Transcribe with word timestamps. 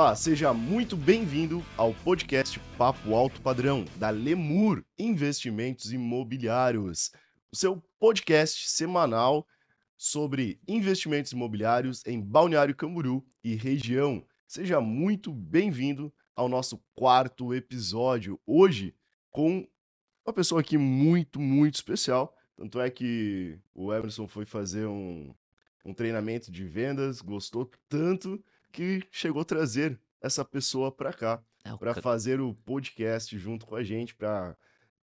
Olá, 0.00 0.16
seja 0.16 0.54
muito 0.54 0.96
bem-vindo 0.96 1.62
ao 1.76 1.92
podcast 1.92 2.58
Papo 2.78 3.14
Alto 3.14 3.38
Padrão 3.42 3.84
da 3.96 4.08
Lemur 4.08 4.82
Investimentos 4.98 5.92
Imobiliários, 5.92 7.12
o 7.52 7.56
seu 7.56 7.76
podcast 7.98 8.70
semanal 8.70 9.46
sobre 9.98 10.58
investimentos 10.66 11.32
imobiliários 11.32 12.02
em 12.06 12.18
Balneário 12.18 12.74
Camboriú 12.74 13.22
e 13.44 13.54
região. 13.54 14.24
Seja 14.46 14.80
muito 14.80 15.34
bem-vindo 15.34 16.10
ao 16.34 16.48
nosso 16.48 16.82
quarto 16.94 17.52
episódio. 17.52 18.40
Hoje, 18.46 18.94
com 19.30 19.68
uma 20.24 20.32
pessoa 20.32 20.62
aqui 20.62 20.78
muito, 20.78 21.38
muito 21.38 21.74
especial. 21.74 22.34
Tanto 22.56 22.80
é 22.80 22.88
que 22.88 23.58
o 23.74 23.92
Emerson 23.92 24.26
foi 24.26 24.46
fazer 24.46 24.86
um, 24.86 25.34
um 25.84 25.92
treinamento 25.92 26.50
de 26.50 26.64
vendas, 26.64 27.20
gostou 27.20 27.70
tanto 27.86 28.42
que 28.72 29.02
chegou 29.10 29.42
a 29.42 29.44
trazer 29.44 30.00
essa 30.20 30.44
pessoa 30.44 30.92
para 30.92 31.12
cá, 31.12 31.42
é 31.64 31.76
para 31.76 31.94
fazer 31.94 32.40
o 32.40 32.54
podcast 32.54 33.36
junto 33.38 33.66
com 33.66 33.74
a 33.74 33.82
gente, 33.82 34.14
para 34.14 34.56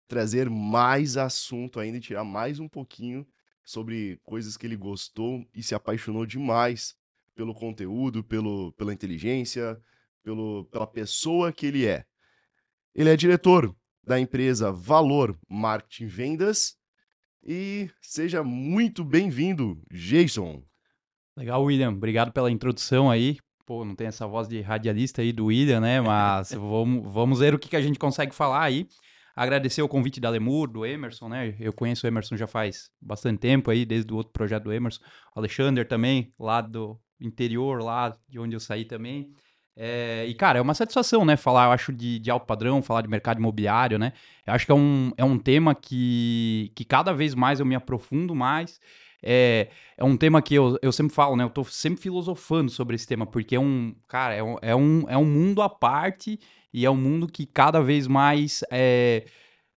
trazer 0.07 0.49
mais 0.49 1.17
assunto 1.17 1.79
ainda 1.79 1.99
e 1.99 2.01
tirar 2.01 2.25
mais 2.25 2.59
um 2.59 2.69
pouquinho 2.69 3.27
sobre 3.63 4.19
coisas 4.25 4.57
que 4.57 4.67
ele 4.67 4.77
gostou 4.77 5.47
e 5.55 5.63
se 5.63 5.75
apaixonou 5.75 6.25
demais 6.25 6.97
pelo 7.35 7.55
conteúdo, 7.55 8.25
pelo, 8.25 8.73
pela 8.73 8.93
inteligência, 8.93 9.81
pelo, 10.23 10.65
pela 10.67 10.87
pessoa 10.87 11.53
que 11.53 11.67
ele 11.67 11.87
é. 11.87 12.05
Ele 12.95 13.11
é 13.11 13.17
diretor 13.17 13.75
da 14.03 14.19
empresa 14.19 14.73
Valor 14.73 15.39
Marketing 15.49 16.07
Vendas 16.07 16.79
e 17.45 17.91
seja 18.01 18.43
muito 18.43 19.05
bem-vindo, 19.05 19.81
Jason. 19.91 20.65
Legal, 21.37 21.63
William. 21.63 21.91
Obrigado 21.91 22.33
pela 22.33 22.51
introdução 22.51 23.11
aí. 23.11 23.39
Pô, 23.69 23.85
não 23.85 23.95
tem 23.95 24.07
essa 24.07 24.27
voz 24.27 24.49
de 24.49 24.63
radialista 24.63 25.21
aí 25.21 25.31
do 25.31 25.45
William, 25.45 25.79
né? 25.79 26.01
Mas 26.01 26.53
vamos, 26.57 27.13
vamos 27.13 27.41
ver 27.41 27.53
o 27.55 27.59
que, 27.59 27.69
que 27.69 27.77
a 27.77 27.83
gente 27.83 27.99
consegue 27.99 28.35
falar 28.35 28.63
aí. 28.63 28.89
Agradecer 29.37 29.83
o 29.83 29.89
convite 29.89 30.19
da 30.19 30.31
Lemur, 30.31 30.69
do 30.69 30.87
Emerson, 30.87 31.29
né? 31.29 31.55
Eu 31.61 31.71
conheço 31.71 32.07
o 32.07 32.09
Emerson 32.09 32.35
já 32.35 32.47
faz 32.47 32.91
bastante 32.99 33.41
tempo 33.41 33.71
aí, 33.71 33.85
desde 33.85 34.11
o 34.11 34.17
outro 34.17 34.33
projeto 34.33 34.65
do 34.65 34.73
Emerson. 34.73 35.03
O 35.37 35.41
Alexander 35.41 35.87
também, 35.87 36.33
lá 36.41 36.63
do 36.63 36.99
interior, 37.21 37.83
lá 37.83 38.17
de 38.27 38.39
onde 38.39 38.57
eu 38.57 38.61
saí 38.61 38.87
também. 38.87 39.31
É, 39.77 40.25
e, 40.27 40.33
cara, 40.33 40.59
é 40.59 40.63
uma 40.63 40.73
satisfação, 40.73 41.27
né? 41.27 41.37
Falar, 41.37 41.67
eu 41.67 41.73
acho, 41.73 41.93
de, 41.93 42.19
de 42.19 42.31
alto 42.31 42.47
padrão, 42.47 42.81
falar 42.81 43.03
de 43.03 43.09
mercado 43.09 43.37
imobiliário, 43.37 43.99
né? 43.99 44.15
Eu 44.47 44.55
acho 44.55 44.65
que 44.65 44.73
é 44.73 44.75
um, 44.75 45.13
é 45.15 45.25
um 45.27 45.39
tema 45.39 45.75
que, 45.75 46.73
que 46.75 46.87
cada 46.87 47.13
vez 47.13 47.35
mais 47.35 47.61
eu 47.61 47.67
me 47.67 47.75
aprofundo 47.75 48.35
mais. 48.35 48.81
É, 49.23 49.69
é 49.97 50.05
um 50.05 50.17
tema 50.17 50.41
que 50.41 50.55
eu, 50.55 50.79
eu 50.81 50.93
sempre 50.93 51.15
falo, 51.15 51.37
né? 51.37 51.45
Eu 51.45 51.51
tô 51.51 51.65
sempre 51.65 52.01
filosofando 52.01 52.71
sobre 52.71 52.95
esse 52.97 53.07
tema, 53.07 53.27
porque 53.27 53.57
é 53.57 53.61
um, 53.61 53.95
cara, 54.07 54.35
é 54.35 54.43
um, 54.43 54.57
é 54.63 54.77
um, 54.77 55.05
é 55.09 55.17
um 55.17 55.25
mundo 55.25 55.63
à 55.63 55.69
parte 55.69 56.39
e 56.73 56.85
é 56.85 56.91
um 56.91 56.97
mundo 56.97 57.27
que 57.27 57.47
cada 57.47 57.81
vez 57.81 58.07
mais. 58.07 58.63
É, 58.71 59.25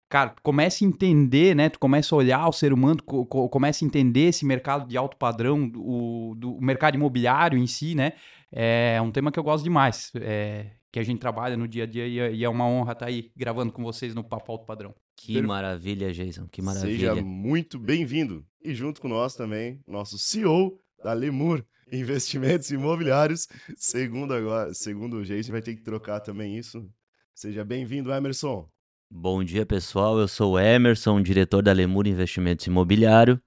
cara, 0.08 0.34
começa 0.42 0.84
a 0.84 0.88
entender, 0.88 1.55
né? 1.55 1.69
Tu 1.69 1.78
começa 1.78 2.14
a 2.14 2.19
olhar 2.19 2.48
o 2.48 2.52
ser 2.52 2.72
humano, 2.72 3.02
co 3.02 3.48
começa 3.48 3.84
a 3.84 3.86
entender 3.86 4.28
esse 4.28 4.44
mercado 4.44 4.86
de 4.86 4.97
alto 4.97 5.16
padrão, 5.16 5.70
o, 5.77 6.34
do, 6.36 6.54
o 6.56 6.62
mercado 6.62 6.97
imobiliário 6.97 7.58
em 7.58 7.66
si, 7.66 7.94
né? 7.94 8.12
É 8.52 9.00
um 9.00 9.12
tema 9.12 9.30
que 9.30 9.38
eu 9.38 9.44
gosto 9.44 9.62
demais, 9.64 10.10
é, 10.16 10.72
que 10.91 10.98
a 10.98 11.04
gente 11.04 11.20
trabalha 11.20 11.56
no 11.56 11.69
dia 11.69 11.84
a 11.84 11.86
dia 11.86 12.06
e 12.06 12.19
é, 12.19 12.32
e 12.32 12.44
é 12.44 12.48
uma 12.48 12.66
honra 12.66 12.92
estar 12.92 13.06
aí 13.06 13.31
gravando 13.36 13.72
com 13.72 13.82
vocês 13.82 14.15
no 14.15 14.25
Papo 14.25 14.53
Alto 14.53 14.66
Padrão. 14.66 14.94
Que 15.22 15.42
maravilha, 15.42 16.12
Jason, 16.12 16.47
que 16.48 16.62
maravilha. 16.62 17.12
Seja 17.12 17.22
muito 17.22 17.78
bem-vindo. 17.78 18.44
E 18.62 18.75
junto 18.75 19.03
com 19.03 19.08
nós 19.08 19.34
também, 19.34 19.78
nosso 19.86 20.19
CEO 20.19 20.81
da 21.04 21.12
Lemur 21.12 21.64
Investimentos 21.92 22.70
Imobiliários. 22.70 23.47
Segundo 23.76 24.32
agora, 24.32 24.72
segundo 24.72 25.19
o 25.19 25.25
Jason, 25.25 25.53
vai 25.53 25.60
ter 25.60 25.76
que 25.76 25.82
trocar 25.82 26.20
também 26.20 26.56
isso. 26.56 26.88
Seja 27.34 27.62
bem-vindo, 27.64 28.10
Emerson. 28.10 28.66
Bom 29.10 29.44
dia, 29.44 29.66
pessoal. 29.66 30.19
Eu 30.19 30.26
sou 30.26 30.54
o 30.54 30.59
Emerson, 30.59 31.20
diretor 31.20 31.62
da 31.62 31.72
Lemur 31.72 32.06
Investimentos 32.06 32.66
Imobiliário. 32.66 33.38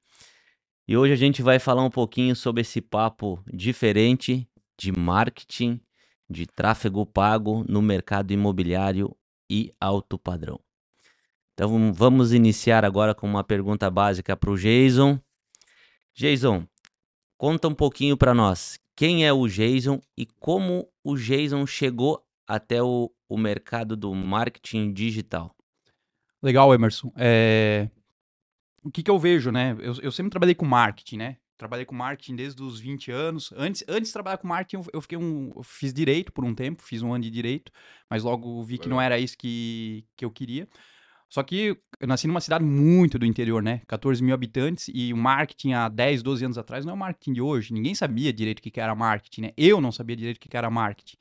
E 0.88 0.96
hoje 0.96 1.14
a 1.14 1.18
gente 1.18 1.42
vai 1.42 1.58
falar 1.58 1.84
um 1.84 1.90
pouquinho 1.90 2.36
sobre 2.36 2.62
esse 2.62 2.82
papo 2.82 3.44
diferente 3.52 4.48
de 4.78 4.92
marketing, 4.92 5.82
de 6.30 6.46
tráfego 6.46 7.04
pago 7.04 7.66
no 7.68 7.82
mercado 7.82 8.32
imobiliário 8.32 9.16
e 9.50 9.74
alto 9.80 10.20
padrão. 10.20 10.60
Então 11.54 11.94
vamos 11.94 12.34
iniciar 12.34 12.84
agora 12.84 13.14
com 13.14 13.28
uma 13.28 13.44
pergunta 13.44 13.90
básica 13.90 14.36
para 14.36 14.50
o 14.50 14.58
Jason. 14.58 15.20
Jason, 16.14 16.68
conta 17.38 17.68
um 17.68 17.76
pouquinho 17.76 18.18
para 18.18 18.34
nós 18.34 18.80
quem 18.96 19.26
é 19.26 19.34
o 19.34 19.48
Jason 19.48 20.00
e 20.18 20.26
como 20.26 20.88
o 21.04 21.16
Jason 21.16 21.66
chegou 21.66 22.24
até 22.48 22.82
o, 22.82 23.12
o 23.28 23.38
mercado 23.38 23.96
do 23.96 24.14
marketing 24.14 24.92
digital. 24.94 25.56
Legal, 26.42 26.74
Emerson. 26.74 27.12
É... 27.16 27.90
O 28.84 28.92
que, 28.92 29.02
que 29.02 29.10
eu 29.10 29.18
vejo, 29.18 29.50
né? 29.50 29.76
Eu, 29.80 29.96
eu 30.02 30.12
sempre 30.12 30.30
trabalhei 30.30 30.54
com 30.54 30.66
marketing, 30.66 31.18
né? 31.18 31.38
Trabalhei 31.58 31.86
com 31.86 31.96
marketing 31.96 32.36
desde 32.36 32.62
os 32.62 32.80
20 32.80 33.12
anos. 33.12 33.54
Antes, 33.56 33.84
antes 33.88 34.10
de 34.10 34.14
trabalhar 34.14 34.38
com 34.38 34.48
marketing, 34.48 34.86
eu, 34.92 35.02
fiquei 35.02 35.18
um, 35.18 35.54
eu 35.56 35.64
fiz 35.64 35.94
direito 35.94 36.34
por 36.34 36.44
um 36.44 36.54
tempo, 36.54 36.84
fiz 36.84 37.02
um 37.02 37.14
ano 37.14 37.24
de 37.24 37.30
direito, 37.30 37.72
mas 38.10 38.24
logo 38.24 38.62
vi 38.64 38.78
que 38.78 38.90
não 38.90 39.00
era 39.00 39.18
isso 39.18 39.38
que, 39.38 40.06
que 40.18 40.26
eu 40.26 40.32
queria. 40.32 40.68
Só 41.34 41.42
que 41.42 41.76
eu 42.00 42.08
nasci 42.08 42.28
numa 42.28 42.40
cidade 42.40 42.64
muito 42.64 43.18
do 43.18 43.26
interior, 43.26 43.64
né? 43.64 43.82
14 43.88 44.24
mil 44.24 44.36
habitantes 44.36 44.88
e 44.94 45.12
o 45.12 45.18
marketing 45.18 45.74
há 45.74 45.90
10, 45.90 46.22
12 46.22 46.46
anos 46.46 46.58
atrás 46.60 46.86
não 46.86 46.92
é 46.92 46.94
o 46.94 47.00
marketing 47.00 47.34
de 47.34 47.42
hoje. 47.42 47.74
Ninguém 47.74 47.96
sabia 47.96 48.32
direito 48.32 48.60
o 48.60 48.62
que 48.62 48.80
era 48.80 48.94
marketing, 48.94 49.42
né? 49.42 49.52
Eu 49.58 49.82
não 49.82 49.92
sabia 49.92 50.16
direito 50.16 50.38
o 50.38 50.40
que 50.40 50.56
era 50.56 50.70
marketing. 50.70 51.18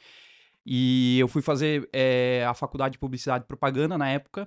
E 0.67 1.19
eu 1.19 1.27
fui 1.29 1.41
fazer 1.41 1.89
é, 1.95 2.45
a 2.47 2.53
faculdade 2.53 2.93
de 2.93 2.99
publicidade 2.99 3.45
e 3.45 3.47
propaganda 3.47 3.97
na 3.97 4.07
época. 4.07 4.47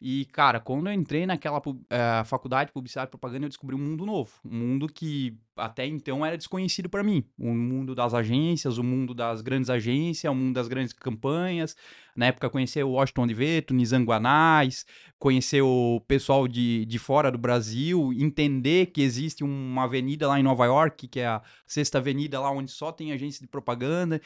E, 0.00 0.24
cara, 0.26 0.60
quando 0.60 0.88
eu 0.88 0.94
entrei 0.94 1.26
naquela 1.26 1.58
uh, 1.58 2.24
faculdade 2.24 2.68
de 2.68 2.72
publicidade 2.72 3.08
e 3.08 3.10
propaganda, 3.10 3.44
eu 3.44 3.50
descobri 3.50 3.76
um 3.76 3.78
mundo 3.78 4.06
novo. 4.06 4.32
Um 4.44 4.56
mundo 4.56 4.86
que 4.88 5.36
até 5.54 5.86
então 5.86 6.24
era 6.24 6.38
desconhecido 6.38 6.88
para 6.88 7.02
mim. 7.02 7.22
O 7.38 7.52
mundo 7.52 7.94
das 7.94 8.14
agências, 8.14 8.78
o 8.78 8.82
mundo 8.82 9.12
das 9.12 9.42
grandes 9.42 9.68
agências, 9.68 10.30
o 10.30 10.34
mundo 10.34 10.54
das 10.54 10.68
grandes 10.68 10.94
campanhas. 10.94 11.76
Na 12.16 12.26
época, 12.26 12.48
conhecer 12.48 12.84
o 12.84 12.92
Washington 12.92 13.22
Oliveto, 13.22 13.74
Nizanguanais, 13.74 14.86
conhecer 15.18 15.62
o 15.62 16.00
pessoal 16.08 16.48
de, 16.48 16.84
de 16.86 16.98
fora 16.98 17.30
do 17.30 17.38
Brasil, 17.38 18.12
entender 18.14 18.86
que 18.86 19.02
existe 19.02 19.44
uma 19.44 19.84
avenida 19.84 20.26
lá 20.28 20.40
em 20.40 20.42
Nova 20.42 20.64
York, 20.66 21.08
que 21.08 21.20
é 21.20 21.26
a 21.26 21.42
Sexta 21.66 21.98
Avenida, 21.98 22.40
lá 22.40 22.50
onde 22.50 22.70
só 22.70 22.90
tem 22.90 23.12
agência 23.12 23.40
de 23.40 23.48
propaganda. 23.48 24.20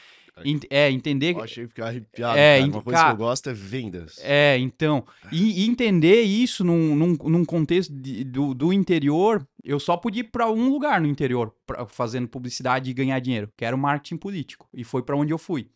É, 0.69 0.89
entender. 0.89 1.35
Eu 1.35 1.43
achei 1.43 1.67
ficar 1.67 1.87
arrepiado. 1.87 2.37
É, 2.37 2.59
cara. 2.59 2.71
Uma 2.71 2.81
coisa 2.81 2.99
cara, 2.99 3.09
que 3.09 3.21
eu 3.21 3.25
gosto 3.25 3.49
é 3.49 3.53
vendas. 3.53 4.19
É, 4.21 4.57
então. 4.57 5.05
E, 5.31 5.63
e 5.63 5.67
entender 5.67 6.21
isso 6.21 6.63
num, 6.63 6.95
num, 6.95 7.17
num 7.23 7.45
contexto 7.45 7.93
de, 7.93 8.23
do, 8.23 8.53
do 8.53 8.71
interior, 8.71 9.45
eu 9.63 9.79
só 9.79 9.97
podia 9.97 10.21
ir 10.21 10.31
para 10.31 10.49
um 10.49 10.69
lugar 10.69 11.01
no 11.01 11.07
interior 11.07 11.53
pra, 11.65 11.85
fazendo 11.85 12.27
publicidade 12.27 12.89
e 12.89 12.93
ganhar 12.93 13.19
dinheiro, 13.19 13.51
que 13.57 13.65
era 13.65 13.75
o 13.75 13.79
marketing 13.79 14.17
político. 14.17 14.67
E 14.73 14.83
foi 14.83 15.03
para 15.03 15.15
onde 15.15 15.33
eu 15.33 15.37
fui. 15.37 15.69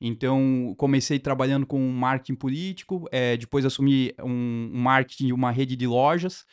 Então, 0.00 0.74
comecei 0.76 1.18
trabalhando 1.18 1.66
com 1.66 1.80
marketing 1.90 2.36
político, 2.36 3.08
é, 3.10 3.36
depois 3.36 3.64
assumi 3.64 4.14
um, 4.22 4.70
um 4.72 4.80
marketing 4.80 5.26
de 5.26 5.32
uma 5.32 5.50
rede 5.50 5.74
de 5.74 5.86
lojas 5.86 6.44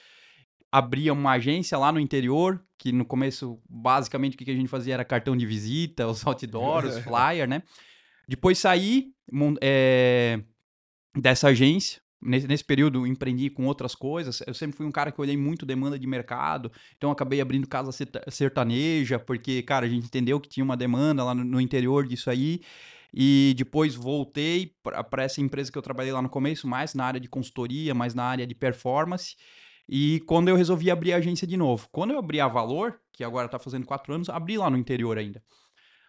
abria 0.75 1.13
uma 1.13 1.31
agência 1.31 1.77
lá 1.77 1.89
no 1.89 2.01
interior, 2.01 2.61
que 2.77 2.91
no 2.91 3.05
começo, 3.05 3.61
basicamente, 3.69 4.33
o 4.33 4.37
que 4.37 4.51
a 4.51 4.53
gente 4.53 4.67
fazia 4.67 4.95
era 4.95 5.05
cartão 5.05 5.35
de 5.35 5.45
visita, 5.45 6.05
os 6.05 6.25
outdoors, 6.27 6.97
os 6.97 7.03
flyers, 7.03 7.47
né? 7.47 7.63
Depois 8.27 8.59
saí 8.59 9.13
é, 9.61 10.41
dessa 11.17 11.47
agência. 11.47 12.01
Nesse, 12.21 12.47
nesse, 12.47 12.63
período, 12.63 13.05
empreendi 13.05 13.49
com 13.51 13.67
outras 13.67 13.93
coisas. 13.93 14.41
Eu 14.47 14.53
sempre 14.53 14.75
fui 14.75 14.85
um 14.85 14.91
cara 14.91 15.11
que 15.11 15.21
olhei 15.21 15.37
muito 15.37 15.65
demanda 15.65 15.97
de 15.97 16.07
mercado. 16.07 16.71
Então, 16.97 17.11
acabei 17.11 17.39
abrindo 17.39 17.67
casa 17.67 17.91
sertaneja, 18.29 19.17
porque, 19.17 19.61
cara, 19.61 19.85
a 19.85 19.89
gente 19.89 20.07
entendeu 20.07 20.41
que 20.41 20.49
tinha 20.49 20.63
uma 20.63 20.75
demanda 20.75 21.23
lá 21.23 21.33
no, 21.33 21.43
no 21.43 21.61
interior 21.61 22.05
disso 22.05 22.29
aí. 22.29 22.61
E 23.17 23.53
depois 23.57 23.95
voltei 23.95 24.75
para 24.83 25.23
essa 25.23 25.39
empresa 25.39 25.71
que 25.71 25.77
eu 25.77 25.81
trabalhei 25.81 26.11
lá 26.11 26.21
no 26.21 26.27
começo, 26.27 26.67
mais 26.67 26.93
na 26.93 27.05
área 27.05 27.19
de 27.19 27.29
consultoria, 27.29 27.93
mais 27.93 28.13
na 28.13 28.25
área 28.25 28.45
de 28.45 28.53
performance. 28.53 29.37
E 29.87 30.19
quando 30.27 30.49
eu 30.49 30.55
resolvi 30.57 30.91
abrir 30.91 31.13
a 31.13 31.17
agência 31.17 31.47
de 31.47 31.55
novo. 31.55 31.87
Quando 31.93 32.11
eu 32.11 32.19
abri 32.19 32.41
a 32.41 32.47
Valor, 32.49 32.99
que 33.13 33.23
agora 33.23 33.45
está 33.45 33.57
fazendo 33.57 33.85
quatro 33.85 34.13
anos, 34.13 34.27
abri 34.27 34.57
lá 34.57 34.69
no 34.69 34.77
interior 34.77 35.17
ainda. 35.17 35.41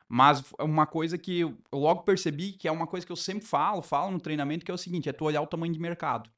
Mas 0.09 0.43
uma 0.59 0.85
coisa 0.85 1.17
que 1.17 1.41
eu 1.41 1.57
logo 1.73 2.03
percebi 2.03 2.53
que 2.53 2.67
é 2.67 2.73
uma 2.73 2.89
coisa 2.89 3.07
que 3.07 3.13
eu 3.13 3.17
sempre 3.17 3.47
falo, 3.47 3.83
falo 3.83 4.11
no 4.11 4.21
treinamento, 4.21 4.65
que 4.65 4.71
é 4.71 4.75
o 4.75 4.79
seguinte, 4.79 5.09
é 5.09 5.13
tu 5.13 5.25
olhar 5.25 5.43
o 5.43 5.47
tamanho 5.47 5.73
de 5.73 5.79
mercado. 5.79 6.29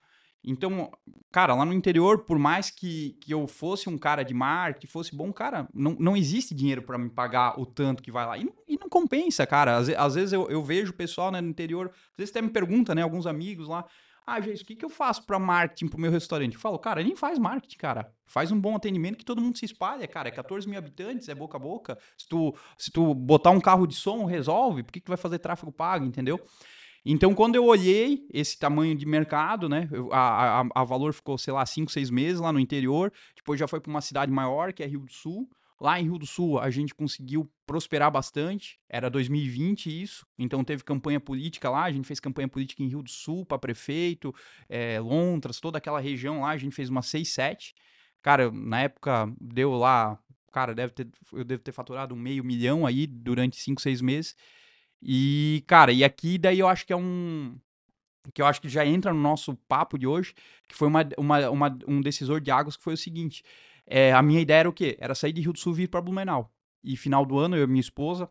Então, 0.44 0.90
cara, 1.30 1.54
lá 1.54 1.64
no 1.64 1.72
interior, 1.72 2.24
por 2.24 2.38
mais 2.38 2.70
que, 2.70 3.16
que 3.20 3.34
eu 3.34 3.46
fosse 3.46 3.88
um 3.88 3.98
cara 3.98 4.22
de 4.22 4.32
marketing, 4.32 4.86
fosse 4.86 5.14
bom, 5.14 5.32
cara, 5.32 5.68
não, 5.74 5.96
não 5.98 6.16
existe 6.16 6.54
dinheiro 6.54 6.82
para 6.82 6.96
me 6.96 7.10
pagar 7.10 7.58
o 7.60 7.66
tanto 7.66 8.02
que 8.02 8.10
vai 8.12 8.24
lá. 8.26 8.38
E 8.38 8.44
não, 8.44 8.52
e 8.66 8.78
não 8.78 8.88
compensa, 8.88 9.46
cara. 9.46 9.76
Às, 9.76 9.88
às 9.88 10.14
vezes 10.14 10.32
eu, 10.32 10.48
eu 10.48 10.62
vejo 10.62 10.92
o 10.92 10.96
pessoal 10.96 11.30
né, 11.30 11.40
no 11.40 11.48
interior, 11.48 11.90
às 11.92 12.16
vezes 12.16 12.30
até 12.30 12.40
me 12.40 12.50
pergunta, 12.50 12.94
né, 12.94 13.02
alguns 13.02 13.26
amigos 13.26 13.68
lá, 13.68 13.84
Ah, 14.26 14.40
gente, 14.42 14.62
o 14.62 14.66
que, 14.66 14.76
que 14.76 14.84
eu 14.84 14.90
faço 14.90 15.24
pra 15.24 15.38
marketing 15.38 15.88
pro 15.88 15.98
meu 15.98 16.10
restaurante? 16.10 16.54
Eu 16.54 16.60
falo, 16.60 16.78
cara, 16.78 17.02
nem 17.02 17.16
faz 17.16 17.38
marketing, 17.38 17.78
cara. 17.78 18.12
Faz 18.26 18.52
um 18.52 18.60
bom 18.60 18.76
atendimento 18.76 19.16
que 19.16 19.24
todo 19.24 19.40
mundo 19.40 19.56
se 19.56 19.64
espalha, 19.64 20.06
cara. 20.06 20.28
É 20.28 20.30
14 20.30 20.68
mil 20.68 20.78
habitantes, 20.78 21.28
é 21.30 21.34
boca 21.34 21.56
a 21.56 21.60
boca. 21.60 21.98
Se 22.16 22.28
tu, 22.28 22.54
se 22.76 22.90
tu 22.90 23.14
botar 23.14 23.50
um 23.50 23.60
carro 23.60 23.86
de 23.86 23.94
som, 23.94 24.26
resolve. 24.26 24.82
Por 24.82 24.92
que, 24.92 25.00
que 25.00 25.08
vai 25.08 25.16
fazer 25.16 25.38
tráfego 25.38 25.72
pago, 25.72 26.04
entendeu? 26.04 26.38
Então, 27.10 27.34
quando 27.34 27.54
eu 27.54 27.64
olhei 27.64 28.26
esse 28.30 28.58
tamanho 28.58 28.94
de 28.94 29.06
mercado, 29.06 29.66
né? 29.66 29.88
a, 30.12 30.60
a, 30.60 30.68
a 30.74 30.84
Valor 30.84 31.14
ficou, 31.14 31.38
sei 31.38 31.54
lá, 31.54 31.64
5, 31.64 31.90
6 31.90 32.10
meses 32.10 32.38
lá 32.38 32.52
no 32.52 32.60
interior. 32.60 33.10
Depois 33.34 33.58
já 33.58 33.66
foi 33.66 33.80
para 33.80 33.88
uma 33.88 34.02
cidade 34.02 34.30
maior, 34.30 34.74
que 34.74 34.82
é 34.82 34.86
Rio 34.86 35.00
do 35.00 35.10
Sul. 35.10 35.48
Lá 35.80 35.98
em 35.98 36.04
Rio 36.04 36.18
do 36.18 36.26
Sul, 36.26 36.58
a 36.58 36.68
gente 36.68 36.94
conseguiu 36.94 37.50
prosperar 37.66 38.10
bastante. 38.10 38.78
Era 38.90 39.08
2020 39.08 40.02
isso. 40.02 40.26
Então, 40.38 40.62
teve 40.62 40.84
campanha 40.84 41.18
política 41.18 41.70
lá. 41.70 41.84
A 41.84 41.90
gente 41.90 42.06
fez 42.06 42.20
campanha 42.20 42.46
política 42.46 42.82
em 42.82 42.88
Rio 42.88 43.02
do 43.02 43.08
Sul 43.08 43.46
para 43.46 43.58
prefeito, 43.58 44.34
eh, 44.68 45.00
Lontras, 45.00 45.60
toda 45.60 45.78
aquela 45.78 46.00
região 46.00 46.42
lá. 46.42 46.50
A 46.50 46.58
gente 46.58 46.74
fez 46.74 46.90
umas 46.90 47.06
6, 47.06 47.26
7. 47.26 47.74
Cara, 48.20 48.50
na 48.50 48.82
época 48.82 49.32
deu 49.40 49.72
lá. 49.72 50.18
Cara, 50.52 50.74
deve 50.74 50.92
ter, 50.92 51.08
eu 51.32 51.42
devo 51.42 51.62
ter 51.62 51.72
faturado 51.72 52.14
um 52.14 52.18
meio 52.18 52.44
milhão 52.44 52.84
aí 52.84 53.06
durante 53.06 53.56
5, 53.56 53.80
6 53.80 54.02
meses. 54.02 54.36
E, 55.02 55.64
cara, 55.66 55.92
e 55.92 56.04
aqui 56.04 56.38
daí 56.38 56.58
eu 56.58 56.68
acho 56.68 56.86
que 56.86 56.92
é 56.92 56.96
um. 56.96 57.56
Que 58.34 58.42
eu 58.42 58.46
acho 58.46 58.60
que 58.60 58.68
já 58.68 58.84
entra 58.86 59.12
no 59.12 59.20
nosso 59.20 59.56
papo 59.68 59.98
de 59.98 60.06
hoje, 60.06 60.34
que 60.68 60.74
foi 60.74 60.88
uma, 60.88 61.08
uma, 61.18 61.50
uma- 61.50 61.78
um 61.88 62.00
decisor 62.00 62.40
de 62.40 62.50
águas 62.50 62.76
que 62.76 62.84
foi 62.84 62.94
o 62.94 62.96
seguinte. 62.96 63.42
é, 63.86 64.12
a 64.12 64.22
minha 64.22 64.40
ideia 64.40 64.60
era 64.60 64.68
o 64.68 64.72
quê? 64.72 64.96
Era 65.00 65.14
sair 65.14 65.32
de 65.32 65.40
Rio 65.40 65.52
do 65.52 65.58
Sul 65.58 65.72
e 65.72 65.76
vir 65.76 65.88
para 65.88 66.00
Blumenau. 66.02 66.52
E 66.84 66.96
final 66.96 67.24
do 67.26 67.38
ano, 67.38 67.56
eu 67.56 67.64
e 67.64 67.66
minha 67.66 67.80
esposa, 67.80 68.30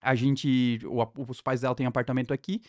a 0.00 0.14
gente. 0.14 0.80
o 0.86 1.02
os 1.28 1.40
pais 1.42 1.60
dela 1.62 1.74
têm 1.74 1.86
apartamento 1.86 2.32
aqui. 2.34 2.62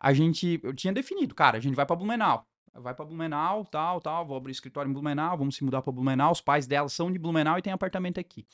A 0.00 0.12
gente. 0.12 0.60
Eu 0.62 0.74
tinha 0.74 0.92
definido, 0.92 1.34
cara, 1.34 1.58
a 1.58 1.60
gente 1.60 1.74
vai 1.74 1.86
para 1.86 1.96
Blumenau. 1.96 2.46
Vai 2.74 2.94
para 2.94 3.04
Blumenau, 3.04 3.64
tal, 3.66 4.00
tal. 4.00 4.26
Vou 4.26 4.36
abrir 4.36 4.52
escritório 4.52 4.88
em 4.90 4.92
Blumenau, 4.92 5.36
vamos 5.38 5.56
se 5.56 5.64
mudar 5.64 5.82
para 5.82 5.92
Blumenau. 5.92 6.32
Os 6.32 6.40
pais 6.40 6.66
dela 6.66 6.88
são 6.88 7.10
de 7.12 7.18
Blumenau 7.18 7.58
e 7.58 7.62
têm 7.62 7.72
apartamento 7.72 8.20
aqui. 8.20 8.46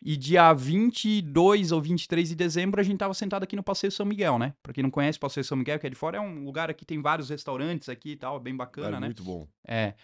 E 0.00 0.16
dia 0.16 0.52
22 0.52 1.72
ou 1.72 1.80
23 1.80 2.28
de 2.28 2.36
dezembro 2.36 2.80
a 2.80 2.84
gente 2.84 2.98
tava 2.98 3.12
sentado 3.14 3.42
aqui 3.42 3.56
no 3.56 3.62
Passeio 3.64 3.90
São 3.90 4.06
Miguel, 4.06 4.38
né? 4.38 4.54
Pra 4.62 4.72
quem 4.72 4.82
não 4.82 4.90
conhece 4.90 5.18
o 5.18 5.20
Passeio 5.20 5.44
São 5.44 5.56
Miguel, 5.58 5.78
que 5.78 5.86
é 5.86 5.90
de 5.90 5.96
fora, 5.96 6.18
é 6.18 6.20
um 6.20 6.44
lugar 6.44 6.70
aqui, 6.70 6.84
tem 6.84 7.02
vários 7.02 7.28
restaurantes 7.30 7.88
aqui 7.88 8.12
e 8.12 8.16
tal, 8.16 8.36
é 8.36 8.40
bem 8.40 8.54
bacana, 8.54 8.88
Cara, 8.88 9.00
né? 9.00 9.06
muito 9.08 9.24
bom. 9.24 9.48
É. 9.66 9.94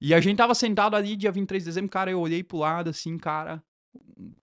E 0.00 0.14
a 0.14 0.20
gente 0.20 0.36
tava 0.36 0.54
sentado 0.54 0.94
ali 0.94 1.16
dia 1.16 1.32
23 1.32 1.62
de 1.62 1.68
dezembro, 1.68 1.90
cara, 1.90 2.10
eu 2.10 2.20
olhei 2.20 2.42
pro 2.44 2.58
lado 2.58 2.90
assim, 2.90 3.18
cara, 3.18 3.62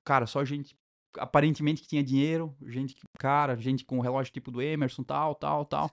cara, 0.03 0.25
só 0.25 0.43
gente 0.43 0.75
aparentemente 1.17 1.81
que 1.81 1.87
tinha 1.87 2.03
dinheiro, 2.03 2.55
gente 2.65 2.95
que, 2.95 3.01
cara, 3.17 3.55
gente 3.55 3.85
com 3.85 3.99
relógio 3.99 4.33
tipo 4.33 4.51
do 4.51 4.61
Emerson, 4.61 5.03
tal, 5.03 5.35
tal, 5.35 5.65
tal. 5.65 5.91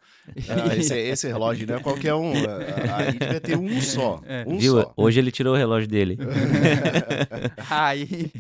Ah, 0.49 0.75
esse, 0.77 0.95
esse 0.95 1.29
relógio 1.29 1.67
não 1.67 1.77
é 1.77 1.81
qualquer 1.81 2.15
um. 2.15 2.33
Aí 2.95 3.13
devia 3.19 3.41
ter 3.41 3.57
um 3.57 3.81
só. 3.81 4.21
É. 4.25 4.45
Um 4.47 4.59
Viu? 4.59 4.81
só. 4.81 4.93
Hoje 4.97 5.21
ele 5.21 5.31
tirou 5.31 5.55
o 5.55 5.57
relógio 5.57 5.89
dele. 5.89 6.19
Aí, 7.71 8.31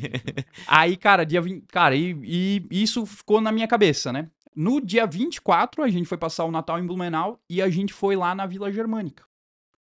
aí, 0.66 0.96
cara, 0.96 1.24
dia 1.24 1.40
20, 1.40 1.66
cara, 1.66 1.94
e, 1.94 2.16
e 2.22 2.82
isso 2.82 3.06
ficou 3.06 3.40
na 3.40 3.52
minha 3.52 3.68
cabeça, 3.68 4.12
né? 4.12 4.28
No 4.54 4.80
dia 4.80 5.06
24, 5.06 5.82
a 5.82 5.88
gente 5.88 6.06
foi 6.06 6.18
passar 6.18 6.44
o 6.44 6.50
Natal 6.50 6.78
em 6.78 6.86
Blumenau 6.86 7.40
e 7.48 7.62
a 7.62 7.70
gente 7.70 7.92
foi 7.92 8.16
lá 8.16 8.34
na 8.34 8.46
Vila 8.46 8.72
Germânica. 8.72 9.24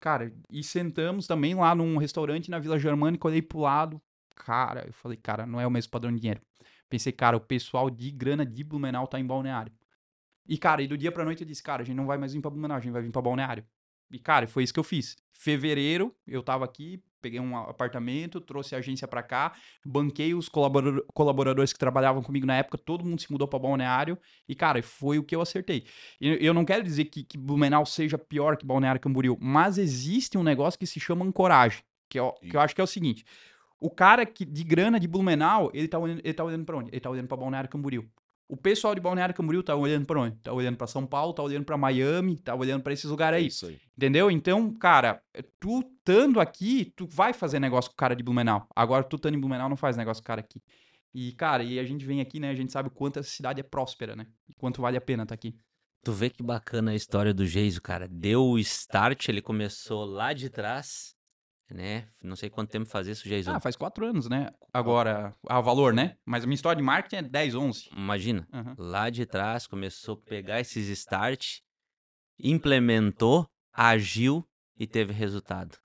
Cara, 0.01 0.33
e 0.51 0.63
sentamos 0.63 1.27
também 1.27 1.55
lá 1.55 1.75
num 1.75 1.97
restaurante 1.97 2.51
na 2.51 2.59
Vila 2.59 2.79
Germânica, 2.79 3.27
olhei 3.27 3.43
pro 3.43 3.61
lado. 3.61 4.01
Cara, 4.35 4.85
eu 4.87 4.93
falei, 4.93 5.17
cara, 5.17 5.47
não 5.47 5.61
é 5.61 5.67
o 5.67 5.71
mesmo 5.71 5.91
padrão 5.91 6.13
de 6.13 6.21
dinheiro. 6.21 6.41
Pensei, 6.89 7.13
cara, 7.13 7.37
o 7.37 7.41
pessoal 7.41 7.91
de 7.91 8.11
grana 8.11 8.45
de 8.47 8.65
Blumenau 8.65 9.07
tá 9.07 9.19
em 9.21 9.27
Balneário. 9.27 9.73
E, 10.47 10.57
cara, 10.57 10.83
e 10.83 10.87
do 10.87 10.97
dia 10.97 11.13
pra 11.13 11.25
noite 11.25 11.43
eu 11.43 11.47
disse, 11.47 11.63
cara, 11.63 11.83
a 11.83 11.85
gente 11.85 11.97
não 11.97 12.07
vai 12.07 12.17
mais 12.17 12.33
vir 12.33 12.41
pra 12.41 12.51
Blumenau, 12.51 12.77
a 12.77 12.81
gente 12.81 12.93
vai 12.93 13.03
vir 13.03 13.11
pra 13.11 13.21
Balneário. 13.21 13.65
E, 14.11 14.19
cara, 14.19 14.47
foi 14.49 14.63
isso 14.63 14.73
que 14.73 14.81
eu 14.81 14.85
fiz. 14.85 15.17
Fevereiro, 15.35 16.15
eu 16.27 16.43
tava 16.43 16.65
aqui, 16.65 17.03
peguei 17.21 17.39
um 17.39 17.55
apartamento, 17.57 18.41
trouxe 18.41 18.75
a 18.75 18.79
agência 18.79 19.07
pra 19.07 19.23
cá, 19.23 19.53
banquei 19.85 20.33
os 20.35 20.49
colaborador- 20.49 21.05
colaboradores 21.13 21.73
que 21.75 21.79
trabalhavam 21.79 22.23
comigo 22.23 22.47
na 22.47 22.57
época, 22.57 22.79
todo 22.79 23.05
mundo 23.05 23.21
se 23.21 23.31
mudou 23.31 23.47
pra 23.47 23.59
Balneário, 23.59 24.19
e, 24.49 24.55
cara, 24.55 24.83
foi 24.83 25.19
o 25.19 25.23
que 25.23 25.37
eu 25.37 25.43
acertei. 25.43 25.85
Eu 26.21 26.55
não 26.55 26.65
quero 26.65 26.83
dizer 26.83 27.05
que, 27.07 27.23
que 27.23 27.37
Blumenau 27.37 27.85
seja 27.85 28.17
pior 28.17 28.57
que 28.57 28.65
Balneário 28.65 29.01
Camboriú, 29.01 29.37
mas 29.41 29.77
existe 29.77 30.39
um 30.39 30.43
negócio 30.43 30.79
que 30.79 30.87
se 30.87 30.99
chama 30.99 31.25
ancoragem, 31.25 31.83
que, 32.09 32.19
é, 32.19 32.23
o- 32.23 32.33
que 32.33 32.57
eu 32.57 32.61
acho 32.61 32.75
que 32.75 32.81
é 32.81 32.85
o 32.85 32.87
seguinte, 32.87 33.25
o 33.81 33.91
cara 33.91 34.25
que, 34.27 34.45
de 34.45 34.65
grana 34.65 34.99
de 34.99 35.07
Blumenau, 35.09 35.71
ele 35.75 35.89
tá 35.89 35.99
olhando, 35.99 36.21
ele 36.25 36.35
tá 36.35 36.45
olhando 36.45 36.65
pra 36.65 36.77
onde? 36.77 36.91
Ele 36.91 37.01
tá 37.01 37.11
olhando 37.11 37.29
pra 37.29 37.37
Balneário 37.37 37.71
Camboriú. 37.71 38.05
O 38.51 38.57
pessoal 38.57 38.95
de 38.95 39.01
Balneário 39.01 39.35
Camboriú 39.35 39.63
tá 39.63 39.77
olhando 39.77 40.07
pra 40.07 40.21
onde? 40.21 40.37
Tá 40.37 40.53
olhando 40.53 40.77
pra 40.77 40.87
São 40.87 41.07
Paulo, 41.07 41.35
tá 41.35 41.43
olhando 41.43 41.65
pra 41.67 41.77
Miami, 41.77 42.39
tá 42.39 42.55
olhando 42.55 42.83
pra 42.83 42.95
esses 42.95 43.05
lugares 43.11 43.37
É 43.37 43.41
aí. 43.41 43.47
isso 43.47 43.67
aí. 43.67 43.79
Entendeu? 43.97 44.31
Então, 44.31 44.73
cara, 44.73 45.23
tu 45.61 45.81
estando 45.81 46.41
aqui, 46.41 46.93
tu 46.97 47.07
vai 47.07 47.35
fazer 47.35 47.59
negócio 47.61 47.91
com 47.91 47.95
o 47.95 47.99
cara 47.99 48.17
de 48.17 48.23
Blumenau. 48.23 48.67
Agora, 48.75 49.05
tu 49.05 49.17
estando 49.17 49.35
em 49.35 49.41
Blumenau, 49.41 49.69
não 49.69 49.77
faz 49.77 49.97
negócio 49.99 50.23
com 50.23 50.27
o 50.27 50.29
cara 50.29 50.41
aqui. 50.41 50.63
E, 51.15 51.33
cara, 51.33 51.63
e 51.63 51.79
a 51.79 51.85
gente 51.85 52.07
vem 52.07 52.21
aqui, 52.23 52.41
né? 52.41 52.49
A 52.51 52.55
gente 52.55 52.73
sabe 52.73 52.89
o 52.89 52.91
quanto 52.91 53.19
essa 53.19 53.29
cidade 53.29 53.61
é 53.61 53.63
próspera, 53.63 54.17
né? 54.17 54.27
E 54.49 54.55
quanto 54.55 54.81
vale 54.81 54.97
a 54.97 55.01
pena 55.01 55.25
estar 55.25 55.35
aqui. 55.35 55.55
Tu 56.03 56.13
vê 56.13 56.31
que 56.31 56.43
bacana 56.43 56.93
a 56.93 56.95
história 56.95 57.35
do 57.35 57.45
Geiso, 57.45 57.83
cara. 57.83 58.09
Deu 58.09 58.43
o 58.45 58.59
start, 58.59 59.29
ele 59.29 59.43
começou 59.43 60.05
lá 60.07 60.33
de 60.33 60.49
trás, 60.49 61.15
né? 61.71 62.09
Não 62.23 62.35
sei 62.37 62.49
quanto 62.51 62.71
tempo 62.71 62.87
faz 62.87 63.07
isso, 63.07 63.29
Geiso. 63.29 63.51
Ah, 63.51 63.61
faz 63.61 63.77
quatro 63.77 64.07
anos, 64.07 64.29
né? 64.29 64.51
Agora, 64.73 65.35
a 65.49 65.61
valor, 65.61 65.93
né? 65.93 66.17
Mas 66.25 66.45
a 66.45 66.47
minha 66.47 66.55
história 66.55 66.77
de 66.77 66.83
marketing 66.83 67.17
é 67.17 67.23
10, 67.23 67.55
11. 67.55 67.89
Imagina, 67.95 68.47
Aham. 68.53 68.75
lá 68.79 69.11
de 69.11 69.25
trás 69.27 69.67
começou 69.67 70.15
a 70.15 70.29
pegar 70.29 70.61
esses 70.61 70.89
start, 70.89 71.59
implementou, 72.39 73.47
agiu 73.73 74.45
e 74.79 74.87
teve 74.87 75.13
resultado. 75.13 75.77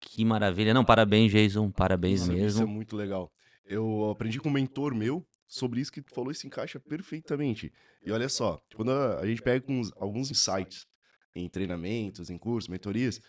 Que 0.00 0.24
maravilha. 0.24 0.74
Não, 0.74 0.84
parabéns, 0.84 1.30
Jason. 1.30 1.70
Parabéns 1.70 2.22
Isso, 2.22 2.32
isso 2.32 2.34
é 2.34 2.60
mesmo. 2.60 2.66
muito 2.66 2.96
legal. 2.96 3.30
Eu 3.64 4.10
aprendi 4.10 4.40
com 4.40 4.48
um 4.48 4.52
mentor 4.52 4.94
meu 4.94 5.24
sobre 5.46 5.80
isso 5.80 5.92
que 5.92 6.02
tu 6.02 6.12
falou 6.12 6.32
e 6.32 6.34
se 6.34 6.46
encaixa 6.46 6.80
perfeitamente. 6.80 7.72
E 8.04 8.10
olha 8.10 8.28
só, 8.28 8.60
quando 8.74 8.90
a, 8.90 9.20
a 9.20 9.26
gente 9.26 9.40
pega 9.42 9.64
uns- 9.70 9.92
alguns 9.96 10.30
insights 10.30 10.86
em 11.34 11.48
treinamentos, 11.48 12.30
em 12.30 12.36
cursos, 12.38 12.68
mentorias, 12.68 13.20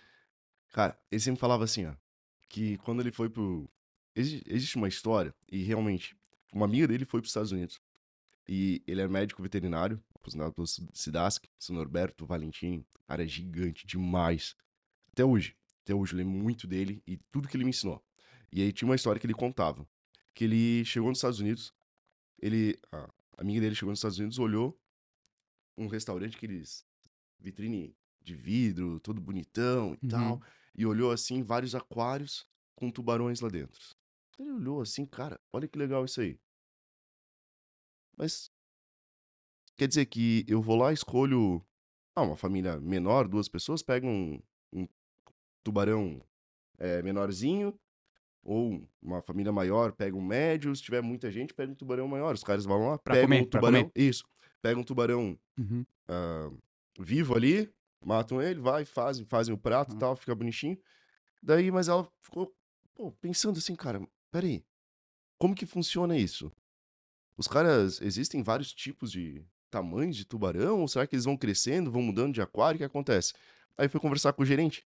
cara, 0.74 1.00
ele 1.10 1.22
sempre 1.22 1.40
falava 1.40 1.64
assim, 1.64 1.86
ó, 1.86 1.94
que 2.50 2.78
quando 2.80 3.00
ele 3.02 3.12
foi 3.12 3.30
pro... 3.30 3.70
exi- 4.14 4.44
Existe 4.46 4.76
uma 4.76 4.90
história, 4.90 5.34
e 5.50 5.64
realmente, 5.64 6.14
uma 6.52 6.66
amiga 6.66 6.88
dele 6.88 7.06
foi 7.06 7.22
para 7.22 7.26
os 7.26 7.30
Estados 7.30 7.52
Unidos. 7.54 7.80
E 8.46 8.84
ele 8.86 9.00
é 9.00 9.08
médico 9.08 9.42
veterinário, 9.42 10.04
aposentado 10.14 10.52
pelo 10.54 10.68
Sidask, 10.68 11.46
São 11.58 11.74
Norberto 11.78 12.26
Valentim, 12.26 12.86
cara, 13.08 13.24
é 13.24 13.28
gigante 13.28 13.88
demais. 13.88 14.54
Até 15.14 15.24
hoje. 15.24 15.56
Até 15.84 15.94
hoje 15.96 16.14
eu 16.14 16.18
lembro 16.18 16.34
muito 16.34 16.68
dele 16.68 17.02
e 17.08 17.16
tudo 17.32 17.48
que 17.48 17.56
ele 17.56 17.64
me 17.64 17.70
ensinou. 17.70 18.04
E 18.52 18.62
aí 18.62 18.72
tinha 18.74 18.88
uma 18.88 18.96
história 18.96 19.20
que 19.20 19.26
ele 19.26 19.34
contava. 19.34 19.88
Que 20.34 20.44
ele 20.46 20.84
chegou 20.86 21.10
nos 21.10 21.20
Estados 21.20 21.40
Unidos, 21.40 21.74
ele, 22.42 22.78
a 22.92 23.10
amiga 23.38 23.62
dele 23.62 23.76
chegou 23.76 23.92
nos 23.92 24.00
Estados 24.00 24.18
Unidos, 24.20 24.38
olhou 24.40 24.78
um 25.78 25.88
restaurante 25.88 26.38
que 26.38 26.46
eles, 26.46 26.86
vitrine 27.40 27.96
de 28.22 28.36
vidro, 28.36 29.00
todo 29.00 29.22
bonitão 29.22 29.94
e 30.02 30.06
Uhum. 30.06 30.10
tal, 30.10 30.42
e 30.76 30.86
olhou 30.86 31.12
assim 31.12 31.44
vários 31.44 31.76
aquários 31.76 32.46
com 32.76 32.90
tubarões 32.92 33.40
lá 33.42 33.50
dentro. 33.50 33.80
Ele 34.40 34.52
olhou 34.52 34.82
assim, 34.82 35.06
cara, 35.06 35.40
olha 35.52 35.68
que 35.68 35.78
legal 35.78 36.06
isso 36.06 36.22
aí. 36.22 36.40
Mas 38.18 38.52
quer 39.78 39.88
dizer 39.88 40.06
que 40.06 40.46
eu 40.48 40.62
vou 40.62 40.76
lá 40.76 40.94
escolho 40.94 41.64
ah, 42.16 42.22
uma 42.24 42.36
família 42.38 42.80
menor, 42.80 43.28
duas 43.28 43.48
pessoas, 43.50 43.82
pegam 43.82 44.10
um, 44.10 44.42
um 44.72 44.88
tubarão 45.64 46.22
eh, 46.80 47.02
menorzinho, 47.02 47.74
ou 48.44 48.88
uma 49.02 49.22
família 49.22 49.52
maior 49.52 49.94
pega 49.94 50.16
um 50.16 50.22
médio, 50.22 50.76
se 50.76 50.82
tiver 50.84 51.02
muita 51.02 51.32
gente, 51.32 51.54
pega 51.54 51.72
um 51.72 51.76
tubarão 51.76 52.08
maior. 52.08 52.36
Os 52.36 52.44
caras 52.44 52.66
vão 52.66 52.90
lá, 52.90 52.98
Pra 52.98 53.16
pegam 53.16 53.28
comer, 53.28 53.42
um 53.42 53.46
tubarão. 53.46 53.92
Isso. 53.96 54.26
Pegam 54.62 54.82
um 54.82 54.86
tubarão 54.86 55.38
Uhum. 55.58 55.86
ah, 56.08 56.52
vivo 57.00 57.36
ali, 57.36 57.70
matam 58.06 58.42
ele, 58.42 58.60
vai, 58.60 58.86
fazem, 58.86 59.26
fazem 59.26 59.54
o 59.54 59.58
prato 59.58 59.92
e 59.92 59.94
Uhum. 59.94 60.00
tal, 60.00 60.16
fica 60.16 60.36
bonitinho. 60.36 60.78
Daí, 61.42 61.72
mas 61.72 61.88
ela 61.88 62.08
ficou 62.22 62.54
pô, 62.96 63.12
pensando 63.12 63.58
assim, 63.58 63.76
cara, 63.76 64.06
peraí, 64.32 64.64
como 65.38 65.56
que 65.56 65.66
funciona 65.66 66.18
isso? 66.18 66.52
Os 67.38 67.48
caras, 67.48 68.00
existem 68.02 68.44
vários 68.44 68.74
tipos 68.74 69.12
de 69.12 69.44
tamanhos 69.70 70.16
de 70.16 70.26
tubarão? 70.26 70.82
Ou 70.82 70.88
será 70.88 71.08
que 71.08 71.16
eles 71.16 71.26
vão 71.26 71.36
crescendo, 71.36 71.92
vão 71.92 72.02
mudando 72.02 72.34
de 72.34 72.42
aquário? 72.42 72.76
O 72.76 72.80
que 72.80 72.84
acontece? 72.84 73.34
Aí 73.78 73.90
foi 73.90 74.00
conversar 74.00 74.34
com 74.34 74.44
o 74.44 74.46
gerente. 74.46 74.86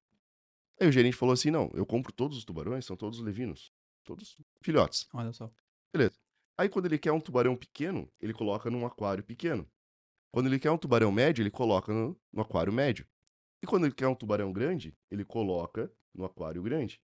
Aí 0.79 0.87
o 0.87 0.91
gerente 0.91 1.15
falou 1.17 1.33
assim: 1.33 1.51
não, 1.51 1.69
eu 1.73 1.85
compro 1.85 2.11
todos 2.13 2.37
os 2.37 2.45
tubarões, 2.45 2.85
são 2.85 2.95
todos 2.95 3.19
levinos, 3.19 3.71
todos 4.03 4.37
filhotes. 4.61 5.07
Olha 5.13 5.33
só. 5.33 5.51
Aí 6.57 6.69
quando 6.69 6.85
ele 6.87 6.97
quer 6.97 7.11
um 7.11 7.19
tubarão 7.19 7.55
pequeno, 7.55 8.11
ele 8.19 8.33
coloca 8.33 8.69
num 8.71 8.85
aquário 8.85 9.23
pequeno. 9.23 9.69
Quando 10.37 10.45
ele 10.45 10.59
quer 10.59 10.69
um 10.69 10.77
tubarão 10.77 11.11
médio, 11.11 11.41
ele 11.41 11.49
coloca 11.49 11.91
no, 11.91 12.15
no 12.31 12.41
aquário 12.43 12.71
médio. 12.71 13.07
E 13.63 13.65
quando 13.65 13.85
ele 13.87 13.95
quer 13.95 14.07
um 14.07 14.13
tubarão 14.13 14.53
grande, 14.53 14.95
ele 15.09 15.25
coloca 15.25 15.91
no 16.13 16.25
aquário 16.25 16.61
grande. 16.61 17.01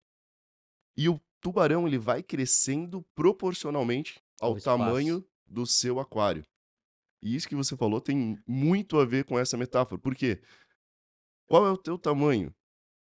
E 0.96 1.10
o 1.10 1.20
tubarão 1.42 1.88
ele 1.88 1.98
vai 1.98 2.22
crescendo 2.22 3.04
proporcionalmente 3.16 4.22
ao 4.40 4.54
tamanho 4.60 5.26
do 5.48 5.66
seu 5.66 6.00
aquário. 6.00 6.46
E 7.24 7.36
isso 7.36 7.50
que 7.50 7.56
você 7.56 7.76
falou 7.76 8.00
tem 8.00 8.38
muito 8.48 9.00
a 9.00 9.06
ver 9.06 9.26
com 9.26 9.40
essa 9.40 9.58
metáfora. 9.58 10.00
Por 10.00 10.14
quê? 10.14 10.40
qual 11.50 11.66
é 11.66 11.72
o 11.72 11.78
teu 11.78 11.98
tamanho? 11.98 12.54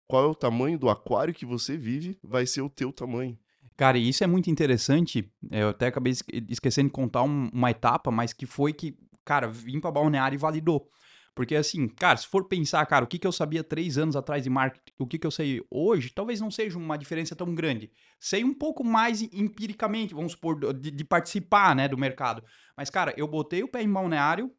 Qual 0.10 0.24
é 0.24 0.27
o 0.27 0.36
tamanho 0.36 0.80
do 0.80 0.89
aquário 0.89 1.34
que 1.34 1.46
você 1.46 1.75
vive? 1.75 2.18
Vai 2.24 2.46
ser 2.46 2.62
o 2.62 2.70
teu 2.70 2.94
tamanho. 2.94 3.38
Cara, 3.75 3.98
e 3.98 4.08
isso 4.08 4.24
é 4.24 4.27
muito 4.27 4.50
interessante. 4.50 5.30
Eu 5.51 5.68
até 5.68 5.88
acabei 5.88 6.12
esque- 6.13 6.46
esquecendo 6.48 6.88
de 6.88 6.94
contar 6.94 7.24
um- 7.24 7.50
uma 7.51 7.72
etapa, 7.72 8.10
mas 8.10 8.32
que 8.32 8.46
foi 8.46 8.72
que, 8.72 8.98
cara, 9.25 9.48
vim 9.48 9.80
pra 9.80 9.92
balneário 9.92 10.36
e 10.36 10.39
validou. 10.39 10.89
Porque 11.36 11.56
assim, 11.56 11.88
cara, 11.88 12.18
se 12.18 12.27
for 12.27 12.48
pensar, 12.48 12.86
cara, 12.86 13.06
o 13.06 13.08
que, 13.08 13.18
que 13.18 13.25
eu 13.25 13.32
sabia 13.32 13.63
três 13.63 13.98
anos 13.98 14.15
atrás 14.15 14.44
de 14.44 14.50
marketing, 14.50 14.94
o 15.00 15.08
que, 15.08 15.18
que 15.18 15.25
eu 15.25 15.32
sei 15.32 15.65
hoje, 15.70 16.12
talvez 16.13 16.39
não 16.39 16.51
seja 16.51 16.77
uma 16.77 16.96
diferença 16.96 17.36
tão 17.36 17.56
grande. 17.56 17.92
Sei 18.20 18.44
um 18.44 18.53
pouco 18.53 18.84
mais 18.84 19.22
empiricamente, 19.22 20.13
vamos 20.13 20.34
supor, 20.34 20.74
de, 20.75 20.92
de 20.92 21.03
participar, 21.03 21.75
né, 21.75 21.88
do 21.88 21.98
mercado. 21.98 22.44
Mas, 22.77 22.89
cara, 22.89 23.13
eu 23.18 23.27
botei 23.27 23.63
o 23.63 23.68
pé 23.68 23.82
em 23.82 23.92
balneário, 23.92 24.51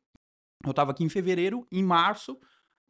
eu 0.66 0.74
tava 0.74 0.90
aqui 0.90 1.04
em 1.04 1.08
fevereiro, 1.08 1.64
em 1.70 1.82
março, 1.82 2.36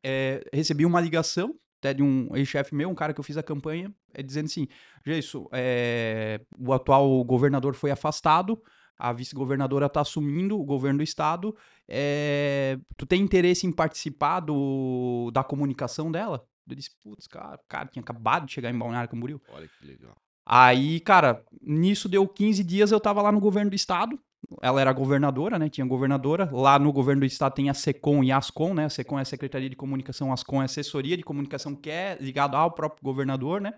é, 0.02 0.42
recebi 0.52 0.86
uma 0.86 1.00
ligação 1.00 1.54
até 1.84 1.92
de 1.92 2.02
um 2.02 2.34
ex-chefe 2.34 2.74
meu, 2.74 2.88
um 2.88 2.94
cara 2.94 3.12
que 3.12 3.20
eu 3.20 3.24
fiz 3.24 3.36
a 3.36 3.42
campanha, 3.42 3.94
é, 4.14 4.22
dizendo 4.22 4.46
assim, 4.46 4.66
Geisso, 5.04 5.46
é, 5.52 6.40
o 6.58 6.72
atual 6.72 7.22
governador 7.24 7.74
foi 7.74 7.90
afastado, 7.90 8.62
a 9.04 9.12
vice-governadora 9.12 9.84
está 9.84 10.00
assumindo 10.00 10.58
o 10.58 10.64
governo 10.64 10.98
do 10.98 11.04
estado, 11.04 11.54
é, 11.86 12.78
tu 12.96 13.04
tem 13.04 13.20
interesse 13.20 13.66
em 13.66 13.72
participar 13.72 14.40
do, 14.40 15.30
da 15.30 15.44
comunicação 15.44 16.10
dela? 16.10 16.46
Eu 16.66 16.74
disse, 16.74 16.90
putz, 17.02 17.26
cara, 17.26 17.60
cara, 17.68 17.88
tinha 17.88 18.02
acabado 18.02 18.46
de 18.46 18.52
chegar 18.52 18.70
em 18.70 18.78
Balneário 18.78 19.10
Camboriú. 19.10 19.42
Olha 19.50 19.68
que 19.68 19.86
legal. 19.86 20.16
Aí, 20.46 21.00
cara, 21.00 21.44
nisso 21.60 22.08
deu 22.08 22.26
15 22.26 22.64
dias, 22.64 22.92
eu 22.92 23.00
tava 23.00 23.20
lá 23.20 23.30
no 23.30 23.40
governo 23.40 23.70
do 23.70 23.76
estado. 23.76 24.18
Ela 24.62 24.80
era 24.80 24.92
governadora, 24.92 25.58
né? 25.58 25.68
Tinha 25.68 25.86
governadora. 25.86 26.48
Lá 26.50 26.78
no 26.78 26.90
governo 26.90 27.20
do 27.20 27.26
estado 27.26 27.54
tem 27.54 27.68
a 27.68 27.74
SECOM 27.74 28.24
e 28.24 28.32
a 28.32 28.38
ASCOM, 28.38 28.72
né? 28.72 28.86
A 28.86 28.90
SECOM 28.90 29.18
é 29.18 29.22
a 29.22 29.26
Secretaria 29.26 29.68
de 29.68 29.76
Comunicação, 29.76 30.30
a 30.30 30.34
ASCOM 30.34 30.58
é 30.58 30.62
a 30.62 30.64
assessoria 30.64 31.16
de 31.16 31.22
comunicação 31.22 31.74
que 31.74 31.90
é 31.90 32.16
ligado 32.20 32.56
ao 32.56 32.70
próprio 32.70 33.02
governador, 33.02 33.60
né? 33.60 33.74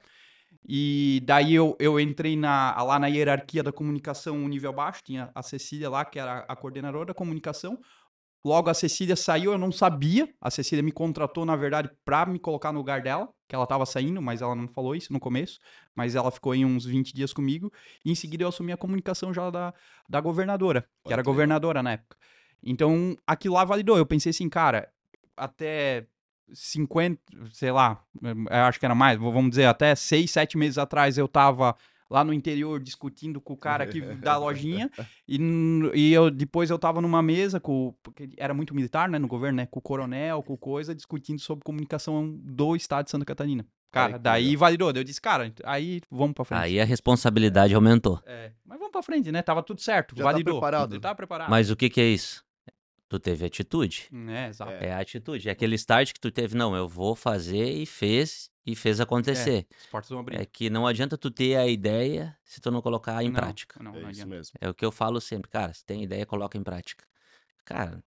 E 0.69 1.23
daí 1.25 1.55
eu, 1.55 1.77
eu 1.79 2.01
entrei 2.01 2.37
na, 2.37 2.75
lá 2.83 2.99
na 2.99 3.07
hierarquia 3.07 3.63
da 3.63 3.71
comunicação 3.71 4.37
nível 4.49 4.71
abaixo, 4.71 5.03
tinha 5.05 5.31
a 5.33 5.43
Cecília 5.43 5.89
lá, 5.89 6.05
que 6.05 6.19
era 6.19 6.45
a 6.49 6.57
coordenadora 6.57 7.07
da 7.07 7.15
comunicação. 7.15 7.79
Logo 8.45 8.69
a 8.69 8.75
Cecília 8.75 9.15
saiu, 9.15 9.53
eu 9.53 9.59
não 9.59 9.71
sabia. 9.71 10.29
A 10.41 10.51
Cecília 10.51 10.83
me 10.83 10.91
contratou, 10.91 11.45
na 11.45 11.55
verdade, 11.55 11.91
pra 12.05 12.27
me 12.27 12.39
colocar 12.39 12.73
no 12.73 12.79
lugar 12.79 13.01
dela, 13.01 13.29
que 13.49 13.55
ela 13.55 13.67
tava 13.67 13.87
saindo, 13.87 14.21
mas 14.21 14.43
ela 14.43 14.55
não 14.55 14.67
falou 14.67 14.95
isso 14.95 15.13
no 15.13 15.21
começo. 15.21 15.61
Mas 15.95 16.17
ela 16.17 16.31
ficou 16.33 16.55
em 16.55 16.65
uns 16.65 16.85
20 16.85 17.13
dias 17.15 17.33
comigo. 17.33 17.73
E 18.05 18.11
em 18.11 18.15
seguida 18.15 18.43
eu 18.43 18.49
assumi 18.49 18.73
a 18.73 18.77
comunicação 18.77 19.33
já 19.33 19.51
da, 19.51 19.73
da 20.09 20.21
governadora, 20.21 20.85
que 21.05 21.13
era 21.13 21.23
governadora 21.23 21.83
na 21.83 21.93
época. 21.93 22.17
Então 22.63 23.17
aquilo 23.25 23.55
lá 23.55 23.65
validou. 23.65 23.97
Eu 23.97 24.07
pensei 24.07 24.31
assim, 24.31 24.49
cara, 24.49 24.89
até 25.37 26.07
50, 26.53 27.21
sei 27.53 27.71
lá, 27.73 28.03
eu 28.23 28.63
acho 28.65 28.79
que 28.79 28.85
era 28.87 28.95
mais, 28.95 29.19
vamos 29.19 29.51
dizer, 29.51 29.65
até 29.67 29.95
6, 29.95 30.31
7 30.31 30.57
meses 30.57 30.79
atrás 30.79 31.19
eu 31.19 31.27
tava 31.29 31.77
lá 32.09 32.23
no 32.23 32.33
interior 32.33 32.79
discutindo 32.81 33.41
com 33.41 33.55
o 33.55 33.57
cara 33.57 33.83
aqui 33.85 34.01
da 34.23 34.37
lojinha 34.39 34.89
e, 35.29 35.39
e 35.95 36.13
eu, 36.13 36.31
depois 36.31 36.71
eu 36.71 36.79
tava 36.79 37.01
numa 37.01 37.21
mesa 37.21 37.59
com, 37.59 37.89
o- 37.89 37.93
porque 38.03 38.31
era 38.37 38.55
muito 38.55 38.75
militar, 38.75 39.09
né, 39.09 39.19
no 39.19 39.27
governo, 39.27 39.57
né, 39.57 39.67
com 39.67 39.79
o 39.81 39.83
coronel, 39.83 40.43
com 40.43 40.57
coisa, 40.57 40.95
discutindo 40.95 41.41
sobre 41.41 41.65
comunicação 41.65 42.33
do 42.45 42.77
estado 42.77 43.07
de 43.07 43.11
Santa 43.11 43.25
Catarina. 43.25 43.67
Cara, 43.91 44.19
daí 44.19 44.45
legal. 44.49 44.61
validou, 44.61 44.93
daí 44.93 45.01
eu 45.01 45.05
disse, 45.05 45.21
cara, 45.21 45.53
aí 45.65 46.01
vamos 46.11 46.35
pra 46.35 46.45
frente. 46.45 46.61
Aí 46.61 46.79
a 46.81 46.85
responsabilidade 46.85 47.75
aumentou. 47.75 48.21
É, 48.27 48.53
mas 48.65 48.79
vamos 48.79 48.93
pra 48.93 49.03
frente, 49.03 49.33
né, 49.33 49.43
tava 49.43 49.63
tudo 49.63 49.81
certo, 49.81 50.15
Já 50.17 50.23
tá 50.25 50.31
validou. 50.31 50.55
preparado. 50.61 50.95
Eu 50.97 51.01
tava 51.01 51.15
preparado. 51.15 51.51
Mas 51.51 51.71
o 51.71 51.77
que 51.77 51.89
que 51.91 52.01
é 52.01 52.07
isso? 52.07 52.45
Tu 53.09 53.21
teve 53.21 53.47
atitude. 53.47 54.09
É, 54.29 54.49
exato. 54.49 54.73
É 54.73 54.93
a 54.93 54.99
atitude. 54.99 55.49
É 55.49 55.53
aquele 55.53 55.77
start 55.77 56.13
que 56.13 56.19
tu 56.21 56.31
teve, 56.31 56.57
não, 56.57 56.75
eu 56.75 56.89
vou 56.89 57.15
fazer 57.15 57.71
e 57.71 57.87
fez, 57.87 58.51
e 58.67 58.75
fez 58.75 59.01
acontecer. 59.01 59.65
As 59.79 59.87
portas 59.87 60.11
vão 60.11 60.19
abrir. 60.19 60.41
É, 60.41 60.45
que 60.45 60.69
não 60.69 60.87
adianta 60.89 61.17
tu 61.17 61.31
ter 61.31 61.55
a 61.57 61.67
ideia 61.69 62.37
se 62.45 62.61
tu 62.61 62.69
não 62.71 62.83
colocar 62.83 63.23
em 63.23 63.29
Não, 63.29 63.35
prática. 63.35 63.81
Não, 63.81 63.95
É 63.95 64.01
não 64.01 64.11
isso 64.11 64.23
adianta. 64.23 64.35
mesmo. 64.37 64.59
É 64.61 64.69
o 64.69 64.75
que 64.75 64.85
eu 64.85 64.91
falo 64.91 65.21
sempre, 65.21 65.49
cara, 65.49 65.73
se 65.73 65.85
tem 65.85 66.03
ideia, 66.03 66.27
coloca 66.27 66.59
em 66.59 66.65
prática. 66.65 67.05
Cara, 67.65 68.03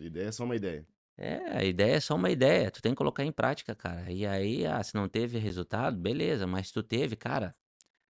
ideia 0.00 0.28
é 0.28 0.32
só 0.32 0.44
uma 0.44 0.56
ideia. 0.56 0.86
é, 1.18 1.58
a 1.58 1.64
ideia 1.64 1.96
é 1.96 2.00
só 2.00 2.14
uma 2.14 2.30
ideia, 2.30 2.70
tu 2.70 2.80
tem 2.80 2.92
que 2.92 2.96
colocar 2.96 3.24
em 3.24 3.32
prática, 3.32 3.74
cara. 3.74 4.10
E 4.10 4.24
aí, 4.26 4.64
ah, 4.64 4.82
se 4.82 4.94
não 4.94 5.08
teve 5.10 5.38
resultado, 5.38 5.98
beleza, 5.98 6.46
mas 6.46 6.68
se 6.68 6.72
tu 6.72 6.82
teve, 6.82 7.16
cara, 7.16 7.54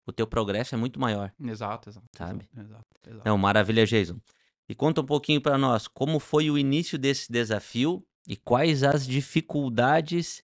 o 0.06 0.12
teu 0.12 0.26
progresso 0.26 0.74
é 0.74 0.78
muito 0.78 1.00
maior. 1.00 1.32
Exato, 1.40 1.88
exato. 1.90 2.06
Sabe? 2.16 2.48
Exato, 2.52 2.60
exato, 2.68 2.86
exato. 3.10 3.22
Não, 3.28 3.36
maravilha, 3.36 3.84
Jason. 3.84 4.20
E 4.68 4.74
conta 4.74 5.00
um 5.00 5.06
pouquinho 5.06 5.40
pra 5.40 5.56
nós, 5.56 5.88
como 5.88 6.18
foi 6.20 6.50
o 6.50 6.58
início 6.58 6.98
desse 6.98 7.32
desafio 7.32 8.04
e 8.26 8.36
quais 8.36 8.82
as 8.82 9.06
dificuldades, 9.06 10.42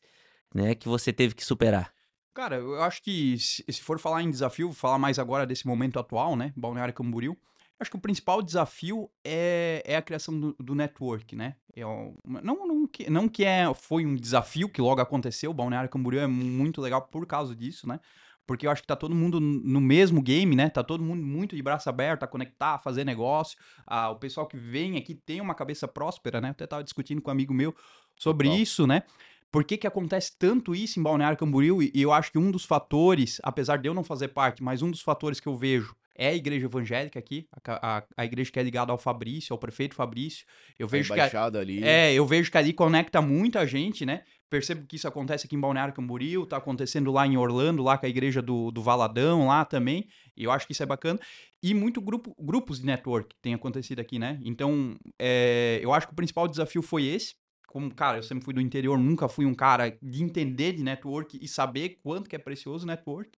né, 0.55 0.75
que 0.75 0.89
você 0.89 1.13
teve 1.13 1.35
que 1.35 1.45
superar? 1.45 1.93
Cara, 2.33 2.57
eu 2.57 2.83
acho 2.83 3.03
que 3.03 3.39
se 3.39 3.81
for 3.81 3.99
falar 4.01 4.23
em 4.23 4.31
desafio, 4.31 4.69
vou 4.69 4.75
falar 4.75 4.99
mais 4.99 5.19
agora 5.19 5.47
desse 5.47 5.67
momento 5.67 5.99
atual, 6.01 6.35
né? 6.35 6.53
Balneário 6.57 6.93
Camboriú. 6.93 7.37
Acho 7.79 7.91
que 7.91 7.97
o 7.97 8.01
principal 8.01 8.41
desafio 8.43 9.11
é, 9.25 9.83
é 9.85 9.97
a 9.97 10.03
criação 10.03 10.39
do, 10.39 10.57
do 10.59 10.75
network, 10.75 11.37
né? 11.37 11.57
É 11.77 11.85
o- 11.85 12.17
não, 12.25 12.67
não, 12.67 12.87
que, 12.89 13.11
não 13.11 13.29
que 13.29 13.45
é, 13.45 13.73
foi 13.75 14.07
um 14.07 14.17
desafio 14.17 14.69
que 14.69 14.81
logo 14.81 15.01
aconteceu, 15.01 15.51
o 15.51 15.55
Balneário 15.55 15.91
Camboriú 15.91 16.21
é 16.21 16.27
muito 16.27 16.81
legal 16.81 17.03
por 17.03 17.27
causa 17.27 17.55
disso, 17.55 17.87
né? 17.87 18.01
Porque 18.47 18.67
eu 18.67 18.71
acho 18.71 18.83
que 18.83 18.89
tá 18.89 18.97
todo 18.97 19.15
mundo 19.15 19.41
no 19.41 19.81
mesmo 19.81 20.21
game, 20.21 20.55
né? 20.55 20.69
Tá 20.69 20.83
todo 20.83 21.03
mundo 21.03 21.25
muito 21.25 21.57
de 21.57 21.63
braço 21.63 21.89
aberto 21.89 22.25
a 22.25 22.27
conectar, 22.27 22.75
a 22.75 22.79
fazer 22.79 23.05
negócio. 23.05 23.59
Ah, 23.87 24.11
o 24.11 24.17
pessoal 24.17 24.47
que 24.47 24.57
vem 24.57 24.99
aqui 24.99 25.15
tem 25.15 25.41
uma 25.41 25.55
cabeça 25.55 25.89
próspera, 25.89 26.41
né? 26.41 26.49
Eu 26.49 26.53
até 26.53 26.67
tava 26.67 26.85
discutindo 26.85 27.23
com 27.23 27.31
um 27.31 27.33
amigo 27.33 27.55
meu 27.55 27.75
sobre 28.17 28.49
Total. 28.49 28.63
isso, 28.63 28.87
né? 28.87 29.03
Por 29.51 29.65
que, 29.65 29.79
que 29.79 29.87
acontece 29.87 30.37
tanto 30.37 30.75
isso 30.75 30.99
em 30.99 31.03
Balneário 31.03 31.39
Camboriú? 31.39 31.81
E 31.81 31.93
eu 31.95 32.13
acho 32.13 32.33
que 32.33 32.39
um 32.39 32.51
dos 32.51 32.65
fatores, 32.65 33.41
apesar 33.43 33.79
de 33.79 33.89
eu 33.89 33.95
não 33.95 34.03
fazer 34.03 34.29
parte, 34.29 34.63
mas 34.63 34.83
um 34.83 34.91
dos 34.91 35.01
fatores 35.01 35.39
que 35.39 35.47
eu 35.47 35.57
vejo 35.57 35.95
é 36.17 36.29
a 36.29 36.35
igreja 36.35 36.67
evangélica 36.67 37.19
aqui, 37.19 37.47
a, 37.67 37.99
a, 37.99 38.05
a 38.17 38.25
igreja 38.25 38.51
que 38.53 38.59
é 38.59 38.63
ligada 38.63 38.93
ao 38.93 38.99
Fabrício, 38.99 39.53
ao 39.53 39.59
prefeito 39.59 39.95
Fabrício. 39.95 40.45
Eu 40.79 40.87
A 40.87 40.91
vejo 40.91 41.13
que 41.13 41.21
a- 41.21 41.45
ali. 41.61 41.83
é, 41.85 42.13
eu 42.15 42.25
vejo 42.27 42.51
que 42.51 42.59
ali 42.59 42.73
conecta 42.73 43.21
muita 43.21 43.67
gente, 43.67 44.07
né? 44.07 44.23
Percebo 44.49 44.87
que 44.87 44.95
isso 44.97 45.09
acontece 45.09 45.47
aqui 45.47 45.57
em 45.57 45.61
Balneário 45.61 45.93
Camboriú, 45.93 46.47
tá 46.47 46.57
acontecendo 46.59 47.11
lá 47.11 47.27
em 47.27 47.37
Orlando, 47.37 47.83
lá 47.83 47.99
com 47.99 48.07
a 48.07 48.09
igreja 48.09 48.41
do, 48.41 48.71
do 48.71 48.83
Valadão, 48.83 49.47
lá 49.49 49.65
também. 49.65 50.07
E 50.37 50.45
eu 50.45 50.53
acho 50.53 50.67
que 50.67 50.73
isso 50.73 50.83
é 50.83 50.87
bacana. 50.87 51.19
E 51.61 51.75
muito 51.75 52.01
grupo, 52.01 52.35
grupos 52.39 52.79
de 52.79 52.87
network 52.87 53.35
tem 53.43 53.55
acontecido 53.55 53.99
aqui, 54.01 54.19
né? 54.19 54.39
Então, 54.45 54.97
é, 55.19 55.81
eu 55.83 55.93
acho 55.93 56.07
que 56.07 56.13
o 56.13 56.17
principal 56.17 56.47
desafio 56.47 56.83
foi 56.83 57.05
esse. 57.05 57.35
Como, 57.67 57.93
cara, 57.93 58.19
eu 58.19 58.23
sempre 58.23 58.45
fui 58.45 58.55
do 58.55 58.61
interior, 58.61 58.97
nunca 58.97 59.27
fui 59.27 59.45
um 59.45 59.55
cara 59.55 59.99
de 60.01 60.23
entender 60.23 60.73
de 60.75 60.85
network 60.85 61.37
e 61.43 61.49
saber 61.49 61.99
quanto 62.05 62.31
que 62.31 62.37
é 62.37 62.39
precioso 62.39 62.85
o 62.85 62.87
network. 62.87 63.31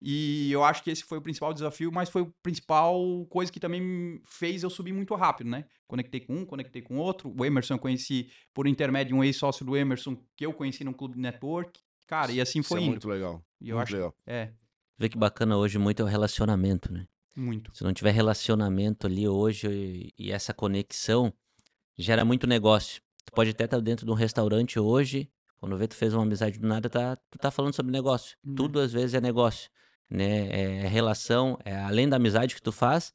E 0.00 0.52
eu 0.52 0.62
acho 0.62 0.82
que 0.82 0.90
esse 0.90 1.02
foi 1.02 1.18
o 1.18 1.22
principal 1.22 1.52
desafio, 1.52 1.90
mas 1.90 2.08
foi 2.08 2.22
o 2.22 2.32
principal 2.42 3.26
coisa 3.28 3.50
que 3.50 3.58
também 3.58 4.20
fez 4.24 4.62
eu 4.62 4.70
subir 4.70 4.92
muito 4.92 5.14
rápido, 5.14 5.50
né? 5.50 5.64
Conectei 5.86 6.20
com 6.20 6.34
um, 6.34 6.44
conectei 6.44 6.80
com 6.82 6.98
outro. 6.98 7.34
O 7.36 7.44
Emerson 7.44 7.74
eu 7.74 7.78
conheci 7.78 8.30
por 8.54 8.66
intermédio 8.68 9.14
de 9.14 9.14
um 9.14 9.24
ex-sócio 9.24 9.64
do 9.64 9.76
Emerson 9.76 10.16
que 10.36 10.46
eu 10.46 10.52
conheci 10.52 10.84
num 10.84 10.92
clube 10.92 11.14
de 11.14 11.20
network. 11.20 11.80
Cara, 12.06 12.30
e 12.30 12.40
assim 12.40 12.60
Isso 12.60 12.68
foi 12.68 12.80
é 12.80 12.82
indo. 12.84 12.90
muito 12.90 13.08
legal. 13.08 13.42
E 13.60 13.70
eu 13.70 13.76
muito 13.76 13.88
acho 13.88 13.96
legal. 13.96 14.14
é 14.26 14.52
Vê 14.96 15.08
que 15.08 15.18
bacana 15.18 15.56
hoje 15.56 15.78
muito 15.78 16.02
é 16.02 16.04
o 16.04 16.08
relacionamento, 16.08 16.92
né? 16.92 17.06
muito. 17.38 17.70
Se 17.74 17.84
não 17.84 17.92
tiver 17.92 18.10
relacionamento 18.10 19.06
ali 19.06 19.28
hoje 19.28 19.68
e, 19.68 20.12
e 20.18 20.32
essa 20.32 20.52
conexão, 20.52 21.32
gera 21.96 22.24
muito 22.24 22.46
negócio. 22.46 23.00
Tu 23.24 23.32
pode 23.32 23.50
até 23.50 23.64
estar 23.64 23.80
dentro 23.80 24.04
de 24.04 24.10
um 24.10 24.14
restaurante 24.14 24.78
hoje, 24.78 25.30
quando 25.58 25.76
vê 25.76 25.86
tu 25.86 25.94
fez 25.94 26.14
uma 26.14 26.22
amizade 26.22 26.58
do 26.58 26.66
nada, 26.66 26.88
tá, 26.88 27.16
tu 27.30 27.38
tá 27.38 27.50
falando 27.50 27.74
sobre 27.74 27.92
negócio. 27.92 28.36
Uhum. 28.44 28.54
Tudo 28.54 28.80
às 28.80 28.92
vezes 28.92 29.14
é 29.14 29.20
negócio, 29.20 29.70
né? 30.10 30.48
É 30.82 30.88
relação, 30.88 31.58
é 31.64 31.76
além 31.76 32.08
da 32.08 32.16
amizade 32.16 32.54
que 32.54 32.62
tu 32.62 32.72
faz, 32.72 33.12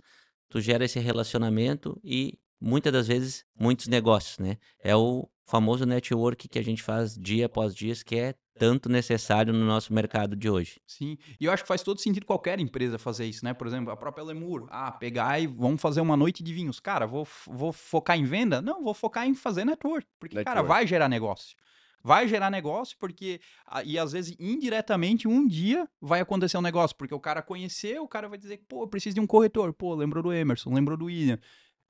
tu 0.49 0.61
gera 0.61 0.85
esse 0.85 0.99
relacionamento 0.99 1.99
e 2.03 2.37
muitas 2.59 2.93
das 2.93 3.07
vezes 3.07 3.45
muitos 3.59 3.87
negócios, 3.87 4.37
né? 4.39 4.57
É 4.79 4.95
o 4.95 5.27
famoso 5.45 5.85
network 5.85 6.47
que 6.47 6.57
a 6.59 6.63
gente 6.63 6.81
faz 6.81 7.15
dia 7.15 7.47
após 7.47 7.75
dia, 7.75 7.93
que 8.05 8.15
é 8.15 8.33
tanto 8.57 8.87
necessário 8.87 9.51
no 9.51 9.65
nosso 9.65 9.93
mercado 9.93 10.35
de 10.35 10.49
hoje. 10.49 10.79
Sim. 10.85 11.17
E 11.39 11.45
eu 11.45 11.51
acho 11.51 11.63
que 11.63 11.67
faz 11.67 11.81
todo 11.81 11.99
sentido 11.99 12.25
qualquer 12.25 12.59
empresa 12.59 12.97
fazer 12.97 13.25
isso, 13.25 13.43
né? 13.43 13.53
Por 13.53 13.67
exemplo, 13.67 13.91
a 13.91 13.97
própria 13.97 14.23
Lemur. 14.23 14.67
Ah, 14.69 14.91
pegar 14.91 15.39
e 15.39 15.47
vamos 15.47 15.81
fazer 15.81 16.01
uma 16.01 16.15
noite 16.15 16.43
de 16.43 16.53
vinhos. 16.53 16.79
Cara, 16.79 17.05
vou, 17.05 17.27
vou 17.47 17.73
focar 17.73 18.17
em 18.17 18.23
venda? 18.23 18.61
Não, 18.61 18.83
vou 18.83 18.93
focar 18.93 19.27
em 19.27 19.33
fazer 19.33 19.65
network. 19.65 20.07
Porque, 20.19 20.35
cara, 20.43 20.61
Network. 20.61 20.67
vai 20.67 20.87
gerar 20.87 21.09
negócio. 21.09 21.55
Vai 22.03 22.27
gerar 22.27 22.49
negócio 22.49 22.97
porque. 22.99 23.39
ah, 23.65 23.83
E 23.83 23.97
às 23.97 24.11
vezes, 24.11 24.35
indiretamente, 24.39 25.27
um 25.27 25.47
dia 25.47 25.87
vai 26.01 26.19
acontecer 26.19 26.57
um 26.57 26.61
negócio. 26.61 26.95
Porque 26.97 27.13
o 27.13 27.19
cara 27.19 27.41
conheceu, 27.41 28.03
o 28.03 28.07
cara 28.07 28.27
vai 28.27 28.37
dizer, 28.37 28.61
pô, 28.67 28.83
eu 28.83 28.87
preciso 28.87 29.15
de 29.15 29.21
um 29.21 29.27
corretor. 29.27 29.73
Pô, 29.73 29.95
lembrou 29.95 30.21
do 30.21 30.33
Emerson, 30.33 30.73
lembrou 30.73 30.97
do 30.97 31.05
William. 31.05 31.39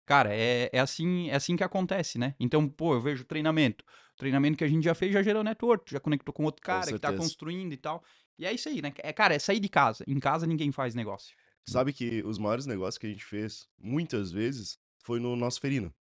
Cara, 0.05 0.35
é, 0.35 0.69
é 0.71 0.79
assim 0.79 1.29
é 1.29 1.35
assim 1.35 1.55
que 1.55 1.63
acontece, 1.63 2.19
né? 2.19 2.35
Então, 2.39 2.67
pô, 2.67 2.93
eu 2.93 3.01
vejo 3.01 3.23
treinamento. 3.23 3.83
Treinamento 4.17 4.57
que 4.57 4.63
a 4.63 4.67
gente 4.67 4.83
já 4.83 4.93
fez 4.93 5.11
já 5.11 5.23
gerou 5.23 5.43
network, 5.43 5.89
já 5.91 5.99
conectou 5.99 6.33
com 6.33 6.43
outro 6.43 6.61
cara 6.61 6.85
que 6.85 6.99
tá 6.99 7.13
construindo 7.13 7.73
e 7.73 7.77
tal. 7.77 8.03
E 8.37 8.45
é 8.45 8.51
isso 8.51 8.67
aí, 8.69 8.81
né? 8.81 8.93
É, 8.97 9.13
cara, 9.13 9.33
é 9.33 9.39
sair 9.39 9.59
de 9.59 9.69
casa. 9.69 10.03
Em 10.07 10.19
casa 10.19 10.45
ninguém 10.45 10.71
faz 10.71 10.93
negócio. 10.93 11.35
Sabe 11.67 11.93
que 11.93 12.21
os 12.25 12.37
maiores 12.37 12.65
negócios 12.65 12.97
que 12.97 13.07
a 13.07 13.09
gente 13.09 13.23
fez, 13.23 13.67
muitas 13.79 14.31
vezes, 14.31 14.77
foi 15.03 15.19
no 15.19 15.35
nosso 15.35 15.61
ferino. 15.61 15.93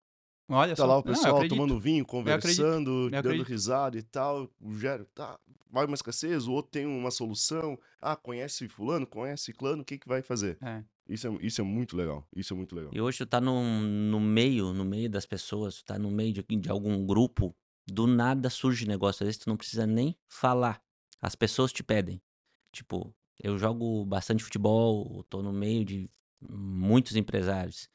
Olha 0.53 0.75
Tá 0.75 0.83
só. 0.83 0.87
lá 0.87 0.95
o 0.95 0.97
Não, 0.97 1.03
pessoal 1.05 1.37
acredito. 1.37 1.57
tomando 1.59 1.79
vinho, 1.79 2.05
conversando, 2.05 3.09
dando 3.11 3.17
acredito. 3.29 3.47
risada 3.47 3.97
e 3.97 4.03
tal. 4.03 4.51
O 4.61 4.75
Gero, 4.75 5.05
tá, 5.15 5.39
vai 5.71 5.87
uma 5.87 5.95
escassez, 5.95 6.47
o 6.49 6.53
outro 6.53 6.73
tem 6.73 6.85
uma 6.87 7.11
solução. 7.11 7.79
Ah, 8.01 8.17
conhece 8.17 8.69
fulano, 8.69 9.07
conhece 9.07 9.53
clano, 9.53 9.83
o 9.83 9.85
que 9.85 9.97
que 9.99 10.09
vai 10.09 10.23
fazer? 10.23 10.59
É. 10.61 10.83
Isso 11.09 11.27
é, 11.27 11.39
isso 11.41 11.61
é 11.61 11.65
muito 11.65 11.97
legal, 11.97 12.27
isso 12.35 12.53
é 12.53 12.57
muito 12.57 12.75
legal. 12.75 12.91
E 12.95 13.01
hoje 13.01 13.19
tu 13.19 13.27
tá 13.27 13.41
no, 13.41 13.63
no 13.81 14.21
meio, 14.21 14.73
no 14.73 14.85
meio 14.85 15.09
das 15.11 15.27
pessoas, 15.27 15.77
tu 15.77 15.85
tá 15.85 15.99
no 15.99 16.11
meio 16.11 16.33
de, 16.33 16.43
de 16.43 16.71
algum 16.71 17.05
grupo, 17.07 17.55
do 17.87 18.07
nada 18.07 18.49
surge 18.51 18.87
negócio. 18.87 19.23
Às 19.25 19.27
vezes 19.29 19.39
tu 19.39 19.49
não 19.49 19.57
precisa 19.57 19.87
nem 19.87 20.17
falar. 20.29 20.81
As 21.21 21.35
pessoas 21.35 21.73
te 21.73 21.83
pedem. 21.83 22.21
Tipo, 22.73 23.13
eu 23.43 23.59
jogo 23.59 24.05
bastante 24.05 24.45
futebol, 24.45 25.25
tô 25.29 25.43
no 25.43 25.53
meio 25.53 25.85
de 25.85 26.09
muitos 26.49 27.17
empresários, 27.17 27.89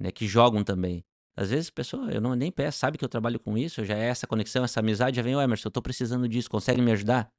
né, 0.00 0.10
que 0.10 0.26
jogam 0.26 0.64
também. 0.64 1.04
Às 1.36 1.50
vezes 1.50 1.68
a 1.68 1.72
pessoa, 1.72 2.10
eu 2.10 2.20
não 2.20 2.34
nem 2.34 2.50
peço, 2.50 2.78
sabe 2.78 2.96
que 2.96 3.04
eu 3.04 3.08
trabalho 3.08 3.38
com 3.38 3.58
isso, 3.58 3.84
já 3.84 3.94
é 3.96 4.06
essa 4.06 4.26
conexão, 4.26 4.64
essa 4.64 4.80
amizade, 4.80 5.16
já 5.16 5.22
vem, 5.22 5.36
o 5.36 5.40
Emerson, 5.40 5.68
eu 5.68 5.72
tô 5.72 5.82
precisando 5.82 6.26
disso, 6.28 6.48
consegue 6.48 6.80
me 6.80 6.90
ajudar? 6.92 7.30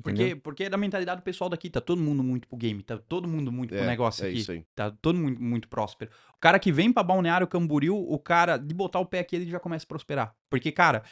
Porque, 0.00 0.22
Entendeu? 0.22 0.40
porque 0.40 0.64
é 0.64 0.70
da 0.70 0.76
mentalidade 0.76 1.20
do 1.20 1.24
pessoal 1.24 1.50
daqui, 1.50 1.68
tá 1.68 1.80
todo 1.80 2.00
mundo 2.00 2.22
muito 2.22 2.46
pro 2.46 2.56
game, 2.56 2.80
tá 2.84 2.96
todo 2.96 3.26
mundo 3.26 3.50
muito 3.50 3.70
pro 3.70 3.78
É, 3.82 3.86
negócio 3.86 4.24
é 4.24 4.28
aqui. 4.28 4.38
isso 4.38 4.52
aí. 4.52 4.64
Tá 4.72 4.92
todo 4.92 5.18
mundo 5.18 5.40
muito 5.40 5.66
próspero. 5.68 6.12
O 6.36 6.38
cara 6.38 6.60
que 6.60 6.70
vem 6.70 6.92
pra 6.92 7.02
Balneário 7.02 7.48
Camboriú, 7.48 7.96
o 7.96 8.16
cara, 8.16 8.56
de 8.56 8.72
botar 8.72 9.00
o 9.00 9.06
pé 9.06 9.18
aqui, 9.18 9.34
ele 9.34 9.50
já 9.50 9.58
começa 9.58 9.84
a 9.84 9.88
prosperar. 9.88 10.32
Porque, 10.48 10.70
cara, 10.70 11.02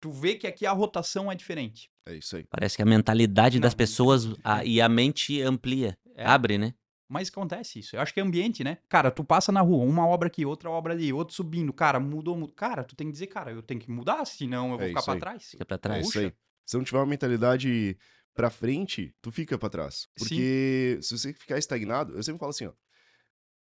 tu 0.00 0.10
vê 0.10 0.34
que 0.34 0.48
aqui 0.48 0.66
a 0.66 0.72
rotação 0.72 1.30
é 1.30 1.36
diferente. 1.36 1.88
É 2.04 2.16
isso 2.16 2.34
aí. 2.34 2.44
Parece 2.50 2.74
que 2.74 2.82
a 2.82 2.86
mentalidade 2.86 3.60
das 3.60 3.74
Não, 3.74 3.78
pessoas 3.78 4.26
é. 4.26 4.30
a- 4.42 4.64
e 4.64 4.80
a 4.80 4.88
mente 4.88 5.40
amplia, 5.40 5.96
É. 6.16 6.26
abre, 6.26 6.58
né? 6.58 6.74
Mas 7.12 7.28
acontece 7.28 7.78
isso. 7.80 7.94
Eu 7.94 8.00
acho 8.00 8.14
que 8.14 8.20
é 8.20 8.22
ambiente, 8.22 8.64
né? 8.64 8.78
Cara, 8.88 9.10
tu 9.10 9.22
passa 9.22 9.52
na 9.52 9.60
rua, 9.60 9.84
uma 9.84 10.06
obra 10.06 10.28
aqui, 10.28 10.46
outra 10.46 10.70
obra 10.70 10.94
ali, 10.94 11.12
outro 11.12 11.34
subindo. 11.34 11.70
Cara, 11.70 12.00
mudou, 12.00 12.34
mudou. 12.34 12.54
Cara, 12.54 12.82
tu 12.82 12.96
tem 12.96 13.06
que 13.08 13.12
dizer, 13.12 13.26
cara, 13.26 13.52
eu 13.52 13.62
tenho 13.62 13.78
que 13.78 13.90
mudar, 13.90 14.24
senão 14.24 14.70
eu 14.72 14.78
vou 14.78 14.86
É 14.86 14.88
ficar 14.88 15.02
pra 15.02 15.12
aí. 15.12 15.20
trás. 15.20 15.50
Fica 15.50 15.64
pra 15.66 15.74
É 15.74 15.78
trás. 15.78 16.08
isso 16.08 16.18
aí. 16.18 16.32
Se 16.64 16.74
não 16.74 16.82
tiver 16.84 16.96
uma 16.98 17.04
mentalidade 17.06 17.98
pra 18.32 18.48
frente, 18.48 19.14
tu 19.20 19.30
fica 19.30 19.58
pra 19.58 19.68
trás. 19.68 20.08
Sim. 20.16 20.24
Porque 20.24 20.98
se 21.02 21.18
você 21.18 21.34
ficar 21.34 21.58
estagnado, 21.58 22.14
eu 22.16 22.22
sempre 22.22 22.38
falo 22.38 22.48
assim, 22.48 22.64
ó. 22.64 22.72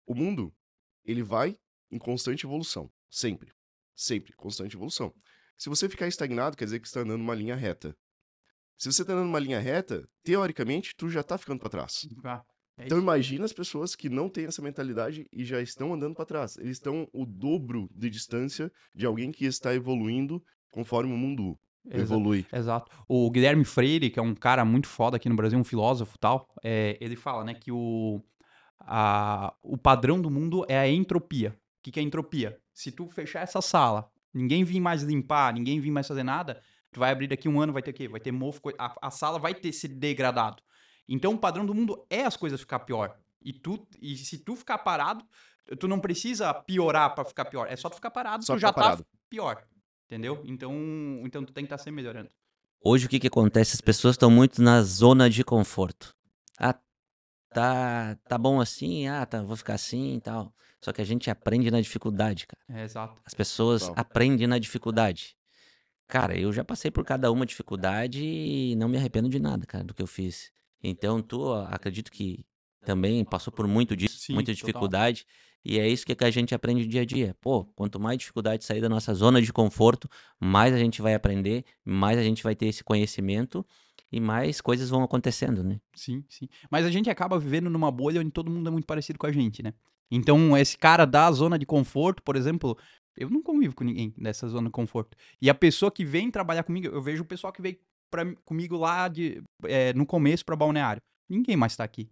O 0.08 0.16
mundo, 0.16 0.52
ele 1.04 1.22
vai 1.22 1.56
em 1.92 2.00
constante 2.00 2.48
evolução. 2.48 2.92
Sempre. 3.12 3.54
Sempre. 3.96 4.34
Constante 4.34 4.76
evolução. 4.76 5.14
Se 5.56 5.70
você 5.70 5.88
ficar 5.88 6.08
estagnado, 6.08 6.58
quer 6.58 6.66
dizer 6.66 6.80
que 6.80 6.88
você 6.90 6.96
tá 6.96 7.02
andando 7.02 7.20
numa 7.20 7.36
linha 7.36 7.56
reta. 7.56 7.96
Se 8.76 8.92
você 8.92 9.06
tá 9.06 9.14
andando 9.14 9.28
numa 9.28 9.40
linha 9.40 9.60
reta, 9.60 10.10
teoricamente, 10.24 10.96
tu 10.98 11.10
já 11.12 11.22
tá 11.22 11.38
ficando 11.38 11.60
pra 11.60 11.70
trás. 11.70 12.08
Ah, 12.24 12.44
é 12.78 12.86
Então 12.86 12.98
imagina 13.00 13.46
as 13.46 13.54
pessoas 13.54 13.96
que 13.96 14.10
não 14.10 14.28
têm 14.30 14.46
essa 14.46 14.62
mentalidade 14.62 15.28
e 15.32 15.44
já 15.46 15.62
estão 15.62 15.94
andando 15.94 16.16
pra 16.16 16.26
trás. 16.26 16.58
Eles 16.58 16.78
estão 16.78 17.08
o 17.14 17.26
dobro 17.26 17.90
de 17.94 18.10
distância 18.10 18.72
de 18.94 19.06
alguém 19.06 19.32
que 19.32 19.46
está 19.46 19.74
evoluindo 19.74 20.44
conforme 20.72 21.14
o 21.14 21.18
mundo 21.18 21.58
Exa- 21.90 22.04
evolui. 22.16 22.46
Exato. 22.52 22.92
O 23.08 23.30
Guilherme 23.32 23.64
Freire, 23.64 24.10
que 24.10 24.20
é 24.20 24.22
um 24.22 24.36
cara 24.36 24.66
muito 24.66 24.88
foda 24.88 25.18
aqui 25.18 25.30
no 25.30 25.36
Brasil, 25.36 25.58
um 25.58 25.64
filósofo 25.64 26.18
tal, 26.18 26.48
é, 26.64 26.98
ele 27.00 27.16
fala, 27.16 27.44
né, 27.44 27.54
que 27.54 27.72
o, 27.72 28.22
a- 28.80 29.54
o 29.62 29.78
padrão 29.78 30.22
do 30.22 30.30
mundo 30.30 30.66
é 30.68 30.78
a 30.78 30.88
entropia. 30.88 31.50
O 31.52 31.84
que, 31.84 31.92
que 31.92 32.00
é 32.00 32.04
entropia? 32.04 32.58
Se 32.74 32.92
tu 32.92 33.08
fechar 33.10 33.42
essa 33.42 33.62
sala, 33.62 34.10
ninguém 34.34 34.64
vir 34.64 34.80
mais 34.80 35.04
limpar, 35.04 35.54
ninguém 35.54 35.80
vir 35.80 35.92
mais 35.92 36.08
fazer 36.08 36.24
nada, 36.24 36.62
tu 36.92 37.00
vai 37.00 37.12
abrir 37.12 37.28
daqui 37.28 37.48
um 37.48 37.62
ano, 37.62 37.72
vai 37.72 37.82
ter 37.82 37.92
o 37.92 37.94
quê? 37.94 38.08
Vai 38.08 38.20
ter 38.20 38.32
mofo, 38.32 38.60
a, 38.78 38.96
a 39.08 39.12
sala 39.12 39.38
vai 39.40 39.54
ter 39.54 39.72
se 39.72 39.88
degradado. 39.88 40.62
Então 41.08 41.34
o 41.34 41.38
padrão 41.38 41.66
do 41.66 41.74
mundo 41.74 42.06
é 42.10 42.24
as 42.24 42.36
coisas 42.36 42.60
ficar 42.60 42.80
pior. 42.80 43.18
E, 43.42 43.54
tu, 43.54 43.88
e 44.02 44.18
se 44.18 44.40
tu 44.40 44.56
ficar 44.56 44.80
parado, 44.80 45.24
tu 45.80 45.88
não 45.88 46.00
precisa 46.00 46.54
piorar 46.54 47.14
pra 47.14 47.24
ficar 47.24 47.46
pior. 47.46 47.68
É 47.70 47.76
só 47.76 47.90
tu 47.90 47.96
ficar 47.96 48.12
parado, 48.12 48.44
Só 48.44 48.56
tu 48.56 48.60
já 48.60 48.74
tá 48.74 48.82
parado. 48.82 49.06
pior. 49.30 49.64
Entendeu? 50.06 50.42
Então, 50.46 50.74
então 51.24 51.44
tu 51.44 51.54
tem 51.54 51.64
que 51.64 51.68
estar 51.68 51.78
sempre 51.78 51.94
melhorando. 51.94 52.30
Hoje 52.82 53.06
o 53.06 53.10
que 53.10 53.20
que 53.20 53.28
acontece? 53.28 53.74
As 53.74 53.82
pessoas 53.82 54.14
estão 54.14 54.30
muito 54.30 54.62
na 54.62 54.82
zona 54.84 55.30
de 55.30 55.44
conforto. 55.44 56.16
Ah, 56.60 56.76
tá, 57.50 58.16
tá 58.28 58.38
bom 58.38 58.62
assim, 58.62 59.08
ah, 59.08 59.26
tá, 59.26 59.42
vou 59.42 59.56
ficar 59.56 59.74
assim 59.74 60.16
e 60.16 60.22
tal. 60.22 60.54
Só 60.80 60.94
que 60.94 61.02
a 61.02 61.06
gente 61.06 61.30
aprende 61.32 61.72
na 61.72 61.82
dificuldade, 61.82 62.46
cara. 62.46 62.80
É, 62.80 62.84
exato. 62.84 63.20
As 63.26 63.34
pessoas 63.34 63.82
Total. 63.88 63.96
aprendem 63.98 64.46
na 64.46 64.60
dificuldade. 64.60 65.36
Cara, 66.08 66.38
eu 66.38 66.54
já 66.54 66.64
passei 66.64 66.92
por 66.92 67.04
cada 67.04 67.32
uma 67.32 67.46
dificuldade 67.46 68.24
e 68.24 68.76
não 68.76 68.88
me 68.88 68.98
arrependo 68.98 69.28
de 69.28 69.40
nada, 69.40 69.66
cara, 69.66 69.84
do 69.84 69.94
que 69.96 70.04
eu 70.04 70.08
fiz. 70.08 70.52
Então, 70.88 71.22
tu, 71.22 71.52
acredito 71.54 72.12
que 72.12 72.46
também 72.86 73.26
passou 73.26 73.52
por 73.52 73.68
muito 73.68 73.96
disso, 73.96 74.20
Sim, 74.20 74.34
muita 74.34 74.52
total. 74.52 74.68
dificuldade. 74.68 75.26
E 75.64 75.80
é 75.80 75.88
isso 75.90 76.06
que 76.06 76.16
a 76.24 76.30
gente 76.30 76.54
aprende 76.54 76.86
dia 76.86 77.02
a 77.02 77.06
dia. 77.06 77.36
Pô, 77.42 77.66
quanto 77.76 78.00
mais 78.00 78.20
dificuldade 78.20 78.64
sair 78.64 78.82
da 78.82 78.88
nossa 78.88 79.14
zona 79.16 79.42
de 79.42 79.52
conforto, 79.52 80.08
mais 80.40 80.72
a 80.74 80.78
gente 80.78 81.02
vai 81.02 81.16
aprender, 81.16 81.64
mais 81.84 82.20
a 82.20 82.24
gente 82.24 82.44
vai 82.44 82.56
ter 82.56 82.68
esse 82.68 82.84
conhecimento 82.84 83.66
e 84.12 84.20
mais 84.20 84.62
coisas 84.62 84.92
vão 84.92 85.04
acontecendo, 85.04 85.64
né? 85.64 85.82
Sim, 85.96 86.24
sim. 86.30 86.48
Mas 86.70 86.86
a 86.86 86.92
gente 86.92 87.10
acaba 87.10 87.40
vivendo 87.40 87.68
numa 87.68 87.90
bolha 87.90 88.22
onde 88.22 88.30
todo 88.30 88.52
mundo 88.52 88.68
é 88.68 88.72
muito 88.72 88.86
parecido 88.86 89.18
com 89.18 89.26
a 89.26 89.32
gente, 89.32 89.64
né? 89.64 89.74
Então, 90.12 90.56
esse 90.56 90.78
cara 90.78 91.04
da 91.04 91.32
zona 91.32 91.58
de 91.58 91.66
conforto, 91.66 92.22
por 92.22 92.36
exemplo, 92.36 92.78
eu 93.18 93.28
não 93.28 93.42
convivo 93.42 93.74
com 93.74 93.84
ninguém 93.84 94.14
dessa 94.16 94.48
zona 94.48 94.68
de 94.68 94.72
conforto. 94.72 95.18
E 95.42 95.50
a 95.50 95.56
pessoa 95.56 95.92
que 95.92 96.06
vem 96.06 96.30
trabalhar 96.30 96.62
comigo, 96.62 96.88
eu 96.88 97.02
vejo 97.02 97.24
o 97.24 97.26
pessoal 97.26 97.52
que 97.52 97.62
veio 97.62 97.80
pra, 98.24 98.36
comigo 98.46 98.78
lá 98.78 99.08
de, 99.08 99.42
é, 99.66 99.94
no 99.94 100.06
começo 100.06 100.46
pra 100.46 100.56
balneário. 100.56 101.02
Ninguém 101.30 101.56
mais 101.56 101.76
tá 101.76 101.84
aqui. 101.84 102.10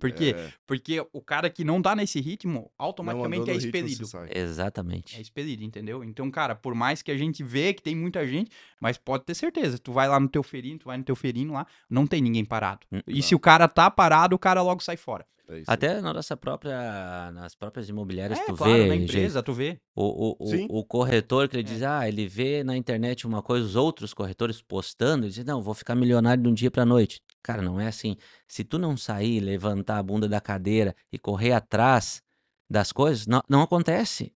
Por 0.00 0.10
quê? 0.10 0.34
É, 0.36 0.52
Porque 0.66 1.04
o 1.12 1.20
cara 1.20 1.50
que 1.50 1.62
não 1.62 1.80
tá 1.82 1.94
nesse 1.94 2.20
ritmo, 2.20 2.70
automaticamente 2.78 3.50
é 3.50 3.54
expelido. 3.54 4.08
Exatamente. 4.34 5.16
É 5.16 5.20
expelido, 5.20 5.62
entendeu? 5.62 6.02
Então, 6.02 6.30
cara, 6.30 6.54
por 6.54 6.74
mais 6.74 7.02
que 7.02 7.10
a 7.10 7.16
gente 7.16 7.42
vê 7.44 7.74
que 7.74 7.82
tem 7.82 7.94
muita 7.94 8.26
gente, 8.26 8.50
mas 8.80 8.96
pode 8.96 9.24
ter 9.24 9.34
certeza, 9.34 9.78
tu 9.78 9.92
vai 9.92 10.08
lá 10.08 10.18
no 10.18 10.28
teu 10.28 10.42
ferino, 10.42 10.78
tu 10.78 10.86
vai 10.86 10.96
no 10.96 11.04
teu 11.04 11.14
ferino 11.14 11.52
lá, 11.52 11.66
não 11.88 12.06
tem 12.06 12.20
ninguém 12.22 12.44
parado. 12.44 12.86
Hum, 12.90 13.00
E 13.06 13.16
não. 13.16 13.22
se 13.22 13.34
o 13.34 13.38
cara 13.38 13.68
tá 13.68 13.90
parado, 13.90 14.34
o 14.34 14.38
cara 14.38 14.62
logo 14.62 14.82
sai 14.82 14.96
fora. 14.96 15.24
É. 15.48 15.62
Até 15.66 16.00
na 16.00 16.12
nossa 16.12 16.36
própria, 16.36 17.30
nas 17.32 17.56
próprias 17.56 17.88
imobiliárias, 17.88 18.38
É, 18.38 18.44
tu 18.44 18.54
claro, 18.54 18.72
vê, 18.72 18.86
na 18.86 18.94
gente, 18.94 19.04
empresa, 19.10 19.42
tu 19.42 19.52
vê. 19.52 19.78
O, 19.96 20.36
o, 20.38 20.46
Sim. 20.46 20.66
o, 20.70 20.78
o 20.78 20.84
corretor 20.84 21.48
que 21.48 21.56
ele 21.56 21.64
diz, 21.64 21.82
ah, 21.82 22.06
ele 22.08 22.26
vê 22.28 22.62
na 22.62 22.76
internet 22.76 23.26
uma 23.26 23.42
coisa, 23.42 23.66
os 23.66 23.74
outros 23.74 24.14
corretores 24.14 24.62
postando, 24.62 25.24
ele 25.26 25.32
diz, 25.32 25.44
não, 25.44 25.60
vou 25.60 25.74
ficar 25.74 25.96
milionário 25.96 26.42
de 26.42 26.48
um 26.48 26.54
dia 26.54 26.70
pra 26.70 26.86
noite. 26.86 27.20
Cara, 27.42 27.62
não 27.62 27.80
é 27.80 27.86
assim. 27.86 28.16
Se 28.46 28.62
tu 28.64 28.78
não 28.78 28.96
sair, 28.96 29.40
levantar 29.40 29.98
a 29.98 30.02
bunda 30.02 30.28
da 30.28 30.40
cadeira 30.40 30.94
e 31.12 31.18
correr 31.18 31.52
atrás 31.52 32.22
das 32.68 32.92
coisas, 32.92 33.26
não, 33.26 33.42
não 33.48 33.62
acontece. 33.62 34.34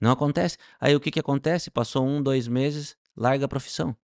Não 0.00 0.10
acontece. 0.10 0.58
Aí 0.80 0.94
o 0.94 1.00
que 1.00 1.10
que 1.10 1.20
acontece? 1.20 1.70
Passou 1.70 2.06
um, 2.06 2.22
dois 2.22 2.48
meses, 2.48 2.96
larga 3.16 3.44
a 3.44 3.48
profissão. 3.48 3.96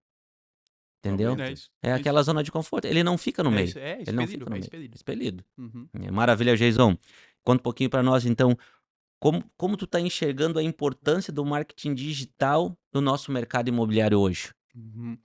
Entendeu? 1.00 1.36
É 1.40 1.52
isso. 1.52 1.70
É 1.82 1.94
aquela 1.94 2.22
zona 2.22 2.44
de 2.44 2.52
conforto. 2.52 2.86
Ele 2.86 3.04
não 3.04 3.18
fica 3.18 3.42
no 3.42 3.50
é 3.50 3.56
meio. 3.56 3.66
isso, 3.66 3.80
é 3.80 4.02
Ele 4.02 4.12
não 4.12 4.24
expelido, 4.24 4.32
fica 4.32 4.46
no 4.46 4.52
é 4.52 4.54
meio. 4.54 4.62
expelido. 4.64 4.96
Expelido. 4.96 5.46
Uhum. 5.58 5.90
É, 5.94 6.12
Maravilha, 6.12 6.56
Jason. 6.56 6.96
Conta 7.44 7.60
um 7.60 7.64
pouquinho 7.64 7.90
pra 7.90 8.04
nós, 8.04 8.24
então, 8.24 8.56
como, 9.20 9.44
como 9.58 9.76
tu 9.76 9.88
tá 9.88 10.00
enxergando 10.00 10.60
a 10.60 10.64
importância 10.64 11.34
do 11.34 11.44
marketing 11.44 11.96
digital 11.96 12.78
no 12.94 13.02
nosso 13.02 13.32
mercado 13.32 13.68
imobiliário 13.68 14.20
hoje? 14.20 14.54
Uhum. 14.76 15.18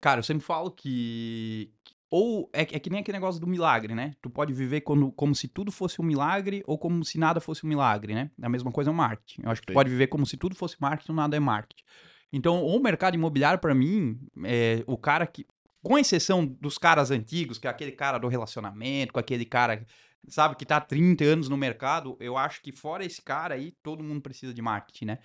Cara, 0.00 0.18
eu 0.18 0.24
sempre 0.24 0.44
falo 0.44 0.70
que. 0.72 1.72
Ou 2.10 2.48
é, 2.54 2.64
que- 2.64 2.74
é 2.74 2.78
que 2.78 2.88
nem 2.88 3.00
aquele 3.00 3.18
negócio 3.18 3.40
do 3.40 3.46
milagre, 3.46 3.94
né? 3.94 4.14
Tu 4.22 4.30
pode 4.30 4.52
viver 4.52 4.80
quando, 4.80 5.12
como 5.12 5.34
se 5.34 5.46
tudo 5.46 5.70
fosse 5.70 6.00
um 6.00 6.04
milagre 6.04 6.62
ou 6.66 6.78
como 6.78 7.04
se 7.04 7.18
nada 7.18 7.38
fosse 7.40 7.66
um 7.66 7.68
milagre, 7.68 8.14
né? 8.14 8.30
A 8.40 8.48
mesma 8.48 8.72
coisa 8.72 8.90
é 8.90 8.92
o 8.92 8.96
marketing. 8.96 9.42
Eu 9.44 9.50
acho 9.50 9.60
que 9.60 9.66
tu 9.66 9.70
Sim. 9.70 9.74
pode 9.74 9.90
viver 9.90 10.06
como 10.06 10.24
se 10.24 10.36
tudo 10.36 10.54
fosse 10.54 10.76
marketing 10.80 11.12
ou 11.12 11.16
nada 11.16 11.36
é 11.36 11.40
marketing. 11.40 11.84
Então, 12.32 12.64
o 12.64 12.78
mercado 12.82 13.14
imobiliário, 13.14 13.58
pra 13.60 13.74
mim, 13.74 14.18
é 14.44 14.82
o 14.86 14.96
cara 14.96 15.26
que. 15.26 15.46
Com 15.82 15.96
exceção 15.98 16.44
dos 16.44 16.76
caras 16.76 17.10
antigos, 17.10 17.56
que 17.58 17.66
é 17.66 17.70
aquele 17.70 17.92
cara 17.92 18.18
do 18.18 18.26
relacionamento, 18.26 19.12
com 19.12 19.20
aquele 19.20 19.44
cara, 19.44 19.86
sabe, 20.26 20.56
que 20.56 20.66
tá 20.66 20.76
há 20.78 20.80
30 20.80 21.24
anos 21.24 21.48
no 21.48 21.56
mercado, 21.56 22.16
eu 22.20 22.36
acho 22.36 22.60
que 22.60 22.72
fora 22.72 23.04
esse 23.04 23.22
cara 23.22 23.54
aí, 23.54 23.72
todo 23.82 24.02
mundo 24.02 24.20
precisa 24.20 24.52
de 24.52 24.60
marketing, 24.60 25.04
né? 25.04 25.18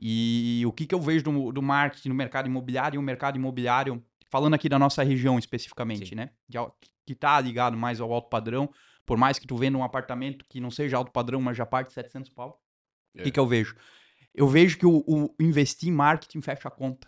E 0.00 0.64
o 0.66 0.72
que, 0.72 0.86
que 0.86 0.94
eu 0.94 1.00
vejo 1.00 1.22
do, 1.24 1.52
do 1.52 1.62
marketing 1.62 2.08
no 2.08 2.14
mercado 2.14 2.46
imobiliário 2.46 2.96
e 2.96 2.98
o 2.98 3.02
mercado 3.02 3.36
imobiliário, 3.36 4.02
falando 4.32 4.54
aqui 4.54 4.66
da 4.66 4.78
nossa 4.78 5.02
região 5.02 5.38
especificamente, 5.38 6.08
Sim. 6.08 6.14
né? 6.14 6.30
Que, 6.50 6.58
o- 6.58 6.72
que 7.06 7.14
tá 7.14 7.38
ligado 7.38 7.76
mais 7.76 8.00
ao 8.00 8.10
alto 8.10 8.30
padrão, 8.30 8.72
por 9.04 9.18
mais 9.18 9.38
que 9.38 9.46
tu 9.46 9.54
venda 9.58 9.76
um 9.76 9.84
apartamento 9.84 10.46
que 10.48 10.58
não 10.58 10.70
seja 10.70 10.96
alto 10.96 11.12
padrão, 11.12 11.38
mas 11.38 11.54
já 11.54 11.66
parte 11.66 11.88
de 11.88 11.92
700 11.94 12.30
pau. 12.30 12.58
O 13.14 13.20
É. 13.20 13.24
que, 13.24 13.30
que 13.30 13.38
eu 13.38 13.46
vejo? 13.46 13.76
Eu 14.34 14.48
vejo 14.48 14.78
que 14.78 14.86
o, 14.86 15.04
o 15.06 15.34
investir 15.38 15.90
em 15.90 15.92
marketing 15.92 16.40
fecha 16.40 16.66
a 16.66 16.70
conta. 16.70 17.06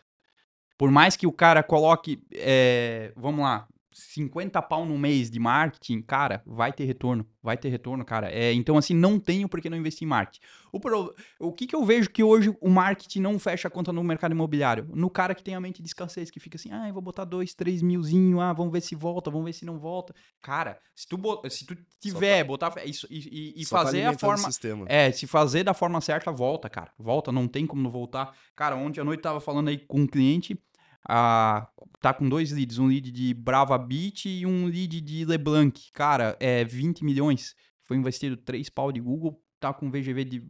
Por 0.76 0.90
mais 0.90 1.16
que 1.16 1.26
o 1.26 1.32
cara 1.32 1.62
coloque, 1.62 2.22
é, 2.30 3.10
vamos 3.16 3.40
lá, 3.40 3.66
50 3.94 4.60
pau 4.62 4.84
no 4.84 4.98
mês 4.98 5.30
de 5.30 5.38
marketing, 5.38 6.02
cara, 6.02 6.42
vai 6.44 6.72
ter 6.72 6.84
retorno. 6.84 7.24
Vai 7.40 7.56
ter 7.56 7.68
retorno, 7.68 8.04
cara. 8.04 8.30
É, 8.30 8.52
então, 8.52 8.76
assim, 8.76 8.94
não 8.94 9.20
tenho 9.20 9.48
por 9.48 9.60
que 9.60 9.70
não 9.70 9.76
investir 9.76 10.04
em 10.04 10.08
marketing. 10.08 10.40
O, 10.72 10.80
pro, 10.80 11.14
o 11.38 11.52
que, 11.52 11.66
que 11.66 11.76
eu 11.76 11.84
vejo 11.84 12.10
que 12.10 12.22
hoje 12.22 12.52
o 12.60 12.68
marketing 12.68 13.20
não 13.20 13.38
fecha 13.38 13.68
a 13.68 13.70
conta 13.70 13.92
no 13.92 14.02
mercado 14.02 14.32
imobiliário? 14.32 14.88
No 14.92 15.08
cara 15.08 15.34
que 15.34 15.42
tem 15.42 15.54
a 15.54 15.60
mente 15.60 15.80
de 15.80 15.86
escassez, 15.86 16.30
que 16.30 16.40
fica 16.40 16.56
assim, 16.56 16.70
ah, 16.72 16.88
eu 16.88 16.92
vou 16.92 17.02
botar 17.02 17.24
dois, 17.24 17.54
três 17.54 17.80
milzinho, 17.82 18.40
ah, 18.40 18.52
vamos 18.52 18.72
ver 18.72 18.80
se 18.80 18.96
volta, 18.96 19.30
vamos 19.30 19.44
ver 19.44 19.52
se 19.52 19.64
não 19.64 19.78
volta. 19.78 20.12
Cara, 20.42 20.80
se 20.96 21.06
tu, 21.06 21.18
se 21.48 21.64
tu 21.64 21.76
tiver, 22.00 22.42
botar 22.42 22.72
isso 22.84 23.06
e, 23.08 23.52
e, 23.56 23.62
e 23.62 23.64
fazer 23.66 24.04
a 24.04 24.18
forma. 24.18 24.48
É, 24.88 25.12
se 25.12 25.26
fazer 25.26 25.62
da 25.62 25.74
forma 25.74 26.00
certa, 26.00 26.32
volta, 26.32 26.68
cara. 26.68 26.90
Volta, 26.98 27.30
não 27.30 27.46
tem 27.46 27.66
como 27.66 27.82
não 27.82 27.90
voltar. 27.90 28.34
Cara, 28.56 28.74
ontem 28.74 29.00
à 29.00 29.04
noite 29.04 29.20
tava 29.20 29.40
falando 29.40 29.68
aí 29.68 29.78
com 29.78 30.00
um 30.00 30.06
cliente 30.06 30.58
a, 31.08 31.68
tá 32.00 32.12
com 32.12 32.28
dois 32.28 32.52
leads, 32.52 32.78
um 32.78 32.86
lead 32.86 33.10
de 33.10 33.34
Brava 33.34 33.76
Beat 33.78 34.26
e 34.26 34.46
um 34.46 34.66
lead 34.66 35.00
de 35.00 35.24
LeBlanc. 35.24 35.90
Cara, 35.92 36.36
é 36.40 36.64
20 36.64 37.04
milhões. 37.04 37.54
Foi 37.82 37.96
investido 37.96 38.36
3 38.36 38.68
pau 38.70 38.90
de 38.90 39.00
Google, 39.00 39.40
tá 39.60 39.72
com 39.72 39.90
VGV 39.90 40.24
de 40.24 40.46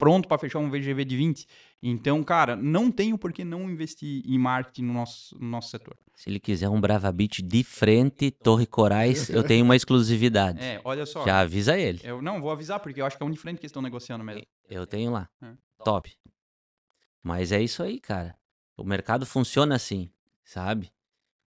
pronto 0.00 0.26
para 0.26 0.38
fechar 0.38 0.58
um 0.58 0.70
VGV 0.70 1.04
de 1.04 1.16
20. 1.16 1.46
Então, 1.82 2.24
cara, 2.24 2.56
não 2.56 2.90
tenho 2.90 3.18
por 3.18 3.32
que 3.32 3.44
não 3.44 3.70
investir 3.70 4.22
em 4.24 4.38
marketing 4.38 4.84
no 4.84 4.94
nosso, 4.94 5.38
no 5.38 5.46
nosso 5.46 5.70
setor. 5.70 5.96
Se 6.14 6.30
ele 6.30 6.40
quiser 6.40 6.68
um 6.68 6.80
Brava 6.80 7.12
Beat 7.12 7.42
de 7.42 7.62
frente, 7.62 8.30
Torre 8.30 8.66
Corais, 8.66 9.28
eu 9.28 9.42
tenho 9.42 9.64
uma 9.64 9.76
exclusividade. 9.76 10.58
É, 10.70 10.80
olha 10.84 11.04
só. 11.06 11.24
Já 11.24 11.40
avisa 11.40 11.78
ele. 11.78 12.00
Eu 12.02 12.22
não 12.22 12.40
vou 12.40 12.50
avisar 12.50 12.80
porque 12.80 13.00
eu 13.00 13.06
acho 13.06 13.16
que 13.16 13.22
é 13.22 13.26
um 13.26 13.30
de 13.30 13.38
frente 13.38 13.58
que 13.58 13.66
estão 13.66 13.82
negociando 13.82 14.22
mesmo. 14.22 14.42
Eu 14.68 14.86
tenho 14.86 15.10
lá. 15.10 15.28
É. 15.42 15.52
Top. 15.84 16.10
Mas 17.22 17.52
é 17.52 17.62
isso 17.62 17.82
aí, 17.82 17.98
cara. 17.98 18.34
O 18.80 18.84
mercado 18.84 19.26
funciona 19.26 19.74
assim, 19.74 20.10
sabe? 20.42 20.90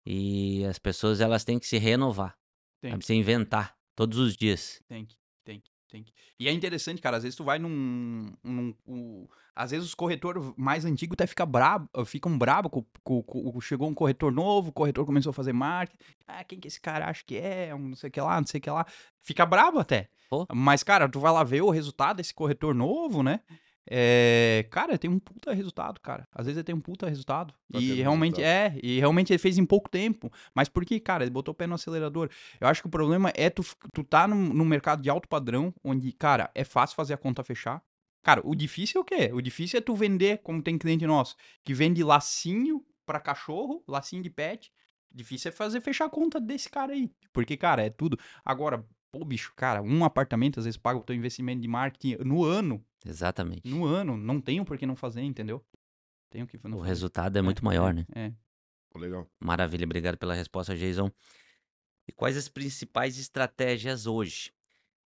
E 0.04 0.62
as 0.66 0.78
pessoas 0.78 1.20
elas 1.20 1.42
têm 1.42 1.58
que 1.58 1.66
se 1.66 1.78
renovar, 1.78 2.36
tem. 2.82 2.90
sabe? 2.90 3.04
se 3.06 3.14
inventar 3.14 3.74
todos 3.96 4.18
os 4.18 4.36
dias. 4.36 4.82
Tem 4.86 5.06
que, 5.06 5.16
tem 5.42 5.58
que, 5.58 5.70
tem 5.88 6.02
que. 6.02 6.12
E 6.38 6.46
é 6.46 6.52
interessante, 6.52 7.00
cara, 7.00 7.16
às 7.16 7.22
vezes 7.22 7.34
tu 7.34 7.42
vai 7.42 7.58
num, 7.58 8.30
num 8.44 8.74
um, 8.86 9.26
às 9.56 9.70
vezes 9.70 9.86
os 9.86 9.94
corretores 9.94 10.52
mais 10.54 10.84
antigos 10.84 11.14
até 11.14 11.26
ficam 11.26 11.46
brabo, 11.46 11.88
ficam 12.04 12.36
brabo 12.36 12.68
com, 12.68 12.84
com, 13.02 13.22
com, 13.22 13.60
chegou 13.62 13.88
um 13.88 13.94
corretor 13.94 14.30
novo, 14.30 14.68
o 14.68 14.72
corretor 14.72 15.06
começou 15.06 15.30
a 15.30 15.34
fazer 15.34 15.54
marketing, 15.54 16.04
ah, 16.26 16.44
quem 16.44 16.60
que 16.60 16.68
esse 16.68 16.80
cara 16.80 17.08
acha 17.08 17.24
que 17.24 17.38
é, 17.38 17.74
um 17.74 17.88
não 17.88 17.96
sei 17.96 18.08
o 18.08 18.12
que 18.12 18.20
lá, 18.20 18.38
não 18.38 18.46
sei 18.46 18.58
o 18.58 18.60
que 18.60 18.70
lá, 18.70 18.84
fica 19.22 19.46
brabo 19.46 19.78
até. 19.78 20.10
Mas, 20.52 20.82
cara, 20.82 21.08
tu 21.08 21.20
vai 21.20 21.32
lá 21.32 21.42
ver 21.42 21.62
o 21.62 21.70
resultado 21.70 22.18
desse 22.18 22.34
corretor 22.34 22.74
novo, 22.74 23.22
né? 23.22 23.40
É, 23.90 24.66
cara, 24.70 24.96
tem 24.96 25.10
um 25.10 25.18
puta 25.18 25.52
resultado, 25.52 26.00
cara. 26.00 26.26
Às 26.32 26.46
vezes 26.46 26.56
ele 26.58 26.64
tem 26.64 26.74
um 26.74 26.80
puta 26.80 27.08
resultado. 27.08 27.52
E 27.72 27.94
realmente 28.00 28.40
resultado. 28.40 28.76
é, 28.76 28.80
e 28.82 28.98
realmente 28.98 29.32
ele 29.32 29.38
fez 29.38 29.58
em 29.58 29.66
pouco 29.66 29.88
tempo. 29.88 30.32
Mas 30.54 30.68
por 30.68 30.84
que, 30.84 30.98
cara? 30.98 31.24
Ele 31.24 31.30
botou 31.30 31.52
o 31.52 31.54
pé 31.54 31.66
no 31.66 31.74
acelerador. 31.74 32.30
Eu 32.60 32.68
acho 32.68 32.80
que 32.80 32.86
o 32.86 32.90
problema 32.90 33.32
é 33.34 33.50
tu, 33.50 33.64
tu 33.92 34.02
tá 34.02 34.26
no, 34.26 34.36
no 34.36 34.64
mercado 34.64 35.02
de 35.02 35.10
alto 35.10 35.28
padrão, 35.28 35.74
onde, 35.82 36.10
cara, 36.12 36.50
é 36.54 36.64
fácil 36.64 36.96
fazer 36.96 37.14
a 37.14 37.18
conta 37.18 37.44
fechar. 37.44 37.82
Cara, 38.22 38.40
o 38.42 38.54
difícil 38.54 39.00
é 39.00 39.02
o 39.02 39.04
quê? 39.04 39.30
O 39.34 39.42
difícil 39.42 39.78
é 39.78 39.82
tu 39.82 39.94
vender, 39.94 40.38
como 40.38 40.62
tem 40.62 40.78
cliente 40.78 41.06
nosso, 41.06 41.36
que 41.62 41.74
vende 41.74 42.02
lacinho 42.02 42.82
para 43.04 43.20
cachorro, 43.20 43.84
lacinho 43.86 44.22
de 44.22 44.30
pet. 44.30 44.72
Difícil 45.12 45.50
é 45.50 45.52
fazer 45.52 45.80
fechar 45.80 46.06
a 46.06 46.10
conta 46.10 46.40
desse 46.40 46.68
cara 46.68 46.92
aí. 46.92 47.12
Porque, 47.32 47.56
cara, 47.56 47.82
é 47.84 47.90
tudo. 47.90 48.18
Agora, 48.44 48.84
pô, 49.14 49.24
bicho, 49.24 49.52
cara, 49.54 49.80
um 49.80 50.04
apartamento 50.04 50.58
às 50.58 50.64
vezes 50.64 50.76
paga 50.76 50.98
o 50.98 51.02
teu 51.04 51.14
investimento 51.14 51.62
de 51.62 51.68
marketing 51.68 52.16
no 52.24 52.44
ano 52.44 52.84
Exatamente. 53.06 53.68
No 53.68 53.84
ano, 53.84 54.16
não 54.16 54.40
tenho 54.40 54.64
por 54.64 54.78
que 54.78 54.86
não 54.86 54.96
fazer, 54.96 55.20
entendeu? 55.22 55.64
Tenho 56.30 56.46
que 56.46 56.56
O 56.56 56.60
fazer. 56.60 56.82
resultado 56.82 57.36
é, 57.36 57.38
é 57.38 57.42
muito 57.42 57.64
maior, 57.64 57.90
é, 57.90 57.92
né? 57.92 58.06
É. 58.14 58.32
Legal. 58.98 59.28
Maravilha, 59.38 59.84
obrigado 59.84 60.16
pela 60.16 60.34
resposta, 60.34 60.74
Jason. 60.74 61.10
E 62.08 62.12
quais 62.12 62.36
as 62.36 62.48
principais 62.48 63.18
estratégias 63.18 64.06
hoje 64.06 64.52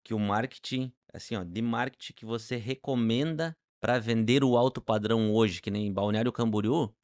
que 0.05 0.13
o 0.13 0.19
marketing, 0.19 0.93
assim, 1.13 1.37
ó, 1.37 1.43
de 1.43 1.63
marketing 1.63 2.13
que 2.13 2.25
você 2.25 2.57
recomenda 2.57 3.57
para 3.81 3.99
vender 3.99 4.45
o 4.45 4.57
alto 4.57 4.81
padrão 4.81 5.33
hoje, 5.33 5.61
que 5.61 5.71
nem 5.71 5.93
Balneário 5.93 6.33
Camboriú? 6.33 6.95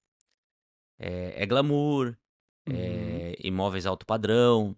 É, 0.99 1.43
é 1.43 1.47
glamour, 1.47 2.17
uhum. 2.69 2.75
é 2.77 3.35
imóveis 3.41 3.87
alto 3.87 4.05
padrão, 4.07 4.77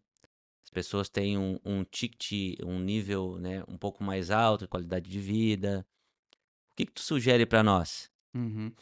pessoas 0.74 1.08
têm 1.08 1.38
um, 1.38 1.58
um 1.64 1.84
ticket, 1.84 2.58
um 2.64 2.78
nível 2.78 3.38
né, 3.38 3.62
um 3.68 3.78
pouco 3.78 4.02
mais 4.02 4.30
alto, 4.30 4.68
qualidade 4.68 5.08
de 5.08 5.20
vida. 5.20 5.86
O 6.72 6.76
que, 6.76 6.86
que 6.86 6.92
tu 6.92 7.00
sugere 7.00 7.46
para 7.46 7.62
nós? 7.62 8.10
Uhum. 8.34 8.72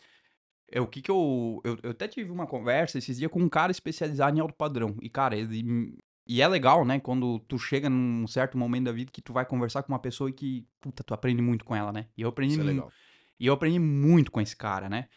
É, 0.69 0.81
o 0.81 0.87
que 0.87 1.03
que 1.03 1.11
eu, 1.11 1.61
eu... 1.63 1.79
Eu 1.83 1.91
até 1.91 2.09
tive 2.09 2.31
uma 2.31 2.47
conversa 2.47 2.97
esses 2.97 3.19
dias 3.19 3.31
com 3.31 3.41
um 3.41 3.49
cara 3.49 3.71
especializado 3.71 4.37
em 4.37 4.41
alto 4.41 4.55
padrão. 4.55 4.97
E, 5.03 5.11
cara, 5.11 5.37
ele... 5.37 5.95
E 6.27 6.41
é 6.41 6.49
legal, 6.49 6.85
né? 6.85 6.99
Quando 6.99 7.39
tu 7.41 7.59
chega 7.59 7.91
num 7.91 8.27
certo 8.27 8.57
momento 8.57 8.85
da 8.85 8.93
vida 8.93 9.11
que 9.13 9.21
tu 9.21 9.33
vai 9.33 9.45
conversar 9.45 9.83
com 9.83 9.93
uma 9.93 9.99
pessoa 9.99 10.31
e 10.31 10.33
que, 10.33 10.67
puta, 10.81 11.05
tu 11.05 11.13
aprende 11.13 11.43
muito 11.43 11.65
com 11.65 11.77
ela, 11.77 11.93
né? 11.93 12.07
E 12.17 12.23
eu 12.23 12.29
aprendi... 12.31 12.55
Isso 12.55 12.63
é 12.63 12.65
legal. 12.65 12.91
E 13.39 13.47
eu 13.47 13.53
aprendi 13.53 13.79
muito 13.79 14.31
com 14.31 14.41
esse 14.41 14.57
cara, 14.57 14.89
né? 14.89 15.09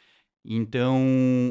Então, 0.47 1.01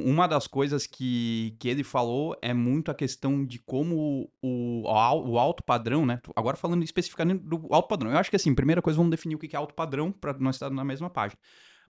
uma 0.04 0.28
das 0.28 0.46
coisas 0.46 0.86
que, 0.86 1.56
que 1.58 1.68
ele 1.68 1.82
falou 1.82 2.36
é 2.40 2.54
muito 2.54 2.92
a 2.92 2.94
questão 2.94 3.44
de 3.44 3.58
como 3.58 4.30
o, 4.40 4.82
o 4.82 5.38
alto 5.38 5.64
padrão, 5.64 6.06
né? 6.06 6.20
Agora 6.36 6.56
falando 6.56 6.84
especificamente 6.84 7.42
do 7.42 7.66
alto 7.74 7.88
padrão. 7.88 8.12
Eu 8.12 8.18
acho 8.18 8.30
que 8.30 8.36
assim, 8.36 8.54
primeira 8.54 8.80
coisa, 8.80 8.96
vamos 8.96 9.10
definir 9.10 9.34
o 9.34 9.38
que 9.38 9.54
é 9.54 9.58
alto 9.58 9.74
padrão 9.74 10.12
para 10.12 10.32
nós 10.34 10.54
estar 10.54 10.70
na 10.70 10.84
mesma 10.84 11.10
página. 11.10 11.40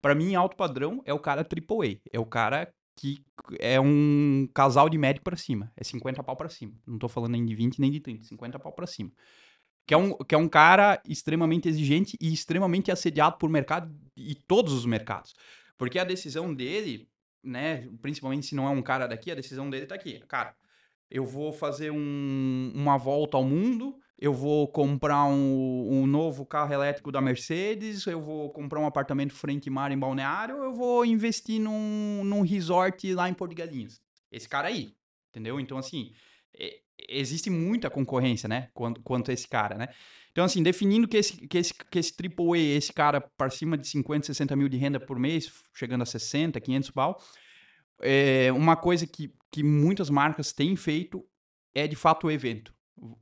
Para 0.01 0.15
mim, 0.15 0.33
alto 0.33 0.55
padrão 0.55 1.01
é 1.05 1.13
o 1.13 1.19
cara 1.19 1.41
AAA. 1.41 1.99
É 2.11 2.19
o 2.19 2.25
cara 2.25 2.73
que 2.95 3.21
é 3.59 3.81
um 3.81 4.47
casal 4.53 4.87
de 4.89 4.97
médio 4.97 5.21
para 5.21 5.35
cima. 5.35 5.71
É 5.75 5.83
50 5.83 6.23
pau 6.23 6.37
para 6.37 6.47
cima. 6.47 6.73
Não 6.87 6.97
tô 6.97 7.09
falando 7.09 7.31
nem 7.31 7.45
de 7.45 7.53
20 7.53 7.79
nem 7.79 7.91
de 7.91 7.99
30, 7.99 8.23
50 8.23 8.59
pau 8.59 8.71
para 8.71 8.87
cima. 8.87 9.11
Que 9.85 9.93
é, 9.93 9.97
um, 9.97 10.13
que 10.13 10.33
é 10.33 10.37
um 10.37 10.47
cara 10.47 11.01
extremamente 11.05 11.67
exigente 11.67 12.17
e 12.21 12.31
extremamente 12.31 12.89
assediado 12.89 13.37
por 13.37 13.49
mercado 13.49 13.93
e 14.15 14.33
todos 14.35 14.71
os 14.71 14.85
mercados. 14.85 15.33
Porque 15.77 15.99
a 15.99 16.03
decisão 16.03 16.53
dele, 16.53 17.09
né, 17.43 17.89
principalmente 18.01 18.45
se 18.45 18.55
não 18.55 18.67
é 18.67 18.69
um 18.69 18.81
cara 18.81 19.07
daqui, 19.07 19.31
a 19.31 19.35
decisão 19.35 19.69
dele 19.69 19.85
tá 19.85 19.95
aqui. 19.95 20.19
Cara, 20.27 20.55
eu 21.09 21.25
vou 21.25 21.51
fazer 21.51 21.91
um, 21.91 22.71
uma 22.73 22.97
volta 22.97 23.37
ao 23.37 23.43
mundo, 23.43 23.97
eu 24.17 24.33
vou 24.33 24.67
comprar 24.67 25.25
um, 25.25 25.87
um, 25.89 26.07
novo 26.07 26.45
carro 26.45 26.73
elétrico 26.73 27.11
da 27.11 27.21
Mercedes, 27.21 28.05
eu 28.07 28.21
vou 28.21 28.49
comprar 28.51 28.79
um 28.79 28.85
apartamento 28.85 29.33
frente 29.33 29.69
mar 29.69 29.91
em 29.91 29.97
Balneário, 29.97 30.55
eu 30.55 30.73
vou 30.73 31.05
investir 31.05 31.59
num, 31.59 32.23
num 32.23 32.41
resort 32.41 33.13
lá 33.13 33.29
em 33.29 33.33
Porto 33.33 33.51
de 33.51 33.57
Galinhas. 33.57 34.01
Esse 34.31 34.47
cara 34.47 34.69
aí, 34.69 34.95
entendeu? 35.29 35.59
Então, 35.59 35.77
assim, 35.77 36.13
existe 37.09 37.49
muita 37.49 37.89
concorrência, 37.89 38.47
né, 38.47 38.69
quanto, 38.73 39.01
quanto 39.01 39.31
a 39.31 39.33
esse 39.33 39.47
cara, 39.47 39.77
né? 39.77 39.89
Então, 40.33 40.43
assim, 40.43 40.61
definindo 40.61 41.07
que 41.07 41.15
esse, 41.15 41.47
que 41.47 41.57
esse, 41.57 41.73
que 41.73 41.99
esse 41.99 42.11
AAA, 42.11 42.57
esse 42.57 42.91
cara 42.91 43.21
para 43.21 43.49
cima 43.49 43.77
de 43.77 43.87
50, 43.87 44.25
60 44.25 44.55
mil 44.55 44.67
de 44.67 44.75
renda 44.77 44.99
por 44.99 45.17
mês, 45.17 45.49
chegando 45.73 46.01
a 46.01 46.05
60, 46.05 46.59
500 46.59 46.89
pau, 46.89 47.21
é 48.01 48.51
uma 48.51 48.75
coisa 48.75 49.05
que, 49.07 49.31
que 49.51 49.63
muitas 49.63 50.09
marcas 50.09 50.51
têm 50.51 50.75
feito 50.75 51.23
é, 51.73 51.87
de 51.87 51.95
fato, 51.95 52.27
o 52.27 52.31
evento. 52.31 52.73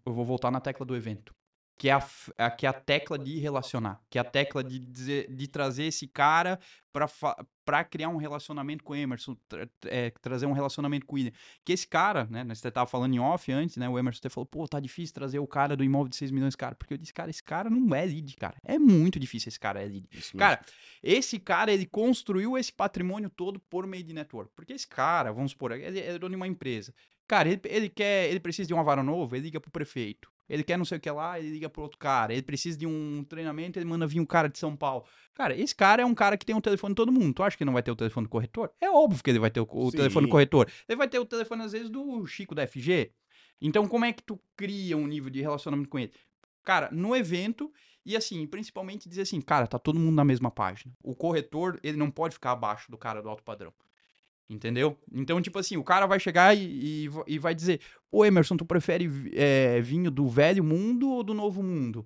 Eu 0.06 0.14
vou 0.14 0.26
voltar 0.26 0.50
na 0.50 0.60
tecla 0.60 0.86
do 0.86 0.96
evento 0.96 1.36
que 1.82 1.90
é 1.90 1.94
a, 1.94 2.08
a, 2.38 2.52
que 2.52 2.68
é 2.68 2.70
a 2.70 2.74
tecla 2.74 3.18
de 3.18 3.40
relacionar, 3.40 4.00
que 4.08 4.20
é 4.20 4.22
a 4.22 4.24
tecla 4.24 4.64
de, 4.64 4.78
dizer, 4.78 5.34
de 5.34 5.48
trazer 5.48 5.86
esse 5.86 6.08
cara 6.08 6.60
para 7.66 7.84
criar 7.84 8.10
um 8.10 8.18
relacionamento 8.18 8.84
com 8.84 8.94
o 8.94 8.96
Emerson, 8.96 9.36
tra, 9.50 9.68
é, 9.86 10.12
trazer 10.22 10.46
um 10.46 10.52
relacionamento 10.52 11.08
com 11.08 11.14
o 11.14 11.18
William. 11.18 11.32
Que 11.66 11.74
esse 11.74 11.88
cara, 11.88 12.28
né, 12.30 12.44
você 12.44 12.68
estava 12.68 12.88
falando 12.88 13.16
em 13.16 13.20
off 13.20 13.52
antes, 13.52 13.78
né, 13.78 13.90
o 13.90 13.98
Emerson 13.98 14.20
até 14.20 14.30
falou, 14.30 14.46
pô, 14.46 14.68
tá 14.68 14.80
difícil 14.80 15.16
trazer 15.16 15.40
o 15.40 15.48
cara 15.48 15.76
do 15.76 15.84
imóvel 15.84 16.10
de 16.10 16.18
6 16.18 16.30
milhões, 16.30 16.56
cara, 16.56 16.76
porque 16.76 16.94
eu 16.94 17.00
disse, 17.00 17.16
cara, 17.16 17.32
esse 17.32 17.42
cara 17.42 17.68
não 17.68 17.96
é 17.96 18.06
lead, 18.06 18.36
cara, 18.36 18.58
é 18.64 18.78
muito 18.78 19.20
difícil 19.20 19.50
esse 19.50 19.60
cara 19.60 19.82
é 19.82 19.86
lead. 19.88 20.08
cara, 20.38 20.64
esse 21.02 21.40
cara, 21.40 21.74
ele 21.74 21.88
construiu 21.88 22.60
esse 22.60 22.72
patrimônio 22.72 23.28
todo 23.28 23.60
por 23.60 23.88
meio 23.88 24.04
de 24.04 24.14
network, 24.14 24.52
porque 24.56 24.74
esse 24.74 24.88
cara, 24.88 25.32
vamos 25.32 25.50
supor, 25.50 25.72
ele 25.72 26.00
é 26.00 26.20
dono 26.20 26.30
de 26.30 26.36
uma 26.36 26.48
empresa, 26.48 26.94
cara, 27.28 27.50
ele, 27.50 27.60
ele 27.66 27.90
quer, 27.90 28.30
ele 28.30 28.40
precisa 28.40 28.68
de 28.68 28.74
uma 28.76 28.84
vara 28.84 29.02
nova, 29.02 29.36
ele 29.36 29.46
liga 29.46 29.60
pro 29.60 29.72
prefeito, 29.72 30.31
ele 30.52 30.66
quer 30.66 30.78
não 30.78 30.84
sei 30.84 30.98
o 30.98 31.02
que 31.02 31.10
lá, 31.10 31.40
ele 31.40 31.52
liga 31.52 31.70
pro 31.70 31.82
outro 31.82 31.98
cara. 31.98 32.34
Ele 32.34 32.42
precisa 32.42 32.78
de 32.78 32.86
um 32.86 33.24
treinamento, 33.24 33.80
ele 33.80 33.86
manda 33.86 34.06
vir 34.06 34.20
um 34.20 34.26
cara 34.26 34.50
de 34.50 34.60
São 34.60 34.76
Paulo. 34.76 35.06
Cara, 35.34 35.56
esse 35.56 35.74
cara 35.74 36.02
é 36.02 36.06
um 36.06 36.14
cara 36.14 36.36
que 36.36 36.46
tem 36.46 36.54
um 36.54 36.60
telefone 36.60 36.92
de 36.92 36.98
todo 36.98 37.10
mundo. 37.10 37.34
Tu 37.34 37.42
acha 37.42 37.58
que 37.58 37.64
não 37.64 37.72
vai 37.72 37.82
ter 37.82 37.90
o 37.90 37.96
telefone 37.96 38.28
do 38.28 38.30
corretor? 38.30 38.70
É 38.82 38.92
óbvio 38.92 39.24
que 39.24 39.30
ele 39.30 39.40
vai 39.40 39.50
ter 39.50 39.62
o, 39.62 39.68
o 39.72 39.92
telefone 39.92 40.28
do 40.28 40.30
corretor. 40.30 40.70
Ele 40.90 40.98
vai 40.98 41.08
ter 41.08 41.20
o 41.20 41.26
telefone, 41.26 41.64
às 41.64 41.72
vezes, 41.72 41.90
do 41.90 42.26
Chico 42.28 42.54
da 42.54 42.68
FG. 42.68 43.14
Então, 43.62 43.88
como 43.88 44.04
é 44.04 44.12
que 44.12 44.22
tu 44.22 44.38
cria 44.58 44.98
um 44.98 45.08
nível 45.08 45.30
de 45.30 45.40
relacionamento 45.40 45.88
com 45.88 45.98
ele? 45.98 46.12
Cara, 46.66 46.90
no 46.92 47.16
evento, 47.16 47.72
e 48.06 48.18
assim, 48.18 48.46
principalmente 48.46 49.08
dizer 49.08 49.22
assim, 49.22 49.40
cara, 49.40 49.66
tá 49.68 49.80
todo 49.80 49.98
mundo 49.98 50.16
na 50.16 50.26
mesma 50.26 50.52
página. 50.52 50.94
O 51.02 51.16
corretor, 51.16 51.80
ele 51.82 51.96
não 51.96 52.12
pode 52.12 52.34
ficar 52.34 52.52
abaixo 52.52 52.92
do 52.92 52.98
cara 52.98 53.22
do 53.22 53.30
alto 53.30 53.42
padrão. 53.42 53.74
Entendeu? 54.52 54.98
Então, 55.14 55.42
tipo 55.42 55.58
assim, 55.58 55.78
o 55.78 55.84
cara 55.84 56.06
vai 56.06 56.20
chegar 56.20 56.54
e, 56.56 57.06
e, 57.06 57.10
e 57.26 57.40
vai 57.40 57.56
dizer: 57.56 57.80
Ô 58.12 58.26
Emerson, 58.26 58.58
tu 58.58 58.66
prefere 58.66 59.10
é, 59.34 59.80
vinho 59.80 60.12
do 60.12 60.28
velho 60.28 60.62
mundo 60.62 61.10
ou 61.10 61.24
do 61.24 61.34
novo 61.34 61.64
mundo? 61.64 62.06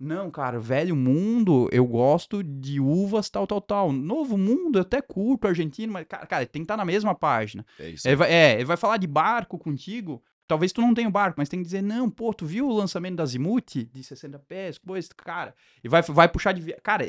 Não, 0.00 0.30
cara, 0.30 0.58
velho 0.58 0.96
mundo, 0.96 1.68
eu 1.70 1.86
gosto 1.86 2.42
de 2.42 2.80
uvas 2.80 3.28
tal, 3.28 3.46
tal, 3.46 3.60
tal. 3.60 3.92
Novo 3.92 4.38
mundo, 4.38 4.78
eu 4.78 4.82
até 4.82 5.02
curto 5.02 5.46
argentino, 5.46 5.92
mas, 5.92 6.06
cara, 6.06 6.26
cara 6.26 6.46
tem 6.46 6.62
que 6.62 6.64
estar 6.64 6.74
tá 6.74 6.78
na 6.78 6.86
mesma 6.86 7.14
página. 7.14 7.64
É 7.78 7.90
isso. 7.90 8.08
Ele 8.08 8.16
vai, 8.16 8.32
é, 8.32 8.54
ele 8.54 8.64
vai 8.64 8.78
falar 8.78 8.96
de 8.96 9.06
barco 9.06 9.58
contigo. 9.58 10.22
Talvez 10.48 10.72
tu 10.72 10.80
não 10.80 10.94
tenha 10.94 11.08
o 11.08 11.12
barco, 11.12 11.36
mas 11.38 11.50
tem 11.50 11.60
que 11.60 11.66
dizer, 11.66 11.82
não, 11.82 12.08
pô, 12.10 12.32
tu 12.32 12.46
viu 12.46 12.66
o 12.66 12.74
lançamento 12.74 13.16
da 13.16 13.26
Zimuth 13.26 13.76
de 13.92 14.02
60 14.02 14.38
pés, 14.40 14.78
coisa, 14.78 15.08
cara, 15.16 15.54
e 15.82 15.88
vai, 15.88 16.02
vai 16.02 16.28
puxar 16.28 16.52
de... 16.52 16.72
Cara, 16.82 17.06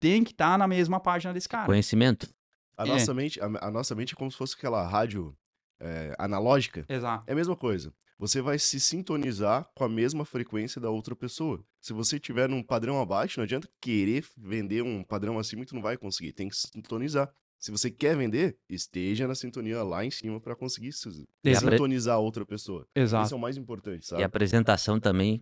tem 0.00 0.24
que 0.24 0.32
estar 0.32 0.58
na 0.58 0.66
mesma 0.66 0.98
página 0.98 1.32
desse 1.32 1.48
cara. 1.48 1.66
Conhecimento. 1.66 2.28
A 2.76 2.84
É. 2.84 2.88
nossa 2.88 3.14
mente, 3.14 3.40
a, 3.40 3.46
a 3.60 3.70
nossa 3.70 3.94
mente 3.94 4.14
é 4.14 4.16
como 4.16 4.30
se 4.30 4.36
fosse 4.36 4.54
aquela 4.56 4.86
rádio 4.86 5.36
é, 5.80 6.14
analógica. 6.18 6.84
Exato. 6.88 7.24
É 7.26 7.32
a 7.32 7.36
mesma 7.36 7.56
coisa. 7.56 7.92
Você 8.18 8.40
vai 8.40 8.58
se 8.58 8.78
sintonizar 8.78 9.68
com 9.74 9.84
a 9.84 9.88
mesma 9.88 10.24
frequência 10.24 10.80
da 10.80 10.88
outra 10.88 11.16
pessoa. 11.16 11.62
Se 11.80 11.92
você 11.92 12.18
tiver 12.18 12.48
num 12.48 12.62
padrão 12.62 13.00
abaixo, 13.00 13.38
não 13.40 13.44
adianta 13.44 13.68
querer 13.80 14.24
vender 14.36 14.82
um 14.82 15.02
padrão 15.02 15.38
acima, 15.38 15.64
tu 15.66 15.74
não 15.74 15.82
vai 15.82 15.96
conseguir. 15.96 16.32
Tem 16.32 16.48
que 16.48 16.56
se 16.56 16.68
sintonizar. 16.72 17.30
Se 17.58 17.70
você 17.70 17.90
quer 17.90 18.16
vender, 18.16 18.56
esteja 18.68 19.26
na 19.26 19.34
sintonia 19.34 19.82
lá 19.82 20.04
em 20.04 20.10
cima 20.10 20.40
para 20.40 20.54
conseguir 20.54 20.92
se- 20.92 21.26
sintonizar 21.44 22.14
a 22.16 22.18
outra 22.18 22.44
pessoa. 22.46 22.86
Exato. 22.94 23.24
Isso 23.26 23.34
é 23.34 23.36
o 23.36 23.40
mais 23.40 23.56
importante, 23.56 24.04
E 24.04 24.06
sabe? 24.06 24.22
a 24.22 24.26
apresentação 24.26 25.00
também 25.00 25.40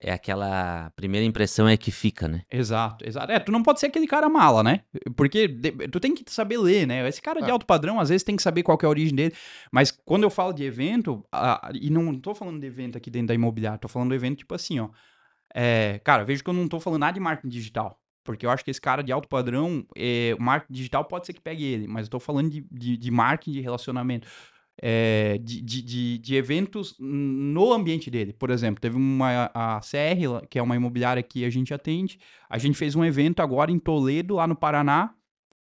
é 0.00 0.12
aquela 0.12 0.90
primeira 0.96 1.24
impressão 1.26 1.68
é 1.68 1.76
que 1.76 1.90
fica, 1.90 2.26
né? 2.28 2.42
Exato, 2.50 3.06
exato. 3.06 3.30
É, 3.32 3.38
tu 3.38 3.52
não 3.52 3.62
pode 3.62 3.80
ser 3.80 3.86
aquele 3.86 4.06
cara 4.06 4.28
mala, 4.28 4.62
né? 4.62 4.80
Porque 5.16 5.46
de- 5.48 5.88
tu 5.88 5.98
tem 6.00 6.14
que 6.14 6.24
saber 6.32 6.58
ler, 6.58 6.86
né? 6.86 7.06
Esse 7.08 7.22
cara 7.22 7.40
de 7.40 7.48
Ah. 7.50 7.52
alto 7.54 7.64
padrão, 7.64 7.98
às 8.00 8.08
vezes, 8.08 8.22
tem 8.24 8.36
que 8.36 8.42
saber 8.42 8.62
qual 8.62 8.76
que 8.76 8.84
é 8.84 8.88
a 8.88 8.90
origem 8.90 9.14
dele. 9.14 9.34
Mas 9.72 9.90
quando 9.90 10.24
eu 10.24 10.30
falo 10.30 10.52
de 10.52 10.64
evento, 10.64 11.24
ah, 11.32 11.70
e 11.74 11.88
não 11.90 12.14
tô 12.18 12.34
falando 12.34 12.60
de 12.60 12.66
evento 12.66 12.98
aqui 12.98 13.10
dentro 13.10 13.28
da 13.28 13.34
imobiliária, 13.34 13.78
tô 13.78 13.88
falando 13.88 14.08
do 14.10 14.14
evento 14.14 14.38
tipo 14.38 14.54
assim, 14.54 14.80
ó. 14.80 14.88
É, 15.54 16.00
cara, 16.04 16.24
vejo 16.24 16.42
que 16.42 16.50
eu 16.50 16.54
não 16.54 16.66
tô 16.68 16.80
falando 16.80 17.00
nada 17.00 17.12
de 17.14 17.20
marketing 17.20 17.48
digital. 17.48 17.98
Porque 18.24 18.46
eu 18.46 18.50
acho 18.50 18.64
que 18.64 18.70
esse 18.70 18.80
cara 18.80 19.02
de 19.02 19.12
alto 19.12 19.28
padrão, 19.28 19.86
é, 19.94 20.34
o 20.38 20.42
marketing 20.42 20.72
digital 20.72 21.04
pode 21.04 21.26
ser 21.26 21.34
que 21.34 21.40
pegue 21.42 21.62
ele, 21.62 21.86
mas 21.86 22.06
eu 22.06 22.10
tô 22.10 22.18
falando 22.18 22.50
de, 22.50 22.66
de, 22.72 22.96
de 22.96 23.10
marketing 23.10 23.52
de 23.52 23.60
relacionamento. 23.60 24.26
É, 24.80 25.38
de, 25.38 25.60
de, 25.60 26.18
de, 26.18 26.34
eventos 26.36 26.96
no 26.98 27.72
ambiente 27.72 28.10
dele. 28.10 28.32
Por 28.32 28.50
exemplo, 28.50 28.80
teve 28.80 28.96
uma 28.96 29.50
a 29.54 29.80
CR, 29.80 30.46
que 30.48 30.58
é 30.58 30.62
uma 30.62 30.76
imobiliária 30.76 31.22
que 31.22 31.44
a 31.44 31.50
gente 31.50 31.72
atende. 31.72 32.18
A 32.48 32.58
gente 32.58 32.76
fez 32.76 32.94
um 32.94 33.04
evento 33.04 33.40
agora 33.40 33.70
em 33.70 33.78
Toledo, 33.78 34.34
lá 34.34 34.46
no 34.46 34.56
Paraná. 34.56 35.14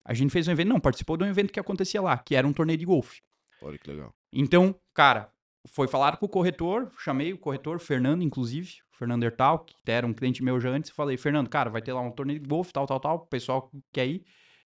A 0.04 0.14
gente 0.14 0.30
fez 0.30 0.48
um 0.48 0.52
evento, 0.52 0.68
não, 0.68 0.80
participou 0.80 1.16
de 1.16 1.24
um 1.24 1.28
evento 1.28 1.52
que 1.52 1.60
acontecia 1.60 2.00
lá, 2.00 2.16
que 2.18 2.34
era 2.34 2.46
um 2.46 2.52
torneio 2.52 2.78
de 2.78 2.86
golfe. 2.86 3.20
Olha 3.62 3.78
que 3.78 3.90
legal. 3.90 4.14
Então, 4.32 4.74
cara, 4.94 5.30
foi 5.68 5.86
falar 5.86 6.16
com 6.16 6.26
o 6.26 6.28
corretor, 6.28 6.90
chamei 6.98 7.32
o 7.32 7.38
corretor, 7.38 7.78
Fernando, 7.78 8.22
inclusive, 8.22 8.78
Fernando 8.92 9.24
Hertal, 9.24 9.64
que 9.64 9.74
era 9.86 10.06
um 10.06 10.12
cliente 10.12 10.42
meu 10.42 10.60
já 10.60 10.70
antes, 10.70 10.90
falei, 10.90 11.16
Fernando, 11.16 11.48
cara, 11.48 11.70
vai 11.70 11.82
ter 11.82 11.92
lá 11.92 12.00
um 12.00 12.10
torneio 12.10 12.40
de 12.40 12.48
golfe, 12.48 12.72
tal, 12.72 12.86
tal, 12.86 13.00
tal, 13.00 13.16
o 13.16 13.26
pessoal 13.26 13.70
quer 13.92 14.06
ir. 14.06 14.24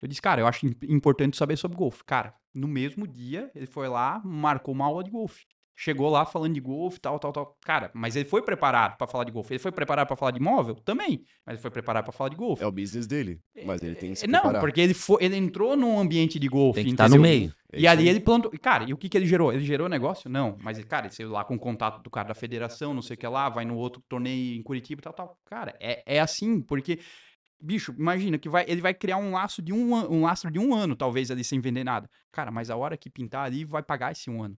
Eu 0.02 0.08
disse, 0.08 0.20
cara, 0.22 0.40
eu 0.40 0.46
acho 0.46 0.66
im- 0.66 0.74
importante 0.88 1.36
saber 1.36 1.56
sobre 1.56 1.76
golfe. 1.76 2.02
Cara, 2.04 2.34
no 2.54 2.68
mesmo 2.68 3.06
dia, 3.06 3.50
ele 3.54 3.66
foi 3.66 3.88
lá, 3.88 4.20
marcou 4.24 4.74
uma 4.74 4.84
aula 4.84 5.02
de 5.02 5.10
golfe. 5.10 5.44
Chegou 5.76 6.08
lá 6.08 6.24
falando 6.24 6.54
de 6.54 6.60
golfe, 6.60 7.00
tal, 7.00 7.18
tal, 7.18 7.32
tal. 7.32 7.56
Cara, 7.64 7.90
mas 7.92 8.14
ele 8.14 8.26
foi 8.28 8.40
preparado 8.42 8.96
pra 8.96 9.08
falar 9.08 9.24
de 9.24 9.32
golfe. 9.32 9.52
Ele 9.54 9.58
foi 9.58 9.72
preparado 9.72 10.06
pra 10.06 10.14
falar 10.14 10.30
de 10.30 10.38
imóvel? 10.38 10.76
Também. 10.76 11.24
Mas 11.44 11.54
ele 11.54 11.62
foi 11.62 11.70
preparado 11.72 12.04
pra 12.04 12.12
falar 12.12 12.30
de 12.30 12.36
golfe. 12.36 12.62
É 12.62 12.66
o 12.66 12.70
business 12.70 13.08
dele, 13.08 13.40
mas 13.66 13.82
ele 13.82 13.96
tem 13.96 14.10
que 14.10 14.16
se 14.20 14.26
Não, 14.28 14.38
preparar. 14.40 14.60
porque 14.60 14.80
ele, 14.80 14.94
foi, 14.94 15.24
ele 15.24 15.36
entrou 15.36 15.74
num 15.76 15.98
ambiente 15.98 16.38
de 16.38 16.46
golfe. 16.46 16.76
Tem 16.76 16.84
que 16.84 16.90
estar 16.92 17.08
no 17.08 17.16
entendeu? 17.16 17.28
meio. 17.40 17.54
É 17.72 17.76
E 17.78 17.80
isso 17.80 17.88
ali 17.88 18.02
aí. 18.04 18.08
ele 18.08 18.20
plantou. 18.20 18.52
Cara, 18.62 18.84
e 18.88 18.92
o 18.92 18.96
que, 18.96 19.08
que 19.08 19.18
ele 19.18 19.26
gerou? 19.26 19.52
Ele 19.52 19.64
gerou 19.64 19.88
negócio? 19.88 20.30
Não. 20.30 20.56
Mas, 20.62 20.78
cara, 20.84 21.06
ele 21.06 21.14
saiu 21.14 21.30
lá 21.32 21.42
com 21.44 21.56
o 21.56 21.58
contato 21.58 22.00
do 22.04 22.08
cara 22.10 22.28
da 22.28 22.34
federação, 22.36 22.94
não 22.94 23.02
sei 23.02 23.14
o 23.14 23.18
que 23.18 23.26
lá, 23.26 23.48
vai 23.48 23.64
no 23.64 23.74
outro 23.76 24.00
torneio 24.08 24.56
em 24.56 24.62
Curitiba 24.62 25.00
e 25.00 25.02
tal, 25.02 25.12
tal. 25.12 25.36
Cara, 25.44 25.74
é, 25.80 26.04
é 26.06 26.20
assim, 26.20 26.60
porque. 26.60 27.00
Bicho, 27.64 27.94
imagina 27.98 28.36
que 28.38 28.48
vai, 28.48 28.64
ele 28.68 28.82
vai 28.82 28.92
criar 28.92 29.16
um 29.16 29.32
laço 29.32 29.62
de 29.62 29.72
um, 29.72 29.94
um 30.12 30.22
lastro 30.22 30.50
de 30.50 30.58
um 30.58 30.74
ano, 30.74 30.94
talvez, 30.94 31.30
ali 31.30 31.42
sem 31.42 31.60
vender 31.60 31.82
nada. 31.82 32.10
Cara, 32.30 32.50
mas 32.50 32.68
a 32.68 32.76
hora 32.76 32.96
que 32.96 33.08
pintar 33.08 33.46
ali, 33.46 33.64
vai 33.64 33.82
pagar 33.82 34.12
esse 34.12 34.28
um 34.28 34.42
ano. 34.42 34.56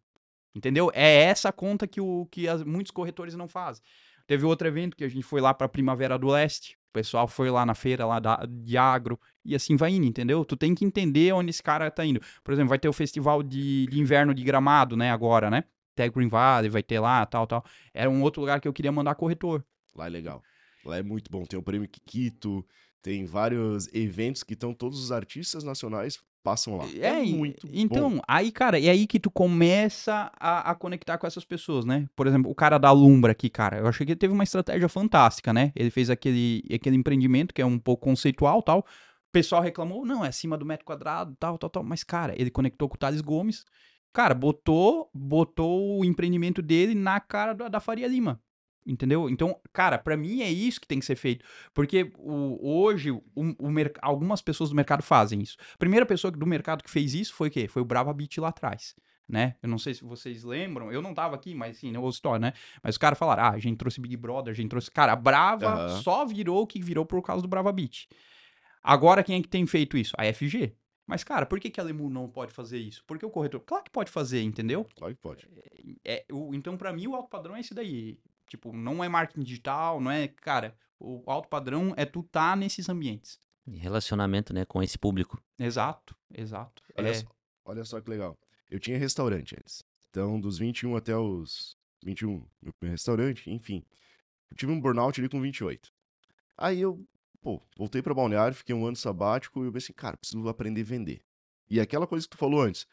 Entendeu? 0.54 0.90
É 0.92 1.22
essa 1.24 1.52
conta 1.52 1.86
que, 1.86 2.00
o, 2.00 2.26
que 2.30 2.48
as- 2.48 2.64
muitos 2.64 2.90
corretores 2.90 3.34
não 3.36 3.46
fazem. 3.46 3.82
Teve 4.26 4.44
outro 4.44 4.66
evento 4.66 4.96
que 4.96 5.04
a 5.04 5.08
gente 5.08 5.22
foi 5.22 5.40
lá 5.40 5.54
pra 5.54 5.68
Primavera 5.68 6.18
do 6.18 6.26
Leste. 6.28 6.76
O 6.90 6.92
pessoal 6.92 7.28
foi 7.28 7.48
lá 7.48 7.64
na 7.64 7.74
feira 7.74 8.04
lá 8.04 8.18
da, 8.18 8.44
de 8.44 8.76
agro. 8.76 9.20
E 9.44 9.54
assim 9.54 9.76
vai 9.76 9.92
indo, 9.92 10.06
entendeu? 10.06 10.44
Tu 10.44 10.56
tem 10.56 10.74
que 10.74 10.84
entender 10.84 11.32
onde 11.32 11.50
esse 11.50 11.62
cara 11.62 11.88
tá 11.90 12.04
indo. 12.04 12.20
Por 12.42 12.52
exemplo, 12.52 12.70
vai 12.70 12.78
ter 12.78 12.88
o 12.88 12.92
festival 12.92 13.42
de, 13.42 13.86
de 13.86 14.00
inverno 14.00 14.34
de 14.34 14.42
gramado, 14.42 14.96
né? 14.96 15.12
Agora, 15.12 15.48
né? 15.48 15.62
Até 15.92 16.08
Green 16.08 16.28
Valley 16.28 16.68
vai 16.68 16.82
ter 16.82 16.98
lá, 16.98 17.24
tal, 17.24 17.46
tal. 17.46 17.64
Era 17.94 18.10
um 18.10 18.20
outro 18.22 18.40
lugar 18.40 18.60
que 18.60 18.66
eu 18.66 18.72
queria 18.72 18.90
mandar 18.90 19.14
corretor. 19.14 19.64
Lá 19.94 20.06
é 20.06 20.08
legal. 20.08 20.42
Lá 20.84 20.96
é 20.96 21.02
muito 21.02 21.30
bom. 21.30 21.44
Tem 21.44 21.58
o 21.58 21.62
prêmio 21.62 21.88
Kikito, 21.88 22.66
tem 23.06 23.24
vários 23.24 23.86
eventos 23.94 24.42
que 24.42 24.54
estão 24.54 24.74
todos 24.74 24.98
os 24.98 25.12
artistas 25.12 25.62
nacionais 25.62 26.18
passam 26.42 26.76
lá. 26.76 26.84
É, 27.00 27.24
e- 27.24 27.32
muito 27.32 27.68
Então, 27.72 28.16
bom. 28.16 28.20
aí, 28.26 28.50
cara, 28.50 28.80
é 28.80 28.90
aí 28.90 29.06
que 29.06 29.20
tu 29.20 29.30
começa 29.30 30.32
a, 30.40 30.72
a 30.72 30.74
conectar 30.74 31.16
com 31.16 31.24
essas 31.24 31.44
pessoas, 31.44 31.84
né? 31.84 32.08
Por 32.16 32.26
exemplo, 32.26 32.50
o 32.50 32.54
cara 32.54 32.78
da 32.78 32.90
Lumbra 32.90 33.30
aqui, 33.30 33.48
cara, 33.48 33.78
eu 33.78 33.86
achei 33.86 34.04
que 34.04 34.10
ele 34.10 34.18
teve 34.18 34.34
uma 34.34 34.42
estratégia 34.42 34.88
fantástica, 34.88 35.52
né? 35.52 35.70
Ele 35.76 35.88
fez 35.88 36.10
aquele, 36.10 36.64
aquele 36.74 36.96
empreendimento 36.96 37.54
que 37.54 37.62
é 37.62 37.66
um 37.66 37.78
pouco 37.78 38.02
conceitual 38.04 38.60
tal. 38.60 38.80
O 38.80 38.84
pessoal 39.32 39.62
reclamou, 39.62 40.04
não, 40.04 40.24
é 40.24 40.28
acima 40.28 40.58
do 40.58 40.66
metro 40.66 40.84
quadrado, 40.84 41.36
tal, 41.38 41.56
tal, 41.58 41.70
tal. 41.70 41.84
Mas, 41.84 42.02
cara, 42.02 42.34
ele 42.36 42.50
conectou 42.50 42.88
com 42.88 42.96
o 42.96 42.98
Thales 42.98 43.20
Gomes. 43.20 43.64
Cara, 44.12 44.34
botou, 44.34 45.08
botou 45.14 46.00
o 46.00 46.04
empreendimento 46.04 46.60
dele 46.60 46.94
na 46.94 47.20
cara 47.20 47.52
da, 47.52 47.68
da 47.68 47.78
Faria 47.78 48.08
Lima. 48.08 48.40
Entendeu? 48.86 49.28
Então, 49.28 49.60
cara, 49.72 49.98
pra 49.98 50.16
mim 50.16 50.42
é 50.42 50.50
isso 50.50 50.80
que 50.80 50.86
tem 50.86 51.00
que 51.00 51.04
ser 51.04 51.16
feito. 51.16 51.44
Porque 51.74 52.12
o- 52.18 52.82
hoje 52.84 53.10
o, 53.10 53.22
o 53.34 53.56
algumas 54.00 54.40
pessoas 54.40 54.70
do 54.70 54.76
mercado 54.76 55.02
fazem 55.02 55.40
isso. 55.42 55.56
A 55.74 55.78
primeira 55.78 56.06
pessoa 56.06 56.30
do 56.30 56.46
mercado 56.46 56.84
que 56.84 56.90
fez 56.90 57.12
isso 57.14 57.34
foi 57.34 57.48
o 57.48 57.50
quê? 57.50 57.66
Foi 57.66 57.82
o 57.82 57.84
Brava 57.84 58.12
Beat 58.14 58.38
lá 58.38 58.48
atrás. 58.48 58.94
Né? 59.28 59.56
Eu 59.60 59.68
não 59.68 59.76
sei 59.76 59.92
se 59.92 60.04
vocês 60.04 60.44
lembram, 60.44 60.92
eu 60.92 61.02
não 61.02 61.12
tava 61.12 61.34
aqui, 61.34 61.52
mas 61.52 61.78
sim, 61.78 61.90
não 61.90 62.00
ouço 62.02 62.18
história, 62.18 62.38
né? 62.38 62.52
Mas 62.80 62.94
os 62.94 62.98
caras 62.98 63.18
falaram: 63.18 63.42
ah, 63.42 63.50
a 63.50 63.58
gente 63.58 63.76
trouxe 63.76 64.00
Big 64.00 64.16
Brother, 64.16 64.52
a 64.52 64.54
gente 64.54 64.68
trouxe. 64.70 64.88
Cara, 64.88 65.14
a 65.14 65.16
Brava 65.16 65.66
Aham. 65.66 66.00
só 66.00 66.24
virou 66.24 66.62
o 66.62 66.66
que 66.66 66.80
virou 66.80 67.04
por 67.04 67.20
causa 67.22 67.42
do 67.42 67.48
Brava 67.48 67.72
Beat. 67.72 68.06
Agora, 68.82 69.24
quem 69.24 69.40
é 69.40 69.42
que 69.42 69.48
tem 69.48 69.66
feito 69.66 69.98
isso? 69.98 70.12
A 70.16 70.24
FG. 70.32 70.72
Mas, 71.08 71.24
cara, 71.24 71.44
por 71.44 71.58
que, 71.58 71.70
que 71.70 71.80
a 71.80 71.82
Lemu 71.82 72.08
não 72.08 72.28
pode 72.28 72.52
fazer 72.52 72.78
isso? 72.78 73.02
Porque 73.04 73.26
o 73.26 73.30
corretor. 73.30 73.60
Claro 73.66 73.82
que 73.82 73.90
pode 73.90 74.12
fazer, 74.12 74.42
entendeu? 74.42 74.86
Claro 74.96 75.12
que 75.14 75.20
pode. 75.20 75.48
É, 76.04 76.24
o- 76.30 76.54
então, 76.54 76.76
pra 76.76 76.92
mim, 76.92 77.08
o 77.08 77.16
alto 77.16 77.28
padrão 77.28 77.56
é 77.56 77.60
esse 77.60 77.74
daí. 77.74 78.18
Tipo, 78.46 78.72
não 78.72 79.02
é 79.02 79.08
marketing 79.08 79.42
digital, 79.42 80.00
não 80.00 80.10
é. 80.10 80.28
Cara, 80.28 80.76
o 80.98 81.22
alto 81.30 81.48
padrão 81.48 81.92
é 81.96 82.04
tu 82.04 82.22
tá 82.22 82.54
nesses 82.56 82.88
ambientes. 82.88 83.38
E 83.66 83.76
Relacionamento, 83.76 84.52
né, 84.54 84.64
com 84.64 84.82
esse 84.82 84.96
público. 84.98 85.42
Exato, 85.58 86.16
exato. 86.32 86.82
Olha, 86.96 87.08
É, 87.08 87.14
só, 87.14 87.26
olha 87.64 87.84
só 87.84 88.00
que 88.00 88.08
legal. 88.08 88.38
Eu 88.70 88.78
tinha 88.78 88.98
restaurante 88.98 89.56
antes. 89.58 89.82
Então, 90.10 90.40
dos 90.40 90.58
21 90.58 90.96
até 90.96 91.16
os 91.16 91.76
21, 92.02 92.46
meu 92.62 92.72
primeiro 92.72 92.92
restaurante, 92.94 93.50
enfim. 93.50 93.84
Eu 94.50 94.56
tive 94.56 94.72
um 94.72 94.80
burnout 94.80 95.20
ali 95.20 95.28
com 95.28 95.40
28. 95.40 95.92
Aí 96.56 96.80
eu, 96.80 97.04
pô, 97.42 97.60
voltei 97.76 98.00
pra 98.00 98.14
Balneário, 98.14 98.54
fiquei 98.56 98.74
um 98.74 98.86
ano 98.86 98.96
sabático 98.96 99.62
e 99.62 99.66
eu 99.66 99.72
pensei, 99.72 99.94
cara, 99.94 100.16
preciso 100.16 100.48
aprender 100.48 100.80
a 100.82 100.84
vender. 100.84 101.22
E 101.68 101.80
aquela 101.80 102.06
coisa 102.06 102.24
que 102.26 102.30
tu 102.30 102.38
falou 102.38 102.62
antes, 102.62 102.86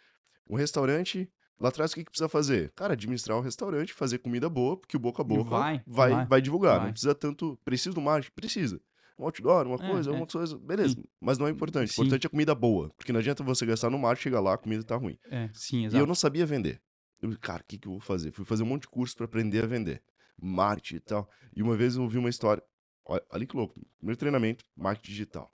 um 0.49 0.55
restaurante, 0.55 1.31
lá 1.63 1.69
atrás 1.69 1.91
o 1.91 1.95
que, 1.95 2.03
que 2.03 2.11
precisa 2.11 2.29
fazer? 2.29 2.71
Cara, 2.75 2.93
administrar 2.93 3.37
o 3.37 3.41
restaurante, 3.41 3.93
fazer 3.93 4.19
comida 4.19 4.49
boa, 4.49 4.77
porque 4.77 4.95
o 4.97 4.99
boca 4.99 5.21
a 5.21 5.25
boca 5.25 5.49
Vai, 5.49 5.81
vai, 5.87 6.11
vai, 6.11 6.25
vai 6.27 6.41
divulgar. 6.41 6.77
vai. 6.77 6.85
Não 6.87 6.91
precisa 6.93 7.15
tanto, 7.15 7.57
precisa 7.65 7.95
do 7.95 8.01
marketing? 8.01 8.33
Precisa. 8.35 8.81
Um 9.17 9.25
outdoor, 9.25 9.65
uma 9.67 9.75
É, 9.83 9.89
coisa, 9.91 10.09
é. 10.11 10.13
uma 10.13 10.25
coisa, 10.27 10.57
beleza. 10.57 10.95
Mas 11.21 11.37
não 11.37 11.47
é 11.47 11.49
importante. 11.51 11.89
O 11.91 11.93
Sim. 11.93 12.01
importante 12.01 12.27
é 12.27 12.29
comida 12.29 12.53
boa. 12.53 12.89
Porque 12.97 13.13
não 13.13 13.19
adianta 13.19 13.43
você 13.43 13.65
gastar 13.65 13.89
no 13.89 13.97
mar, 13.97 14.17
chegar 14.17 14.39
lá, 14.41 14.55
a 14.55 14.57
comida 14.57 14.83
tá 14.83 14.95
ruim. 14.95 15.17
é, 15.31 15.49
sim, 15.53 15.83
E 15.83 15.85
exato. 15.85 16.03
eu 16.03 16.07
não 16.07 16.15
sabia 16.15 16.45
vender. 16.45 16.81
Eu, 17.21 17.35
cara, 17.39 17.61
o 17.61 17.65
que, 17.65 17.77
que 17.77 17.87
eu 17.87 17.91
vou 17.93 18.01
fazer? 18.01 18.31
Fui 18.33 18.43
fazer 18.43 18.63
um 18.63 18.65
monte 18.65 18.81
de 18.81 18.87
curso 18.89 19.15
pra 19.15 19.25
aprender 19.25 19.63
a 19.63 19.67
vender. 19.67 20.03
Marketing 20.41 20.95
e 20.95 20.99
tal. 20.99 21.29
E 21.55 21.61
uma 21.63 21.75
vez 21.77 21.95
eu 21.95 22.01
ouvi 22.03 22.17
uma 22.17 22.29
história. 22.29 22.61
Olha, 23.05 23.23
olha 23.31 23.45
que 23.45 23.55
louco. 23.55 23.79
Primeiro 23.99 24.17
treinamento, 24.19 24.65
marketing 24.75 25.11
digital. 25.11 25.53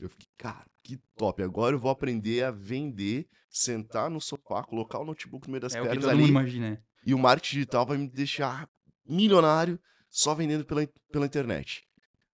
Eu 0.00 0.08
fiquei, 0.08 0.26
cara, 0.38 0.64
que 0.82 0.96
top. 1.16 1.42
Agora 1.42 1.74
eu 1.74 1.78
vou 1.78 1.90
aprender 1.90 2.42
a 2.44 2.50
vender, 2.50 3.28
sentar 3.48 4.10
no 4.10 4.20
sofá, 4.20 4.64
colocar 4.64 4.98
o 4.98 5.04
notebook 5.04 5.46
no 5.46 5.52
meio 5.52 5.60
das 5.60 5.74
É 5.74 5.82
pernas 5.82 6.06
ali. 6.06 6.26
imagina. 6.26 6.70
né? 6.70 6.82
E 7.04 7.14
o 7.14 7.18
marketing 7.18 7.54
digital 7.56 7.86
vai 7.86 7.98
me 7.98 8.08
deixar 8.08 8.68
milionário 9.06 9.78
só 10.08 10.34
vendendo 10.34 10.64
pela, 10.64 10.86
pela 11.12 11.26
internet. 11.26 11.82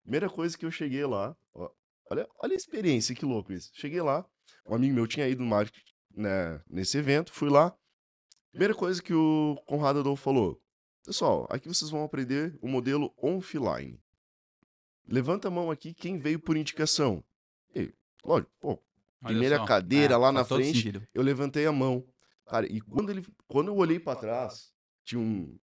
Primeira 0.03 0.29
coisa 0.29 0.57
que 0.57 0.65
eu 0.65 0.71
cheguei 0.71 1.05
lá, 1.05 1.35
ó, 1.53 1.69
olha, 2.11 2.27
olha 2.43 2.53
a 2.53 2.55
experiência, 2.55 3.15
que 3.15 3.25
louco 3.25 3.51
isso. 3.51 3.71
Cheguei 3.73 4.01
lá, 4.01 4.25
um 4.67 4.75
amigo 4.75 4.93
meu 4.93 5.07
tinha 5.07 5.27
ido 5.27 5.41
no 5.43 5.49
marketing 5.49 5.81
né, 6.15 6.61
nesse 6.69 6.97
evento, 6.97 7.31
fui 7.33 7.49
lá. 7.49 7.75
Primeira 8.51 8.73
coisa 8.73 9.01
que 9.01 9.13
o 9.13 9.55
Conrado 9.65 9.99
Adolfo 9.99 10.23
falou: 10.23 10.61
Pessoal, 11.03 11.47
aqui 11.49 11.67
vocês 11.67 11.89
vão 11.89 12.03
aprender 12.03 12.57
o 12.61 12.67
modelo 12.67 13.13
offline. 13.17 13.99
Levanta 15.07 15.47
a 15.47 15.51
mão 15.51 15.69
aqui 15.69 15.93
quem 15.93 16.17
veio 16.17 16.39
por 16.39 16.55
indicação. 16.57 17.23
E, 17.75 17.93
lógico, 18.23 18.51
pô, 18.59 18.79
Primeira 19.23 19.57
só. 19.57 19.65
cadeira 19.65 20.17
lá 20.17 20.31
na 20.31 20.43
frente. 20.45 20.73
sentido. 20.77 21.01
eu 21.13 21.23
levantei 21.23 21.65
a 21.65 21.71
mão. 21.71 22.03
Cara, 22.47 22.65
e 22.71 22.79
quando 22.79 23.09
ele, 23.09 23.25
quando 23.47 23.69
eu 23.69 23.75
olhei 23.75 23.99
pra 23.99 24.15
trás, 24.15 24.71
tinha 25.03 25.19
um 25.19 25.57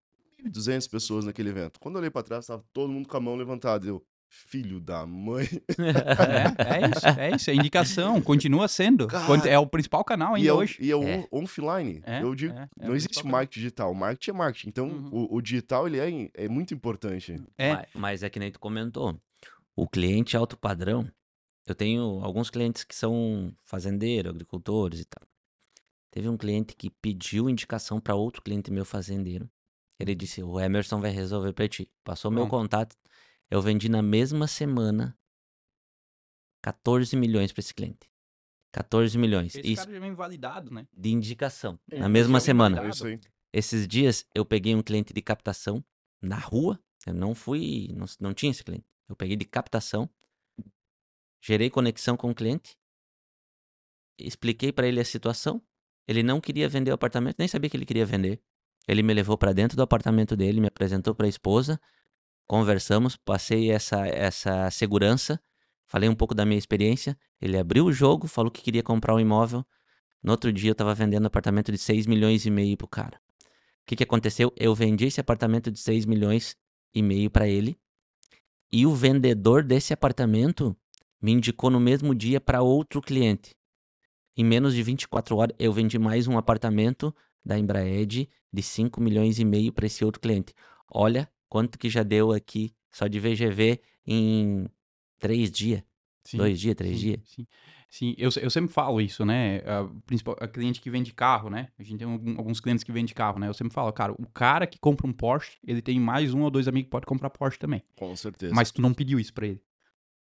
1.200 0.45 0.91
pessoas 0.91 1.25
naquele 1.25 1.51
evento. 1.51 1.79
Quando 1.79 1.95
eu 1.95 2.01
olhei 2.01 2.11
pra 2.11 2.23
trás, 2.25 2.47
tava 2.47 2.65
todo 2.73 2.93
mundo 2.93 3.09
com 3.09 3.17
a 3.17 3.21
mão 3.21 3.37
levantada. 3.37 3.87
Eu, 3.87 4.05
filho 4.29 4.81
da 4.81 5.07
mãe. 5.07 5.47
É, 5.79 6.85
é 6.85 6.91
isso, 6.91 7.07
é 7.21 7.37
isso. 7.37 7.51
É 7.51 7.55
indicação, 7.55 8.21
continua 8.21 8.67
sendo. 8.67 9.07
Cara, 9.07 9.49
é 9.49 9.59
o 9.59 9.67
principal 9.67 10.03
canal 10.05 10.33
E 10.37 10.41
ainda 10.41 10.49
é, 10.49 10.53
o- 10.53 10.57
hoje. 10.57 10.79
e 10.81 10.91
é 10.91 10.97
o 10.97 11.03
É. 11.05 11.27
offline. 11.31 12.03
É, 12.05 12.23
Eu 12.23 12.35
digo, 12.35 12.53
é, 12.55 12.69
é 12.81 12.87
não 12.89 12.97
existe 12.97 13.25
marketing 13.25 13.61
digital. 13.61 13.95
Marketing 13.95 14.31
é 14.31 14.35
marketing. 14.35 14.69
Então, 14.69 14.89
Uhum. 14.89 15.09
o, 15.13 15.37
o 15.37 15.41
digital, 15.43 15.87
ele 15.87 15.99
é, 16.01 16.31
é 16.45 16.49
muito 16.49 16.75
importante. 16.75 17.41
É. 17.57 17.75
Ma- 17.75 17.87
Mas 17.95 18.23
é 18.25 18.31
que 18.31 18.39
nem 18.41 18.51
tu 18.51 18.59
comentou. 18.59 19.17
O 19.77 19.87
cliente 19.89 20.37
alto 20.37 20.57
padrão, 20.59 21.09
eu 21.67 21.75
tenho 21.75 22.21
alguns 22.23 22.51
clientes 22.51 22.85
que 22.85 22.95
são 22.95 23.55
fazendeiros, 23.63 24.31
agricultores 24.31 25.01
e 25.01 25.05
tal. 25.05 25.27
Teve 26.11 26.29
um 26.29 26.37
cliente 26.37 26.75
que 26.77 26.91
pediu 26.91 27.49
indicação 27.49 28.01
para 28.01 28.15
outro 28.15 28.43
cliente 28.43 28.71
meu 28.71 28.85
fazendeiro. 28.85 29.51
Ele 29.99 30.15
disse: 30.15 30.43
O 30.43 30.61
Emerson 30.61 31.01
vai 31.01 31.11
resolver 31.11 31.53
para 31.53 31.69
ti. 31.69 31.91
Passou 32.05 32.31
meu 32.31 32.47
Pronto. 32.47 32.63
contato. 32.63 32.97
Eu 33.51 33.63
vendi 33.63 33.89
na 33.89 34.03
mesma 34.03 34.47
semana 34.47 35.17
14 36.63 37.17
milhões 37.17 37.53
para 37.53 37.61
esse 37.61 37.73
cliente. 37.73 38.11
14 38.73 39.17
milhões. 39.19 39.55
Esse 39.55 39.73
Isso 39.73 39.83
cara 39.83 39.93
já 39.93 40.01
vem 40.01 40.15
validado, 40.15 40.73
né? 40.73 40.87
de 40.93 41.11
indicação. 41.11 41.79
É, 41.91 41.99
na 41.99 42.09
mesma 42.09 42.41
semana. 42.41 42.77
É 42.77 42.81
validado. 42.81 42.97
isso 42.97 43.07
aí. 43.07 43.21
Esses 43.53 43.87
dias 43.87 44.27
eu 44.35 44.45
peguei 44.45 44.75
um 44.75 44.83
cliente 44.83 45.13
de 45.13 45.23
captação 45.23 45.85
na 46.21 46.39
rua. 46.39 46.81
Eu 47.07 47.15
não 47.15 47.35
fui, 47.35 47.89
não, 47.95 48.07
não 48.21 48.33
tinha 48.35 48.51
esse 48.51 48.65
cliente. 48.65 48.87
Eu 49.09 49.17
peguei 49.17 49.37
de 49.37 49.45
captação, 49.45 50.09
gerei 51.43 51.69
conexão 51.69 52.17
com 52.17 52.31
o 52.31 52.35
cliente, 52.35 52.77
expliquei 54.17 54.73
para 54.73 54.87
ele 54.87 55.01
a 55.01 55.05
situação. 55.05 55.61
Ele 56.07 56.23
não 56.23 56.41
queria 56.41 56.69
vender 56.69 56.91
o 56.93 56.95
apartamento, 56.95 57.37
nem 57.39 57.49
sabia 57.49 57.69
que 57.69 57.77
ele 57.77 57.85
queria 57.85 58.07
vender. 58.07 58.41
Ele 58.87 59.03
me 59.03 59.13
levou 59.13 59.37
para 59.37 59.53
dentro 59.53 59.77
do 59.77 59.83
apartamento 59.83 60.37
dele, 60.37 60.61
me 60.61 60.69
apresentou 60.69 61.15
para 61.15 61.27
a 61.27 61.29
esposa, 61.29 61.81
conversamos, 62.47 63.17
passei 63.17 63.71
essa 63.71 64.07
essa 64.07 64.71
segurança, 64.71 65.41
falei 65.87 66.09
um 66.09 66.15
pouco 66.15 66.35
da 66.35 66.45
minha 66.45 66.59
experiência. 66.59 67.19
Ele 67.41 67.59
abriu 67.59 67.87
o 67.87 67.93
jogo, 67.93 68.27
falou 68.27 68.51
que 68.51 68.63
queria 68.63 68.83
comprar 68.83 69.15
um 69.15 69.21
imóvel. 69.21 69.65
No 70.23 70.33
outro 70.33 70.53
dia 70.53 70.71
eu 70.71 70.73
estava 70.73 70.95
vendendo 70.95 71.27
apartamento 71.27 71.73
de 71.73 71.79
6 71.79 72.07
milhões 72.07 72.47
e 72.47 72.51
meio 72.51 72.77
pro 72.77 72.87
cara. 72.87 73.21
O 73.83 73.87
que, 73.87 73.97
que 73.97 74.05
aconteceu? 74.05 74.53
Eu 74.57 74.75
vendi 74.75 75.07
esse 75.07 75.21
apartamento 75.21 75.71
de 75.71 75.79
6 75.81 76.07
milhões 76.07 76.57
e 76.95 77.03
meio 77.03 77.31
para 77.31 77.49
ele. 77.49 77.77
E 78.71 78.87
o 78.87 78.95
vendedor 78.95 79.65
desse 79.65 79.93
apartamento 79.93 80.77
me 81.23 81.33
indicou 81.33 81.71
no 81.71 81.79
mesmo 81.79 82.15
dia 82.15 82.41
para 82.41 82.61
outro 82.63 83.01
cliente. 83.01 83.55
Em 84.37 84.45
menos 84.45 84.75
de 84.75 84.83
24 84.83 85.37
horas, 85.37 85.55
eu 85.59 85.73
vendi 85.73 85.99
mais 85.99 86.27
um 86.27 86.37
apartamento 86.37 87.15
da 87.45 87.59
Embraed 87.59 88.29
de 88.53 88.63
5 88.63 89.01
milhões 89.01 89.39
e 89.39 89.45
meio 89.45 89.73
para 89.73 89.87
esse 89.87 90.05
outro 90.05 90.21
cliente. 90.21 90.53
Olha 90.91 91.31
quanto 91.49 91.79
que 91.79 91.89
já 91.89 92.03
deu 92.03 92.33
aqui 92.33 92.75
só 92.91 93.07
de 93.07 93.21
VGV 93.21 93.81
em 94.07 94.67
três 95.19 95.51
dias, 95.51 95.83
Sim, 96.25 96.39
dois 96.39 96.59
dias, 96.59 96.75
três 96.75 96.95
sim, 96.95 97.01
dias. 97.01 97.21
Sim, 97.25 97.47
sim. 97.89 98.15
Eu, 98.19 98.31
eu 98.41 98.51
sempre 98.51 98.73
falo 98.73 99.01
isso, 99.01 99.25
né? 99.25 99.59
A, 99.59 99.85
principal, 100.07 100.37
a 100.41 100.49
cliente 100.49 100.81
que 100.81 100.91
vende 100.91 101.13
carro, 101.13 101.51
né? 101.51 101.69
A 101.79 101.83
gente 101.83 101.99
tem 101.99 102.09
algum- 102.11 102.37
alguns 102.39 102.59
clientes 102.61 102.83
que 102.85 102.93
vendem 102.93 103.15
carro, 103.15 103.39
né? 103.39 103.49
Eu 103.49 103.55
sempre 103.55 103.73
falo, 103.75 103.93
cara, 103.93 104.13
o 104.13 104.27
cara 104.31 104.67
que 104.67 104.79
compra 104.79 105.07
um 105.07 105.13
Porsche, 105.13 105.59
ele 105.67 105.83
tem 105.83 106.01
mais 106.01 106.33
um 106.35 106.43
ou 106.43 106.51
dois 106.51 106.67
amigos 106.69 106.87
que 106.87 106.91
pode 106.91 107.07
comprar 107.07 107.31
Porsche 107.31 107.59
também. 107.59 107.83
Com 107.97 108.15
certeza. 108.17 108.55
Mas 108.55 108.71
tu 108.71 108.81
não 108.81 108.95
pediu 108.95 109.19
isso 109.21 109.33
pra 109.33 109.47
ele. 109.47 109.61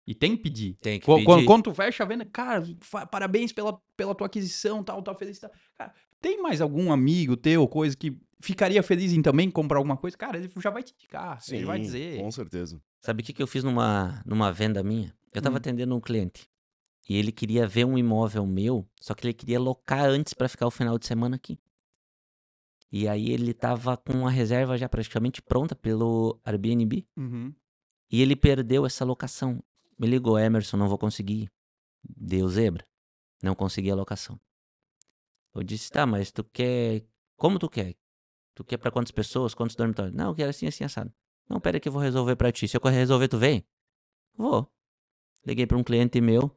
E 0.06 0.14
tem 0.14 0.36
que 0.36 0.42
pedir. 0.42 0.74
Tem 0.80 1.00
que 1.00 1.06
Qu- 1.06 1.14
pedir. 1.14 1.24
Quando, 1.26 1.44
quando 1.46 1.62
tu 1.64 1.74
fecha 1.74 2.02
a 2.04 2.06
venda, 2.06 2.24
cara, 2.26 2.62
parabéns 3.10 3.52
pela, 3.52 3.80
pela 3.96 4.14
tua 4.14 4.26
aquisição, 4.26 4.82
tal, 4.84 5.02
tal, 5.02 5.16
feliz. 5.18 5.38
Tal. 5.38 5.50
Cara, 5.76 5.94
tem 6.20 6.42
mais 6.42 6.60
algum 6.60 6.92
amigo 6.92 7.36
teu, 7.36 7.66
coisa 7.66 7.96
que 7.96 8.18
ficaria 8.40 8.82
feliz 8.82 9.12
em 9.12 9.22
também 9.22 9.50
comprar 9.50 9.78
alguma 9.78 9.96
coisa? 9.96 10.16
Cara, 10.16 10.36
ele 10.36 10.50
já 10.58 10.70
vai 10.70 10.82
te 10.82 10.92
indicar, 10.94 11.40
Sim, 11.40 11.56
ele 11.56 11.64
vai 11.64 11.78
dizer. 11.80 12.18
com 12.20 12.30
certeza. 12.30 12.80
Sabe 13.00 13.22
o 13.22 13.24
que, 13.24 13.32
que 13.32 13.42
eu 13.42 13.46
fiz 13.46 13.64
numa, 13.64 14.22
numa 14.26 14.52
venda 14.52 14.82
minha? 14.82 15.14
Eu 15.32 15.40
tava 15.40 15.54
Hum. 15.54 15.58
atendendo 15.58 15.96
um 15.96 16.00
cliente. 16.00 16.46
E 17.08 17.16
ele 17.16 17.32
queria 17.32 17.66
ver 17.66 17.84
um 17.84 17.98
imóvel 17.98 18.46
meu, 18.46 18.86
só 19.00 19.14
que 19.14 19.26
ele 19.26 19.34
queria 19.34 19.58
locar 19.60 20.04
antes 20.06 20.32
pra 20.34 20.48
ficar 20.48 20.66
o 20.66 20.70
final 20.70 20.98
de 20.98 21.06
semana 21.06 21.36
aqui. 21.36 21.58
E 22.92 23.08
aí 23.08 23.30
ele 23.30 23.52
tava 23.52 23.96
com 23.96 24.26
a 24.26 24.30
reserva 24.30 24.78
já 24.78 24.88
praticamente 24.88 25.42
pronta 25.42 25.74
pelo 25.74 26.38
Airbnb. 26.44 27.06
Uhum. 27.16 27.52
E 28.10 28.22
ele 28.22 28.36
perdeu 28.36 28.86
essa 28.86 29.04
locação. 29.04 29.62
Me 29.98 30.06
ligou, 30.06 30.38
Emerson, 30.38 30.76
não 30.76 30.88
vou 30.88 30.98
conseguir. 30.98 31.50
Deu 32.02 32.48
zebra. 32.48 32.86
Não 33.42 33.54
consegui 33.54 33.90
a 33.90 33.94
locação. 33.94 34.40
Eu 35.54 35.62
disse, 35.62 35.90
tá, 35.90 36.04
mas 36.04 36.32
tu 36.32 36.42
quer. 36.42 37.04
Como 37.36 37.58
tu 37.58 37.68
quer? 37.68 37.94
Tu 38.54 38.64
quer 38.64 38.76
pra 38.76 38.90
quantas 38.90 39.10
pessoas? 39.10 39.54
Quantos 39.54 39.76
dormitórios? 39.76 40.14
Não, 40.14 40.28
eu 40.28 40.34
quero 40.34 40.50
assim, 40.50 40.66
assim, 40.66 40.84
assado. 40.84 41.12
Não, 41.48 41.60
pera 41.60 41.78
que 41.78 41.88
eu 41.88 41.92
vou 41.92 42.00
resolver 42.00 42.36
pra 42.36 42.50
ti. 42.50 42.66
Se 42.66 42.76
eu 42.76 42.80
resolver, 42.82 43.28
tu 43.28 43.38
vem? 43.38 43.66
Vou. 44.36 44.70
Liguei 45.46 45.66
pra 45.66 45.76
um 45.76 45.84
cliente 45.84 46.20
meu. 46.20 46.50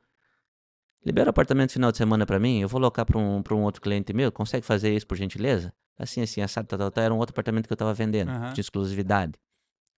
Libera 1.06 1.28
o 1.28 1.32
apartamento 1.32 1.74
final 1.74 1.92
de 1.92 1.98
semana 1.98 2.26
pra 2.26 2.40
mim. 2.40 2.60
Eu 2.60 2.68
vou 2.68 2.80
locar 2.80 3.06
pra 3.06 3.18
um, 3.18 3.42
pra 3.44 3.56
um 3.56 3.64
outro 3.64 3.82
cliente 3.82 4.14
meu. 4.14 4.32
Consegue 4.32 4.66
fazer 4.66 4.96
isso 4.96 5.06
por 5.06 5.16
gentileza? 5.16 5.74
Assim, 5.98 6.22
assim, 6.22 6.42
assado, 6.42 6.68
tal, 6.68 6.80
tal, 6.80 6.92
tal. 6.92 7.04
Era 7.04 7.14
um 7.14 7.18
outro 7.18 7.34
apartamento 7.34 7.68
que 7.68 7.74
eu 7.74 7.78
tava 7.78 7.94
vendendo. 7.94 8.30
Aham. 8.30 8.54
De 8.54 8.62
exclusividade. 8.62 9.34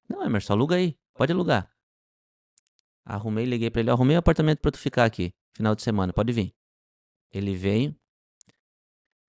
Não, 0.08 0.24
Emerson, 0.24 0.54
aluga 0.54 0.76
aí. 0.76 0.98
Pode 1.14 1.32
alugar. 1.32 1.70
Arrumei, 3.10 3.44
liguei 3.44 3.72
pra 3.72 3.82
ele. 3.82 3.90
Arrumei 3.90 4.16
um 4.16 4.20
apartamento 4.20 4.60
pra 4.60 4.70
tu 4.70 4.78
ficar 4.78 5.04
aqui. 5.04 5.34
Final 5.56 5.74
de 5.74 5.82
semana, 5.82 6.14
pode 6.14 6.32
vir. 6.32 6.54
Ele 7.34 7.56
veio. 7.56 7.96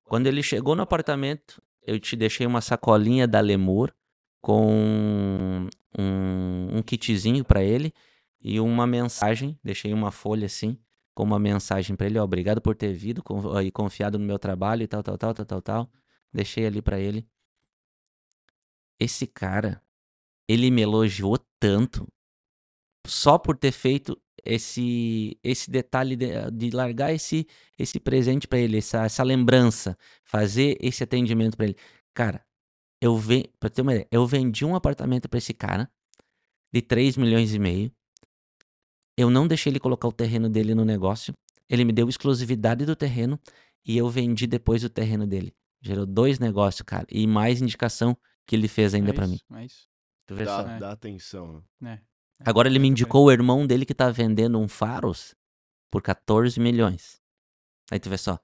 Quando 0.04 0.26
ele 0.26 0.42
chegou 0.42 0.76
no 0.76 0.82
apartamento, 0.82 1.62
eu 1.82 1.98
te 1.98 2.14
deixei 2.14 2.46
uma 2.46 2.60
sacolinha 2.60 3.26
da 3.26 3.40
Lemur 3.40 3.94
com 4.42 5.68
um, 5.98 6.76
um 6.76 6.82
kitzinho 6.82 7.42
pra 7.42 7.62
ele 7.62 7.94
e 8.38 8.60
uma 8.60 8.86
mensagem. 8.86 9.58
Deixei 9.64 9.94
uma 9.94 10.10
folha 10.10 10.44
assim, 10.44 10.78
com 11.14 11.22
uma 11.22 11.38
mensagem 11.38 11.96
pra 11.96 12.06
ele. 12.06 12.18
Ó, 12.18 12.24
obrigado 12.24 12.60
por 12.60 12.76
ter 12.76 12.92
vindo 12.92 13.22
e 13.64 13.70
confiado 13.70 14.18
no 14.18 14.26
meu 14.26 14.38
trabalho 14.38 14.82
e 14.82 14.86
tal, 14.86 15.02
tal, 15.02 15.16
tal, 15.16 15.32
tal, 15.32 15.46
tal, 15.46 15.62
tal. 15.62 15.92
Deixei 16.30 16.66
ali 16.66 16.82
pra 16.82 17.00
ele. 17.00 17.26
Esse 18.98 19.26
cara, 19.26 19.82
ele 20.46 20.70
me 20.70 20.82
elogiou 20.82 21.38
tanto 21.58 22.06
só 23.06 23.38
por 23.38 23.56
ter 23.56 23.72
feito 23.72 24.20
esse 24.44 25.38
esse 25.42 25.70
detalhe 25.70 26.16
de, 26.16 26.28
de 26.52 26.70
largar 26.70 27.12
esse 27.12 27.46
esse 27.78 28.00
presente 28.00 28.48
pra 28.48 28.58
ele, 28.58 28.78
essa, 28.78 29.04
essa 29.04 29.22
lembrança, 29.22 29.96
fazer 30.24 30.76
esse 30.80 31.02
atendimento 31.02 31.56
pra 31.56 31.66
ele. 31.66 31.76
Cara, 32.14 32.44
eu 33.00 33.16
ven, 33.16 33.44
para 33.58 33.70
ter 33.70 33.82
uma 33.82 33.92
ideia, 33.92 34.08
eu 34.10 34.26
vendi 34.26 34.64
um 34.64 34.74
apartamento 34.74 35.28
pra 35.28 35.38
esse 35.38 35.54
cara 35.54 35.90
de 36.72 36.82
3 36.82 37.16
milhões 37.16 37.54
e 37.54 37.58
meio. 37.58 37.90
Eu 39.16 39.28
não 39.30 39.46
deixei 39.46 39.70
ele 39.70 39.80
colocar 39.80 40.08
o 40.08 40.12
terreno 40.12 40.48
dele 40.48 40.74
no 40.74 40.84
negócio. 40.84 41.34
Ele 41.68 41.84
me 41.84 41.92
deu 41.92 42.08
exclusividade 42.08 42.84
do 42.86 42.96
terreno 42.96 43.38
e 43.84 43.96
eu 43.96 44.08
vendi 44.08 44.46
depois 44.46 44.82
o 44.84 44.88
terreno 44.90 45.26
dele. 45.26 45.54
Gerou 45.82 46.04
dois 46.06 46.38
negócios, 46.38 46.82
cara, 46.82 47.06
e 47.10 47.26
mais 47.26 47.60
indicação 47.62 48.16
que 48.46 48.56
ele 48.56 48.68
fez 48.68 48.92
ainda 48.94 49.10
é 49.10 49.12
pra 49.12 49.24
isso, 49.26 49.44
mim. 49.50 49.58
É 49.58 49.64
isso. 49.64 49.88
Tu 50.26 50.34
vê 50.34 50.44
só? 50.44 50.62
Dá, 50.62 50.72
É. 50.74 50.78
dá 50.78 50.92
atenção. 50.92 51.64
né? 51.80 52.02
Agora 52.44 52.68
ele 52.68 52.78
me 52.78 52.88
indicou 52.88 53.26
o 53.26 53.32
irmão 53.32 53.66
dele 53.66 53.84
que 53.84 53.94
tá 53.94 54.10
vendendo 54.10 54.58
um 54.58 54.66
Faros 54.66 55.34
por 55.90 56.02
14 56.02 56.58
milhões. 56.58 57.20
Aí 57.90 57.98
tu 57.98 58.08
vê 58.08 58.16
só. 58.16 58.38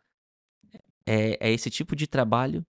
É, 1.07 1.49
é 1.49 1.53
esse 1.53 1.71
tipo 1.71 1.95
de 1.95 2.07
trabalho 2.07 2.67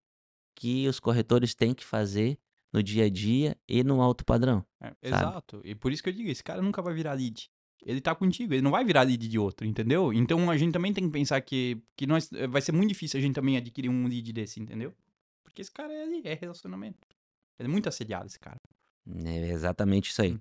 que 0.56 0.88
os 0.88 1.00
corretores 1.00 1.54
têm 1.54 1.74
que 1.74 1.84
fazer 1.84 2.40
no 2.72 2.82
dia 2.82 3.06
a 3.06 3.10
dia 3.10 3.58
e 3.68 3.84
no 3.84 4.02
alto 4.02 4.24
padrão. 4.24 4.66
É, 4.82 4.94
exato. 5.02 5.62
E 5.64 5.76
por 5.76 5.92
isso 5.92 6.04
que 6.04 6.10
eu 6.10 6.14
digo, 6.14 6.30
esse 6.30 6.44
cara 6.44 6.62
nunca 6.62 6.82
vai 6.82 6.94
virar 6.94 7.14
lead. 7.14 7.50
Ele 7.84 8.02
tá 8.02 8.14
contigo, 8.16 8.54
ele 8.54 8.62
não 8.62 8.72
vai 8.72 8.84
virar 8.84 9.04
lead 9.04 9.28
de 9.28 9.40
outro, 9.40 9.66
entendeu? 9.66 10.12
Então 10.12 10.50
a 10.50 10.58
gente 10.58 10.74
também 10.74 10.94
tem 10.94 11.06
que 11.06 11.12
pensar 11.12 11.40
que, 11.42 11.82
que 11.96 12.08
nós, 12.08 12.32
eh, 12.34 12.48
vai 12.48 12.62
ser 12.62 12.72
muito 12.72 12.90
difícil 12.90 13.20
a 13.20 13.22
gente 13.22 13.36
também 13.36 13.56
adquirir 13.56 13.90
um 13.90 14.08
lead 14.08 14.34
desse, 14.34 14.60
entendeu? 14.60 14.94
Porque 15.44 15.62
esse 15.62 15.72
cara 15.72 15.94
é 15.94 16.04
ali, 16.04 16.22
é 16.26 16.34
relacionamento. 16.34 17.08
Ele 17.60 17.70
é 17.70 17.72
muito 17.72 17.88
assediado, 17.88 18.28
esse 18.28 18.40
cara. 18.40 18.60
É 19.26 19.50
exatamente 19.50 20.10
isso 20.10 20.22
aí. 20.22 20.34
Hum. 20.34 20.40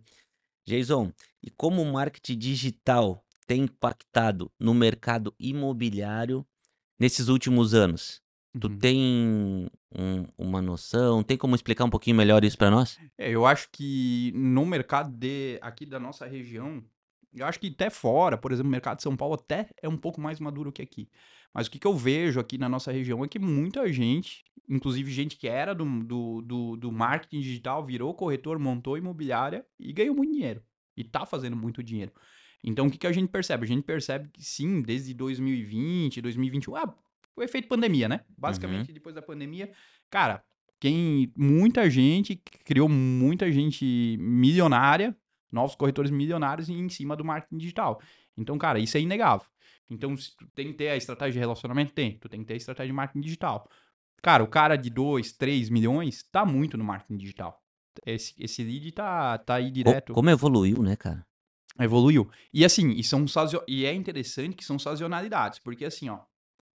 Jason, 0.70 1.12
e 1.42 1.50
como 1.50 1.80
o 1.80 1.92
marketing 1.92 2.36
digital 2.38 3.24
tem 3.46 3.62
impactado 3.62 4.50
no 4.58 4.74
mercado 4.74 5.32
imobiliário 5.38 6.44
nesses 6.98 7.28
últimos 7.28 7.72
anos? 7.72 8.20
Tu 8.58 8.66
Uhum. 8.68 8.78
tem 8.78 9.68
um- 9.94 10.26
uma 10.36 10.60
noção? 10.60 11.22
Tem 11.22 11.36
como 11.36 11.54
explicar 11.54 11.84
um 11.84 11.90
pouquinho 11.90 12.16
melhor 12.16 12.42
isso 12.44 12.58
pra 12.58 12.70
nós? 12.70 12.98
É, 13.16 13.30
eu 13.30 13.46
acho 13.46 13.68
que 13.70 14.32
no 14.34 14.66
mercado 14.66 15.10
de 15.16 15.58
aqui 15.62 15.86
da 15.86 16.00
nossa 16.00 16.26
região, 16.26 16.82
eu 17.32 17.46
acho 17.46 17.60
que 17.60 17.68
até 17.68 17.88
fora, 17.90 18.36
por 18.36 18.50
exemplo, 18.50 18.68
o 18.68 18.72
mercado 18.72 18.96
de 18.96 19.02
São 19.02 19.16
Paulo 19.16 19.34
até 19.34 19.68
é 19.80 19.88
um 19.88 19.96
pouco 19.96 20.20
mais 20.20 20.40
maduro 20.40 20.72
que 20.72 20.82
aqui. 20.82 21.08
Mas 21.56 21.68
o 21.68 21.70
que, 21.70 21.78
que 21.78 21.86
eu 21.86 21.96
vejo 21.96 22.38
aqui 22.38 22.58
na 22.58 22.68
nossa 22.68 22.92
região 22.92 23.24
é 23.24 23.28
que 23.28 23.38
muita 23.38 23.90
gente, 23.90 24.44
inclusive 24.68 25.10
gente 25.10 25.38
que 25.38 25.48
era 25.48 25.74
do, 25.74 25.86
do, 26.04 26.42
do, 26.42 26.76
do 26.76 26.92
marketing 26.92 27.40
digital, 27.40 27.82
virou 27.82 28.12
corretor, 28.12 28.58
montou 28.58 28.98
imobiliária 28.98 29.64
e 29.80 29.90
ganhou 29.90 30.14
muito 30.14 30.34
dinheiro. 30.34 30.62
E 30.94 31.02
tá 31.02 31.24
fazendo 31.24 31.56
muito 31.56 31.82
dinheiro. 31.82 32.12
Então 32.62 32.88
o 32.88 32.90
que, 32.90 32.98
que 32.98 33.06
a 33.06 33.12
gente 33.12 33.30
percebe? 33.30 33.64
A 33.64 33.66
gente 33.66 33.82
percebe 33.84 34.28
que 34.34 34.44
sim, 34.44 34.82
desde 34.82 35.14
2020, 35.14 36.20
2021, 36.20 36.76
ah, 36.76 36.94
o 37.34 37.42
efeito 37.42 37.68
pandemia, 37.68 38.06
né? 38.06 38.20
Basicamente, 38.36 38.92
depois 38.92 39.14
da 39.14 39.22
pandemia, 39.22 39.72
cara, 40.10 40.44
quem 40.78 41.32
muita 41.34 41.88
gente 41.88 42.36
criou 42.66 42.86
muita 42.86 43.50
gente 43.50 44.18
milionária 44.20 45.16
Novos 45.50 45.74
corretores 45.74 46.10
milionários 46.10 46.68
em 46.68 46.88
cima 46.88 47.16
do 47.16 47.24
marketing 47.24 47.56
digital. 47.56 48.00
Então, 48.36 48.58
cara, 48.58 48.78
isso 48.78 48.96
é 48.96 49.00
inegável. 49.00 49.46
Então, 49.88 50.16
se 50.16 50.36
tu 50.36 50.46
tem 50.54 50.68
que 50.68 50.74
ter 50.74 50.88
a 50.88 50.96
estratégia 50.96 51.34
de 51.34 51.38
relacionamento, 51.38 51.92
tem. 51.92 52.18
Tu 52.18 52.28
tem 52.28 52.40
que 52.40 52.46
ter 52.46 52.54
a 52.54 52.56
estratégia 52.56 52.88
de 52.88 52.96
marketing 52.96 53.20
digital. 53.20 53.68
Cara, 54.22 54.42
o 54.42 54.48
cara 54.48 54.76
de 54.76 54.90
2, 54.90 55.32
3 55.32 55.70
milhões 55.70 56.24
tá 56.32 56.44
muito 56.44 56.76
no 56.76 56.84
marketing 56.84 57.16
digital. 57.16 57.62
Esse, 58.04 58.34
esse 58.38 58.62
lead 58.62 58.92
tá, 58.92 59.38
tá 59.38 59.54
aí 59.54 59.70
direto. 59.70 60.12
Como 60.12 60.28
evoluiu, 60.28 60.82
né, 60.82 60.96
cara? 60.96 61.24
Evoluiu. 61.78 62.28
E 62.52 62.64
assim, 62.64 62.90
e, 62.90 63.04
são 63.04 63.24
e 63.68 63.84
é 63.84 63.94
interessante 63.94 64.56
que 64.56 64.64
são 64.64 64.78
sazonalidades, 64.78 65.58
porque 65.58 65.84
assim, 65.84 66.08
ó, 66.08 66.20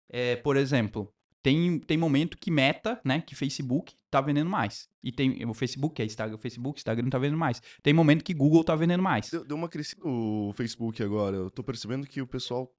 é, 0.09 0.37
por 0.37 0.57
exemplo, 0.57 1.13
tem, 1.43 1.79
tem 1.79 1.97
momento 1.97 2.37
que 2.39 2.51
Meta, 2.51 3.01
né, 3.05 3.21
que 3.21 3.35
Facebook 3.35 3.95
tá 4.11 4.21
vendendo 4.21 4.51
mais. 4.51 4.89
E 5.03 5.13
tem 5.13 5.45
o 5.47 5.55
Facebook, 5.55 6.03
é 6.03 6.05
Instagram, 6.05 6.37
o 6.37 6.39
Facebook, 6.39 6.81
Instagram 6.81 7.09
tá 7.09 7.19
vendendo 7.19 7.39
mais. 7.39 7.63
Tem 7.83 7.93
momento 7.93 8.25
que 8.25 8.35
Google 8.35 8.65
tá 8.65 8.75
vendendo 8.75 9.03
mais. 9.03 9.31
Deu, 9.31 9.45
deu 9.45 9.57
uma 9.57 9.69
crescida 9.69 10.03
o 10.05 10.53
Facebook 10.57 11.03
agora. 11.03 11.37
Eu 11.37 11.51
tô 11.51 11.63
percebendo 11.63 12.07
que 12.07 12.21
o 12.21 12.27
pessoal 12.27 12.75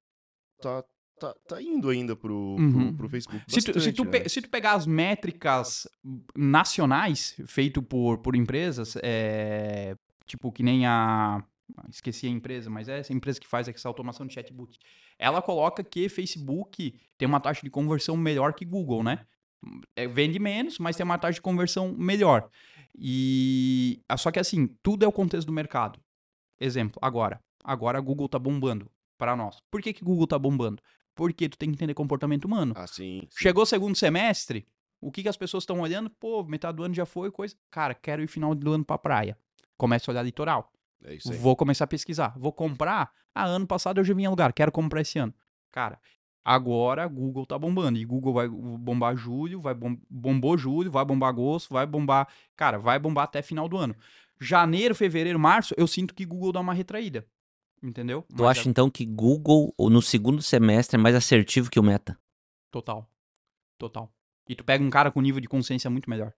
tá, 0.60 0.84
tá, 1.18 1.34
tá 1.46 1.62
indo 1.62 1.88
ainda 1.88 2.16
pro, 2.16 2.56
Uhum. 2.58 2.88
pro, 2.88 2.96
pro 2.96 3.08
Facebook. 3.08 3.44
Se 3.48 3.60
tu, 3.60 3.80
se, 3.80 3.90
bastante, 3.90 3.92
tu 3.96 4.04
né? 4.04 4.28
se 4.28 4.42
tu 4.42 4.48
pegar 4.48 4.72
as 4.72 4.86
métricas 4.86 5.88
nacionais 6.36 7.34
feito 7.46 7.82
por, 7.82 8.18
por 8.18 8.34
empresas, 8.36 8.96
é, 9.02 9.96
tipo 10.26 10.52
que 10.52 10.62
nem 10.62 10.86
a. 10.86 11.42
Esqueci 11.90 12.26
a 12.26 12.30
empresa, 12.30 12.70
mas 12.70 12.88
é 12.88 12.98
essa 12.98 13.12
empresa 13.12 13.38
que 13.38 13.46
faz 13.46 13.68
essa 13.68 13.86
automação 13.86 14.26
de 14.26 14.32
chatbot. 14.32 14.78
Ela 15.18 15.42
coloca 15.42 15.84
que 15.84 16.08
Facebook 16.08 16.98
tem 17.18 17.28
uma 17.28 17.40
taxa 17.40 17.60
de 17.62 17.68
conversão 17.68 18.16
melhor 18.16 18.54
que 18.54 18.64
Google, 18.64 19.02
né? 19.02 19.26
É, 19.94 20.08
vende 20.08 20.38
menos, 20.38 20.78
mas 20.78 20.96
tem 20.96 21.04
uma 21.04 21.18
taxa 21.18 21.34
de 21.34 21.42
conversão 21.42 21.92
melhor. 21.92 22.48
E 22.98 24.00
ah, 24.08 24.16
só 24.16 24.30
que 24.30 24.38
assim, 24.38 24.66
tudo 24.82 25.04
é 25.04 25.08
o 25.08 25.12
contexto 25.12 25.46
do 25.46 25.52
mercado. 25.52 26.00
Exemplo, 26.58 26.98
agora. 27.02 27.38
Agora 27.62 27.98
a 27.98 28.00
Google 28.00 28.30
tá 28.30 28.38
bombando 28.38 28.90
para 29.18 29.36
nós. 29.36 29.60
Por 29.70 29.82
que 29.82 29.92
que 29.92 30.04
Google 30.04 30.26
tá 30.26 30.38
bombando? 30.38 30.80
Porque 31.14 31.48
tu 31.48 31.58
tem 31.58 31.68
que 31.68 31.74
entender 31.74 31.94
comportamento 31.94 32.44
humano. 32.44 32.72
Ah, 32.76 32.86
sim. 32.86 33.20
sim. 33.22 33.28
Chegou 33.36 33.64
o 33.64 33.66
segundo 33.66 33.96
semestre, 33.96 34.66
o 35.00 35.10
que, 35.10 35.22
que 35.22 35.28
as 35.28 35.36
pessoas 35.36 35.62
estão 35.62 35.80
olhando? 35.80 36.08
Pô, 36.08 36.42
metade 36.44 36.76
do 36.76 36.84
ano 36.84 36.94
já 36.94 37.04
foi, 37.04 37.30
coisa. 37.30 37.54
Cara, 37.70 37.94
quero 37.94 38.22
ir 38.22 38.28
final 38.28 38.54
do 38.54 38.72
ano 38.72 38.84
pra 38.84 38.96
praia. 38.96 39.36
Começa 39.76 40.10
a 40.10 40.12
olhar 40.12 40.22
litoral. 40.22 40.72
É 41.04 41.14
isso 41.14 41.32
aí. 41.32 41.38
Vou 41.38 41.54
começar 41.54 41.84
a 41.84 41.88
pesquisar. 41.88 42.34
Vou 42.36 42.52
comprar. 42.52 43.12
Ah, 43.34 43.44
ano 43.44 43.66
passado 43.66 44.00
eu 44.00 44.04
já 44.04 44.14
vim 44.14 44.24
em 44.24 44.28
lugar. 44.28 44.52
Quero 44.52 44.72
comprar 44.72 45.00
esse 45.00 45.18
ano. 45.18 45.32
Cara, 45.70 46.00
agora 46.44 47.06
Google 47.06 47.46
tá 47.46 47.56
bombando. 47.58 47.98
E 47.98 48.04
Google 48.04 48.32
vai 48.32 48.48
bombar 48.48 49.16
julho, 49.16 49.60
vai 49.60 49.74
bom, 49.74 49.96
bombou 50.10 50.58
julho, 50.58 50.90
vai 50.90 51.04
bombar 51.04 51.28
agosto, 51.28 51.72
vai 51.72 51.86
bombar. 51.86 52.28
Cara, 52.56 52.78
vai 52.78 52.98
bombar 52.98 53.24
até 53.24 53.40
final 53.42 53.68
do 53.68 53.76
ano. 53.76 53.94
Janeiro, 54.40 54.94
fevereiro, 54.94 55.38
março, 55.38 55.74
eu 55.76 55.86
sinto 55.86 56.14
que 56.14 56.24
Google 56.24 56.52
dá 56.52 56.60
uma 56.60 56.72
retraída. 56.72 57.26
Entendeu? 57.82 58.22
Tu 58.36 58.42
Mas 58.42 58.58
acha 58.58 58.68
então 58.68 58.90
que 58.90 59.04
Google, 59.06 59.72
ou 59.76 59.88
no 59.88 60.02
segundo 60.02 60.42
semestre, 60.42 60.98
é 60.98 61.02
mais 61.02 61.14
assertivo 61.14 61.70
que 61.70 61.78
o 61.78 61.82
Meta? 61.82 62.18
Total. 62.70 63.08
Total. 63.78 64.12
E 64.48 64.54
tu 64.54 64.64
pega 64.64 64.82
um 64.82 64.90
cara 64.90 65.10
com 65.10 65.20
nível 65.20 65.40
de 65.40 65.48
consciência 65.48 65.88
muito 65.90 66.10
melhor. 66.10 66.32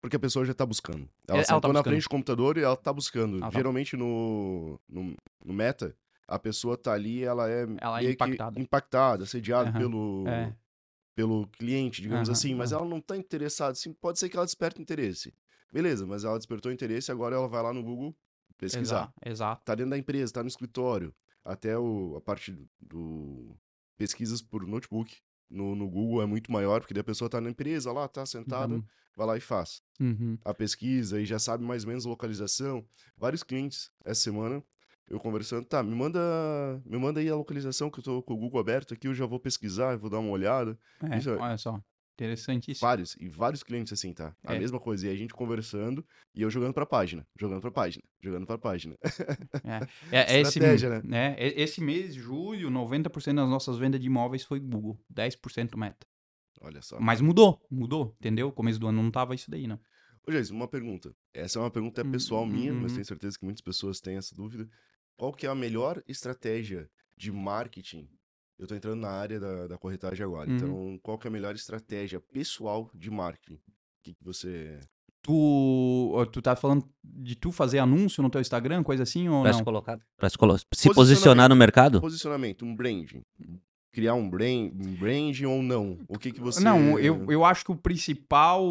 Porque 0.00 0.16
a 0.16 0.20
pessoa 0.20 0.44
já 0.44 0.54
tá 0.54 0.64
buscando. 0.66 1.04
É, 1.28 1.32
Ela 1.32 1.36
ela 1.38 1.44
sentou 1.44 1.60
tá 1.60 1.72
na 1.72 1.82
frente 1.84 2.02
do 2.04 2.08
computador 2.08 2.56
e 2.58 2.62
ela 2.62 2.76
tá 2.76 2.92
buscando. 2.92 3.36
Ela 3.38 3.50
tá- 3.50 3.56
Geralmente 3.56 3.96
no, 3.96 4.78
no, 4.88 5.14
no 5.44 5.52
Meta, 5.52 5.94
a 6.26 6.38
pessoa 6.38 6.76
tá 6.76 6.92
ali, 6.92 7.22
ela 7.22 7.50
é 7.50 7.66
Ela 7.80 8.02
é 8.02 8.10
impactada. 8.10 8.60
impactada, 8.60 9.24
assediada 9.24 9.70
Aham. 9.70 9.78
pelo, 9.78 10.24
É. 10.28 10.52
pelo 11.14 11.46
cliente, 11.48 12.00
digamos 12.02 12.28
Aham, 12.28 12.36
assim, 12.36 12.54
mas 12.54 12.72
aham. 12.72 12.80
ela 12.82 12.90
não 12.90 13.00
tá 13.00 13.16
interessada. 13.16 13.72
Assim, 13.72 13.92
pode 13.92 14.18
ser 14.18 14.28
que 14.28 14.36
ela 14.36 14.46
desperte 14.46 14.80
interesse. 14.80 15.34
Beleza, 15.72 16.06
mas 16.06 16.24
ela 16.24 16.36
despertou 16.38 16.72
interesse, 16.72 17.12
agora 17.12 17.36
ela 17.36 17.46
vai 17.46 17.62
lá 17.62 17.72
no 17.72 17.82
Google 17.82 18.14
pesquisar. 18.60 18.96
Exato. 18.96 19.12
Exato. 19.24 19.62
Tá 19.64 19.74
dentro 19.74 19.90
da 19.90 19.98
empresa, 19.98 20.32
tá 20.32 20.42
no 20.42 20.48
escritório. 20.48 21.14
Até 21.44 21.76
o, 21.78 22.14
a 22.16 22.20
parte 22.20 22.56
do- 22.80 23.56
pesquisas 23.96 24.40
por 24.42 24.66
notebook 24.66 25.16
no, 25.48 25.74
no 25.74 25.88
Google 25.88 26.22
é 26.22 26.26
muito 26.26 26.52
maior, 26.52 26.80
porque 26.80 26.94
daí 26.94 27.00
a 27.00 27.04
pessoa 27.04 27.28
tá 27.30 27.40
na 27.40 27.50
empresa 27.50 27.90
lá, 27.92 28.06
tá 28.08 28.24
sentada, 28.26 28.74
Uhum. 28.74 28.84
vai 29.16 29.26
lá 29.26 29.36
e 29.36 29.40
faz 29.40 29.82
Uhum. 30.00 30.38
a 30.44 30.54
pesquisa 30.54 31.20
e 31.20 31.24
já 31.26 31.38
sabe 31.38 31.64
mais 31.64 31.84
ou 31.84 31.88
menos 31.88 32.06
a 32.06 32.08
localização. 32.08 32.84
Vários 33.16 33.42
clientes 33.42 33.90
essa 34.04 34.20
semana 34.20 34.62
eu 35.08 35.18
conversando, 35.18 35.64
tá, 35.66 35.82
me 35.82 35.92
manda, 35.94 36.20
me 36.86 36.96
manda 36.96 37.18
aí 37.18 37.28
a 37.28 37.34
localização 37.34 37.90
que 37.90 37.98
eu 37.98 38.04
tô 38.04 38.22
com 38.22 38.34
o 38.34 38.36
Google 38.36 38.60
aberto 38.60 38.94
aqui, 38.94 39.08
eu 39.08 39.14
já 39.14 39.26
vou 39.26 39.40
pesquisar, 39.40 39.96
vou 39.98 40.08
dar 40.08 40.20
uma 40.20 40.30
olhada. 40.30 40.78
É, 41.10 41.18
Isso 41.18 41.30
é- 41.30 41.36
olha 41.36 41.58
só. 41.58 41.82
Interessantíssimo. 42.20 42.88
Vários, 42.88 43.16
e 43.18 43.28
vários 43.28 43.62
clientes 43.62 43.92
assim, 43.92 44.12
tá? 44.12 44.34
A 44.44 44.52
É. 44.52 44.58
mesma 44.58 44.78
coisa, 44.78 45.06
e 45.06 45.10
a 45.10 45.14
gente 45.16 45.32
conversando 45.32 46.04
e 46.34 46.42
eu 46.42 46.50
jogando 46.50 46.74
pra 46.74 46.86
página, 46.86 47.26
jogando 47.38 47.60
pra 47.60 47.70
página, 47.70 48.04
jogando 48.22 48.46
pra 48.46 48.58
página. 48.58 48.96
É, 50.12 50.18
é 50.32 50.40
esse, 50.40 50.58
Estratégia, 50.58 50.88
né? 50.88 51.00
né? 51.04 51.36
e- 51.38 51.62
Esse 51.62 51.80
mês, 51.80 52.14
julho, 52.14 52.70
90% 52.70 53.36
das 53.36 53.48
nossas 53.48 53.78
vendas 53.78 54.00
de 54.00 54.06
imóveis 54.06 54.44
foi 54.44 54.60
Google. 54.60 54.98
10% 55.08 55.76
meta. 55.78 56.06
Olha 56.60 56.82
só. 56.82 57.00
Mas 57.00 57.20
mudou, 57.20 57.60
mudou, 57.70 58.14
entendeu? 58.20 58.52
Começo 58.52 58.78
do 58.78 58.86
ano 58.88 59.02
não 59.02 59.10
tava 59.10 59.34
isso 59.34 59.50
daí, 59.50 59.66
não. 59.66 59.78
Ô, 60.26 60.30
Geis, 60.32 60.50
uma 60.50 60.68
pergunta. 60.68 61.14
Essa 61.32 61.58
é 61.58 61.62
uma 61.62 61.70
pergunta 61.70 62.04
Hum, 62.04 62.10
pessoal 62.10 62.46
minha, 62.46 62.72
mas 62.72 62.92
uhum. 62.92 62.94
tenho 62.96 63.06
certeza 63.06 63.38
que 63.38 63.44
muitas 63.44 63.62
pessoas 63.62 64.00
têm 64.00 64.16
essa 64.16 64.34
dúvida. 64.34 64.68
Qual 65.16 65.32
que 65.32 65.46
é 65.46 65.48
a 65.50 65.54
melhor 65.54 66.02
estratégia 66.06 66.88
de 67.16 67.30
marketing? 67.32 68.08
Eu 68.60 68.66
tô 68.66 68.74
entrando 68.74 69.00
na 69.00 69.08
área 69.08 69.40
da, 69.40 69.66
da 69.68 69.78
corretagem 69.78 70.22
agora. 70.22 70.50
Uhum. 70.50 70.56
Então, 70.56 71.00
qual 71.02 71.18
que 71.18 71.26
é 71.26 71.30
a 71.30 71.32
melhor 71.32 71.54
estratégia 71.54 72.20
pessoal 72.20 72.90
de 72.94 73.10
marketing? 73.10 73.54
O 73.54 73.60
que, 74.02 74.12
que 74.14 74.22
você... 74.22 74.78
Tu, 75.22 76.26
tu 76.32 76.42
tá 76.42 76.54
falando 76.54 76.86
de 77.02 77.34
tu 77.36 77.50
fazer 77.52 77.78
anúncio 77.78 78.22
no 78.22 78.28
teu 78.30 78.40
Instagram, 78.40 78.82
coisa 78.82 79.02
assim 79.02 79.28
ou 79.28 79.42
Pra 79.42 79.52
se 79.52 79.58
não? 79.58 79.64
colocar, 79.64 79.98
pra 80.16 80.28
se, 80.30 80.36
colo- 80.38 80.58
se 80.58 80.92
posicionar 80.92 81.48
no 81.48 81.56
mercado? 81.56 82.00
Posicionamento, 82.00 82.64
um 82.64 82.74
branding. 82.74 83.22
Criar 83.92 84.14
um 84.14 84.28
brand, 84.28 84.72
um 84.74 84.94
branding 84.94 85.44
ou 85.46 85.62
não? 85.62 85.98
O 86.08 86.18
que 86.18 86.30
que 86.30 86.40
você... 86.40 86.62
Não, 86.62 86.98
eu, 86.98 87.30
eu 87.30 87.44
acho 87.44 87.64
que 87.64 87.72
o 87.72 87.76
principal, 87.76 88.62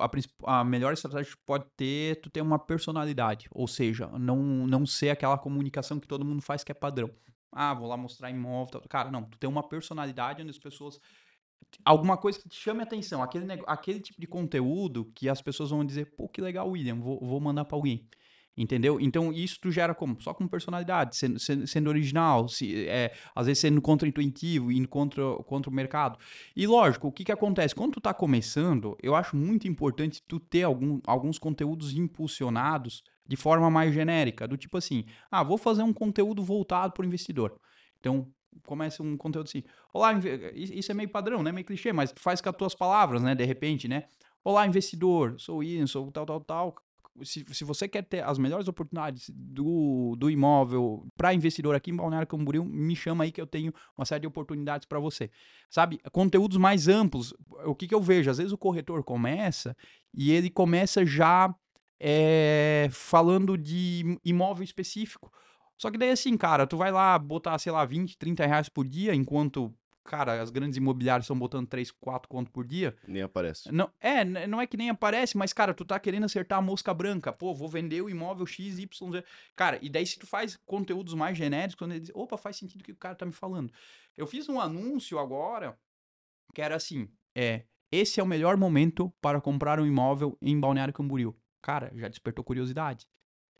a, 0.00 0.60
a 0.60 0.64
melhor 0.64 0.92
estratégia 0.92 1.24
que 1.32 1.36
tu 1.36 1.42
pode 1.44 1.64
ter, 1.76 2.12
é 2.12 2.14
tu 2.14 2.30
ter 2.30 2.40
uma 2.42 2.58
personalidade. 2.58 3.48
Ou 3.50 3.66
seja, 3.66 4.06
não, 4.18 4.38
não 4.66 4.86
ser 4.86 5.10
aquela 5.10 5.36
comunicação 5.36 5.98
que 5.98 6.06
todo 6.08 6.24
mundo 6.24 6.40
faz 6.42 6.62
que 6.62 6.72
é 6.72 6.74
padrão. 6.74 7.10
Ah, 7.56 7.72
vou 7.74 7.88
lá 7.88 7.96
mostrar 7.96 8.30
imóvel. 8.30 8.66
tal. 8.72 8.82
Cara, 8.88 9.10
não, 9.10 9.24
tu 9.24 9.38
tem 9.38 9.48
uma 9.48 9.66
personalidade 9.66 10.42
onde 10.42 10.50
as 10.50 10.58
pessoas. 10.58 11.00
Alguma 11.84 12.16
coisa 12.16 12.38
que 12.38 12.48
te 12.48 12.56
chame 12.56 12.82
atenção. 12.82 13.22
Aquele, 13.22 13.44
nego- 13.46 13.64
aquele 13.66 14.00
tipo 14.00 14.20
de 14.20 14.26
conteúdo 14.26 15.10
que 15.14 15.28
as 15.28 15.40
pessoas 15.42 15.70
vão 15.70 15.84
dizer, 15.84 16.14
pô, 16.16 16.28
que 16.28 16.40
legal, 16.40 16.68
William, 16.70 16.96
vou, 17.00 17.18
vou 17.20 17.40
mandar 17.40 17.64
pra 17.64 17.76
alguém. 17.76 18.06
Entendeu? 18.58 18.98
Então, 18.98 19.32
isso 19.32 19.58
tu 19.60 19.70
gera 19.70 19.94
como? 19.94 20.18
Só 20.22 20.32
com 20.32 20.48
personalidade, 20.48 21.14
sendo, 21.16 21.38
sendo, 21.38 21.66
sendo 21.66 21.88
original, 21.88 22.48
se, 22.48 22.86
é, 22.88 23.12
às 23.34 23.46
vezes 23.46 23.60
sendo 23.60 23.82
contra-intuitivo, 23.82 24.72
indo 24.72 24.88
contra, 24.88 25.22
contra 25.44 25.70
o 25.70 25.74
mercado. 25.74 26.18
E 26.56 26.66
lógico, 26.66 27.08
o 27.08 27.12
que 27.12 27.24
que 27.24 27.32
acontece? 27.32 27.74
Quando 27.74 27.92
tu 27.92 28.00
tá 28.00 28.14
começando, 28.14 28.96
eu 29.02 29.14
acho 29.14 29.36
muito 29.36 29.68
importante 29.68 30.22
tu 30.26 30.40
ter 30.40 30.62
algum, 30.62 31.00
alguns 31.06 31.38
conteúdos 31.38 31.92
impulsionados 31.94 33.02
de 33.26 33.36
forma 33.36 33.70
mais 33.70 33.92
genérica, 33.92 34.46
do 34.46 34.56
tipo 34.56 34.76
assim, 34.76 35.04
ah, 35.30 35.42
vou 35.42 35.58
fazer 35.58 35.82
um 35.82 35.92
conteúdo 35.92 36.42
voltado 36.42 36.92
para 36.92 37.02
o 37.02 37.06
investidor. 37.06 37.58
Então, 37.98 38.28
começa 38.64 39.02
um 39.02 39.16
conteúdo 39.16 39.46
assim, 39.46 39.62
olá, 39.92 40.12
isso 40.54 40.90
é 40.90 40.94
meio 40.94 41.08
padrão, 41.08 41.42
né, 41.42 41.52
meio 41.52 41.66
clichê, 41.66 41.92
mas 41.92 42.12
faz 42.16 42.40
com 42.40 42.48
as 42.48 42.56
tuas 42.56 42.74
palavras, 42.74 43.22
né, 43.22 43.34
de 43.34 43.44
repente, 43.44 43.88
né, 43.88 44.04
olá, 44.44 44.66
investidor, 44.66 45.38
sou 45.38 45.58
o 45.58 45.62
Ian, 45.62 45.86
sou 45.86 46.10
tal, 46.10 46.24
tal, 46.24 46.40
tal, 46.40 46.74
se, 47.24 47.44
se 47.50 47.64
você 47.64 47.88
quer 47.88 48.02
ter 48.02 48.22
as 48.24 48.38
melhores 48.38 48.68
oportunidades 48.68 49.30
do, 49.34 50.14
do 50.16 50.30
imóvel 50.30 51.06
para 51.16 51.34
investidor 51.34 51.74
aqui 51.74 51.90
em 51.90 51.96
Balneário 51.96 52.26
Camboriú, 52.26 52.64
me 52.64 52.94
chama 52.94 53.24
aí 53.24 53.32
que 53.32 53.40
eu 53.40 53.46
tenho 53.46 53.72
uma 53.96 54.04
série 54.04 54.22
de 54.22 54.26
oportunidades 54.26 54.86
para 54.86 54.98
você. 54.98 55.30
Sabe? 55.70 55.98
Conteúdos 56.12 56.58
mais 56.58 56.88
amplos. 56.88 57.34
O 57.64 57.74
que, 57.74 57.88
que 57.88 57.94
eu 57.94 58.02
vejo? 58.02 58.30
Às 58.30 58.38
vezes 58.38 58.52
o 58.52 58.58
corretor 58.58 59.02
começa 59.02 59.76
e 60.12 60.32
ele 60.32 60.50
começa 60.50 61.04
já 61.04 61.54
é, 61.98 62.88
falando 62.90 63.56
de 63.56 64.18
imóvel 64.24 64.64
específico. 64.64 65.32
Só 65.76 65.90
que 65.90 65.98
daí 65.98 66.10
assim, 66.10 66.36
cara, 66.36 66.66
tu 66.66 66.76
vai 66.76 66.90
lá 66.90 67.18
botar, 67.18 67.58
sei 67.58 67.70
lá, 67.70 67.84
20, 67.84 68.16
30 68.16 68.46
reais 68.46 68.68
por 68.68 68.86
dia, 68.86 69.14
enquanto, 69.14 69.74
cara, 70.04 70.40
as 70.40 70.48
grandes 70.48 70.78
imobiliárias 70.78 71.24
estão 71.24 71.38
botando 71.38 71.66
3, 71.66 71.90
4 71.90 72.28
conto 72.28 72.50
por 72.50 72.66
dia. 72.66 72.96
Nem 73.06 73.22
aparece. 73.22 73.70
Não, 73.70 73.90
é, 74.00 74.24
não 74.24 74.58
é 74.58 74.66
que 74.66 74.76
nem 74.76 74.88
aparece, 74.88 75.36
mas, 75.36 75.52
cara, 75.52 75.74
tu 75.74 75.84
tá 75.84 76.00
querendo 76.00 76.24
acertar 76.24 76.58
a 76.58 76.62
mosca 76.62 76.94
branca. 76.94 77.30
Pô, 77.30 77.54
vou 77.54 77.68
vender 77.68 78.00
o 78.00 78.08
imóvel 78.08 78.46
X, 78.46 78.78
Y, 78.78 79.12
Z. 79.12 79.24
Cara, 79.54 79.78
e 79.82 79.90
daí 79.90 80.06
se 80.06 80.18
tu 80.18 80.26
faz 80.26 80.58
conteúdos 80.64 81.12
mais 81.12 81.36
genéricos, 81.36 81.74
quando 81.74 81.92
ele 81.92 82.00
diz, 82.00 82.12
opa, 82.14 82.38
faz 82.38 82.56
sentido 82.56 82.80
o 82.80 82.84
que 82.84 82.92
o 82.92 82.96
cara 82.96 83.14
tá 83.14 83.26
me 83.26 83.32
falando. 83.32 83.70
Eu 84.16 84.26
fiz 84.26 84.48
um 84.48 84.58
anúncio 84.58 85.18
agora, 85.18 85.78
que 86.54 86.62
era 86.62 86.74
assim, 86.74 87.06
é, 87.34 87.64
esse 87.92 88.18
é 88.18 88.22
o 88.22 88.26
melhor 88.26 88.56
momento 88.56 89.12
para 89.20 89.42
comprar 89.42 89.78
um 89.78 89.86
imóvel 89.86 90.38
em 90.40 90.58
Balneário 90.58 90.94
Camboriú. 90.94 91.36
Cara, 91.62 91.92
já 91.96 92.08
despertou 92.08 92.44
curiosidade. 92.44 93.06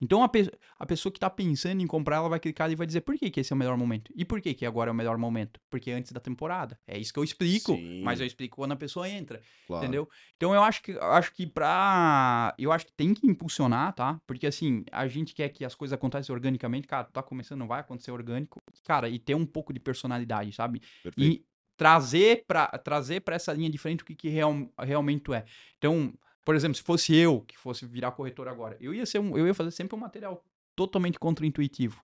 Então 0.00 0.22
a, 0.22 0.28
pe 0.28 0.50
a 0.78 0.86
pessoa 0.86 1.12
que 1.12 1.18
tá 1.18 1.30
pensando 1.30 1.80
em 1.80 1.86
comprar, 1.86 2.16
ela 2.16 2.28
vai 2.28 2.38
clicar 2.38 2.70
e 2.70 2.74
vai 2.74 2.86
dizer 2.86 3.00
por 3.00 3.16
que, 3.16 3.30
que 3.30 3.40
esse 3.40 3.52
é 3.52 3.56
o 3.56 3.58
melhor 3.58 3.76
momento. 3.76 4.12
E 4.14 4.24
por 4.24 4.40
que, 4.40 4.52
que 4.52 4.66
agora 4.66 4.90
é 4.90 4.92
o 4.92 4.94
melhor 4.94 5.16
momento? 5.16 5.60
Porque 5.70 5.90
é 5.90 5.94
antes 5.94 6.12
da 6.12 6.20
temporada. 6.20 6.78
É 6.86 6.98
isso 6.98 7.12
que 7.12 7.18
eu 7.18 7.24
explico, 7.24 7.74
Sim. 7.74 8.02
mas 8.02 8.20
eu 8.20 8.26
explico 8.26 8.56
quando 8.56 8.72
a 8.72 8.76
pessoa 8.76 9.08
entra. 9.08 9.40
Claro. 9.66 9.84
Entendeu? 9.84 10.08
Então 10.36 10.54
eu 10.54 10.62
acho 10.62 10.82
que 10.82 10.92
eu 10.92 11.12
acho 11.12 11.32
que 11.32 11.46
pra. 11.46 12.54
Eu 12.58 12.72
acho 12.72 12.86
que 12.86 12.92
tem 12.92 13.14
que 13.14 13.26
impulsionar, 13.26 13.94
tá? 13.94 14.20
Porque 14.26 14.46
assim, 14.46 14.84
a 14.92 15.06
gente 15.08 15.34
quer 15.34 15.48
que 15.48 15.64
as 15.64 15.74
coisas 15.74 15.94
aconteçam 15.94 16.34
organicamente, 16.34 16.86
cara, 16.86 17.04
tá 17.04 17.22
começando, 17.22 17.60
não 17.60 17.68
vai 17.68 17.80
acontecer 17.80 18.10
orgânico. 18.10 18.60
Cara, 18.84 19.08
e 19.08 19.18
ter 19.18 19.34
um 19.34 19.46
pouco 19.46 19.72
de 19.72 19.80
personalidade, 19.80 20.52
sabe? 20.52 20.80
Perfeito. 21.02 21.42
E 21.42 21.44
trazer 21.76 22.44
pra 22.46 22.66
trazer 22.66 23.20
para 23.20 23.36
essa 23.36 23.52
linha 23.52 23.68
de 23.68 23.78
frente 23.78 24.02
o 24.02 24.06
que, 24.06 24.14
que 24.14 24.28
real, 24.28 24.54
realmente 24.78 25.32
é. 25.32 25.44
Então, 25.78 26.12
por 26.46 26.54
exemplo, 26.54 26.76
se 26.76 26.82
fosse 26.82 27.12
eu 27.12 27.40
que 27.40 27.58
fosse 27.58 27.84
virar 27.84 28.12
corretor 28.12 28.46
agora, 28.46 28.76
eu 28.80 28.94
ia 28.94 29.04
ser 29.04 29.18
um, 29.18 29.36
eu 29.36 29.48
ia 29.48 29.52
fazer 29.52 29.72
sempre 29.72 29.96
um 29.96 29.98
material 29.98 30.44
totalmente 30.76 31.18
contraintuitivo. 31.18 32.00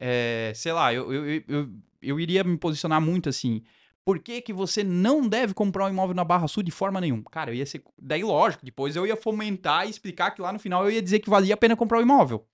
É, 0.00 0.50
sei 0.56 0.72
lá, 0.72 0.92
eu, 0.92 1.12
eu, 1.12 1.44
eu, 1.46 1.68
eu, 2.02 2.18
iria 2.18 2.42
me 2.42 2.58
posicionar 2.58 3.00
muito 3.00 3.28
assim. 3.28 3.62
Por 4.04 4.18
que, 4.18 4.42
que 4.42 4.52
você 4.52 4.82
não 4.82 5.28
deve 5.28 5.54
comprar 5.54 5.86
um 5.86 5.90
imóvel 5.90 6.16
na 6.16 6.24
Barra 6.24 6.48
Sul 6.48 6.64
de 6.64 6.72
forma 6.72 7.00
nenhuma? 7.00 7.22
Cara, 7.30 7.52
eu 7.52 7.54
ia 7.54 7.64
ser. 7.64 7.84
Daí, 7.96 8.24
lógico, 8.24 8.64
depois 8.64 8.96
eu 8.96 9.06
ia 9.06 9.16
fomentar 9.16 9.86
e 9.86 9.90
explicar 9.90 10.32
que 10.32 10.42
lá 10.42 10.52
no 10.52 10.58
final 10.58 10.84
eu 10.84 10.90
ia 10.90 11.00
dizer 11.00 11.20
que 11.20 11.30
valia 11.30 11.54
a 11.54 11.56
pena 11.56 11.76
comprar 11.76 11.98
o 11.98 12.02
imóvel. 12.02 12.44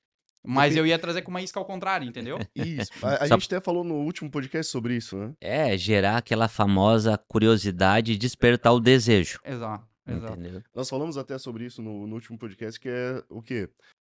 Mas 0.46 0.76
eu 0.76 0.86
ia 0.86 0.98
trazer 0.98 1.22
com 1.22 1.30
uma 1.30 1.40
isca 1.40 1.58
ao 1.58 1.64
contrário, 1.64 2.06
entendeu? 2.06 2.38
Isso. 2.54 2.90
A, 3.02 3.14
a 3.14 3.28
Só- 3.28 3.38
gente 3.38 3.46
até 3.46 3.64
falou 3.64 3.82
no 3.82 3.94
último 3.94 4.30
podcast 4.30 4.70
sobre 4.70 4.94
isso, 4.94 5.16
né? 5.16 5.32
É, 5.40 5.78
gerar 5.78 6.18
aquela 6.18 6.48
famosa 6.48 7.16
curiosidade 7.16 8.12
e 8.12 8.16
despertar 8.18 8.74
o 8.74 8.80
desejo. 8.80 9.40
Exato, 9.42 9.86
exato. 10.06 10.32
Entendeu? 10.40 10.62
Nós 10.74 10.88
falamos 10.88 11.16
até 11.16 11.38
sobre 11.38 11.64
isso 11.64 11.80
no, 11.82 12.06
no 12.06 12.14
último 12.14 12.38
podcast, 12.38 12.78
que 12.78 12.88
é 12.88 13.22
o 13.28 13.40
quê? 13.42 13.68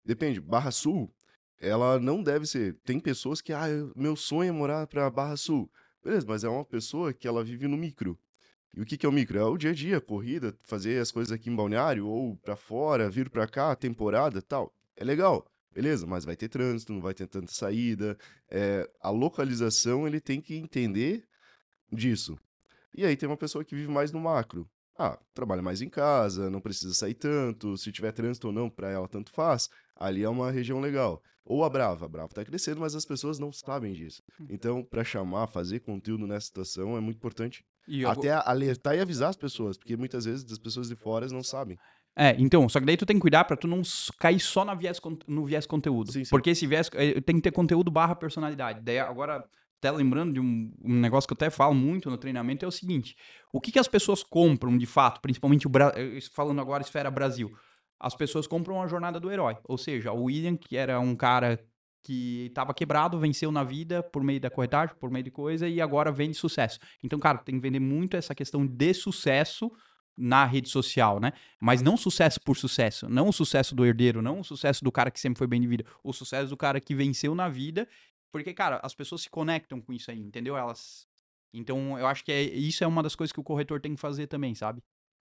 Depende. 0.04 0.40
Barra 0.40 0.70
Sul, 0.70 1.12
ela 1.60 1.98
não 1.98 2.22
deve 2.22 2.46
ser. 2.46 2.74
Tem 2.84 2.98
pessoas 3.00 3.40
que, 3.40 3.52
ah, 3.52 3.68
eu- 3.68 3.92
meu 3.96 4.14
sonho 4.16 4.48
é 4.48 4.52
morar 4.52 4.86
pra 4.86 5.10
Barra 5.10 5.36
Sul. 5.36 5.70
Beleza, 6.04 6.24
mas 6.28 6.44
é 6.44 6.48
uma 6.48 6.64
pessoa 6.64 7.12
que 7.12 7.26
ela 7.26 7.42
vive 7.42 7.66
no 7.66 7.76
micro. 7.76 8.18
E 8.74 8.80
o 8.80 8.84
que, 8.84 8.96
que 8.96 9.06
é 9.06 9.08
o 9.08 9.12
micro? 9.12 9.38
É 9.38 9.44
o 9.44 9.56
dia 9.56 9.70
a 9.70 9.74
dia, 9.74 10.00
corrida, 10.00 10.54
fazer 10.62 11.00
as 11.00 11.10
coisas 11.10 11.32
aqui 11.32 11.48
em 11.48 11.56
Balneário, 11.56 12.06
ou 12.06 12.36
pra 12.36 12.54
fora, 12.56 13.08
vir 13.10 13.30
pra 13.30 13.46
cá, 13.48 13.74
temporada 13.74 14.42
tal. 14.42 14.72
É 14.94 15.02
legal, 15.02 15.46
beleza, 15.72 16.06
mas 16.06 16.24
vai 16.24 16.36
ter 16.36 16.48
trânsito, 16.48 16.92
não 16.92 17.00
vai 17.00 17.14
ter 17.14 17.26
tanta 17.26 17.50
saída. 17.52 18.16
É, 18.50 18.88
a 19.00 19.08
localização, 19.10 20.06
ele 20.06 20.20
tem 20.20 20.40
que 20.40 20.54
entender 20.54 21.24
disso. 21.90 22.38
E 22.94 23.04
aí 23.04 23.16
tem 23.16 23.28
uma 23.28 23.36
pessoa 23.36 23.64
que 23.64 23.74
vive 23.74 23.90
mais 23.90 24.12
no 24.12 24.20
macro. 24.20 24.68
Ah, 24.98 25.18
trabalha 25.34 25.60
mais 25.62 25.82
em 25.82 25.88
casa, 25.88 26.48
não 26.50 26.60
precisa 26.60 26.94
sair 26.94 27.14
tanto, 27.14 27.76
se 27.76 27.92
tiver 27.92 28.12
trânsito 28.12 28.46
ou 28.48 28.52
não, 28.52 28.70
pra 28.70 28.90
ela 28.90 29.06
tanto 29.06 29.30
faz. 29.30 29.68
Ali 29.94 30.22
é 30.22 30.28
uma 30.28 30.50
região 30.50 30.80
legal. 30.80 31.22
Ou 31.44 31.64
a 31.64 31.70
Brava, 31.70 32.06
a 32.06 32.08
Brava 32.08 32.28
tá 32.32 32.44
crescendo, 32.44 32.80
mas 32.80 32.94
as 32.94 33.04
pessoas 33.04 33.38
não 33.38 33.52
sabem 33.52 33.92
disso. 33.92 34.22
Então, 34.50 34.82
pra 34.82 35.04
chamar, 35.04 35.46
fazer 35.46 35.80
conteúdo 35.80 36.26
nessa 36.26 36.46
situação 36.46 36.96
é 36.96 37.00
muito 37.00 37.18
importante. 37.18 37.64
E 37.86 38.02
eu- 38.02 38.10
Até 38.10 38.32
alertar 38.32 38.96
e 38.96 39.00
avisar 39.00 39.28
as 39.30 39.36
pessoas, 39.36 39.76
porque 39.76 39.96
muitas 39.96 40.24
vezes 40.24 40.50
as 40.50 40.58
pessoas 40.58 40.88
de 40.88 40.96
fora 40.96 41.26
não 41.28 41.42
sabem. 41.42 41.78
É, 42.18 42.34
então, 42.38 42.66
só 42.68 42.80
que 42.80 42.86
daí 42.86 42.96
tu 42.96 43.04
tem 43.06 43.16
que 43.16 43.20
cuidar 43.20 43.44
pra 43.44 43.56
tu 43.56 43.68
não 43.68 43.82
cair 44.18 44.40
só 44.40 44.64
na 44.64 44.74
viés, 44.74 44.98
no 45.28 45.44
viés 45.44 45.66
conteúdo. 45.66 46.10
Sim, 46.10 46.24
sim. 46.24 46.30
Porque 46.30 46.50
esse 46.50 46.66
viés 46.66 46.88
eh, 46.94 47.20
tem 47.20 47.36
que 47.36 47.42
ter 47.42 47.52
conteúdo 47.52 47.90
barra 47.90 48.16
personalidade. 48.16 48.80
Daí 48.80 48.98
agora, 48.98 49.44
até 49.78 49.90
lembrando 49.90 50.34
de 50.34 50.40
um, 50.40 50.72
um 50.82 50.94
negócio 51.00 51.28
que 51.28 51.32
eu 51.32 51.36
até 51.36 51.50
falo 51.50 51.74
muito 51.74 52.10
no 52.10 52.16
treinamento, 52.16 52.64
é 52.64 52.68
o 52.68 52.72
seguinte: 52.72 53.16
o 53.52 53.60
que, 53.60 53.72
que 53.72 53.78
as 53.78 53.88
pessoas 53.88 54.22
compram 54.22 54.76
de 54.76 54.86
fato, 54.86 55.20
principalmente 55.20 55.66
o 55.66 55.70
Bra- 55.70 55.92
eh, 55.96 56.18
falando 56.32 56.60
agora 56.60 56.82
esfera 56.82 57.10
Brasil? 57.10 57.50
As 57.98 58.14
pessoas 58.14 58.46
compram 58.46 58.82
a 58.82 58.86
jornada 58.86 59.18
do 59.18 59.30
herói. 59.30 59.56
Ou 59.64 59.78
seja, 59.78 60.12
o 60.12 60.24
William, 60.24 60.56
que 60.56 60.76
era 60.76 61.00
um 61.00 61.16
cara 61.16 61.58
que 62.02 62.46
estava 62.46 62.72
quebrado, 62.72 63.18
venceu 63.18 63.50
na 63.50 63.64
vida 63.64 64.02
por 64.02 64.22
meio 64.22 64.38
da 64.38 64.48
corretagem, 64.50 64.94
por 65.00 65.10
meio 65.10 65.24
de 65.24 65.30
coisa, 65.30 65.68
e 65.68 65.80
agora 65.80 66.12
vende 66.12 66.36
sucesso. 66.36 66.78
Então, 67.02 67.18
cara, 67.18 67.38
tem 67.38 67.56
que 67.56 67.60
vender 67.60 67.80
muito 67.80 68.16
essa 68.16 68.34
questão 68.34 68.66
de 68.66 68.94
sucesso 68.94 69.72
na 70.16 70.44
rede 70.44 70.68
social, 70.68 71.20
né? 71.20 71.32
Mas 71.60 71.82
não 71.82 71.96
sucesso 71.96 72.40
por 72.40 72.56
sucesso, 72.56 73.08
não 73.08 73.28
o 73.28 73.32
sucesso 73.32 73.74
do 73.74 73.84
herdeiro, 73.84 74.22
não 74.22 74.40
o 74.40 74.44
sucesso 74.44 74.82
do 74.84 74.90
cara 74.90 75.10
que 75.10 75.20
sempre 75.20 75.38
foi 75.38 75.46
bem 75.46 75.60
de 75.60 75.66
vida, 75.66 75.84
o 76.02 76.12
sucesso 76.12 76.48
do 76.48 76.56
cara 76.56 76.80
que 76.80 76.94
venceu 76.94 77.34
na 77.34 77.48
vida, 77.48 77.86
porque, 78.36 78.52
cara, 78.54 78.80
as 78.82 78.94
pessoas 78.94 79.22
se 79.22 79.30
conectam 79.30 79.80
com 79.80 79.92
isso 79.92 80.10
aí, 80.10 80.20
entendeu? 80.20 80.56
Elas. 80.56 81.06
Então, 81.54 81.98
eu 81.98 82.06
acho 82.06 82.24
que 82.24 82.30
é, 82.30 82.42
isso 82.42 82.84
é 82.84 82.86
uma 82.86 83.02
das 83.02 83.14
coisas 83.14 83.32
que 83.32 83.40
o 83.40 83.44
corretor 83.44 83.80
tem 83.80 83.94
que 83.94 84.00
fazer 84.00 84.26
também, 84.26 84.54
sabe? 84.54 84.82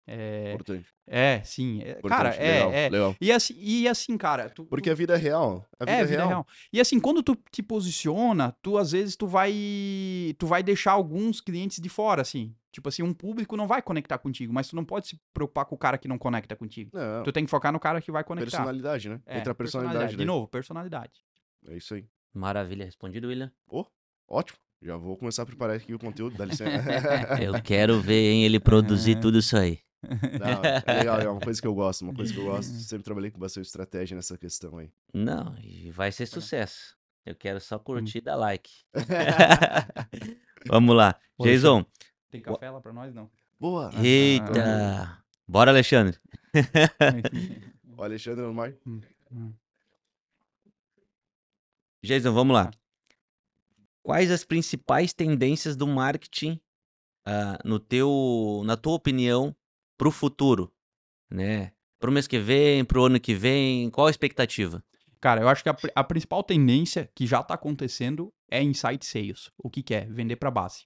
É, 0.08 0.54
Importante. 0.54 0.88
é 1.06 1.42
sim. 1.44 1.82
é- 1.82 1.96
cara, 2.08 2.30
importante. 2.30 2.40
é, 2.40 2.54
legal, 2.54 2.72
é. 2.74 2.90
legal. 2.90 3.16
E 3.22 3.32
assim, 3.32 3.54
e 3.58 3.88
assim, 3.88 4.18
cara. 4.18 4.50
Tu, 4.50 4.66
Porque 4.66 4.90
a 4.90 4.96
vida 4.96 5.14
é 5.14 5.18
real. 5.18 5.68
A 5.80 5.86
vida 5.86 5.98
é, 5.98 6.02
é, 6.02 6.06
vida 6.06 6.18
real. 6.18 6.28
real. 6.30 6.48
E 6.74 6.82
assim, 6.82 7.00
quando 7.00 7.22
tu 7.22 7.38
te 7.52 7.62
posiciona, 7.62 8.56
tu 8.62 8.78
às 8.78 8.92
vezes 8.92 9.16
tu 9.16 9.28
vai 9.28 9.54
tu 10.40 10.48
vai 10.48 10.64
deixar 10.64 10.94
alguns 10.94 11.40
clientes 11.40 11.80
de 11.80 11.88
fora, 11.90 12.22
assim. 12.22 12.56
Tipo 12.72 12.90
assim, 12.90 13.04
um 13.04 13.14
público 13.14 13.56
não 13.58 13.68
vai 13.68 13.82
conectar 13.82 14.18
contigo, 14.18 14.52
mas 14.54 14.70
tu 14.70 14.76
não 14.76 14.86
pode 14.86 15.08
se 15.08 15.20
preocupar 15.34 15.66
com 15.66 15.76
o 15.76 15.78
cara 15.78 15.98
que 15.98 16.08
não 16.08 16.18
conecta 16.18 16.56
contigo. 16.56 16.90
Não, 16.94 17.24
Tu 17.24 17.32
tem 17.32 17.44
que 17.46 17.52
focar 17.52 17.72
no 17.72 17.80
cara 17.80 18.02
que 18.02 18.12
vai 18.12 18.24
conectar. 18.24 18.50
personalidade, 18.58 19.10
né? 19.10 19.22
É, 19.26 19.40
Entra 19.40 19.52
a 19.52 19.56
personalidade. 19.56 20.12
De 20.12 20.18
daí. 20.18 20.26
novo, 20.26 20.48
personalidade. 20.48 21.22
É 21.68 21.76
isso 21.76 21.94
aí. 21.94 22.06
Maravilha, 22.34 22.86
respondido, 22.86 23.28
William. 23.28 23.52
Ótimo. 24.28 24.58
Já 24.82 24.98
vou 24.98 25.16
começar 25.16 25.44
a 25.44 25.46
preparar 25.46 25.76
aqui 25.76 25.94
o 25.94 26.00
conteúdo, 26.00 26.36
dá 26.36 26.46
licença. 26.46 26.72
Eu 27.44 27.62
quero 27.62 28.02
ver, 28.02 28.32
hein, 28.32 28.44
ele 28.46 28.60
produzir 28.60 29.20
tudo 29.22 29.38
isso 29.40 29.56
aí. 29.56 29.80
Não, 30.04 30.62
é 30.88 30.98
legal, 31.00 31.20
é 31.20 31.30
uma 31.30 31.40
coisa 31.40 31.62
que 31.62 31.68
eu 31.68 31.76
gosto, 31.76 32.02
uma 32.02 32.14
coisa 32.14 32.34
que 32.34 32.40
eu 32.40 32.46
gosto. 32.46 32.72
Sempre 32.72 33.04
trabalhei 33.04 33.30
com 33.30 33.38
bastante 33.40 33.68
estratégia 33.68 34.16
nessa 34.16 34.36
questão 34.36 34.80
aí. 34.80 34.92
Não, 35.14 35.56
e 35.60 35.92
vai 35.92 36.12
ser 36.12 36.26
sucesso. 36.26 36.98
Eu 37.24 37.36
quero 37.36 37.60
só 37.62 37.78
curtir 37.78 38.18
e 38.18 38.22
dar 38.22 38.36
like. 38.36 38.72
Vamos 40.68 40.96
lá. 40.96 41.20
Poxa. 41.38 41.52
Jason, 41.52 41.86
Tem 42.32 42.42
café 42.42 42.72
lá 42.72 42.82
pra 42.82 42.92
nós, 42.92 43.14
não? 43.14 43.30
Boa! 43.60 43.92
eita. 44.04 45.24
Bora, 45.48 45.70
Alexandre. 45.70 46.18
O 47.96 48.02
Alexandre 48.04 48.44
no 48.44 48.54
mar. 48.56 48.74
Jason, 52.04 52.34
vamos 52.34 52.56
lá. 52.56 52.72
Quais 54.04 54.32
as 54.32 54.44
principais 54.44 55.14
tendências 55.14 55.76
do 55.76 55.86
marketing, 55.86 56.60
ah, 57.26 57.60
no 57.64 57.80
teu, 57.80 58.64
na 58.66 58.76
tua 58.76 58.94
opinião, 58.94 59.56
para 59.98 60.08
o 60.08 60.12
futuro, 60.12 60.74
né? 61.30 61.72
Para 62.00 62.10
o 62.10 62.14
mês 62.14 62.28
que 62.28 62.40
vem, 62.40 62.84
para 62.84 63.00
o 63.00 63.06
ano 63.06 63.20
que 63.20 63.36
vem, 63.36 63.90
qual 63.92 64.08
a 64.08 64.10
expectativa? 64.10 64.84
Cara, 65.20 65.42
eu 65.42 65.48
acho 65.48 65.62
que 65.62 65.70
a, 65.70 65.78
a 65.96 66.04
principal 66.04 66.44
tendência 66.44 67.08
que 67.14 67.28
já 67.28 67.44
tá 67.44 67.54
acontecendo 67.54 68.34
é 68.50 68.64
insight 68.64 69.06
sales. 69.06 69.52
O 69.56 69.70
que, 69.70 69.84
que 69.84 69.94
é? 69.94 70.06
Vender 70.06 70.38
pra 70.38 70.50
base. 70.50 70.86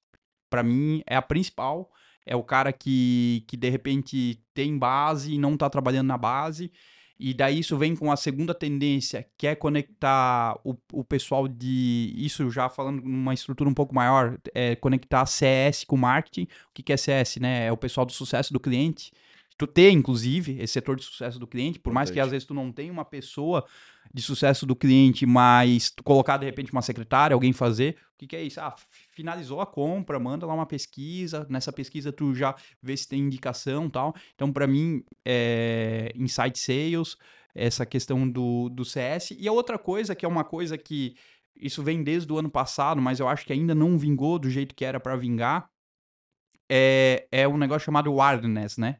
Pra 0.49 0.61
mim, 0.61 1.01
é 1.07 1.15
a 1.15 1.21
principal. 1.21 1.89
É 2.25 2.35
o 2.35 2.43
cara 2.43 2.73
que, 2.73 3.45
que 3.47 3.55
de 3.55 3.69
repente 3.69 4.43
tem 4.53 4.77
base 4.77 5.33
e 5.33 5.37
não 5.37 5.55
tá 5.55 5.69
trabalhando 5.69 6.07
na 6.07 6.17
base. 6.17 6.69
E 7.17 7.33
daí 7.33 7.59
isso 7.59 7.77
vem 7.77 7.95
com 7.95 8.11
a 8.11 8.17
segunda 8.17 8.53
tendência, 8.53 9.25
que 9.37 9.47
é 9.47 9.55
conectar 9.55 10.59
o, 10.63 10.75
o 10.91 11.03
pessoal 11.03 11.47
de. 11.47 12.13
Isso 12.17 12.49
já 12.49 12.67
falando 12.69 13.01
numa 13.01 13.33
estrutura 13.33 13.69
um 13.69 13.73
pouco 13.73 13.95
maior, 13.95 14.37
é 14.53 14.75
conectar 14.75 15.25
CS 15.25 15.85
com 15.85 15.95
marketing. 15.95 16.43
O 16.43 16.73
que, 16.73 16.83
que 16.83 16.93
é 16.93 16.97
CS, 16.97 17.37
né? 17.37 17.67
É 17.67 17.71
o 17.71 17.77
pessoal 17.77 18.05
do 18.05 18.11
sucesso 18.11 18.51
do 18.51 18.59
cliente. 18.59 19.11
Tu 19.57 19.65
ter, 19.67 19.91
inclusive, 19.91 20.57
esse 20.59 20.73
setor 20.73 20.97
de 20.97 21.03
sucesso 21.03 21.39
do 21.39 21.47
cliente, 21.47 21.79
por 21.79 21.93
mais 21.93 22.11
que 22.11 22.19
às 22.19 22.29
vezes 22.29 22.45
tu 22.45 22.53
não 22.53 22.71
tenha 22.71 22.91
uma 22.91 23.05
pessoa 23.05 23.65
de 24.13 24.21
sucesso 24.21 24.65
do 24.65 24.75
cliente, 24.75 25.25
mas 25.25 25.89
tu 25.89 26.03
colocar 26.03 26.37
de 26.37 26.45
repente 26.45 26.71
uma 26.71 26.81
secretária, 26.81 27.33
alguém 27.33 27.53
fazer, 27.53 27.95
o 28.13 28.17
que, 28.17 28.27
que 28.27 28.35
é 28.35 28.43
isso? 28.43 28.59
Ah, 28.59 28.75
finalizou 29.11 29.61
a 29.61 29.65
compra, 29.65 30.19
manda 30.19 30.45
lá 30.45 30.53
uma 30.53 30.65
pesquisa, 30.65 31.45
nessa 31.49 31.71
pesquisa 31.71 32.11
tu 32.11 32.33
já 32.33 32.55
vê 32.81 32.95
se 32.95 33.07
tem 33.07 33.19
indicação 33.19 33.85
e 33.85 33.89
tal. 33.89 34.15
Então, 34.33 34.51
para 34.51 34.67
mim, 34.67 35.03
é 35.23 36.11
Insight 36.15 36.59
Sales, 36.59 37.17
essa 37.53 37.85
questão 37.85 38.29
do, 38.29 38.69
do 38.69 38.83
CS. 38.83 39.31
E 39.31 39.47
a 39.47 39.51
outra 39.51 39.77
coisa, 39.77 40.13
que 40.13 40.25
é 40.25 40.29
uma 40.29 40.43
coisa 40.43 40.77
que 40.77 41.15
isso 41.55 41.81
vem 41.81 42.03
desde 42.03 42.31
o 42.31 42.37
ano 42.37 42.49
passado, 42.49 43.01
mas 43.01 43.19
eu 43.19 43.27
acho 43.27 43.45
que 43.45 43.53
ainda 43.53 43.73
não 43.73 43.97
vingou 43.97 44.37
do 44.37 44.49
jeito 44.49 44.75
que 44.75 44.83
era 44.83 44.99
para 44.99 45.15
vingar, 45.15 45.69
é, 46.69 47.27
é 47.31 47.47
um 47.47 47.57
negócio 47.57 47.85
chamado 47.85 48.13
Wireless, 48.13 48.79
né? 48.79 48.97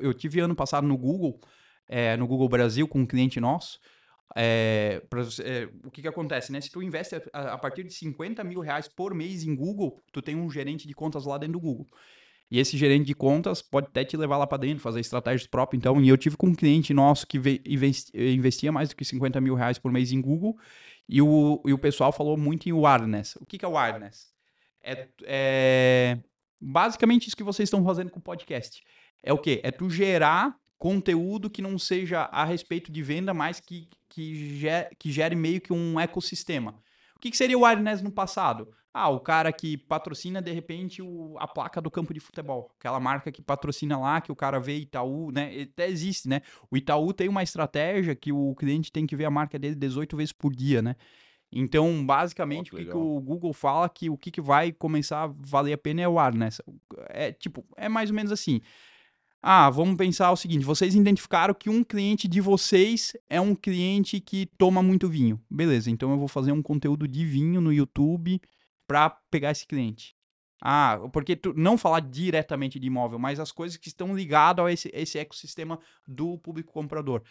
Eu 0.00 0.12
tive 0.14 0.40
ano 0.40 0.54
passado 0.54 0.86
no 0.86 0.96
Google, 0.96 1.40
é, 1.88 2.16
no 2.16 2.26
Google 2.26 2.48
Brasil, 2.48 2.86
com 2.88 3.00
um 3.00 3.06
cliente 3.06 3.40
nosso, 3.40 3.78
é, 4.36 5.02
pra 5.08 5.22
é, 5.42 5.68
o 5.84 5.90
que 5.90 6.02
que 6.02 6.08
acontece, 6.08 6.50
né? 6.50 6.60
Se 6.60 6.70
tu 6.70 6.82
investe 6.82 7.16
a, 7.32 7.52
a 7.52 7.58
partir 7.58 7.84
de 7.84 7.92
50 7.92 8.42
mil 8.42 8.60
reais 8.60 8.88
por 8.88 9.14
mês 9.14 9.44
em 9.44 9.54
Google, 9.54 10.02
tu 10.12 10.20
tem 10.22 10.34
um 10.34 10.50
gerente 10.50 10.88
de 10.88 10.94
contas 10.94 11.24
lá 11.24 11.38
dentro 11.38 11.54
do 11.54 11.60
Google. 11.60 11.86
E 12.50 12.58
esse 12.58 12.76
gerente 12.76 13.06
de 13.06 13.14
contas 13.14 13.62
pode 13.62 13.86
até 13.88 14.04
te 14.04 14.16
levar 14.16 14.36
lá 14.36 14.46
para 14.46 14.58
dentro, 14.58 14.82
fazer 14.82 15.00
estratégias 15.00 15.46
próprias. 15.46 15.78
Então, 15.78 16.00
e 16.00 16.08
eu 16.08 16.16
tive 16.16 16.36
com 16.36 16.48
um 16.48 16.54
cliente 16.54 16.92
nosso 16.92 17.26
que 17.26 17.38
ve- 17.38 17.62
investi- 17.66 18.12
investia 18.16 18.70
mais 18.70 18.90
do 18.90 18.96
que 18.96 19.04
50 19.04 19.40
mil 19.40 19.54
reais 19.54 19.78
por 19.78 19.90
mês 19.90 20.12
em 20.12 20.20
Google, 20.20 20.56
e 21.08 21.20
o, 21.20 21.62
e 21.66 21.72
o 21.72 21.78
pessoal 21.78 22.12
falou 22.12 22.36
muito 22.36 22.68
em 22.68 22.72
wireless. 22.72 23.36
O 23.40 23.46
que, 23.46 23.58
que 23.58 23.64
é 23.64 23.68
wireless? 23.68 24.28
É, 24.82 25.08
é 25.24 26.18
basicamente 26.60 27.26
isso 27.26 27.36
que 27.36 27.42
vocês 27.42 27.66
estão 27.66 27.84
fazendo 27.84 28.10
com 28.10 28.18
o 28.18 28.22
podcast. 28.22 28.82
É 29.24 29.32
o 29.32 29.38
quê? 29.38 29.60
É 29.64 29.70
tu 29.70 29.88
gerar 29.88 30.56
conteúdo 30.78 31.48
que 31.48 31.62
não 31.62 31.78
seja 31.78 32.22
a 32.24 32.44
respeito 32.44 32.92
de 32.92 33.02
venda, 33.02 33.32
mas 33.32 33.58
que, 33.58 33.88
que, 34.08 34.58
gere, 34.58 34.94
que 34.98 35.10
gere 35.10 35.34
meio 35.34 35.60
que 35.60 35.72
um 35.72 35.98
ecossistema. 35.98 36.74
O 37.16 37.20
que, 37.20 37.30
que 37.30 37.36
seria 37.36 37.58
o 37.58 37.64
Airness 37.64 38.02
no 38.02 38.12
passado? 38.12 38.68
Ah, 38.92 39.08
o 39.08 39.18
cara 39.18 39.50
que 39.50 39.78
patrocina, 39.78 40.42
de 40.42 40.52
repente, 40.52 41.00
o, 41.00 41.36
a 41.38 41.48
placa 41.48 41.80
do 41.80 41.90
campo 41.90 42.12
de 42.12 42.20
futebol. 42.20 42.70
Aquela 42.78 43.00
marca 43.00 43.32
que 43.32 43.40
patrocina 43.40 43.98
lá, 43.98 44.20
que 44.20 44.30
o 44.30 44.36
cara 44.36 44.60
vê 44.60 44.76
Itaú, 44.76 45.32
né? 45.32 45.62
Até 45.62 45.88
existe, 45.88 46.28
né? 46.28 46.42
O 46.70 46.76
Itaú 46.76 47.12
tem 47.14 47.28
uma 47.28 47.42
estratégia 47.42 48.14
que 48.14 48.30
o 48.30 48.54
cliente 48.54 48.92
tem 48.92 49.06
que 49.06 49.16
ver 49.16 49.24
a 49.24 49.30
marca 49.30 49.58
dele 49.58 49.74
18 49.74 50.16
vezes 50.16 50.32
por 50.32 50.54
dia, 50.54 50.82
né? 50.82 50.96
Então, 51.50 52.04
basicamente, 52.04 52.72
oh, 52.72 52.76
o 52.76 52.78
que, 52.78 52.84
que, 52.84 52.96
o 52.96 53.20
Google 53.20 53.52
fala 53.52 53.88
que 53.88 54.10
o 54.10 54.18
que, 54.18 54.30
que 54.30 54.40
vai 54.40 54.70
começar 54.70 55.24
a 55.24 55.34
valer 55.34 55.72
a 55.72 55.78
pena 55.78 56.02
é 56.02 56.08
o 56.08 56.18
ar, 56.18 56.34
né? 56.34 56.50
É 57.08 57.32
tipo, 57.32 57.64
é 57.76 57.88
mais 57.88 58.10
ou 58.10 58.16
menos 58.16 58.30
assim. 58.30 58.60
Ah, 59.46 59.68
vamos 59.68 59.96
pensar 59.96 60.32
o 60.32 60.36
seguinte: 60.36 60.64
vocês 60.64 60.94
identificaram 60.94 61.52
que 61.52 61.68
um 61.68 61.84
cliente 61.84 62.26
de 62.26 62.40
vocês 62.40 63.12
é 63.28 63.38
um 63.38 63.54
cliente 63.54 64.18
que 64.18 64.46
toma 64.56 64.82
muito 64.82 65.06
vinho. 65.06 65.38
Beleza, 65.50 65.90
então 65.90 66.10
eu 66.12 66.18
vou 66.18 66.28
fazer 66.28 66.50
um 66.50 66.62
conteúdo 66.62 67.06
de 67.06 67.26
vinho 67.26 67.60
no 67.60 67.70
YouTube 67.70 68.40
para 68.86 69.10
pegar 69.30 69.50
esse 69.50 69.66
cliente. 69.66 70.16
Ah, 70.62 70.98
porque 71.12 71.36
tu 71.36 71.52
não 71.54 71.76
falar 71.76 72.00
diretamente 72.00 72.80
de 72.80 72.86
imóvel, 72.86 73.18
mas 73.18 73.38
as 73.38 73.52
coisas 73.52 73.76
que 73.76 73.88
estão 73.88 74.16
ligadas 74.16 74.64
a 74.64 74.72
esse, 74.72 74.90
esse 74.94 75.18
ecossistema 75.18 75.78
do 76.06 76.38
público 76.38 76.72
comprador. 76.72 77.22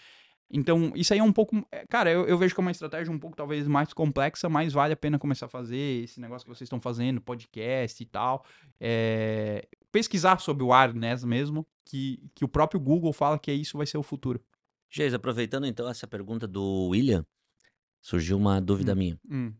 Então, 0.55 0.91
isso 0.95 1.13
aí 1.13 1.19
é 1.19 1.23
um 1.23 1.33
pouco. 1.33 1.65
É, 1.71 1.83
cara, 1.87 2.11
eu, 2.11 2.27
eu 2.27 2.37
vejo 2.37 2.53
como 2.53 2.67
uma 2.67 2.71
estratégia 2.71 3.11
um 3.11 3.17
pouco 3.17 3.35
talvez 3.35 3.67
mais 3.67 3.91
complexa, 3.91 4.47
mas 4.47 4.71
vale 4.71 4.93
a 4.93 4.95
pena 4.95 5.17
começar 5.17 5.47
a 5.47 5.49
fazer 5.49 6.03
esse 6.03 6.21
negócio 6.21 6.45
que 6.45 6.55
vocês 6.55 6.67
estão 6.67 6.79
fazendo, 6.79 7.19
podcast 7.19 8.03
e 8.03 8.05
tal. 8.05 8.45
É, 8.79 9.67
pesquisar 9.93 10.41
sobre 10.41 10.63
o 10.63 10.73
Arnes 10.73 11.23
mesmo, 11.23 11.65
que, 11.85 12.27
que 12.33 12.43
o 12.43 12.47
próprio 12.47 12.81
Google 12.81 13.13
fala 13.13 13.37
que 13.37 13.53
isso 13.53 13.77
vai 13.77 13.85
ser 13.85 13.97
o 13.99 14.03
futuro. 14.03 14.43
Geis, 14.89 15.13
aproveitando 15.13 15.67
então 15.67 15.87
essa 15.87 16.07
pergunta 16.07 16.47
do 16.47 16.87
William, 16.87 17.23
surgiu 18.01 18.37
uma 18.37 18.59
dúvida 18.59 18.93
hum, 18.93 18.95
minha. 18.95 19.19
Hum. 19.29 19.53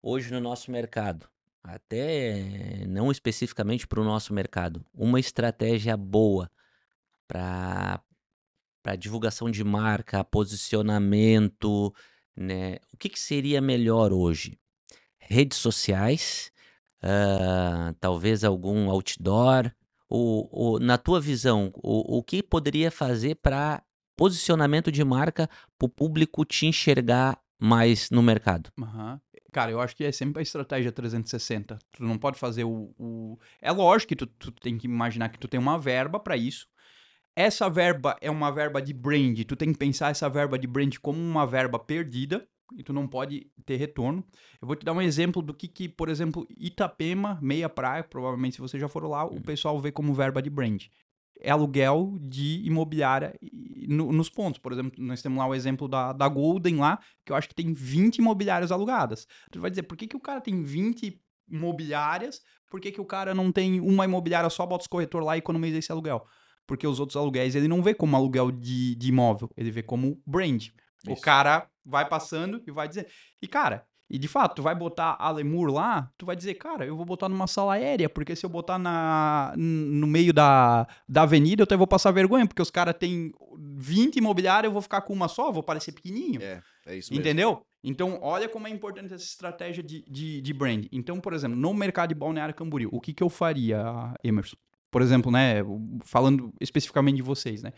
Hoje 0.00 0.32
no 0.32 0.40
nosso 0.40 0.70
mercado, 0.70 1.28
até 1.64 2.86
não 2.86 3.10
especificamente 3.10 3.88
para 3.88 4.00
o 4.00 4.04
nosso 4.04 4.32
mercado, 4.32 4.86
uma 4.94 5.18
estratégia 5.18 5.96
boa 5.96 6.50
para 7.28 8.00
para 8.84 8.94
divulgação 8.94 9.50
de 9.50 9.64
marca, 9.64 10.22
posicionamento, 10.22 11.92
né? 12.36 12.76
O 12.92 12.96
que, 12.96 13.08
que 13.08 13.18
seria 13.18 13.60
melhor 13.60 14.12
hoje? 14.12 14.60
Redes 15.18 15.58
sociais, 15.58 16.52
uh, 17.02 17.94
talvez 18.00 18.44
algum 18.44 18.90
outdoor, 18.90 19.70
ou, 20.08 20.48
ou, 20.52 20.80
na 20.80 20.96
tua 20.96 21.20
visão, 21.20 21.72
o, 21.74 22.18
o 22.18 22.22
que 22.22 22.42
poderia 22.42 22.90
fazer 22.90 23.36
para 23.36 23.82
posicionamento 24.16 24.90
de 24.90 25.04
marca 25.04 25.48
para 25.78 25.86
o 25.86 25.88
público 25.88 26.44
te 26.44 26.66
enxergar 26.66 27.38
mais 27.58 28.10
no 28.10 28.22
mercado? 28.22 28.70
Uhum. 28.78 29.18
Cara, 29.52 29.70
eu 29.70 29.80
acho 29.80 29.96
que 29.96 30.04
é 30.04 30.12
sempre 30.12 30.40
a 30.40 30.42
estratégia 30.42 30.92
360. 30.92 31.78
Tu 31.92 32.02
não 32.04 32.18
pode 32.18 32.38
fazer 32.38 32.64
o. 32.64 32.94
o... 32.98 33.38
É 33.60 33.72
lógico 33.72 34.10
que 34.10 34.16
tu, 34.16 34.26
tu 34.26 34.52
tem 34.52 34.76
que 34.76 34.86
imaginar 34.86 35.30
que 35.30 35.38
tu 35.38 35.48
tem 35.48 35.58
uma 35.58 35.78
verba 35.78 36.20
para 36.20 36.36
isso 36.36 36.66
essa 37.36 37.68
verba 37.68 38.16
é 38.22 38.30
uma 38.30 38.50
verba 38.50 38.80
de 38.80 38.94
brand, 38.94 39.38
tu 39.46 39.54
tem 39.54 39.70
que 39.70 39.78
pensar 39.78 40.10
essa 40.10 40.28
verba 40.28 40.58
de 40.58 40.66
brand 40.66 40.96
como 41.02 41.20
uma 41.20 41.46
verba 41.46 41.78
perdida 41.78 42.48
e 42.74 42.82
tu 42.82 42.92
não 42.92 43.06
pode 43.06 43.50
ter 43.64 43.76
retorno. 43.76 44.24
Eu 44.60 44.66
vou 44.66 44.76
te 44.76 44.84
dar 44.84 44.92
um 44.92 45.02
exemplo 45.02 45.42
do 45.42 45.54
que, 45.54 45.68
que 45.68 45.88
por 45.88 46.08
exemplo, 46.08 46.46
Itapema, 46.56 47.38
meia 47.42 47.68
praia, 47.68 48.02
provavelmente 48.02 48.56
se 48.56 48.60
você 48.60 48.78
já 48.78 48.88
for 48.88 49.04
lá, 49.04 49.24
o 49.24 49.34
hum. 49.34 49.42
pessoal 49.42 49.78
vê 49.80 49.92
como 49.92 50.14
verba 50.14 50.42
de 50.42 50.50
brand. 50.50 50.84
É 51.40 51.50
aluguel 51.50 52.16
de 52.18 52.62
imobiliária 52.64 53.38
no, 53.88 54.10
nos 54.10 54.30
pontos. 54.30 54.58
Por 54.58 54.72
exemplo, 54.72 54.92
nós 55.02 55.20
temos 55.20 55.38
lá 55.38 55.46
o 55.46 55.54
exemplo 55.54 55.86
da, 55.86 56.12
da 56.12 56.28
Golden 56.28 56.76
lá, 56.76 56.98
que 57.24 57.32
eu 57.32 57.36
acho 57.36 57.48
que 57.48 57.54
tem 57.54 57.74
20 57.74 58.16
imobiliárias 58.16 58.72
alugadas. 58.72 59.26
Tu 59.50 59.60
vai 59.60 59.70
dizer, 59.70 59.82
por 59.82 59.96
que, 59.96 60.06
que 60.06 60.16
o 60.16 60.20
cara 60.20 60.40
tem 60.40 60.62
20 60.62 61.20
imobiliárias? 61.48 62.40
Por 62.70 62.80
que, 62.80 62.90
que 62.90 63.00
o 63.00 63.04
cara 63.04 63.34
não 63.34 63.52
tem 63.52 63.80
uma 63.80 64.06
imobiliária 64.06 64.48
só, 64.48 64.64
bota 64.64 64.82
os 64.82 64.88
corretor 64.88 65.22
lá 65.22 65.36
e 65.36 65.38
economiza 65.38 65.78
esse 65.78 65.92
aluguel? 65.92 66.26
porque 66.66 66.86
os 66.86 66.98
outros 66.98 67.16
aluguéis 67.16 67.54
ele 67.54 67.68
não 67.68 67.82
vê 67.82 67.94
como 67.94 68.16
aluguel 68.16 68.50
de, 68.50 68.94
de 68.96 69.08
imóvel, 69.08 69.50
ele 69.56 69.70
vê 69.70 69.82
como 69.82 70.20
brand. 70.26 70.62
Isso. 70.62 70.72
O 71.06 71.20
cara 71.20 71.68
vai 71.86 72.08
passando 72.08 72.62
e 72.66 72.70
vai 72.70 72.88
dizer. 72.88 73.06
E, 73.40 73.46
cara, 73.46 73.86
e 74.08 74.18
de 74.18 74.28
fato, 74.28 74.56
tu 74.56 74.62
vai 74.62 74.74
botar 74.74 75.16
a 75.18 75.30
Lemur 75.30 75.72
lá, 75.72 76.10
tu 76.16 76.24
vai 76.24 76.36
dizer, 76.36 76.54
cara, 76.54 76.86
eu 76.86 76.96
vou 76.96 77.04
botar 77.04 77.28
numa 77.28 77.46
sala 77.46 77.74
aérea, 77.74 78.08
porque 78.08 78.36
se 78.36 78.46
eu 78.46 78.50
botar 78.50 78.78
na, 78.78 79.52
no 79.56 80.06
meio 80.06 80.32
da, 80.32 80.86
da 81.08 81.22
avenida, 81.22 81.62
eu 81.62 81.64
até 81.64 81.76
vou 81.76 81.88
passar 81.88 82.12
vergonha, 82.12 82.46
porque 82.46 82.62
os 82.62 82.70
caras 82.70 82.94
têm 82.98 83.32
20 83.76 84.16
imobiliários, 84.16 84.68
eu 84.68 84.72
vou 84.72 84.82
ficar 84.82 85.00
com 85.00 85.12
uma 85.12 85.26
só, 85.26 85.50
vou 85.50 85.62
parecer 85.62 85.92
pequenininho. 85.92 86.40
É, 86.40 86.62
é 86.86 86.96
isso 86.96 87.12
mesmo. 87.12 87.20
Entendeu? 87.20 87.62
Então, 87.82 88.18
olha 88.22 88.48
como 88.48 88.66
é 88.66 88.70
importante 88.70 89.12
essa 89.12 89.24
estratégia 89.24 89.82
de, 89.82 90.04
de, 90.08 90.40
de 90.40 90.52
brand. 90.52 90.86
Então, 90.92 91.20
por 91.20 91.32
exemplo, 91.32 91.56
no 91.56 91.74
mercado 91.74 92.10
de 92.10 92.14
Balneário 92.14 92.54
Camboriú, 92.54 92.90
o 92.92 93.00
que, 93.00 93.12
que 93.12 93.22
eu 93.22 93.28
faria, 93.28 94.14
Emerson? 94.22 94.56
por 94.96 95.02
exemplo, 95.02 95.30
né, 95.30 95.56
falando 96.04 96.54
especificamente 96.58 97.16
de 97.16 97.22
vocês, 97.22 97.62
né, 97.62 97.72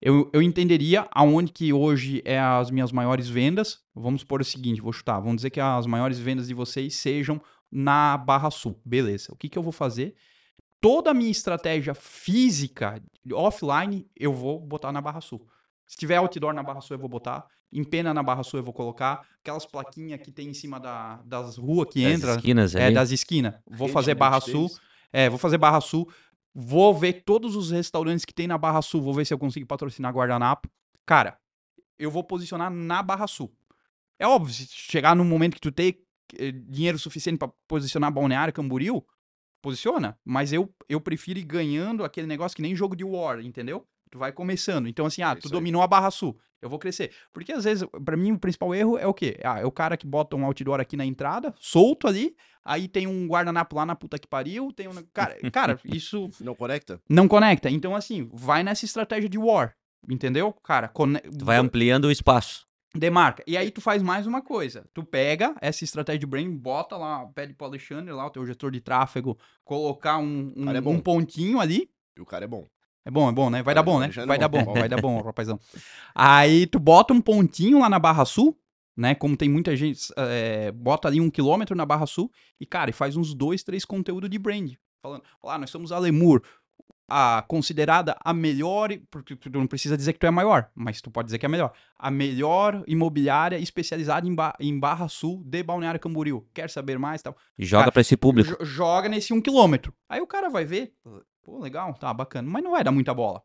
eu, 0.00 0.30
eu 0.32 0.42
entenderia 0.42 1.08
aonde 1.10 1.52
que 1.52 1.72
hoje 1.72 2.22
é 2.24 2.38
as 2.38 2.70
minhas 2.70 2.92
maiores 2.92 3.28
vendas. 3.28 3.80
Vamos 3.94 4.20
supor 4.20 4.40
o 4.40 4.44
seguinte, 4.44 4.80
vou 4.80 4.92
chutar, 4.92 5.18
vamos 5.20 5.36
dizer 5.36 5.50
que 5.50 5.60
as 5.60 5.86
maiores 5.86 6.18
vendas 6.18 6.48
de 6.48 6.54
vocês 6.54 6.94
sejam 6.96 7.40
na 7.70 8.16
Barra 8.16 8.50
Sul. 8.50 8.78
Beleza. 8.84 9.32
O 9.32 9.36
que, 9.36 9.48
que 9.48 9.58
eu 9.58 9.62
vou 9.62 9.72
fazer? 9.72 10.14
Toda 10.80 11.10
a 11.10 11.14
minha 11.14 11.30
estratégia 11.30 11.94
física, 11.94 13.02
offline, 13.32 14.06
eu 14.14 14.32
vou 14.32 14.60
botar 14.60 14.92
na 14.92 15.00
Barra 15.00 15.20
Sul. 15.20 15.46
Se 15.86 15.96
tiver 15.96 16.16
outdoor 16.16 16.52
na 16.52 16.62
Barra 16.62 16.80
Sul, 16.80 16.96
eu 16.96 17.00
vou 17.00 17.08
botar. 17.08 17.46
Em 17.72 17.82
pena 17.82 18.14
na 18.14 18.22
Barra 18.22 18.42
Sul, 18.42 18.60
eu 18.60 18.64
vou 18.64 18.72
colocar. 18.72 19.26
Aquelas 19.40 19.66
plaquinhas 19.66 20.20
que 20.20 20.30
tem 20.30 20.48
em 20.48 20.54
cima 20.54 20.78
da, 20.78 21.22
das 21.24 21.56
ruas 21.56 21.88
que 21.90 22.02
das 22.02 22.12
entra. 22.12 22.34
Esquinas, 22.36 22.74
é, 22.74 22.90
das 22.90 23.10
esquinas. 23.10 23.54
Vou 23.66 23.88
fazer 23.88 24.14
Barra 24.14 24.40
Sul. 24.40 24.70
É, 25.12 25.28
vou 25.28 25.38
fazer 25.38 25.58
Barra 25.58 25.80
Sul. 25.80 26.08
Vou 26.54 26.94
ver 26.94 27.24
todos 27.24 27.56
os 27.56 27.70
restaurantes 27.70 28.24
que 28.24 28.32
tem 28.32 28.46
na 28.46 28.56
Barra 28.56 28.80
Sul, 28.80 29.02
vou 29.02 29.12
ver 29.12 29.26
se 29.26 29.34
eu 29.34 29.38
consigo 29.38 29.66
patrocinar 29.66 30.12
guardanapo. 30.12 30.68
Cara, 31.04 31.38
eu 31.98 32.10
vou 32.10 32.22
posicionar 32.22 32.70
na 32.70 33.02
Barra 33.02 33.26
Sul. 33.26 33.52
É 34.18 34.26
óbvio, 34.26 34.54
se 34.54 34.66
chegar 34.68 35.16
no 35.16 35.24
momento 35.24 35.54
que 35.54 35.60
tu 35.60 35.72
tem 35.72 35.98
eh, 36.38 36.52
dinheiro 36.52 36.98
suficiente 36.98 37.38
para 37.38 37.52
posicionar 37.66 38.12
Balneário 38.12 38.54
Camboriú, 38.54 39.04
posiciona, 39.60 40.18
mas 40.24 40.52
eu, 40.52 40.72
eu 40.88 41.00
prefiro 41.00 41.38
ir 41.38 41.44
ganhando 41.44 42.04
aquele 42.04 42.26
negócio 42.26 42.54
que 42.54 42.62
nem 42.62 42.76
jogo 42.76 42.94
de 42.94 43.02
War, 43.02 43.40
entendeu? 43.40 43.86
Tu 44.10 44.18
vai 44.18 44.32
começando. 44.32 44.86
Então, 44.86 45.06
assim, 45.06 45.22
ah, 45.22 45.32
é 45.32 45.34
tu 45.34 45.48
dominou 45.48 45.82
a 45.82 45.86
Barra 45.86 46.10
Sul, 46.10 46.38
eu 46.62 46.68
vou 46.68 46.78
crescer. 46.78 47.12
Porque 47.32 47.52
às 47.52 47.64
vezes, 47.64 47.86
para 48.04 48.16
mim, 48.16 48.32
o 48.32 48.38
principal 48.38 48.74
erro 48.74 48.96
é 48.96 49.06
o 49.06 49.12
quê? 49.12 49.38
Ah, 49.44 49.60
é 49.60 49.64
o 49.64 49.72
cara 49.72 49.96
que 49.96 50.06
bota 50.06 50.36
um 50.36 50.44
outdoor 50.44 50.80
aqui 50.80 50.96
na 50.96 51.04
entrada, 51.04 51.54
solto 51.58 52.06
ali, 52.06 52.34
aí 52.64 52.88
tem 52.88 53.06
um 53.06 53.26
guardanapo 53.26 53.76
lá 53.76 53.84
na 53.84 53.94
puta 53.94 54.18
que 54.18 54.26
pariu, 54.26 54.72
tem 54.72 54.88
um. 54.88 54.94
Cara, 55.12 55.36
cara 55.50 55.80
isso. 55.84 56.30
Não 56.40 56.54
conecta? 56.54 57.00
Não 57.08 57.28
conecta. 57.28 57.68
Então, 57.68 57.94
assim, 57.94 58.30
vai 58.32 58.62
nessa 58.62 58.84
estratégia 58.84 59.28
de 59.28 59.38
war. 59.38 59.74
Entendeu? 60.08 60.52
Cara, 60.62 60.88
tu 60.88 61.44
vai 61.44 61.56
ampliando 61.56 62.04
o 62.04 62.10
espaço. 62.10 62.66
Demarca. 62.94 63.42
E 63.46 63.56
aí 63.56 63.70
tu 63.72 63.80
faz 63.80 64.02
mais 64.02 64.26
uma 64.26 64.40
coisa. 64.40 64.84
Tu 64.94 65.02
pega 65.02 65.56
essa 65.60 65.82
estratégia 65.82 66.20
de 66.20 66.26
brain, 66.26 66.48
bota 66.56 66.96
lá, 66.96 67.26
pede 67.34 67.52
pro 67.52 67.66
Alexandre 67.66 68.12
lá, 68.12 68.24
o 68.24 68.30
teu 68.30 68.46
gestor 68.46 68.70
de 68.70 68.80
tráfego, 68.80 69.36
colocar 69.64 70.18
um, 70.18 70.52
um, 70.56 70.70
é 70.70 70.80
um 70.80 71.00
pontinho 71.00 71.58
ali. 71.58 71.90
E 72.16 72.20
o 72.20 72.26
cara 72.26 72.44
é 72.44 72.48
bom. 72.48 72.68
É 73.04 73.10
bom, 73.10 73.28
é 73.28 73.32
bom, 73.32 73.50
né? 73.50 73.62
Vai 73.62 73.74
dar 73.74 73.82
bom, 73.82 73.98
né? 73.98 74.08
Vai 74.26 74.38
dar 74.38 74.48
bom, 74.48 74.64
vai 74.72 74.88
dar 74.88 75.00
bom, 75.00 75.20
rapazão. 75.20 75.60
Aí 76.14 76.66
tu 76.66 76.78
bota 76.78 77.12
um 77.12 77.20
pontinho 77.20 77.80
lá 77.80 77.88
na 77.88 77.98
Barra 77.98 78.24
Sul, 78.24 78.58
né? 78.96 79.14
Como 79.14 79.36
tem 79.36 79.48
muita 79.48 79.76
gente, 79.76 80.00
é, 80.16 80.72
bota 80.72 81.08
ali 81.08 81.20
um 81.20 81.30
quilômetro 81.30 81.76
na 81.76 81.84
Barra 81.84 82.06
Sul 82.06 82.30
e, 82.58 82.64
cara, 82.64 82.90
e 82.90 82.92
faz 82.92 83.16
uns 83.16 83.34
dois, 83.34 83.62
três 83.62 83.84
conteúdos 83.84 84.30
de 84.30 84.38
brand. 84.38 84.72
Falando, 85.02 85.22
lá, 85.42 85.58
nós 85.58 85.68
somos 85.68 85.92
a 85.92 85.98
Lemur, 85.98 86.42
a 87.06 87.44
considerada 87.46 88.16
a 88.24 88.32
melhor, 88.32 88.88
porque 89.10 89.36
tu 89.36 89.50
não 89.50 89.66
precisa 89.66 89.96
dizer 89.96 90.14
que 90.14 90.18
tu 90.18 90.26
é 90.26 90.30
maior, 90.30 90.70
mas 90.74 91.02
tu 91.02 91.10
pode 91.10 91.26
dizer 91.26 91.38
que 91.38 91.44
é 91.44 91.48
melhor, 91.48 91.72
a 91.98 92.10
melhor 92.10 92.82
imobiliária 92.86 93.58
especializada 93.58 94.26
em, 94.26 94.34
ba 94.34 94.54
em 94.58 94.78
Barra 94.78 95.08
Sul 95.08 95.42
de 95.44 95.62
Balneário 95.62 96.00
Camboriú. 96.00 96.46
Quer 96.54 96.70
saber 96.70 96.98
mais? 96.98 97.20
Tal. 97.20 97.36
Joga 97.58 97.92
para 97.92 98.00
esse 98.00 98.16
público. 98.16 98.64
Joga 98.64 99.10
nesse 99.10 99.34
um 99.34 99.42
quilômetro. 99.42 99.92
Aí 100.08 100.22
o 100.22 100.26
cara 100.26 100.48
vai 100.48 100.64
ver, 100.64 100.94
Pô, 101.44 101.58
legal, 101.58 101.92
tá 101.94 102.12
bacana. 102.12 102.48
Mas 102.48 102.64
não 102.64 102.72
vai 102.72 102.82
dar 102.82 102.90
muita 102.90 103.12
bola. 103.12 103.42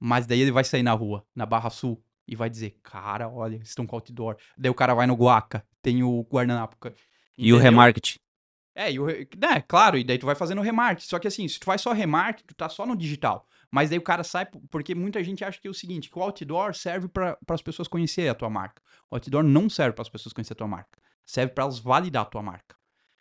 Mas 0.00 0.26
daí 0.26 0.40
ele 0.40 0.50
vai 0.50 0.64
sair 0.64 0.82
na 0.82 0.92
rua, 0.92 1.24
na 1.34 1.46
Barra 1.46 1.70
Sul, 1.70 2.02
e 2.26 2.34
vai 2.34 2.48
dizer, 2.48 2.78
cara, 2.82 3.28
olha, 3.28 3.56
estão 3.56 3.86
com 3.86 3.94
outdoor. 3.96 4.36
Daí 4.56 4.70
o 4.70 4.74
cara 4.74 4.94
vai 4.94 5.06
no 5.06 5.14
Guaca, 5.14 5.64
tem 5.82 6.02
o 6.02 6.22
guardanapo. 6.22 6.76
E 7.36 7.52
o 7.52 7.58
remarketing. 7.58 8.18
É, 8.74 8.90
e 8.90 8.98
o, 8.98 9.06
né, 9.06 9.60
claro, 9.68 9.96
e 9.96 10.02
daí 10.02 10.18
tu 10.18 10.26
vai 10.26 10.34
fazendo 10.34 10.58
o 10.58 10.62
remarketing. 10.62 11.08
Só 11.08 11.18
que 11.18 11.28
assim, 11.28 11.46
se 11.46 11.60
tu 11.60 11.64
faz 11.64 11.80
só 11.80 11.92
remarketing, 11.92 12.46
tu 12.46 12.54
tá 12.54 12.68
só 12.68 12.84
no 12.84 12.96
digital. 12.96 13.46
Mas 13.70 13.90
daí 13.90 13.98
o 13.98 14.02
cara 14.02 14.24
sai, 14.24 14.46
porque 14.70 14.94
muita 14.94 15.22
gente 15.22 15.44
acha 15.44 15.60
que 15.60 15.68
é 15.68 15.70
o 15.70 15.74
seguinte, 15.74 16.10
que 16.10 16.18
o 16.18 16.22
outdoor 16.22 16.74
serve 16.74 17.08
para 17.08 17.38
as 17.48 17.62
pessoas 17.62 17.86
conhecerem 17.86 18.30
a 18.30 18.34
tua 18.34 18.50
marca. 18.50 18.82
O 19.10 19.16
outdoor 19.16 19.42
não 19.44 19.68
serve 19.68 19.92
para 19.92 20.02
as 20.02 20.08
pessoas 20.08 20.32
conhecerem 20.32 20.56
a 20.56 20.58
tua 20.58 20.68
marca. 20.68 21.02
Serve 21.24 21.52
para 21.52 21.64
elas 21.64 21.78
validar 21.78 22.22
a 22.22 22.26
tua 22.26 22.42
marca. 22.42 22.76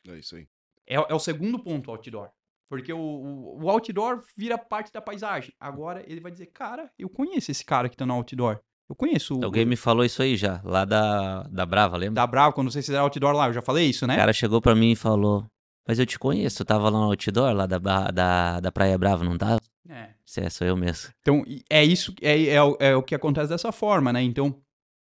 É 0.07 0.17
isso 0.17 0.36
aí. 0.36 0.47
É, 0.88 0.95
é 0.95 1.13
o 1.13 1.19
segundo 1.19 1.59
ponto, 1.59 1.91
outdoor. 1.91 2.30
Porque 2.78 2.93
o, 2.93 2.97
o, 2.99 3.63
o 3.63 3.69
outdoor 3.69 4.21
vira 4.36 4.57
parte 4.57 4.91
da 4.91 5.01
paisagem. 5.01 5.53
Agora 5.59 6.03
ele 6.07 6.19
vai 6.21 6.32
dizer, 6.32 6.47
cara, 6.47 6.89
eu 6.97 7.09
conheço 7.09 7.51
esse 7.51 7.63
cara 7.65 7.88
que 7.89 7.95
tá 7.97 8.05
no 8.05 8.13
outdoor. 8.13 8.59
Eu 8.89 8.95
conheço 8.95 9.39
o, 9.39 9.45
Alguém 9.45 9.65
me 9.65 9.76
falou 9.76 10.03
isso 10.03 10.21
aí 10.21 10.36
já, 10.36 10.61
lá 10.63 10.84
da, 10.86 11.43
da 11.43 11.65
Brava, 11.65 11.95
lembra? 11.97 12.15
da 12.15 12.28
Bravo, 12.28 12.53
quando 12.53 12.71
vocês 12.71 12.86
fizeram 12.86 13.03
outdoor 13.05 13.34
lá. 13.34 13.47
Eu 13.47 13.53
já 13.53 13.61
falei 13.61 13.89
isso, 13.89 14.05
né? 14.05 14.13
O 14.15 14.17
cara 14.17 14.34
chegou 14.34 14.61
pra 14.61 14.76
mim 14.76 14.91
e 14.91 14.95
falou: 14.95 15.45
Mas 15.88 15.99
eu 15.99 16.05
te 16.05 16.19
conheço, 16.19 16.57
tu 16.57 16.65
tava 16.65 16.89
lá 16.89 16.99
no 16.99 17.05
outdoor, 17.05 17.53
lá 17.53 17.65
da, 17.65 17.78
da, 18.11 18.59
da 18.59 18.71
Praia 18.71 18.97
Brava, 18.97 19.24
não 19.24 19.38
tava? 19.38 19.59
É. 19.89 20.09
É, 20.38 20.49
sou 20.49 20.65
eu 20.67 20.76
mesmo. 20.76 21.11
Então, 21.21 21.43
é 21.69 21.84
isso, 21.84 22.13
é, 22.21 22.45
é, 22.45 22.63
o- 22.63 22.78
é 22.80 22.95
o 22.95 23.03
que 23.03 23.13
acontece 23.15 23.49
dessa 23.49 23.71
forma, 23.71 24.11
né? 24.11 24.21
Então, 24.24 24.55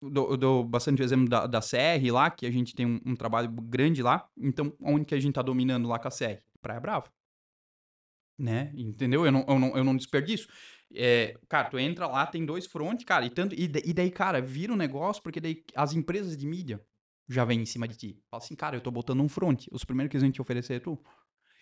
eu 0.01 0.09
dou, 0.09 0.31
eu 0.31 0.37
dou 0.37 0.63
bastante 0.63 1.01
exemplo 1.01 1.27
da, 1.27 1.47
da 1.47 1.59
CR 1.61 2.11
lá, 2.11 2.29
que 2.29 2.45
a 2.45 2.51
gente 2.51 2.75
tem 2.75 2.85
um, 2.85 2.99
um 3.05 3.15
trabalho 3.15 3.49
grande 3.49 4.03
lá. 4.03 4.25
Então, 4.37 4.71
onde 4.81 5.05
que 5.05 5.15
a 5.15 5.19
gente 5.19 5.33
tá 5.33 5.41
dominando 5.41 5.87
lá 5.87 5.97
com 5.99 6.07
a 6.07 6.11
CR? 6.11 6.39
Praia 6.61 6.79
Brava. 6.79 7.05
Né? 8.37 8.71
Entendeu? 8.75 9.25
Eu 9.25 9.31
não, 9.31 9.45
eu 9.47 9.59
não, 9.59 9.77
eu 9.77 9.83
não 9.83 9.95
desperdiço. 9.95 10.47
É, 10.93 11.35
cara, 11.49 11.69
tu 11.69 11.79
entra 11.79 12.07
lá, 12.07 12.25
tem 12.25 12.45
dois 12.45 12.65
frontes, 12.65 13.05
cara, 13.05 13.25
e, 13.25 13.29
tanto, 13.29 13.55
e, 13.55 13.63
e 13.63 13.93
daí, 13.93 14.11
cara, 14.11 14.41
vira 14.41 14.71
um 14.71 14.77
negócio, 14.77 15.21
porque 15.23 15.39
daí 15.41 15.63
as 15.75 15.93
empresas 15.93 16.37
de 16.37 16.45
mídia 16.45 16.81
já 17.27 17.43
vêm 17.43 17.61
em 17.61 17.65
cima 17.65 17.87
de 17.87 17.95
ti. 17.95 18.19
Fala 18.29 18.43
assim, 18.43 18.55
cara, 18.55 18.75
eu 18.77 18.81
tô 18.81 18.91
botando 18.91 19.21
um 19.21 19.29
front. 19.29 19.65
Os 19.71 19.83
primeiros 19.83 20.11
que 20.11 20.17
eles 20.17 20.23
vão 20.23 20.31
te 20.31 20.41
oferecer 20.41 20.75
é 20.75 20.79
tu. 20.79 20.99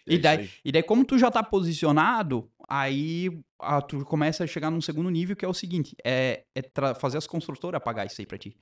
É 0.06 0.16
E 0.16 0.18
daí, 0.18 0.40
aí. 0.40 0.50
e 0.66 0.72
daí, 0.72 0.84
como 0.84 1.06
tu 1.06 1.18
já 1.18 1.32
tá 1.32 1.42
posicionado, 1.42 2.52
aí 2.68 3.30
ah, 3.60 3.82
tu 3.82 4.04
começa 4.04 4.44
a 4.44 4.48
chegar 4.48 4.70
num 4.70 4.82
segundo 4.82 5.10
nível 5.10 5.36
que 5.36 5.46
é 5.46 5.48
o 5.48 5.54
seguinte: 5.54 5.96
é, 6.04 6.44
é 6.54 6.94
fazer 6.96 7.18
as 7.18 7.28
construtoras 7.28 7.82
pagar 7.82 8.06
isso 8.06 8.20
aí 8.20 8.26
pra 8.26 8.38
ti. 8.38 8.58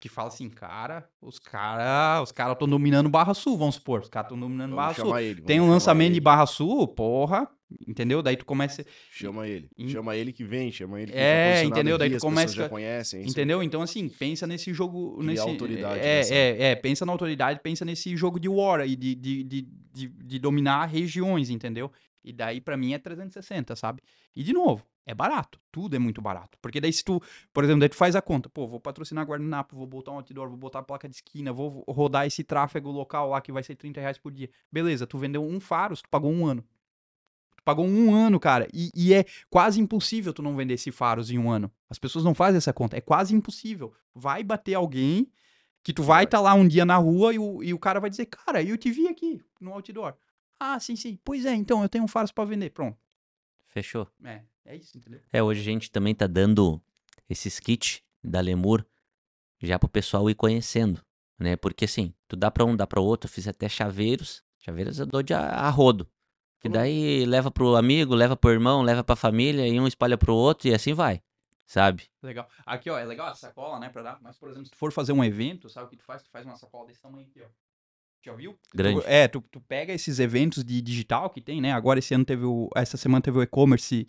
Que 0.00 0.08
fala 0.08 0.28
assim, 0.28 0.48
cara, 0.48 1.08
os 1.20 1.38
caras 1.40 2.22
os 2.22 2.30
cara 2.32 2.52
estão 2.52 2.68
dominando 2.68 3.08
Barra 3.08 3.34
Sul, 3.34 3.58
vamos 3.58 3.74
supor. 3.74 4.02
Os 4.02 4.08
caras 4.08 4.26
estão 4.26 4.38
dominando 4.38 4.76
Vamos 4.76 4.96
Barra 4.96 5.08
Sul. 5.08 5.18
ele. 5.18 5.42
Tem 5.42 5.60
um 5.60 5.68
lançamento 5.68 6.10
de 6.12 6.18
ele. 6.18 6.20
Barra 6.20 6.46
Sul, 6.46 6.86
porra, 6.86 7.48
entendeu? 7.86 8.22
Daí 8.22 8.36
tu 8.36 8.44
começa. 8.46 8.84
Chama 9.10 9.48
ele. 9.48 9.68
Em- 9.76 9.88
Chama 9.88 10.14
ele 10.14 10.32
que 10.32 10.44
vem, 10.44 10.70
chama 10.70 11.00
ele 11.02 11.10
que 11.10 11.18
É, 11.18 11.64
entendeu? 11.64 11.98
Daí 11.98 12.10
tu 12.10 12.20
começa- 12.20 12.54
já 12.54 12.68
conhecem. 12.68 13.24
Entendeu? 13.26 13.60
Então, 13.60 13.82
assim, 13.82 14.08
pensa 14.08 14.46
nesse 14.46 14.72
jogo. 14.72 15.16
Cria 15.16 15.26
nesse, 15.26 15.42
autoridade 15.42 15.98
é, 15.98 16.16
nessa- 16.18 16.34
é, 16.34 16.62
é, 16.70 16.74
pensa 16.76 17.04
na 17.04 17.10
autoridade, 17.10 17.58
pensa 17.60 17.84
nesse 17.84 18.16
jogo 18.16 18.38
de 18.38 18.48
war 18.48 18.78
aí, 18.78 18.94
de, 18.94 19.16
de, 19.16 19.42
de, 19.42 19.62
de, 19.92 20.06
de 20.08 20.38
dominar 20.38 20.86
regiões, 20.86 21.50
entendeu? 21.50 21.90
E 22.24 22.32
daí, 22.32 22.60
pra 22.60 22.76
mim, 22.76 22.92
é 22.92 22.98
360, 22.98 23.74
sabe? 23.74 24.00
E, 24.36 24.44
de 24.44 24.52
novo, 24.52 24.84
é 25.08 25.14
barato. 25.14 25.58
Tudo 25.72 25.96
é 25.96 25.98
muito 25.98 26.20
barato. 26.20 26.58
Porque 26.60 26.80
daí, 26.80 26.92
se 26.92 27.02
tu, 27.02 27.20
por 27.52 27.64
exemplo, 27.64 27.80
daí 27.80 27.88
tu 27.88 27.96
faz 27.96 28.14
a 28.14 28.20
conta, 28.20 28.48
pô, 28.50 28.68
vou 28.68 28.78
patrocinar 28.78 29.24
guardanapo, 29.24 29.74
vou 29.74 29.86
botar 29.86 30.12
um 30.12 30.16
outdoor, 30.16 30.48
vou 30.48 30.58
botar 30.58 30.82
placa 30.82 31.08
de 31.08 31.14
esquina, 31.16 31.50
vou 31.50 31.82
rodar 31.88 32.26
esse 32.26 32.44
tráfego 32.44 32.90
local 32.90 33.30
lá 33.30 33.40
que 33.40 33.50
vai 33.50 33.62
ser 33.62 33.74
30 33.74 34.00
reais 34.02 34.18
por 34.18 34.30
dia. 34.30 34.50
Beleza, 34.70 35.06
tu 35.06 35.16
vendeu 35.16 35.42
um 35.42 35.58
faros, 35.58 36.02
tu 36.02 36.08
pagou 36.10 36.30
um 36.30 36.46
ano. 36.46 36.62
Tu 37.56 37.62
pagou 37.64 37.86
um 37.86 38.14
ano, 38.14 38.38
cara. 38.38 38.68
E, 38.72 38.90
e 38.94 39.14
é 39.14 39.24
quase 39.48 39.80
impossível 39.80 40.34
tu 40.34 40.42
não 40.42 40.54
vender 40.54 40.74
esse 40.74 40.92
faros 40.92 41.30
em 41.30 41.38
um 41.38 41.50
ano. 41.50 41.72
As 41.88 41.98
pessoas 41.98 42.22
não 42.22 42.34
fazem 42.34 42.58
essa 42.58 42.72
conta. 42.72 42.94
É 42.94 43.00
quase 43.00 43.34
impossível. 43.34 43.94
Vai 44.14 44.44
bater 44.44 44.74
alguém 44.74 45.26
que 45.82 45.94
tu 45.94 46.02
vai 46.02 46.24
estar 46.24 46.40
lá 46.40 46.52
um 46.52 46.68
dia 46.68 46.84
na 46.84 46.96
rua 46.96 47.32
e 47.32 47.38
o, 47.38 47.62
e 47.62 47.72
o 47.72 47.78
cara 47.78 47.98
vai 47.98 48.10
dizer, 48.10 48.26
cara, 48.26 48.62
eu 48.62 48.76
te 48.76 48.90
vi 48.90 49.08
aqui 49.08 49.40
no 49.58 49.72
outdoor. 49.72 50.14
Ah, 50.60 50.78
sim, 50.78 50.96
sim. 50.96 51.18
Pois 51.24 51.46
é, 51.46 51.54
então 51.54 51.82
eu 51.82 51.88
tenho 51.88 52.04
um 52.04 52.08
faros 52.08 52.30
pra 52.30 52.44
vender. 52.44 52.70
Pronto. 52.70 52.98
Fechou. 53.68 54.08
É, 54.24 54.42
é 54.72 54.76
isso, 54.76 54.96
entendeu? 54.96 55.20
É, 55.32 55.42
hoje 55.42 55.60
a 55.60 55.64
gente 55.64 55.90
também 55.90 56.14
tá 56.14 56.26
dando 56.26 56.80
esses 57.28 57.58
kits 57.60 58.02
da 58.22 58.40
Lemur 58.40 58.84
já 59.60 59.78
pro 59.78 59.88
pessoal 59.88 60.28
ir 60.30 60.34
conhecendo, 60.34 61.00
né? 61.38 61.56
Porque 61.56 61.84
assim, 61.84 62.14
tu 62.26 62.36
dá 62.36 62.50
pra 62.50 62.64
um, 62.64 62.76
dá 62.76 62.86
pra 62.86 63.00
outro, 63.00 63.28
eu 63.28 63.32
fiz 63.32 63.48
até 63.48 63.68
chaveiros. 63.68 64.42
Chaveiros 64.58 64.98
eu 64.98 65.06
dou 65.06 65.22
de 65.22 65.34
a, 65.34 65.40
a 65.40 65.70
rodo. 65.70 66.08
Que 66.60 66.68
daí 66.68 67.24
leva 67.24 67.50
pro 67.50 67.76
amigo, 67.76 68.14
leva 68.14 68.36
pro 68.36 68.50
irmão, 68.50 68.82
leva 68.82 69.04
pra 69.04 69.14
família 69.14 69.66
e 69.66 69.78
um 69.78 69.86
espalha 69.86 70.18
pro 70.18 70.34
outro 70.34 70.68
e 70.68 70.74
assim 70.74 70.92
vai, 70.92 71.22
sabe? 71.64 72.08
Legal. 72.20 72.48
Aqui, 72.66 72.90
ó, 72.90 72.98
é 72.98 73.04
legal 73.04 73.28
a 73.28 73.34
sacola, 73.34 73.78
né, 73.78 73.88
pra 73.88 74.02
dar. 74.02 74.18
Mas, 74.20 74.36
por 74.36 74.48
exemplo, 74.50 74.66
se 74.66 74.72
tu 74.72 74.76
for 74.76 74.92
fazer 74.92 75.12
um 75.12 75.22
evento, 75.22 75.68
sabe 75.70 75.86
o 75.86 75.90
que 75.90 75.96
tu 75.96 76.02
faz? 76.04 76.22
Tu 76.22 76.30
faz 76.30 76.44
uma 76.44 76.56
sacola 76.56 76.86
desse 76.88 77.00
tamanho 77.00 77.26
aqui, 77.28 77.40
ó. 77.42 77.46
Já 78.26 78.34
viu? 78.34 78.58
Grande. 78.74 79.00
Tu- 79.02 79.06
é, 79.06 79.28
tu, 79.28 79.40
tu 79.40 79.60
pega 79.60 79.92
esses 79.92 80.18
eventos 80.18 80.64
de 80.64 80.82
digital 80.82 81.30
que 81.30 81.40
tem, 81.40 81.60
né? 81.60 81.72
Agora 81.72 82.00
esse 82.00 82.12
ano 82.12 82.24
teve 82.24 82.44
o. 82.44 82.68
Essa 82.74 82.96
semana 82.96 83.22
teve 83.22 83.38
o 83.38 83.42
e-commerce. 83.42 84.04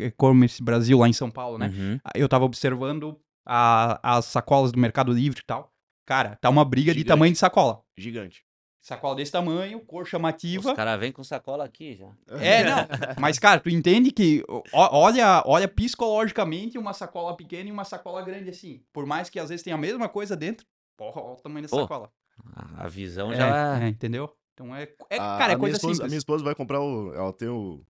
E-commerce 0.00 0.62
Brasil 0.62 0.98
lá 0.98 1.08
em 1.08 1.12
São 1.12 1.30
Paulo, 1.30 1.58
né? 1.58 1.68
Uhum. 1.68 1.98
Aí 2.04 2.20
Eu 2.20 2.28
tava 2.28 2.44
observando 2.44 3.18
a- 3.44 3.98
as 4.16 4.24
sacolas 4.26 4.72
do 4.72 4.78
Mercado 4.78 5.12
Livre 5.12 5.40
e 5.40 5.44
tal. 5.44 5.72
Cara, 6.04 6.36
tá 6.40 6.48
uma 6.50 6.64
briga 6.64 6.92
de 6.92 6.98
Gigante. 7.00 7.08
tamanho 7.08 7.32
de 7.32 7.38
sacola. 7.38 7.82
Gigante. 7.96 8.44
Sacola 8.80 9.16
desse 9.16 9.32
tamanho, 9.32 9.80
cor 9.80 10.04
Os 10.04 10.08
chamativa. 10.08 10.72
caras 10.76 11.00
vêm 11.00 11.10
com 11.10 11.24
sacola 11.24 11.64
aqui 11.64 11.96
já. 11.96 12.08
É, 12.38 12.62
não. 12.62 12.76
Mas, 13.18 13.36
cara, 13.36 13.58
tu 13.58 13.68
entende 13.68 14.12
que. 14.12 14.44
Olha, 14.72 15.42
olha 15.44 15.66
psicologicamente 15.66 16.78
uma 16.78 16.92
sacola 16.92 17.36
pequena 17.36 17.68
e 17.68 17.72
uma 17.72 17.84
sacola 17.84 18.22
grande 18.22 18.50
assim. 18.50 18.80
Por 18.92 19.04
mais 19.04 19.28
que 19.28 19.40
às 19.40 19.48
vezes 19.48 19.64
tenha 19.64 19.74
a 19.74 19.78
mesma 19.78 20.08
coisa 20.08 20.36
dentro. 20.36 20.64
Porra, 20.96 21.20
olha 21.20 21.32
o 21.32 21.36
tamanho 21.42 21.64
da 21.64 21.68
Pô, 21.68 21.80
sacola. 21.80 22.10
A 22.54 22.84
a 22.84 22.88
visão 22.88 23.32
É, 23.32 23.36
já. 23.36 23.80
é, 23.82 23.88
entendeu? 23.88 24.32
Então 24.54 24.74
é. 24.76 24.84
é 25.10 25.16
A- 25.16 25.38
cara, 25.38 25.52
é 25.52 25.56
a 25.56 25.58
coisa 25.58 25.76
esposa, 25.76 25.92
A 25.92 25.94
simples. 25.96 26.10
minha 26.12 26.18
esposa 26.18 26.44
vai 26.44 26.54
comprar 26.54 26.80
o. 26.80 27.12
Ela 27.12 27.32
tem 27.32 27.48
o. 27.48 27.84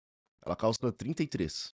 Ela 0.46 0.56
calça 0.56 0.90
33. 0.92 1.74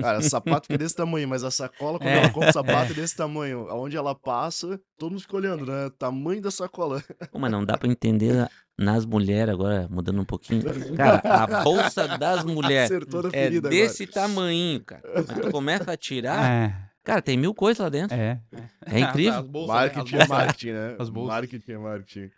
Cara, 0.00 0.22
sapato 0.22 0.68
que 0.68 0.74
é 0.74 0.78
desse 0.78 0.94
tamanho, 0.96 1.28
mas 1.28 1.44
a 1.44 1.50
sacola, 1.50 1.98
quando 1.98 2.08
É, 2.08 2.18
ela 2.18 2.30
compra 2.30 2.48
o 2.48 2.52
sapato 2.52 2.92
é 2.92 2.94
desse 2.94 3.14
tamanho. 3.16 3.68
Aonde 3.68 3.96
ela 3.96 4.14
passa, 4.14 4.80
todo 4.96 5.10
mundo 5.12 5.20
fica 5.20 5.36
olhando, 5.36 5.66
né? 5.66 5.90
Tamanho 5.98 6.40
da 6.40 6.50
sacola. 6.50 7.02
Pô, 7.30 7.38
mas 7.38 7.50
não 7.50 7.64
dá 7.64 7.76
pra 7.76 7.88
entender 7.88 8.48
nas 8.78 9.04
mulheres 9.04 9.52
agora, 9.52 9.86
mudando 9.90 10.20
um 10.20 10.24
pouquinho. 10.24 10.62
Cara, 10.96 11.20
a 11.24 11.46
bolsa 11.64 12.08
das 12.18 12.42
mulheres 12.44 12.90
é 13.34 13.60
desse 13.60 14.06
tamanho, 14.06 14.82
cara. 14.82 15.02
Aí 15.14 15.22
tu 15.24 15.50
começa 15.50 15.92
a 15.92 15.96
tirar, 15.96 16.50
É, 16.50 16.74
cara, 17.04 17.20
tem 17.20 17.36
mil 17.36 17.54
coisas 17.54 17.82
lá 17.82 17.88
dentro. 17.90 18.16
é. 18.16 18.40
É 18.86 18.98
incrível. 19.00 19.40
As 19.40 19.46
bolsas, 19.46 19.70
agora. 19.76 19.88
né? 19.88 19.94
Marketing 19.94 20.16
As 20.16 20.22
é 20.22 20.26
bolsas. 20.26 20.28
marketing, 20.46 20.70
né? 20.72 20.96
As 20.98 21.08
bolsas. 21.10 21.34
Marketing 21.34 21.72
é 21.72 21.78
marketing. 21.78 22.30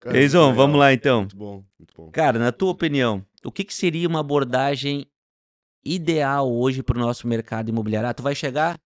Cara, 0.00 0.16
muito 0.18 0.54
vamos 0.54 0.78
lá 0.78 0.92
então. 0.92 1.20
Muito 1.20 1.36
bom, 1.36 1.64
muito 1.78 1.94
bom. 1.96 2.10
Cara, 2.10 2.38
na 2.38 2.52
tua 2.52 2.70
opinião, 2.70 3.24
o 3.44 3.50
que, 3.50 3.64
que 3.64 3.74
seria 3.74 4.06
uma 4.08 4.20
abordagem 4.20 5.06
ideal 5.84 6.50
hoje 6.50 6.82
pro 6.82 6.98
nosso 6.98 7.26
mercado 7.26 7.68
imobiliário? 7.68 8.08
Ah, 8.08 8.14
tu 8.14 8.22
vai 8.22 8.34
chegar, 8.34 8.78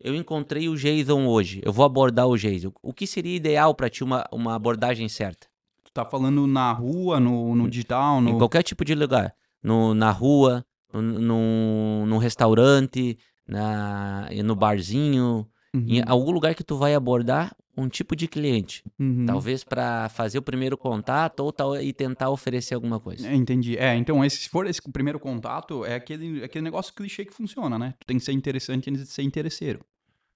eu 0.00 0.14
encontrei 0.14 0.68
o 0.68 0.76
Jason 0.76 1.26
hoje, 1.26 1.60
eu 1.64 1.72
vou 1.72 1.84
abordar 1.84 2.26
o 2.26 2.36
Jason. 2.36 2.72
O 2.82 2.92
que 2.92 3.06
seria 3.06 3.34
ideal 3.34 3.74
pra 3.74 3.88
ti 3.88 4.04
uma, 4.04 4.26
uma 4.32 4.54
abordagem 4.54 5.08
certa? 5.08 5.46
Tu 5.82 5.92
tá 5.92 6.04
falando 6.04 6.46
na 6.46 6.72
rua, 6.72 7.20
no, 7.20 7.54
no 7.54 7.68
digital, 7.68 8.20
no. 8.20 8.30
Em 8.30 8.38
qualquer 8.38 8.62
tipo 8.62 8.84
de 8.84 8.94
lugar. 8.94 9.32
No, 9.62 9.94
na 9.94 10.10
rua, 10.10 10.64
no, 10.92 11.00
no, 11.00 12.06
num 12.06 12.18
restaurante, 12.18 13.16
na, 13.46 14.28
no 14.44 14.54
barzinho, 14.54 15.46
Uhum, 15.74 15.84
em 15.88 16.02
algum 16.06 16.30
lugar 16.30 16.54
que 16.54 16.62
tu 16.62 16.76
vai 16.76 16.94
abordar 16.94 17.54
um 17.76 17.88
tipo 17.88 18.14
de 18.14 18.28
cliente. 18.28 18.84
uhum. 18.98 19.26
Talvez 19.26 19.64
para 19.64 20.08
fazer 20.08 20.38
o 20.38 20.42
primeiro 20.42 20.78
contato 20.78 21.40
ou 21.40 21.52
tal, 21.52 21.76
e 21.80 21.92
tentar 21.92 22.30
oferecer 22.30 22.74
alguma 22.74 23.00
coisa. 23.00 23.28
É, 23.28 23.34
entendi. 23.34 23.76
É, 23.76 23.96
então, 23.96 24.24
esse, 24.24 24.36
se 24.36 24.48
for 24.48 24.66
esse 24.66 24.80
primeiro 24.92 25.18
contato, 25.18 25.84
é 25.84 25.96
aquele, 25.96 26.44
aquele 26.44 26.62
negócio 26.62 26.94
clichê 26.94 27.24
que 27.24 27.34
funciona, 27.34 27.76
né? 27.76 27.94
Tu 27.98 28.06
tem 28.06 28.18
que 28.18 28.24
ser 28.24 28.32
interessante 28.32 28.88
antes 28.88 29.02
de 29.02 29.08
ser 29.10 29.22
interesseiro. 29.22 29.80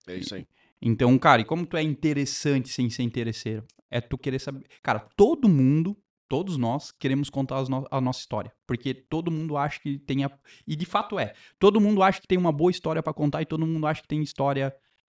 É 0.09 0.17
isso 0.17 0.35
aí. 0.35 0.47
Então, 0.83 1.17
cara, 1.19 1.41
e 1.41 1.45
como 1.45 1.65
tu 1.65 1.77
é 1.77 1.83
interessante 1.83 2.69
sem 2.69 2.91
ser 2.91 3.03
interesseiro? 3.05 3.65
É 3.91 4.01
tu 4.01 4.19
querer 4.19 4.39
saber. 4.41 4.65
Cara, 4.83 5.01
todo 5.17 5.49
mundo, 5.49 5.97
todos 6.29 6.57
nós, 6.57 6.91
queremos 6.91 7.31
contar 7.31 7.63
no- 7.69 7.87
a 7.91 8.01
nossa 8.01 8.21
história. 8.21 8.53
Porque 8.67 8.93
todo 8.95 9.31
mundo 9.31 9.57
acha 9.57 9.79
que 9.81 9.99
tem. 9.99 10.25
A... 10.25 10.31
E 10.67 10.75
de 10.77 10.85
fato 10.87 11.19
é. 11.19 11.35
Todo 11.59 11.81
mundo 11.81 12.03
acha 12.03 12.21
que 12.21 12.27
tem 12.27 12.39
uma 12.39 12.53
boa 12.53 12.71
história 12.71 13.03
pra 13.03 13.13
contar 13.13 13.43
e 13.43 13.47
todo 13.47 13.67
mundo 13.67 13.87
acha 13.87 14.03
que 14.03 14.09
tem 14.09 14.23
história 14.23 14.75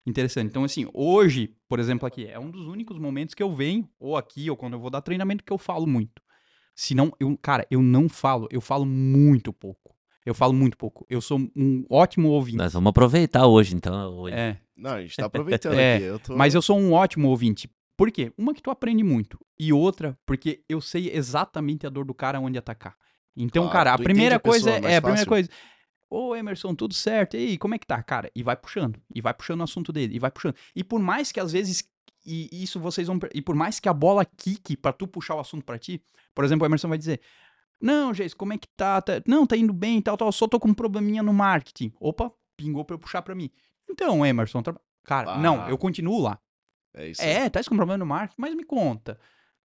interessante. 0.06 0.50
Então, 0.50 0.64
assim, 0.64 0.88
hoje, 0.93 1.54
por 1.68 1.80
exemplo, 1.80 2.08
aqui, 2.08 2.26
é 2.28 2.39
um 2.39 2.50
dos 2.50 2.68
únicos 2.68 2.97
momentos 2.97 3.36
que 3.36 3.43
eu 3.43 3.54
venho, 3.54 3.88
ou 4.00 4.18
aqui, 4.18 4.50
ou 4.50 4.58
quando 4.58 4.74
eu 4.74 4.80
vou 4.80 4.89
dar 4.89 5.02
treinamento, 5.02 5.43
que 5.43 5.54
eu 5.54 5.58
falo 5.58 5.86
muito. 5.86 6.22
Se 6.76 6.95
não, 6.95 7.12
eu, 7.20 7.38
cara, 7.41 7.68
eu 7.70 7.82
não 7.82 8.08
falo, 8.08 8.47
eu 8.52 8.62
falo 8.62 8.86
muito 8.86 9.52
pouco. 9.52 9.95
Eu 10.26 10.34
falo 10.34 10.54
muito 10.54 10.78
pouco. 10.78 11.06
Eu 11.10 11.22
sou 11.22 11.39
um 11.56 11.86
ótimo 11.89 12.30
ouvinte. 12.30 12.58
Nós 12.58 12.74
vamos 12.74 12.89
aproveitar 12.89 13.47
hoje, 13.47 13.76
então. 13.76 14.18
hoje. 14.18 14.36
É. 14.36 14.60
Não, 14.78 14.91
a 14.91 15.02
gente 15.02 15.16
tá 15.16 15.26
aproveitando 15.28 15.74
É, 15.80 15.95
aqui. 15.95 16.04
Eu 16.06 16.20
tô... 16.20 16.36
Mas 16.36 16.54
eu 16.54 16.62
sou 16.62 16.80
um 16.80 16.93
ótimo 16.93 17.30
ouvinte. 17.30 17.70
Por 17.97 18.12
quê? 18.12 18.32
Uma 18.38 18.54
que 18.54 18.62
tu 18.62 18.70
aprende 18.72 19.04
muito. 19.04 19.38
E 19.60 19.74
outra, 19.74 20.18
porque 20.26 20.62
eu 20.70 20.80
sei 20.80 21.10
exatamente 21.14 21.86
a 21.86 21.89
dor 21.89 22.06
do 22.06 22.14
cara 22.14 22.39
onde 22.39 22.58
atacar. 22.58 22.95
Então, 23.36 23.64
Claro, 23.64 23.74
cara, 23.74 23.93
a 23.93 23.97
primeira 23.97 24.36
a 24.36 24.39
coisa 24.39 24.70
é, 24.72 24.74
é 24.74 24.78
a 24.97 25.02
primeira 25.02 25.04
fácil. 25.04 25.28
coisa. 25.28 25.50
Ô, 26.10 26.36
Emerson, 26.36 26.74
tudo 26.74 26.93
certo? 26.93 27.36
E 27.38 27.39
aí, 27.49 27.57
como 27.57 27.76
é 27.76 27.78
que 27.78 27.86
tá? 27.86 28.01
Cara, 28.01 28.32
e 28.36 28.41
vai 28.41 28.55
puxando. 28.55 28.99
E 29.14 29.22
vai 29.22 29.34
puxando 29.34 29.62
o 29.62 29.64
assunto 29.64 29.91
dele. 29.93 30.16
E 30.16 30.20
vai 30.20 30.32
puxando. 30.32 30.55
E 30.76 30.84
por 30.84 30.99
mais 30.99 31.32
que 31.32 31.39
às 31.39 31.51
vezes. 31.51 31.84
E 32.26 32.49
isso 32.64 32.80
vocês 32.80 33.07
vão. 33.07 33.20
E 33.34 33.41
por 33.41 33.55
mais 33.55 33.80
que 33.80 33.88
a 33.88 33.93
bola 33.93 34.26
quique 34.26 34.76
pra 34.76 34.91
tu 34.91 35.07
puxar 35.07 35.36
o 35.36 35.39
assunto 35.39 35.64
pra 35.64 35.78
ti. 35.78 36.01
Por 36.34 36.43
exemplo, 36.43 36.64
o 36.64 36.68
Emerson 36.68 36.88
vai 36.89 36.97
dizer. 36.97 37.22
Não, 37.82 38.14
Geis, 38.14 38.34
como 38.34 38.51
é 38.53 38.57
que 38.57 38.68
tá? 38.76 39.01
Tá- 39.01 39.22
Não, 39.26 39.45
tá 39.47 39.55
indo 39.55 39.72
bem 39.72 39.99
e 39.99 40.01
tal, 40.01 40.18
tal. 40.18 40.32
Só 40.32 40.47
tô 40.47 40.60
com 40.60 40.70
um 40.70 40.74
probleminha 40.74 41.24
no 41.24 41.34
marketing. 41.34 41.93
Opa, 41.99 42.32
pingou 42.57 42.84
pra 42.84 42.95
eu 42.95 42.99
puxar 42.99 43.22
pra 43.22 43.34
mim. 43.36 43.49
Então, 43.89 44.26
Emerson, 44.26 44.62
tra- 44.62 44.76
cara, 45.05 45.34
Ah. 45.34 45.38
não, 45.39 45.70
eu 45.70 45.78
continuo 45.78 46.20
lá. 46.20 46.38
É 46.93 47.07
isso. 47.07 47.22
É, 47.22 47.49
tá 47.49 47.64
com 47.64 47.76
problema 47.76 47.97
no 47.99 48.05
marketing, 48.05 48.41
mas 48.41 48.53
me 48.55 48.64
conta. 48.66 49.18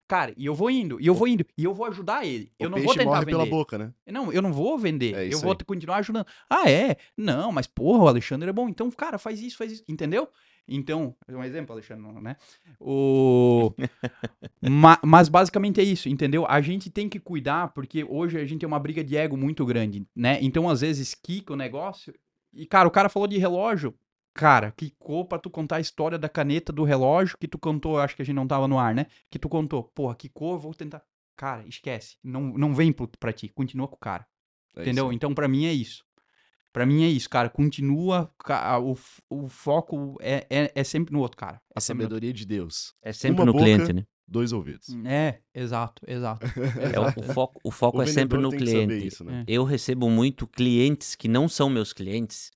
Cara, 0.06 0.34
e 0.36 0.44
eu 0.44 0.54
vou 0.54 0.70
indo, 0.70 1.00
e 1.00 1.06
eu 1.06 1.14
vou 1.14 1.26
indo, 1.26 1.46
e 1.56 1.64
eu 1.64 1.72
vou 1.72 1.86
ajudar 1.86 2.26
ele. 2.26 2.52
Eu 2.58 2.66
o 2.66 2.70
não 2.70 2.76
peixe 2.76 2.86
vou 2.86 2.94
tentar 2.94 3.10
morre 3.10 3.20
vender. 3.20 3.30
pela 3.32 3.46
boca, 3.46 3.78
né? 3.78 3.92
Não, 4.06 4.30
eu 4.32 4.42
não 4.42 4.52
vou 4.52 4.76
vender. 4.76 5.14
É 5.14 5.32
eu 5.32 5.38
vou 5.38 5.52
aí. 5.52 5.64
continuar 5.64 5.96
ajudando. 5.96 6.26
Ah, 6.48 6.68
é? 6.70 6.96
Não, 7.16 7.50
mas 7.50 7.66
porra, 7.66 8.04
o 8.04 8.08
Alexandre 8.08 8.50
é 8.50 8.52
bom. 8.52 8.68
Então, 8.68 8.90
cara, 8.90 9.16
faz 9.18 9.40
isso, 9.40 9.56
faz 9.56 9.72
isso. 9.72 9.84
Entendeu? 9.88 10.28
Então, 10.68 11.14
um 11.28 11.42
exemplo, 11.42 11.72
Alexandre, 11.72 12.04
né? 12.22 12.36
O... 12.80 13.72
Ma- 14.62 15.00
mas 15.02 15.28
basicamente 15.28 15.80
é 15.80 15.84
isso, 15.84 16.08
entendeu? 16.08 16.46
A 16.46 16.60
gente 16.60 16.90
tem 16.90 17.08
que 17.08 17.18
cuidar, 17.18 17.68
porque 17.68 18.04
hoje 18.04 18.38
a 18.38 18.44
gente 18.44 18.60
tem 18.60 18.66
uma 18.66 18.78
briga 18.78 19.02
de 19.04 19.16
ego 19.16 19.36
muito 19.36 19.64
grande, 19.64 20.06
né? 20.14 20.38
Então, 20.40 20.68
às 20.68 20.80
vezes, 20.80 21.14
quica 21.14 21.52
o 21.52 21.56
negócio. 21.56 22.14
E, 22.52 22.66
cara, 22.66 22.86
o 22.88 22.90
cara 22.90 23.08
falou 23.08 23.26
de 23.26 23.36
relógio. 23.38 23.94
Cara, 24.34 24.72
quicou 24.72 25.24
pra 25.24 25.38
tu 25.38 25.48
contar 25.48 25.76
a 25.76 25.80
história 25.80 26.18
da 26.18 26.28
caneta 26.28 26.72
do 26.72 26.82
relógio 26.82 27.38
que 27.38 27.46
tu 27.46 27.56
contou, 27.56 27.98
acho 27.98 28.16
que 28.16 28.22
a 28.22 28.24
gente 28.24 28.34
não 28.34 28.46
tava 28.48 28.66
no 28.66 28.78
ar, 28.78 28.92
né? 28.94 29.06
Que 29.30 29.38
tu 29.38 29.48
contou. 29.48 29.84
Porra, 29.84 30.14
quicou, 30.16 30.54
eu 30.54 30.58
vou 30.58 30.74
tentar. 30.74 31.02
Cara, 31.36 31.64
esquece. 31.68 32.16
Não, 32.22 32.40
não 32.42 32.74
vem 32.74 32.92
pro- 32.92 33.08
pra 33.18 33.32
ti, 33.32 33.48
continua 33.48 33.86
com 33.86 33.94
o 33.96 33.98
cara. 33.98 34.26
É 34.76 34.82
Entendeu? 34.82 35.06
isso. 35.06 35.12
Então, 35.14 35.32
pra 35.32 35.46
mim 35.46 35.66
é 35.66 35.72
isso. 35.72 36.04
Pra 36.72 36.84
mim 36.84 37.04
é 37.04 37.08
isso, 37.08 37.30
cara. 37.30 37.48
Continua. 37.48 38.28
O, 38.82 38.96
o 39.44 39.48
foco 39.48 40.16
é, 40.20 40.44
é, 40.50 40.72
é 40.74 40.82
sempre 40.84 41.12
no 41.12 41.20
outro, 41.20 41.36
cara. 41.38 41.58
É 41.70 41.74
A 41.76 41.80
sabedoria 41.80 42.32
de 42.32 42.44
Deus. 42.44 42.92
É 43.00 43.12
sempre 43.12 43.40
Uma 43.40 43.46
no 43.46 43.52
boca, 43.52 43.64
cliente, 43.64 43.92
né? 43.92 44.04
Dois 44.26 44.52
ouvidos. 44.52 44.88
outro. 44.88 45.06
É, 45.06 45.40
exato, 45.54 46.02
exato. 46.08 46.44
É, 46.92 46.98
o, 46.98 47.30
o 47.30 47.32
foco, 47.32 47.60
o 47.62 47.70
foco 47.70 47.98
O 47.98 48.02
é 48.02 48.06
sempre 48.06 48.38
no 48.38 48.48
tem 48.50 48.58
que 48.58 48.66
saber 48.66 48.86
cliente. 48.88 49.06
isso, 49.06 49.22
né? 49.24 49.44
É. 49.46 49.52
Eu 49.52 49.62
recebo 49.62 50.10
muito 50.10 50.44
clientes 50.48 51.14
que 51.14 51.28
não 51.28 51.48
são 51.48 51.70
meus 51.70 51.92
clientes, 51.92 52.50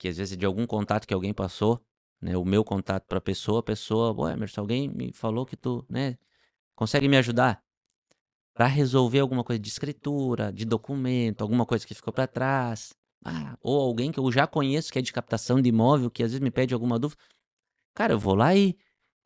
que 0.00 0.08
às 0.08 0.16
vezes 0.16 0.34
de 0.34 0.46
algum 0.46 0.66
contato 0.66 1.06
que 1.06 1.12
alguém 1.12 1.34
passou, 1.34 1.78
né, 2.22 2.34
o 2.34 2.44
meu 2.44 2.64
contato 2.64 3.06
para 3.06 3.18
a 3.18 3.20
pessoa, 3.20 3.60
a 3.60 3.62
pessoa, 3.62 4.14
ué, 4.18 4.32
Emerson, 4.32 4.62
alguém 4.62 4.88
me 4.88 5.12
falou 5.12 5.44
que 5.44 5.56
tu, 5.58 5.84
né, 5.90 6.16
consegue 6.74 7.06
me 7.06 7.18
ajudar 7.18 7.62
para 8.54 8.66
resolver 8.66 9.20
alguma 9.20 9.44
coisa 9.44 9.60
de 9.60 9.68
escritura, 9.68 10.50
de 10.50 10.64
documento, 10.64 11.42
alguma 11.42 11.66
coisa 11.66 11.86
que 11.86 11.94
ficou 11.94 12.14
para 12.14 12.26
trás, 12.26 12.94
ah, 13.22 13.58
ou 13.60 13.78
alguém 13.78 14.10
que 14.10 14.18
eu 14.18 14.32
já 14.32 14.46
conheço 14.46 14.90
que 14.90 14.98
é 14.98 15.02
de 15.02 15.12
captação 15.12 15.60
de 15.60 15.68
imóvel, 15.68 16.10
que 16.10 16.22
às 16.22 16.30
vezes 16.30 16.42
me 16.42 16.50
pede 16.50 16.72
alguma 16.72 16.98
dúvida, 16.98 17.20
cara, 17.94 18.14
eu 18.14 18.18
vou 18.18 18.34
lá 18.34 18.56
e, 18.56 18.74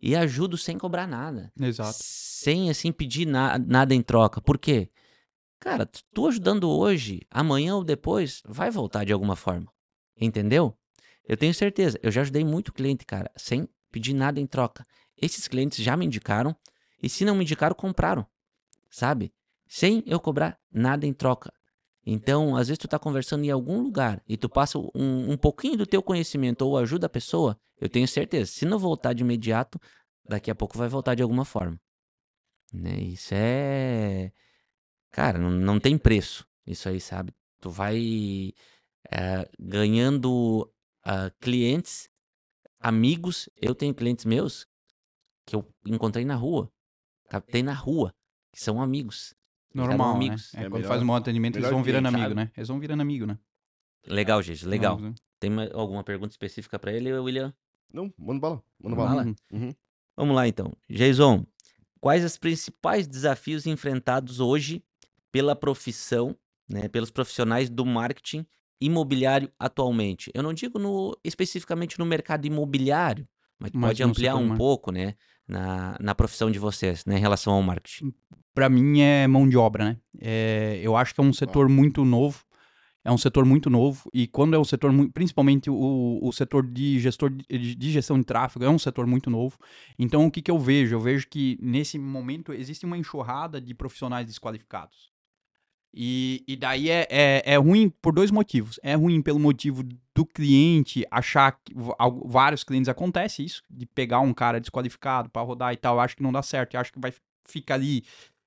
e 0.01 0.16
ajudo 0.16 0.59
sem 0.59 0.77
cobrar 0.77 1.07
nada. 1.07 1.53
Exato. 1.61 1.99
Sem, 2.01 2.68
assim, 2.68 2.91
pedir 2.91 3.27
na- 3.27 3.61
nada 3.61 3.95
em 3.95 4.03
troca. 4.03 4.41
Por 4.41 4.59
quê? 4.59 4.91
Cara, 5.61 5.89
tu 6.12 6.27
ajudando 6.27 6.68
hoje, 6.68 7.22
amanhã 7.31 7.77
ou 7.77 7.85
depois, 7.85 8.43
vai 8.45 8.72
voltar 8.72 9.05
de 9.05 9.12
alguma 9.12 9.37
forma. 9.37 9.72
Entendeu? 10.21 10.77
Eu 11.27 11.37
tenho 11.37 11.55
certeza. 11.55 11.99
Eu 12.03 12.11
já 12.11 12.21
ajudei 12.21 12.45
muito 12.45 12.73
cliente, 12.73 13.05
cara, 13.05 13.31
sem 13.37 13.69
pedir 13.91 14.15
nada 14.15 14.41
em 14.41 14.47
troca. 14.47 14.85
Esses 15.17 15.49
clientes 15.49 15.83
já 15.83 15.97
me 15.97 16.05
indicaram, 16.07 16.55
e 17.03 17.09
se 17.09 17.25
não 17.25 17.35
me 17.35 17.45
indicaram, 17.45 17.75
compraram. 17.75 18.27
Sabe? 18.91 19.33
Sem 19.67 20.03
eu 20.07 20.21
cobrar 20.21 20.59
nada 20.73 21.07
em 21.07 21.12
troca. 21.12 21.53
Então, 22.07 22.57
às 22.57 22.69
vezes 22.69 22.79
tu 22.79 22.87
tá 22.87 22.99
conversando 22.99 23.45
em 23.45 23.51
algum 23.51 23.81
lugar 23.81 24.23
e 24.29 24.37
tu 24.37 24.49
passa 24.49 24.79
um, 24.79 25.33
um 25.33 25.37
pouquinho 25.37 25.79
do 25.79 25.87
teu 25.87 26.03
conhecimento 26.03 26.62
ou 26.62 26.77
ajuda 26.77 27.07
a 27.07 27.11
pessoa, 27.11 27.59
eu 27.81 27.89
tenho 27.89 28.07
certeza. 28.07 28.51
Se 28.51 28.67
não 28.67 28.79
voltar 28.79 29.15
de 29.15 29.23
imediato, 29.23 29.81
daqui 30.29 30.51
a 30.51 30.55
pouco 30.55 30.77
vai 30.77 30.89
voltar 30.89 31.15
de 31.15 31.23
alguma 31.23 31.45
forma. 31.45 31.81
Né? 32.73 32.99
Isso 33.01 33.33
é. 33.33 34.33
Cara, 35.11 35.39
não, 35.39 35.51
não 35.51 35.81
tem 35.81 35.97
preço. 35.97 36.47
Isso 36.67 36.89
aí, 36.89 37.01
sabe? 37.01 37.35
Tu 37.61 37.71
vai 37.71 38.53
eh, 39.11 39.48
ganhando 39.59 40.70
ah, 41.05 41.30
clientes, 41.40 42.09
amigos. 42.80 43.48
Eu 43.57 43.74
tenho 43.74 43.94
clientes 43.94 44.24
meus 44.24 44.66
que 45.46 45.55
eu 45.55 45.66
encontrei 45.86 46.24
na 46.24 46.34
rua, 46.34 46.70
captei 47.28 47.62
na 47.62 47.74
rua, 47.74 48.14
que 48.52 48.61
são 48.62 48.80
amigos. 48.80 49.34
Normal, 49.74 50.11
né? 50.11 50.14
amigos. 50.16 50.55
É, 50.55 50.59
É 50.59 50.61
quando 50.62 50.74
melhor- 50.74 50.88
faz 50.88 51.02
um 51.02 51.07
bom 51.07 51.14
atendimento, 51.16 51.57
eles 51.57 51.68
vão 51.70 51.82
virando 51.82 52.07
amigo, 52.07 52.22
sabe? 52.22 52.34
né? 52.34 52.52
Eles 52.57 52.68
vão 52.68 52.78
virando 52.78 53.00
amigo, 53.00 53.26
né? 53.26 53.38
Legal, 54.07 54.40
gente, 54.42 54.64
legal. 54.66 54.96
Vamos, 54.96 55.11
né? 55.11 55.16
Tem 55.40 55.50
alguma 55.72 56.05
pergunta 56.05 56.30
específica 56.32 56.78
pra 56.78 56.92
ele, 56.92 57.12
William? 57.12 57.52
Não, 57.92 58.12
manda 58.16 58.40
bala. 58.40 58.62
Manda 58.80 58.96
bala. 58.96 59.34
Uhum. 59.52 59.74
Vamos 60.16 60.36
lá 60.36 60.46
então. 60.46 60.72
Jason, 60.88 61.44
quais 62.00 62.24
os 62.24 62.38
principais 62.38 63.07
desafios 63.07 63.66
enfrentados 63.66 64.40
hoje 64.40 64.82
pela 65.32 65.57
profissão, 65.57 66.36
né, 66.68 66.86
pelos 66.88 67.11
profissionais 67.11 67.68
do 67.68 67.84
marketing 67.84 68.46
imobiliário 68.81 69.51
atualmente? 69.59 70.31
Eu 70.35 70.43
não 70.43 70.53
digo 70.53 70.79
no- 70.79 71.16
especificamente 71.25 71.99
no 71.99 72.07
mercado 72.07 72.47
imobiliário, 72.47 73.27
mas 73.59 73.70
Mas 73.72 73.81
pode 73.89 74.03
ampliar 74.03 74.37
um 74.37 74.57
pouco, 74.57 74.91
né, 74.93 75.14
na, 75.47 75.97
na 76.01 76.14
profissão 76.14 76.51
de 76.51 76.59
vocês, 76.59 77.05
né, 77.05 77.16
em 77.16 77.20
relação 77.20 77.53
ao 77.55 77.62
marketing. 77.62 78.12
Pra 78.55 78.68
mim 78.68 79.01
é 79.01 79.27
mão 79.27 79.49
de 79.49 79.57
obra, 79.57 79.85
né? 79.85 79.97
É, 80.20 80.79
eu 80.83 80.97
acho 80.97 81.14
que 81.14 81.20
é 81.20 81.25
um 81.25 81.33
setor 81.33 81.68
muito 81.68 82.05
novo. 82.05 82.45
É 83.07 83.12
um 83.12 83.18
setor 83.18 83.45
muito 83.45 83.68
novo. 83.68 84.09
E 84.14 84.27
quando 84.27 84.55
é 84.55 84.59
um 84.59 84.64
setor, 84.64 84.91
principalmente 85.12 85.68
o, 85.68 86.18
o 86.22 86.33
setor 86.33 86.66
de, 86.66 86.99
gestor 87.01 87.29
de, 87.31 87.75
de 87.75 87.91
gestão 87.91 88.18
de 88.18 88.25
tráfego, 88.25 88.64
é 88.64 88.70
um 88.70 88.79
setor 88.79 89.07
muito 89.07 89.29
novo. 89.29 89.59
Então, 89.99 90.25
o 90.25 90.31
que, 90.31 90.41
que 90.41 90.51
eu 90.51 90.59
vejo? 90.59 90.95
Eu 90.95 91.01
vejo 91.01 91.29
que 91.29 91.59
nesse 91.61 91.99
momento 91.99 92.51
existe 92.53 92.87
uma 92.87 92.97
enxurrada 92.97 93.61
de 93.61 93.75
profissionais 93.75 94.25
desqualificados. 94.27 95.12
E, 95.97 96.42
e 96.49 96.57
daí 96.57 96.90
é, 96.90 97.07
é, 97.09 97.42
é 97.45 97.57
ruim 97.57 97.88
por 97.88 98.12
dois 98.12 98.32
motivos. 98.32 98.80
É 98.82 98.95
ruim 98.95 99.22
pelo 99.22 99.38
motivo 99.38 99.84
do 100.12 100.26
cliente 100.26 101.07
achar 101.09 101.53
que 101.53 101.72
vários 102.24 102.64
clientes 102.64 102.88
acontece 102.88 103.45
isso, 103.45 103.62
de 103.70 103.86
pegar 103.86 104.18
um 104.18 104.34
cara 104.34 104.59
desqualificado 104.59 105.30
para 105.30 105.42
rodar 105.42 105.72
e 105.72 105.76
tal. 105.76 106.01
Acho 106.01 106.16
que 106.16 106.22
não 106.22 106.32
dá 106.32 106.42
certo. 106.42 106.76
Acho 106.76 106.92
que 106.92 106.99
vai 106.99 107.14
ficar 107.45 107.74
ali 107.74 108.05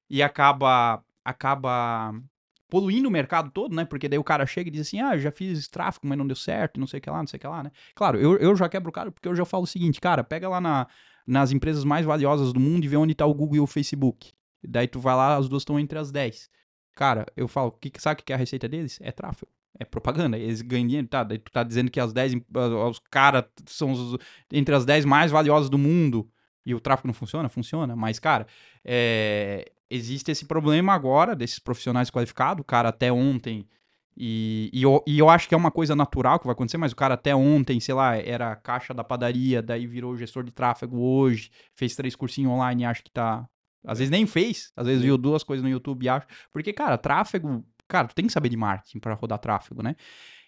e 0.10 0.22
acaba 0.22 1.02
acaba 1.24 2.14
poluindo 2.70 3.08
o 3.08 3.12
mercado 3.12 3.50
todo, 3.52 3.74
né? 3.74 3.86
Porque 3.86 4.10
daí 4.10 4.20
o 4.20 4.24
cara 4.24 4.46
chega 4.46 4.68
e 4.68 4.72
diz 4.72 4.82
assim: 4.82 5.00
"Ah, 5.00 5.18
já 5.18 5.32
fiz 5.32 5.70
tráfego, 5.70 6.06
mas 6.06 6.18
não 6.18 6.28
deu 6.28 6.36
certo, 6.36 6.80
não 6.80 6.88
sei 6.88 7.00
o 7.00 7.02
que 7.02 7.10
lá, 7.10 7.20
não 7.20 7.28
sei 7.28 7.38
o 7.38 7.40
que 7.40 7.48
lá, 7.48 7.64
né?". 7.64 7.72
Claro, 7.96 8.20
eu, 8.20 8.38
eu 8.38 8.56
já 8.58 8.68
quebro 8.68 8.90
o 8.90 8.94
cara 8.94 9.10
porque 9.10 9.28
eu 9.28 9.36
já 9.36 9.46
falo 9.46 9.64
o 9.64 9.68
seguinte, 9.68 10.02
cara, 10.02 10.22
pega 10.22 10.50
lá 10.50 10.60
na, 10.60 10.88
nas 11.26 11.54
empresas 11.54 11.86
mais 11.86 12.06
valiosas 12.06 12.52
do 12.52 12.60
mundo 12.60 12.84
e 12.84 12.88
vê 12.90 12.98
onde 12.98 13.16
tá 13.16 13.26
o 13.26 13.34
Google 13.34 13.58
e 13.58 13.60
o 13.62 13.68
Facebook. 13.68 14.34
Daí 14.62 14.88
tu 14.88 15.00
vai 15.00 15.16
lá, 15.16 15.38
as 15.38 15.48
duas 15.48 15.62
estão 15.62 15.80
entre 15.80 15.98
as 15.98 16.12
10. 16.12 16.50
Cara, 16.98 17.28
eu 17.38 17.48
falo, 17.48 17.72
que, 17.72 17.92
sabe 18.02 18.22
o 18.22 18.24
que 18.26 18.34
é 18.34 18.36
a 18.36 18.40
receita 18.40 18.68
deles? 18.68 18.98
É 19.04 19.12
tráfego. 19.12 19.52
É 19.80 19.86
propaganda, 19.86 20.36
eles 20.40 20.64
ganham 20.64 20.88
dinheiro, 20.88 21.08
tá? 21.08 21.24
Tu 21.24 21.52
tá 21.52 21.62
dizendo 21.62 21.92
que 21.92 22.00
as 22.00 22.12
10, 22.12 22.34
em- 22.34 22.44
ah, 22.56 22.90
os 22.90 22.98
caras 23.12 23.46
são 23.68 23.92
os- 23.92 24.18
entre 24.52 24.74
as 24.74 24.84
10 24.84 25.06
mais 25.06 25.30
valiosas 25.32 25.70
do 25.70 25.78
mundo 25.78 26.28
e 26.66 26.74
o 26.74 26.80
tráfego 26.80 27.08
não 27.08 27.14
funciona? 27.14 27.48
Funciona, 27.50 27.96
mas, 27.96 28.18
cara, 28.18 28.48
é, 28.84 29.72
existe 29.92 30.32
esse 30.32 30.46
problema 30.46 30.94
agora 30.94 31.36
desses 31.36 31.60
profissionais 31.60 32.10
qualificados. 32.10 32.62
O 32.62 32.66
cara 32.66 32.90
até 32.90 33.12
ontem. 33.12 33.68
E, 34.20 34.72
e, 34.74 34.82
eu, 34.82 35.04
e 35.06 35.20
eu 35.20 35.30
acho 35.30 35.48
que 35.48 35.54
é 35.54 35.58
uma 35.58 35.70
coisa 35.70 35.96
natural 35.96 36.40
que 36.40 36.48
vai 36.48 36.54
acontecer, 36.54 36.78
mas 36.80 36.92
o 36.92 36.96
cara 36.96 37.14
até 37.14 37.36
ontem, 37.36 37.80
sei 37.80 37.94
lá, 37.94 38.18
era 38.18 38.56
caixa 38.56 38.92
da 38.96 39.04
padaria, 39.04 39.62
daí 39.62 39.86
virou 39.86 40.18
gestor 40.18 40.44
de 40.44 40.52
tráfego 40.52 40.98
hoje, 41.00 41.52
fez 41.76 41.96
três 41.96 42.16
cursinhos 42.16 42.52
online 42.52 42.82
e 42.82 42.86
acha 42.86 43.04
que 43.04 43.12
tá. 43.12 43.48
Às 43.86 44.00
vezes 44.00 44.12
nem 44.12 44.26
fez, 44.26 44.72
às 44.76 44.86
vezes 44.86 45.02
viu 45.02 45.18
duas 45.18 45.44
coisas 45.44 45.64
no 45.64 45.70
YouTube 45.70 46.04
e 46.04 46.10
acha. 46.10 46.28
Porque, 46.52 46.74
cara, 46.74 46.98
tráfego. 46.98 47.66
Cara, 47.88 48.08
tu 48.08 48.16
tem 48.16 48.26
que 48.26 48.34
saber 48.34 48.50
de 48.50 48.58
marketing 48.58 49.00
para 49.00 49.14
rodar 49.14 49.40
tráfego, 49.40 49.82
né? 49.82 49.96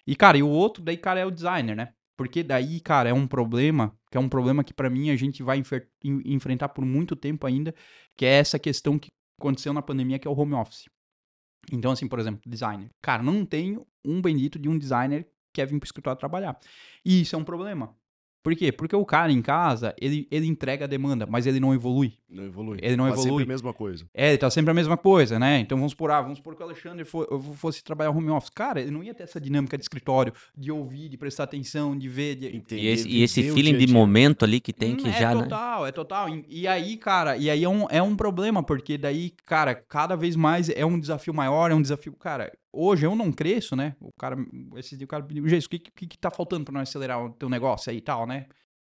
E, 0.06 0.16
cara, 0.16 0.38
e 0.38 0.44
o 0.44 0.50
outro, 0.50 0.84
daí, 0.84 0.98
cara, 0.98 1.20
é 1.20 1.26
o 1.26 1.32
designer, 1.32 1.76
né? 1.76 1.94
Porque 2.18 2.44
daí, 2.44 2.82
cara, 2.82 3.10
é 3.10 3.14
um 3.14 3.26
problema, 3.26 3.98
que 4.12 4.18
é 4.18 4.20
um 4.20 4.28
problema 4.28 4.62
que 4.62 4.74
pra 4.74 4.90
mim 4.90 5.10
a 5.10 5.16
gente 5.16 5.42
vai 5.42 5.64
enfrentar 6.04 6.68
por 6.70 6.84
muito 6.84 7.16
tempo 7.16 7.48
ainda, 7.48 7.74
que 8.18 8.26
é 8.26 8.40
essa 8.40 8.60
questão 8.60 9.00
que 9.00 9.10
aconteceu 9.40 9.72
na 9.72 9.82
pandemia, 9.82 10.20
que 10.20 10.28
é 10.28 10.32
o 10.32 10.38
home 10.38 10.54
office. 10.54 10.90
Então, 11.72 11.92
assim, 11.92 12.10
por 12.10 12.20
exemplo, 12.20 12.42
designer. 12.46 12.90
Cara, 13.02 13.24
não 13.24 13.46
tenho 13.46 13.88
um 14.04 14.22
bendito 14.22 14.60
de 14.60 14.68
um 14.68 14.78
designer 14.78 15.24
que 15.24 15.32
quer 15.54 15.66
vir 15.66 15.80
pro 15.80 15.88
escritório 15.88 16.20
trabalhar. 16.20 16.60
E 17.06 17.22
isso 17.22 17.38
é 17.38 17.40
um 17.40 17.44
problema. 17.44 17.96
Por 18.42 18.56
quê? 18.56 18.72
Porque 18.72 18.96
o 18.96 19.06
cara 19.06 19.32
em 19.32 19.42
casa, 19.42 19.94
ele, 20.00 20.26
ele 20.32 20.48
entrega 20.48 20.86
a 20.86 20.88
demanda, 20.88 21.26
mas 21.30 21.46
ele 21.46 21.60
não 21.60 21.74
evolui. 21.74 22.14
Não 22.30 22.46
evolui. 22.46 22.78
Ele 22.82 22.96
não 22.96 23.06
Faz 23.06 23.16
evolui. 23.20 23.32
sempre 23.42 23.44
a 23.44 23.54
mesma 23.54 23.74
coisa. 23.74 24.06
É, 24.14 24.30
ele 24.30 24.38
tá 24.38 24.50
sempre 24.50 24.72
a 24.72 24.74
mesma 24.74 24.96
coisa, 24.96 25.38
né? 25.38 25.60
Então 25.60 25.78
vamos 25.78 25.92
supor, 25.92 26.12
ah, 26.12 26.22
vamos 26.22 26.38
supor 26.38 26.56
que 26.56 26.62
o 26.62 26.66
Alexandre 26.66 27.04
fo- 27.04 27.28
fosse 27.56 27.84
trabalhar 27.84 28.12
home 28.12 28.30
office. 28.30 28.50
Cara, 28.50 28.80
ele 28.80 28.92
não 28.92 29.04
ia 29.04 29.14
ter 29.14 29.24
essa 29.24 29.42
dinâmica 29.42 29.78
de 29.78 29.84
escritório, 29.84 30.32
de 30.58 30.72
ouvir, 30.72 31.10
de 31.10 31.18
prestar 31.18 31.44
atenção, 31.44 31.98
de 31.98 32.08
ver, 32.08 32.36
de... 32.36 32.48
Entender, 32.56 32.82
E 32.82 32.88
esse, 32.88 33.10
e 33.10 33.24
esse 33.24 33.44
feeling 33.52 33.78
de 33.78 33.92
momento 33.92 34.46
ali 34.46 34.60
que 34.62 34.72
tem 34.72 34.94
Hum, 34.94 34.98
que 34.98 35.10
é 35.10 35.20
já, 35.20 35.36
né? 35.36 35.44
total, 35.44 35.86
é 35.88 35.92
total. 35.92 36.30
E, 36.30 36.46
e 36.48 36.68
aí, 36.68 36.96
cara, 36.98 37.36
e 37.36 37.50
aí 37.50 37.64
é 37.64 37.70
um, 37.70 37.88
é 37.90 38.02
um 38.02 38.16
problema, 38.16 38.64
porque 38.64 38.98
daí, 38.98 39.32
cara, 39.46 39.76
cada 39.76 40.16
vez 40.16 40.36
mais 40.38 40.70
é 40.70 40.86
um 40.86 40.98
desafio 41.00 41.34
maior, 41.34 41.72
é 41.72 41.76
um 41.76 41.82
desafio, 41.82 42.14
cara, 42.14 42.52
hoje 42.72 43.06
eu 43.06 43.16
não 43.16 43.32
cresço, 43.32 43.76
né? 43.76 43.96
O 44.00 44.12
cara, 44.18 44.36
esse 44.78 44.96
dia 44.98 45.06
o 45.06 45.08
cara 45.08 45.24
pediu, 45.24 45.48
Jesus, 45.48 45.66
o 45.66 45.70
que, 45.70 45.80
que, 45.80 46.08
que 46.08 46.18
tá 46.18 46.30
faltando 46.32 46.66
pra 46.66 46.74
nós 46.74 46.90
acelerar 46.90 47.24
o 47.24 47.30
teu 47.32 47.50
negócio 47.50 47.90
aí 47.90 47.98
e 47.98 48.02
tal, 48.02 48.26
né? 48.28 48.48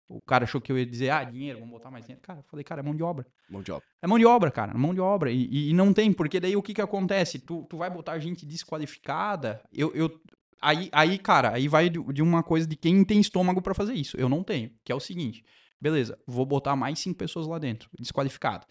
O 0.10 0.20
cara 0.22 0.44
achou 0.44 0.60
que 0.60 0.70
eu 0.72 0.78
ia 0.78 0.86
dizer, 0.86 1.10
ah, 1.10 1.24
dinheiro, 1.24 1.60
vamos 1.60 1.72
botar 1.74 1.90
mais 1.90 2.04
dinheiro. 2.06 2.22
Cara, 2.22 2.40
eu 2.40 2.44
falei, 2.44 2.66
cara, 2.66 2.82
é 2.82 2.84
mão 2.84 2.94
de 2.94 3.02
obra. 3.02 3.26
Mão 3.50 3.62
de 3.62 3.72
obra. 3.72 3.86
É 4.02 4.08
mão 4.08 4.20
de 4.20 4.26
obra, 4.26 4.52
cara, 4.52 4.78
mão 4.78 4.94
de 4.94 5.00
obra. 5.00 5.32
E, 5.32 5.46
e- 5.50 5.70
e 5.70 5.74
não 5.74 5.94
tem, 5.94 6.12
porque 6.12 6.38
daí 6.40 6.54
o 6.56 6.62
que 6.62 6.74
que 6.74 6.82
acontece? 6.82 7.40
Tu, 7.40 7.66
tu 7.70 7.78
vai 7.78 7.90
botar 7.90 8.20
gente 8.20 8.46
desqualificada, 8.46 9.62
eu, 9.72 9.94
eu 9.96 10.20
aí, 10.62 10.90
aí, 10.92 11.18
cara, 11.18 11.54
aí 11.54 11.68
vai 11.70 11.90
de, 11.90 12.02
de 12.14 12.22
uma 12.22 12.44
coisa 12.44 12.68
de 12.68 12.76
quem 12.76 13.04
tem 13.06 13.20
estômago 13.22 13.62
pra 13.62 13.74
fazer 13.74 13.94
isso. 13.94 14.18
Eu 14.18 14.28
não 14.28 14.44
tenho, 14.44 14.70
que 14.84 14.92
é 14.92 14.96
o 14.96 15.00
seguinte, 15.00 15.46
beleza, 15.80 16.20
vou 16.28 16.46
botar 16.46 16.76
mais 16.76 17.00
cinco 17.00 17.18
pessoas 17.18 17.48
lá 17.48 17.58
dentro, 17.58 17.90
desqualificado. 17.98 18.66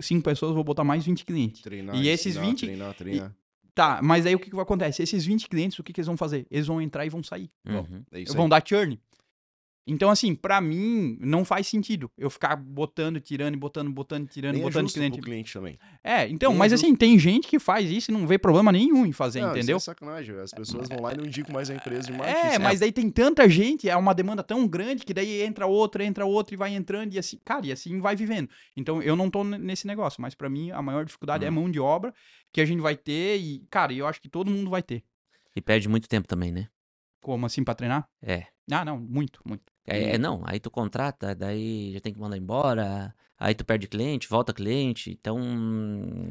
cinco 0.00 0.24
pessoas, 0.24 0.54
vou 0.54 0.64
botar 0.64 0.84
mais 0.84 1.04
20 1.04 1.24
clientes. 1.24 1.60
Treinar, 1.62 1.96
E 1.96 2.08
esses 2.08 2.28
ensinar, 2.36 2.46
20 2.46 2.60
Treinar, 2.66 2.94
treinar. 2.94 3.36
Tá, 3.76 4.00
mas 4.02 4.24
aí 4.24 4.34
o 4.34 4.38
que, 4.38 4.48
que 4.48 4.56
vai 4.56 4.62
acontecer? 4.62 5.02
Esses 5.02 5.26
20 5.26 5.50
clientes, 5.50 5.78
o 5.78 5.82
que, 5.82 5.92
que 5.92 6.00
eles 6.00 6.06
vão 6.06 6.16
fazer? 6.16 6.46
Eles 6.50 6.66
vão 6.66 6.80
entrar 6.80 7.04
e 7.04 7.10
vão 7.10 7.22
sair. 7.22 7.50
Uhum. 7.68 8.02
É 8.10 8.24
vão 8.32 8.48
dar 8.48 8.62
churn. 8.66 8.98
Então, 9.88 10.10
assim, 10.10 10.34
pra 10.34 10.60
mim, 10.60 11.16
não 11.20 11.44
faz 11.44 11.68
sentido 11.68 12.10
eu 12.18 12.28
ficar 12.28 12.56
botando, 12.56 13.20
tirando, 13.20 13.54
e 13.54 13.56
botando, 13.56 13.88
botando, 13.92 14.26
tirando, 14.26 14.54
Nem 14.54 14.62
é 14.62 14.64
botando 14.64 14.82
justo 14.86 14.96
cliente. 14.96 15.14
pro 15.14 15.22
cliente 15.22 15.52
também. 15.52 15.78
É, 16.02 16.26
então, 16.28 16.50
Nem 16.50 16.56
é 16.56 16.58
mas 16.58 16.72
justo. 16.72 16.84
assim, 16.86 16.96
tem 16.96 17.16
gente 17.16 17.46
que 17.46 17.58
faz 17.60 17.88
isso 17.88 18.10
e 18.10 18.14
não 18.14 18.26
vê 18.26 18.36
problema 18.36 18.72
nenhum 18.72 19.06
em 19.06 19.12
fazer, 19.12 19.40
Não, 19.40 19.50
entendeu? 19.50 19.76
Isso 19.76 19.88
é 19.88 19.94
sacanagem. 19.94 20.34
As 20.40 20.50
pessoas 20.52 20.88
vão 20.88 21.00
lá 21.00 21.12
e 21.12 21.16
não 21.16 21.24
indicam 21.24 21.52
mais 21.54 21.70
a 21.70 21.74
empresa 21.74 22.06
de 22.08 22.12
marketing. 22.12 22.46
É, 22.54 22.58
mas 22.58 22.82
aí 22.82 22.90
tem 22.90 23.08
tanta 23.08 23.48
gente, 23.48 23.88
é 23.88 23.96
uma 23.96 24.12
demanda 24.12 24.42
tão 24.42 24.66
grande 24.66 25.04
que 25.04 25.14
daí 25.14 25.40
entra 25.42 25.66
outra, 25.66 26.04
entra 26.04 26.26
outra 26.26 26.54
e 26.54 26.58
vai 26.58 26.74
entrando 26.74 27.14
e 27.14 27.18
assim, 27.18 27.38
cara, 27.44 27.64
e 27.64 27.70
assim 27.70 28.00
vai 28.00 28.16
vivendo. 28.16 28.50
Então 28.76 29.00
eu 29.00 29.14
não 29.14 29.30
tô 29.30 29.44
nesse 29.44 29.86
negócio, 29.86 30.20
mas 30.20 30.34
pra 30.34 30.48
mim 30.48 30.72
a 30.72 30.82
maior 30.82 31.04
dificuldade 31.04 31.44
é 31.44 31.48
Uhum. 31.48 31.54
mão 31.54 31.70
de 31.70 31.78
obra 31.78 32.12
que 32.52 32.60
a 32.60 32.64
gente 32.64 32.80
vai 32.80 32.96
ter 32.96 33.36
e, 33.38 33.64
cara, 33.70 33.92
eu 33.92 34.06
acho 34.06 34.20
que 34.20 34.28
todo 34.28 34.50
mundo 34.50 34.68
vai 34.68 34.82
ter. 34.82 35.04
E 35.54 35.60
perde 35.60 35.88
muito 35.88 36.08
tempo 36.08 36.26
também, 36.26 36.50
né? 36.50 36.66
Como 37.20 37.46
assim 37.46 37.62
pra 37.62 37.74
treinar? 37.74 38.08
É. 38.20 38.46
Ah, 38.70 38.84
não, 38.84 38.98
muito, 38.98 39.40
muito. 39.44 39.75
É, 39.86 40.14
é, 40.14 40.18
não, 40.18 40.42
aí 40.44 40.58
tu 40.60 40.70
contrata, 40.70 41.34
daí 41.34 41.92
já 41.92 42.00
tem 42.00 42.12
que 42.12 42.20
mandar 42.20 42.36
embora, 42.36 43.14
aí 43.38 43.54
tu 43.54 43.64
perde 43.64 43.86
cliente, 43.86 44.28
volta 44.28 44.52
cliente, 44.52 45.10
então 45.10 45.38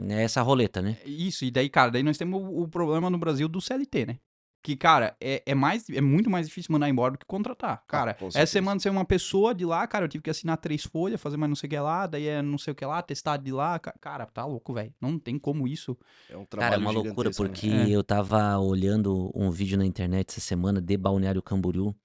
é 0.10 0.24
essa 0.24 0.42
roleta, 0.42 0.82
né? 0.82 0.98
Isso, 1.06 1.46
e 1.46 1.52
daí, 1.52 1.70
cara, 1.70 1.92
daí 1.92 2.04
nós 2.04 2.18
temos 2.18 2.42
o, 2.42 2.64
o 2.64 2.68
problema 2.68 3.10
no 3.10 3.18
Brasil 3.18 3.48
do 3.48 3.62
CLT, 3.62 4.06
né? 4.08 4.18
Que, 4.62 4.76
cara, 4.76 5.16
é, 5.22 5.44
é, 5.46 5.54
mais, 5.54 5.88
é 5.92 6.02
muito 6.02 6.28
mais 6.28 6.48
difícil 6.48 6.72
mandar 6.74 6.90
embora 6.90 7.12
do 7.12 7.20
que 7.20 7.26
contratar. 7.28 7.84
Cara, 7.88 8.18
Ah, 8.20 8.26
essa 8.30 8.48
semana 8.48 8.80
ser 8.80 8.90
uma 8.90 9.06
pessoa 9.06 9.54
de 9.54 9.64
lá, 9.64 9.86
cara, 9.86 10.06
eu 10.06 10.10
tive 10.10 10.24
que 10.24 10.30
assinar 10.32 10.58
três 10.58 10.84
folhas, 10.84 11.22
fazer 11.22 11.38
mais 11.38 11.50
não 11.50 11.56
sei 11.56 11.68
o 11.68 11.70
que 11.70 11.78
lá, 11.80 12.08
daí 12.08 12.26
é 12.26 12.42
não 12.42 12.58
sei 12.58 12.72
o 12.74 12.76
que 12.76 12.84
lá, 12.84 13.00
testado 13.04 13.44
de 13.44 13.52
lá. 13.52 13.78
ca- 13.78 13.94
Cara, 14.02 14.26
tá 14.26 14.44
louco, 14.44 14.74
velho. 14.74 14.92
Não 15.00 15.20
tem 15.20 15.38
como 15.38 15.68
isso. 15.68 15.96
É 16.28 16.36
um 16.36 16.46
Cara, 16.46 16.66
é 16.66 16.80
trabalho 16.80 16.82
uma 16.82 16.90
loucura, 16.90 17.30
né? 17.30 17.36
porque 17.38 17.68
É. 17.68 17.90
eu 17.90 18.04
tava 18.04 18.58
olhando 18.58 19.32
um 19.36 19.52
vídeo 19.52 19.78
na 19.78 19.86
internet 19.86 20.32
essa 20.32 20.42
semana 20.42 20.82
de 20.82 20.98
Balneário 20.98 21.44
Camboriú 21.44 21.96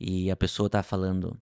e 0.00 0.30
a 0.30 0.36
pessoa 0.36 0.68
tava 0.70 0.82
falando. 0.82 1.38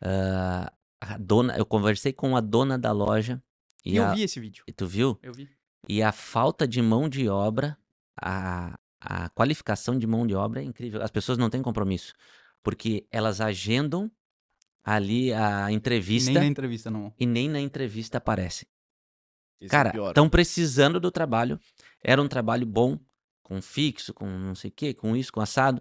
ah, 0.00 0.72
a 1.00 1.16
dona, 1.18 1.56
eu 1.56 1.64
conversei 1.66 2.12
com 2.12 2.36
a 2.36 2.40
dona 2.40 2.76
da 2.78 2.90
loja 2.92 3.42
E, 3.84 3.96
eu 3.96 4.04
a- 4.04 4.14
vi 4.14 4.22
esse 4.22 4.40
vídeo. 4.40 4.64
e 4.66 4.72
tu 4.72 4.86
viu? 4.86 5.18
Eu 5.22 5.32
vi. 5.32 5.48
E 5.88 6.02
a 6.02 6.12
falta 6.12 6.66
de 6.66 6.82
mão 6.82 7.08
de 7.08 7.28
obra, 7.28 7.78
a, 8.20 8.78
a 9.00 9.28
qualificação 9.30 9.96
de 9.98 10.06
mão 10.06 10.26
de 10.26 10.34
obra 10.34 10.60
é 10.60 10.64
incrível. 10.64 11.02
As 11.02 11.10
pessoas 11.10 11.38
não 11.38 11.48
têm 11.48 11.62
compromisso, 11.62 12.14
porque 12.62 13.06
elas 13.10 13.40
agendam 13.40 14.10
ali 14.84 15.32
a 15.32 15.70
entrevista 15.70 16.30
nem 16.32 16.40
na 16.40 16.46
entrevista, 16.46 16.90
não. 16.90 17.12
e 17.18 17.26
nem 17.26 17.48
na 17.48 17.60
entrevista 17.60 18.18
aparece. 18.18 18.66
Esse 19.60 19.66
é 19.66 19.68
Cara, 19.70 19.92
estão 20.08 20.28
precisando 20.28 20.98
do 21.00 21.10
trabalho. 21.10 21.60
Era 22.02 22.20
um 22.22 22.28
trabalho 22.28 22.66
bom, 22.66 22.98
com 23.42 23.62
fixo, 23.62 24.12
com 24.14 24.26
não 24.26 24.54
sei 24.54 24.70
o 24.70 24.72
quê, 24.72 24.92
com 24.94 25.16
isso, 25.16 25.32
com 25.32 25.40
assado. 25.40 25.80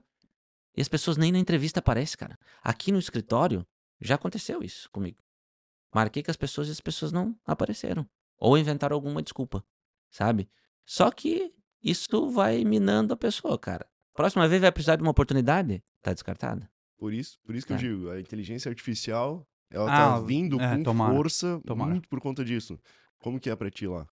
E 0.78 0.82
as 0.82 0.88
pessoas 0.88 1.18
nem 1.18 1.32
na 1.32 1.40
entrevista 1.40 1.80
aparecem, 1.80 2.16
cara. 2.18 2.38
Aqui 2.64 2.92
no 2.92 3.00
escritório, 3.00 3.66
já 4.00 4.14
aconteceu 4.16 4.62
isso 4.62 4.88
comigo. 4.92 5.18
Marquei 5.94 6.22
com 6.22 6.30
as 6.30 6.38
pessoas 6.38 6.68
e 6.68 6.72
as 6.72 6.80
pessoas 6.80 7.12
não 7.12 7.36
apareceram. 7.46 8.08
Ou 8.38 8.56
inventaram 8.58 8.94
alguma 8.96 9.24
desculpa, 9.24 9.66
sabe? 10.12 10.48
Só 10.86 11.10
que 11.10 11.52
isso 11.84 12.30
vai 12.30 12.64
minando 12.64 13.14
a 13.14 13.18
pessoa, 13.18 13.58
cara. 13.58 13.88
Próxima 14.14 14.48
vez 14.48 14.62
vai 14.62 14.72
precisar 14.72 14.96
de 14.98 15.02
uma 15.02 15.12
oportunidade, 15.12 15.84
tá 16.04 16.14
descartada. 16.14 16.70
Por 16.98 17.12
isso, 17.14 17.40
por 17.44 17.56
isso 17.56 17.66
que 17.66 17.74
É. 17.74 17.76
eu 17.76 17.80
digo, 17.80 18.10
a 18.12 18.20
inteligência 18.20 18.70
artificial, 18.70 19.48
ela 19.72 19.86
Ah, 19.92 20.20
tá 20.20 20.20
vindo 20.22 20.60
é, 20.62 20.76
com 20.78 20.84
tomara, 20.84 21.14
força 21.16 21.60
tomara. 21.66 21.92
muito 21.92 22.08
por 22.08 22.20
conta 22.22 22.46
disso. 22.46 22.80
Como 23.20 23.40
que 23.40 23.50
é 23.50 23.56
pra 23.56 23.72
ti 23.72 23.88
lá? 23.88 24.08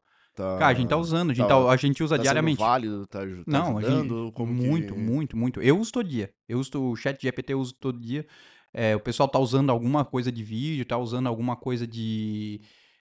Tá, 0.41 0.57
Cara, 0.57 0.71
a 0.71 0.73
gente 0.73 0.89
tá 0.89 0.97
usando, 0.97 1.31
a 1.31 1.33
gente, 1.33 1.47
tá- 1.47 1.63
tá- 1.63 1.71
a 1.71 1.75
gente 1.77 2.03
usa 2.03 2.17
tá 2.17 2.21
diariamente. 2.23 2.59
válido, 2.59 3.05
tá, 3.05 3.19
tá 3.19 3.25
Não, 3.45 3.77
a 3.77 3.81
ajudando? 3.81 4.23
gente, 4.25 4.33
Como 4.33 4.51
muito, 4.53 4.95
que... 4.95 4.99
muito, 4.99 5.37
muito. 5.37 5.61
Eu 5.61 5.77
uso 5.79 5.91
todo 5.91 6.07
dia. 6.07 6.31
Eu 6.49 6.59
uso 6.59 6.71
o 6.81 6.95
chat 6.95 7.21
GPT, 7.21 7.53
eu 7.53 7.59
uso 7.59 7.73
todo 7.75 7.99
dia. 7.99 8.25
É, 8.73 8.95
o 8.95 8.99
pessoal 8.99 9.29
tá 9.29 9.37
usando 9.37 9.69
alguma 9.69 10.03
coisa 10.03 10.31
de 10.31 10.43
vídeo, 10.43 10.83
tá 10.85 10.97
usando 10.97 11.27
alguma 11.27 11.55
coisa 11.55 11.85
de, 11.85 12.59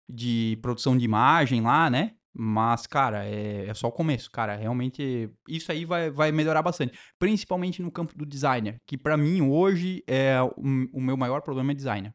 de 0.09 0.59
produção 0.63 0.97
de 0.97 1.05
imagem 1.05 1.61
lá, 1.61 1.89
né? 1.89 2.13
Mas, 2.35 2.87
cara, 2.87 3.25
é, 3.25 3.67
é 3.69 3.75
só 3.75 3.89
o 3.89 3.93
começo, 3.93 4.31
cara. 4.31 4.57
Realmente, 4.57 5.31
isso 5.49 5.71
aí 5.71 5.85
vai, 5.85 6.11
vai 6.11 6.33
melhorar 6.33 6.63
bastante. 6.63 6.99
Principalmente 7.19 7.83
no 7.83 7.91
campo 7.91 8.17
do 8.17 8.27
designer, 8.27 8.81
que 8.87 8.97
pra 8.99 9.17
mim 9.17 9.43
hoje 9.43 10.03
é 10.07 10.41
o, 10.43 10.53
o 10.93 11.01
meu 11.01 11.17
maior 11.17 11.41
problema 11.43 11.73
é 11.73 11.75
designer. 11.75 12.15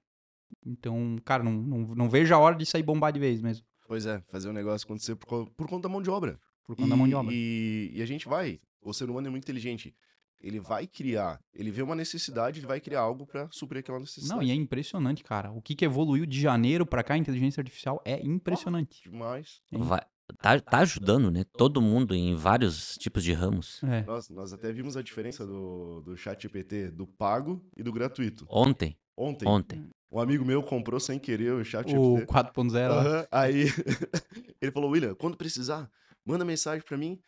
Então, 0.66 1.18
cara, 1.26 1.44
não, 1.44 1.52
não, 1.52 1.78
não 1.96 2.10
vejo 2.10 2.34
a 2.34 2.38
hora 2.38 2.56
de 2.56 2.66
sair 2.66 2.84
bombar 2.84 3.12
de 3.12 3.20
vez 3.20 3.42
mesmo. 3.42 3.66
Pois 3.94 4.08
é, 4.08 4.20
fazer 4.32 4.50
o 4.50 4.54
negócio 4.54 4.86
acontecer 4.86 5.16
por, 5.16 5.48
por 5.52 5.68
conta 5.68 5.84
da 5.84 5.90
mão 5.90 6.02
de 6.02 6.10
obra. 6.10 6.40
Por 6.64 6.76
conta 6.76 6.90
da 6.90 6.96
mão 6.96 7.08
de 7.08 7.14
obra. 7.14 7.32
E, 7.32 7.92
e 7.94 8.02
a 8.02 8.08
gente 8.08 8.28
vai. 8.28 8.60
O 8.82 8.92
ser 8.92 9.08
humano 9.08 9.28
é 9.28 9.30
muito 9.30 9.44
inteligente. 9.44 9.96
Ele 10.42 10.60
vai 10.60 10.88
criar, 10.88 11.40
ele 11.54 11.70
vê 11.70 11.84
uma 11.84 11.94
necessidade, 11.94 12.60
ele 12.60 12.66
vai 12.66 12.82
criar 12.82 13.02
algo 13.02 13.28
pra 13.28 13.48
suprir 13.52 13.82
aquela 13.82 14.00
necessidade. 14.00 14.34
Não, 14.34 14.42
e 14.42 14.50
é 14.50 14.56
impressionante, 14.56 15.24
cara. 15.24 15.52
O 15.52 15.62
que, 15.62 15.76
que 15.76 15.86
evoluiu 15.86 16.26
de 16.26 16.42
janeiro 16.42 16.88
pra 16.88 17.04
cá, 17.04 17.14
a 17.14 17.18
inteligência 17.20 17.62
artificial 17.62 18.02
é 18.04 18.20
impressionante. 18.26 19.04
Demais. 19.04 19.62
Hein? 19.72 19.84
Vai, 19.84 20.02
tá, 20.42 20.60
tá 20.60 20.80
ajudando, 20.80 21.30
né? 21.30 21.44
Todo 21.44 21.80
mundo 21.80 22.16
em 22.16 22.34
vários 22.34 22.98
tipos 22.98 23.24
de 23.24 23.32
ramos. 23.32 23.80
É. 23.84 24.02
Nós, 24.06 24.28
nós 24.28 24.54
até 24.54 24.72
vimos 24.72 24.98
a 24.98 25.04
diferença 25.04 25.46
do, 25.46 26.02
do 26.02 26.18
chat 26.18 26.42
GPT, 26.42 26.90
do 26.90 27.06
pago 27.06 27.64
e 27.78 27.84
do 27.84 27.94
gratuito. 27.94 28.44
Ontem, 28.50 28.98
Ontem, 29.16 29.48
ontem. 29.48 29.90
Um 30.14 30.20
amigo 30.20 30.46
meu 30.46 30.62
comprou 30.62 31.00
sem 31.00 31.20
querer 31.20 31.52
o 31.54 31.64
chat 31.66 31.88
O 31.88 32.18
GPT. 32.18 32.28
4.0 32.28 32.90
lá. 32.90 33.02
Aham, 33.02 33.28
Aí 33.32 33.64
ele 34.62 34.72
falou, 34.72 34.92
William, 34.92 35.16
quando 35.16 35.36
precisar, 35.36 35.90
manda 36.24 36.46
mensagem 36.46 36.84
pra 36.86 36.98
mim. 36.98 37.20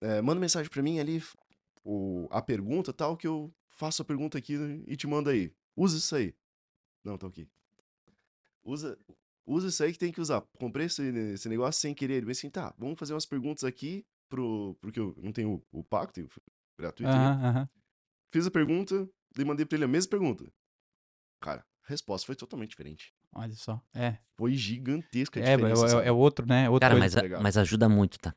é, 0.00 0.22
manda 0.22 0.40
mensagem 0.40 0.70
pra 0.70 0.82
mim 0.82 0.98
ali, 0.98 1.22
o, 1.84 2.28
a 2.30 2.40
pergunta 2.40 2.92
tal, 2.92 3.16
que 3.16 3.26
eu 3.26 3.52
faço 3.70 4.02
a 4.02 4.04
pergunta 4.04 4.38
aqui 4.38 4.54
e 4.86 4.96
te 4.96 5.06
mando 5.06 5.30
aí. 5.30 5.52
Usa 5.76 5.96
isso 5.98 6.14
aí. 6.14 6.34
Não, 7.04 7.18
tá 7.18 7.26
ok. 7.26 7.48
Usa, 8.64 8.96
usa 9.44 9.68
isso 9.68 9.82
aí 9.82 9.92
que 9.92 9.98
tem 9.98 10.12
que 10.12 10.20
usar. 10.20 10.40
Comprei 10.58 10.86
esse, 10.86 11.02
esse 11.34 11.48
negócio 11.48 11.80
sem 11.80 11.94
querer. 11.94 12.22
Ele 12.22 12.30
assim, 12.30 12.48
tá, 12.48 12.72
vamos 12.78 12.98
fazer 12.98 13.12
umas 13.14 13.26
perguntas 13.26 13.64
aqui 13.64 14.06
pro. 14.28 14.76
Porque 14.80 15.00
eu 15.00 15.14
não 15.20 15.32
tenho 15.32 15.62
o, 15.72 15.80
o 15.80 15.84
pacto 15.84 16.20
o 16.20 16.28
gratuito. 16.78 17.10
aham. 17.12 17.68
Fiz 18.30 18.46
a 18.46 18.50
pergunta, 18.50 19.08
e 19.36 19.44
mandei 19.44 19.66
pra 19.66 19.76
ele 19.76 19.84
a 19.84 19.88
mesma 19.88 20.10
pergunta. 20.10 20.50
Cara, 21.40 21.66
a 21.84 21.88
resposta 21.88 22.26
foi 22.26 22.34
totalmente 22.36 22.70
diferente. 22.70 23.12
Olha 23.34 23.54
só. 23.54 23.80
É. 23.94 24.16
Foi 24.36 24.54
gigantesca 24.54 25.40
a 25.40 25.42
É, 25.42 25.52
é, 25.52 25.56
diferença. 25.56 25.84
é, 25.86 25.88
sabe? 25.88 26.06
é 26.08 26.12
outro, 26.12 26.46
né? 26.46 26.68
Outra 26.68 26.88
Cara, 26.90 27.00
coisa. 27.00 27.14
mas, 27.14 27.16
a- 27.16 27.22
legal. 27.22 27.42
mas 27.42 27.56
ajuda 27.56 27.88
muito, 27.88 28.18
tá? 28.18 28.34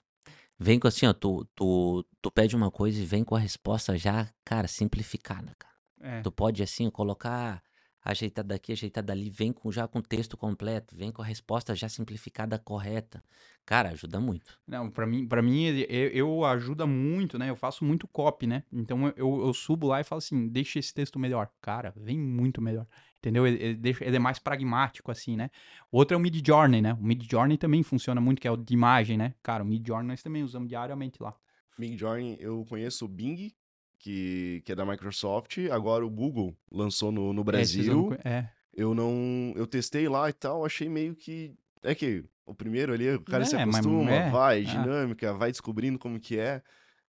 Vem 0.57 0.79
com 0.79 0.87
assim, 0.87 1.05
ó, 1.05 1.13
tu, 1.13 1.45
tu, 1.53 2.05
tu 2.21 2.31
pede 2.31 2.55
uma 2.55 2.71
coisa 2.71 3.01
e 3.01 3.05
vem 3.05 3.23
com 3.25 3.35
a 3.35 3.39
resposta 3.39 3.97
já, 3.97 4.29
cara, 4.45 4.67
simplificada, 4.69 5.53
cara. 5.59 5.75
É. 5.99 6.21
Tu 6.21 6.31
pode, 6.31 6.63
assim, 6.63 6.89
colocar 6.89 7.61
ajeitado 8.03 8.47
daqui, 8.49 8.71
ajeitado 8.71 9.07
dali, 9.07 9.29
vem 9.29 9.51
com, 9.51 9.69
já 9.71 9.87
com 9.87 9.97
o 9.99 10.01
texto 10.01 10.37
completo, 10.37 10.95
vem 10.95 11.11
com 11.11 11.21
a 11.21 11.25
resposta 11.25 11.75
já 11.75 11.89
simplificada, 11.89 12.57
correta. 12.59 13.21
Cara, 13.65 13.89
ajuda 13.89 14.19
muito. 14.19 14.57
Não, 14.67 14.89
pra 14.91 15.07
mim, 15.07 15.27
pra 15.27 15.41
mim 15.41 15.63
ele- 15.63 15.87
eu, 15.89 16.09
eu 16.09 16.45
ajuda 16.45 16.85
muito, 16.85 17.37
né? 17.39 17.49
Eu 17.49 17.55
faço 17.55 17.83
muito 17.83 18.07
copy, 18.07 18.45
né? 18.45 18.63
Então 18.71 19.07
eu, 19.17 19.47
eu 19.47 19.53
subo 19.53 19.87
lá 19.87 19.99
e 19.99 20.03
falo 20.03 20.19
assim, 20.19 20.47
deixa 20.47 20.77
esse 20.79 20.93
texto 20.93 21.17
melhor. 21.17 21.49
Cara, 21.61 21.91
vem 21.97 22.17
muito 22.19 22.61
melhor. 22.61 22.85
Entendeu? 23.25 23.47
Ele, 23.47 23.57
ele 23.63 23.73
deixa, 23.75 24.05
ele 24.05 24.17
é 24.17 24.19
mais 24.19 24.37
pragmático, 24.37 25.09
assim, 25.09 25.35
né? 25.35 25.49
Outro 25.91 26.13
é 26.13 26.17
o 26.17 26.19
Mid 26.19 26.45
Journey, 26.45 26.79
né? 26.79 26.93
O 26.93 27.03
Mid 27.03 27.23
Journey 27.27 27.57
também 27.57 27.81
funciona 27.81 28.21
muito, 28.21 28.39
que 28.39 28.47
é 28.47 28.51
o 28.51 28.55
de 28.55 28.71
imagem, 28.71 29.17
né? 29.17 29.33
Cara, 29.41 29.63
o 29.63 29.65
Mid 29.65 29.85
Journey 29.87 30.07
nós 30.07 30.21
também 30.21 30.43
usamos 30.43 30.69
diariamente 30.69 31.21
lá. 31.23 31.35
Midjourney, 31.75 32.37
eu 32.39 32.63
conheço 32.69 33.05
o 33.05 33.07
Bing, 33.07 33.51
que, 33.97 34.61
que 34.63 34.71
é 34.71 34.75
da 34.75 34.85
Microsoft. 34.85 35.57
Agora 35.71 36.05
o 36.05 36.09
Google 36.09 36.55
lançou 36.71 37.11
no, 37.11 37.33
no 37.33 37.41
É, 37.41 37.43
Brasil. 37.43 38.05
conhe- 38.05 38.19
É, 38.23 38.47
eu 38.75 38.93
não. 38.93 39.53
Eu 39.55 39.65
testei 39.65 40.07
lá 40.07 40.29
e 40.29 40.33
tal, 40.33 40.63
achei 40.63 40.87
meio 40.87 41.15
que. 41.15 41.51
É 41.81 41.95
que 41.95 42.23
o 42.45 42.53
primeiro 42.53 42.93
ali, 42.93 43.09
o 43.09 43.21
cara 43.21 43.43
se 43.43 43.55
É, 43.55 43.65
mas- 43.65 43.77
acostuma, 43.77 44.11
é, 44.11 44.29
vai, 44.29 44.59
é. 44.59 44.63
dinâmica, 44.63 45.33
vai 45.33 45.49
descobrindo 45.51 45.97
como 45.97 46.19
que 46.19 46.37
é. 46.37 46.61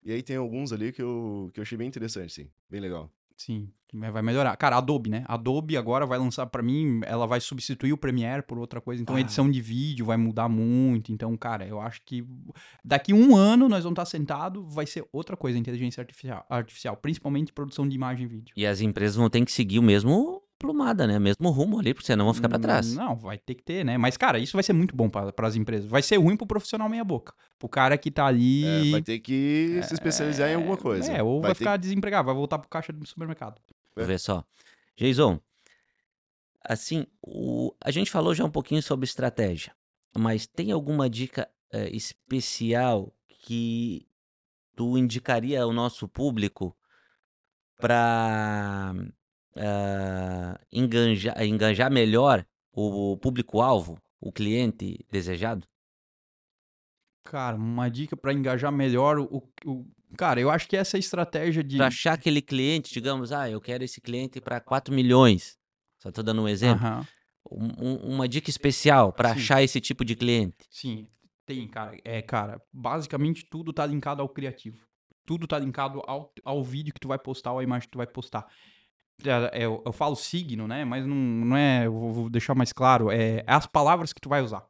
E 0.03 0.12
aí 0.12 0.23
tem 0.23 0.37
alguns 0.37 0.73
ali 0.73 0.93
que 0.93 1.03
eu, 1.03 1.51
que 1.53 1.61
eu 1.61 1.62
achei 1.62 1.77
bem 1.77 1.89
interessante, 1.89 2.33
sim. 2.33 2.49
Bem 2.71 2.81
legal. 2.81 3.11
Sim, 3.37 3.68
vai 3.93 4.20
melhorar. 4.22 4.55
Cara, 4.57 4.76
Adobe, 4.76 5.09
né? 5.09 5.24
Adobe 5.26 5.76
agora 5.76 6.05
vai 6.05 6.18
lançar 6.18 6.47
pra 6.47 6.62
mim, 6.62 7.01
ela 7.05 7.26
vai 7.26 7.41
substituir 7.41 7.93
o 7.93 7.97
Premiere 7.97 8.43
por 8.43 8.59
outra 8.59 8.80
coisa. 8.80 9.01
Então 9.03 9.14
a 9.14 9.18
Ah. 9.18 9.20
edição 9.22 9.51
de 9.51 9.61
vídeo 9.61 10.05
vai 10.05 10.16
mudar 10.16 10.49
muito. 10.49 11.12
Então, 11.12 11.34
cara, 11.37 11.66
eu 11.66 11.80
acho 11.80 12.03
que 12.05 12.26
daqui 12.84 13.12
um 13.14 13.34
ano 13.37 13.68
nós 13.68 13.84
vamos 13.84 13.95
estar 13.99 14.05
sentados, 14.05 14.62
vai 14.74 14.87
ser 14.87 15.07
outra 15.12 15.37
coisa, 15.37 15.57
a 15.57 15.61
inteligência 15.61 16.01
artificial, 16.01 16.45
artificial, 16.51 16.97
principalmente 16.97 17.53
produção 17.53 17.89
de 17.89 17.95
imagem 17.95 18.26
e 18.26 18.28
vídeo. 18.28 18.53
E 18.57 18.66
as 18.66 18.80
empresas 18.80 19.16
vão 19.16 19.30
ter 19.30 19.45
que 19.45 19.53
seguir 19.53 19.78
o 19.78 19.82
mesmo 19.82 20.43
plumada, 20.59 21.07
né? 21.07 21.19
Mesmo 21.19 21.51
rumo 21.51 21.79
ali, 21.79 21.93
porque 21.95 22.07
senão 22.07 22.25
vão 22.25 22.35
ficar 22.35 22.49
pra 22.49 22.59
trás. 22.59 22.95
Não, 22.95 23.17
vai 23.17 23.39
ter 23.39 23.55
que 23.55 23.63
ter, 23.63 23.85
né? 23.85 23.97
Mas, 23.99 24.17
cara, 24.17 24.39
isso 24.39 24.57
vai 24.57 24.63
ser 24.63 24.73
muito 24.73 24.95
bom 24.95 25.09
para 25.09 25.47
as 25.47 25.57
empresas. 25.57 25.89
Vai 25.89 26.03
ser 26.03 26.17
ruim 26.17 26.37
pro 26.37 26.47
profissional 26.47 26.89
meia-boca. 26.89 27.35
Pro 27.59 27.69
cara 27.69 27.97
que 27.97 28.11
tá 28.11 28.27
ali. 28.27 28.65
É, 28.65 28.91
vai 28.93 29.03
ter 29.03 29.19
que 29.19 29.81
se 29.85 29.95
especializar 29.95 30.51
em 30.51 30.55
alguma 30.55 30.77
coisa. 30.77 31.13
É, 31.13 31.23
ou 31.23 31.41
vai, 31.41 31.53
ter 31.53 31.59
ficar 31.59 31.77
desempregado, 31.77 32.27
vai 32.27 32.35
voltar 32.35 32.59
pro 32.59 32.69
caixa 32.69 32.93
do 32.93 33.07
supermercado. 33.07 33.61
Vou 33.95 34.05
ver 34.05 34.19
só. 34.19 34.45
Jason, 34.97 35.41
Assim, 36.69 37.07
o, 37.23 37.73
a 37.81 37.93
gente 37.93 38.11
falou 38.11 38.35
já 38.35 38.45
um 38.45 38.51
pouquinho 38.51 38.83
sobre 38.83 39.05
estratégia, 39.05 39.73
mas 40.17 40.49
tem 40.49 40.73
alguma 40.73 41.09
dica 41.09 41.49
eh, 41.73 41.91
especial 41.95 43.15
que 43.29 44.09
tu 44.75 44.99
indicaria 44.99 45.63
ao 45.63 45.73
nosso 45.73 46.09
público 46.09 46.77
para 47.79 48.93
enganjar, 50.73 51.43
enganjar 51.45 51.91
melhor 51.91 52.47
o 52.73 53.17
público-alvo, 53.19 53.99
o 54.21 54.33
cliente 54.33 55.05
desejado? 55.11 55.67
Cara, 57.25 57.57
uma 57.57 57.91
dica 57.91 58.17
para 58.17 58.33
engajar 58.33 58.71
melhor 58.71 59.19
o, 59.19 59.43
o. 59.65 59.85
Cara, 60.17 60.41
eu 60.41 60.49
acho 60.49 60.69
que 60.69 60.77
essa 60.77 60.97
estratégia 60.97 61.63
de. 61.65 61.77
Para 61.77 61.89
achar 61.89 62.13
aquele 62.13 62.41
cliente, 62.41 62.93
digamos, 62.93 63.33
ah, 63.33 63.51
eu 63.51 63.61
quero 63.61 63.83
esse 63.83 64.01
cliente 64.01 64.41
para 64.41 64.61
4 64.61 64.95
milhões. 64.95 65.59
Só 65.99 66.13
tô 66.13 66.23
dando 66.23 66.43
um 66.43 66.49
exemplo. 66.49 66.87
Aham. 66.87 67.07
Um- 67.51 67.73
um- 67.79 68.15
uma 68.15 68.29
dica 68.29 68.51
especial 68.51 69.13
para 69.13 69.33
achar 69.33 69.63
esse 69.63 69.81
tipo 69.81 70.05
de 70.05 70.15
cliente. 70.17 70.57
Sim, 70.71 71.07
tem, 71.45 71.67
cara. 71.69 71.97
É, 72.05 72.21
cara, 72.23 72.61
basicamente 72.73 73.45
tudo 73.49 73.73
tá 73.73 73.87
linkado 73.87 74.21
ao 74.23 74.29
criativo. 74.29 74.85
Tudo 75.25 75.47
tá 75.47 75.59
linkado 75.59 76.03
ao, 76.07 76.33
ao 76.45 76.63
vídeo 76.63 76.95
que 76.95 77.01
tu 77.01 77.09
vai 77.09 77.19
postar, 77.19 77.53
ou 77.53 77.59
à 77.59 77.63
imagem 77.65 77.87
que 77.89 77.93
tu 77.93 77.99
vai 77.99 78.07
postar. 78.07 78.47
É, 79.25 79.61
é, 79.61 79.64
eu, 79.64 79.83
eu 79.85 79.93
falo 79.93 80.14
signo, 80.17 80.67
né? 80.69 80.85
Mas 80.85 81.07
não, 81.07 81.17
não 81.17 81.57
é. 81.57 81.87
Eu 81.87 81.93
vou 81.93 82.31
deixar 82.31 82.55
mais 82.55 82.73
claro. 82.73 83.11
É, 83.11 83.39
é 83.39 83.45
as 83.47 83.67
palavras 83.67 84.12
que 84.12 84.21
tu 84.21 84.29
vai 84.29 84.43
usar. 84.43 84.64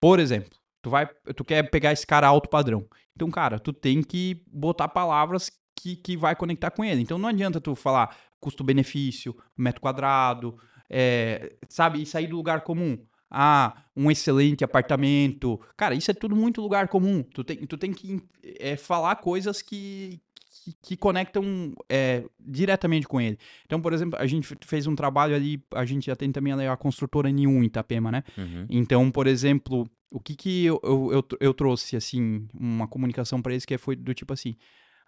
Por 0.00 0.18
exemplo, 0.18 0.50
tu 0.82 0.90
vai. 0.90 1.06
Tu 1.36 1.44
quer 1.44 1.70
pegar 1.70 1.92
esse 1.92 2.06
cara 2.06 2.26
alto 2.26 2.48
padrão. 2.48 2.86
Então, 3.14 3.30
cara, 3.30 3.58
tu 3.58 3.72
tem 3.72 4.02
que 4.02 4.44
botar 4.46 4.88
palavras 4.88 5.50
que, 5.76 5.96
que 5.96 6.16
vai 6.16 6.34
conectar 6.34 6.70
com 6.70 6.84
ele. 6.84 7.02
Então 7.02 7.18
não 7.18 7.28
adianta 7.28 7.60
tu 7.60 7.74
falar 7.74 8.16
custo-benefício, 8.40 9.36
metro 9.56 9.80
quadrado, 9.80 10.56
é, 10.88 11.56
sabe, 11.68 12.02
e 12.02 12.06
sair 12.06 12.26
do 12.26 12.36
lugar 12.36 12.62
comum. 12.62 12.98
Ah, 13.30 13.84
um 13.94 14.10
excelente 14.10 14.64
apartamento. 14.64 15.60
Cara, 15.76 15.94
isso 15.94 16.10
é 16.10 16.14
tudo 16.14 16.34
muito 16.34 16.62
lugar 16.62 16.88
comum. 16.88 17.22
Tu 17.22 17.44
tem, 17.44 17.56
tu 17.66 17.76
tem 17.76 17.92
que 17.92 18.22
é, 18.58 18.76
falar 18.76 19.16
coisas 19.16 19.60
que, 19.60 20.20
que, 20.68 20.76
que 20.82 20.96
conectam 20.96 21.72
é, 21.88 22.24
diretamente 22.38 23.06
com 23.06 23.20
ele. 23.20 23.38
Então, 23.64 23.80
por 23.80 23.92
exemplo, 23.92 24.18
a 24.18 24.26
gente 24.26 24.56
fez 24.64 24.86
um 24.86 24.94
trabalho 24.94 25.34
ali, 25.34 25.62
a 25.74 25.84
gente 25.84 26.06
já 26.06 26.16
tem 26.16 26.30
também 26.32 26.52
a 26.52 26.76
construtora 26.76 27.28
N1 27.30 27.62
em 27.62 27.64
Itapema, 27.64 28.10
né? 28.10 28.22
Uhum. 28.36 28.66
Então, 28.68 29.10
por 29.10 29.26
exemplo, 29.26 29.88
o 30.12 30.20
que 30.20 30.34
que 30.34 30.64
eu, 30.64 30.80
eu, 30.82 31.10
eu, 31.12 31.24
eu 31.40 31.54
trouxe, 31.54 31.96
assim, 31.96 32.46
uma 32.54 32.86
comunicação 32.86 33.40
para 33.40 33.52
eles 33.52 33.64
que 33.64 33.76
foi 33.78 33.96
do 33.96 34.14
tipo 34.14 34.32
assim, 34.32 34.56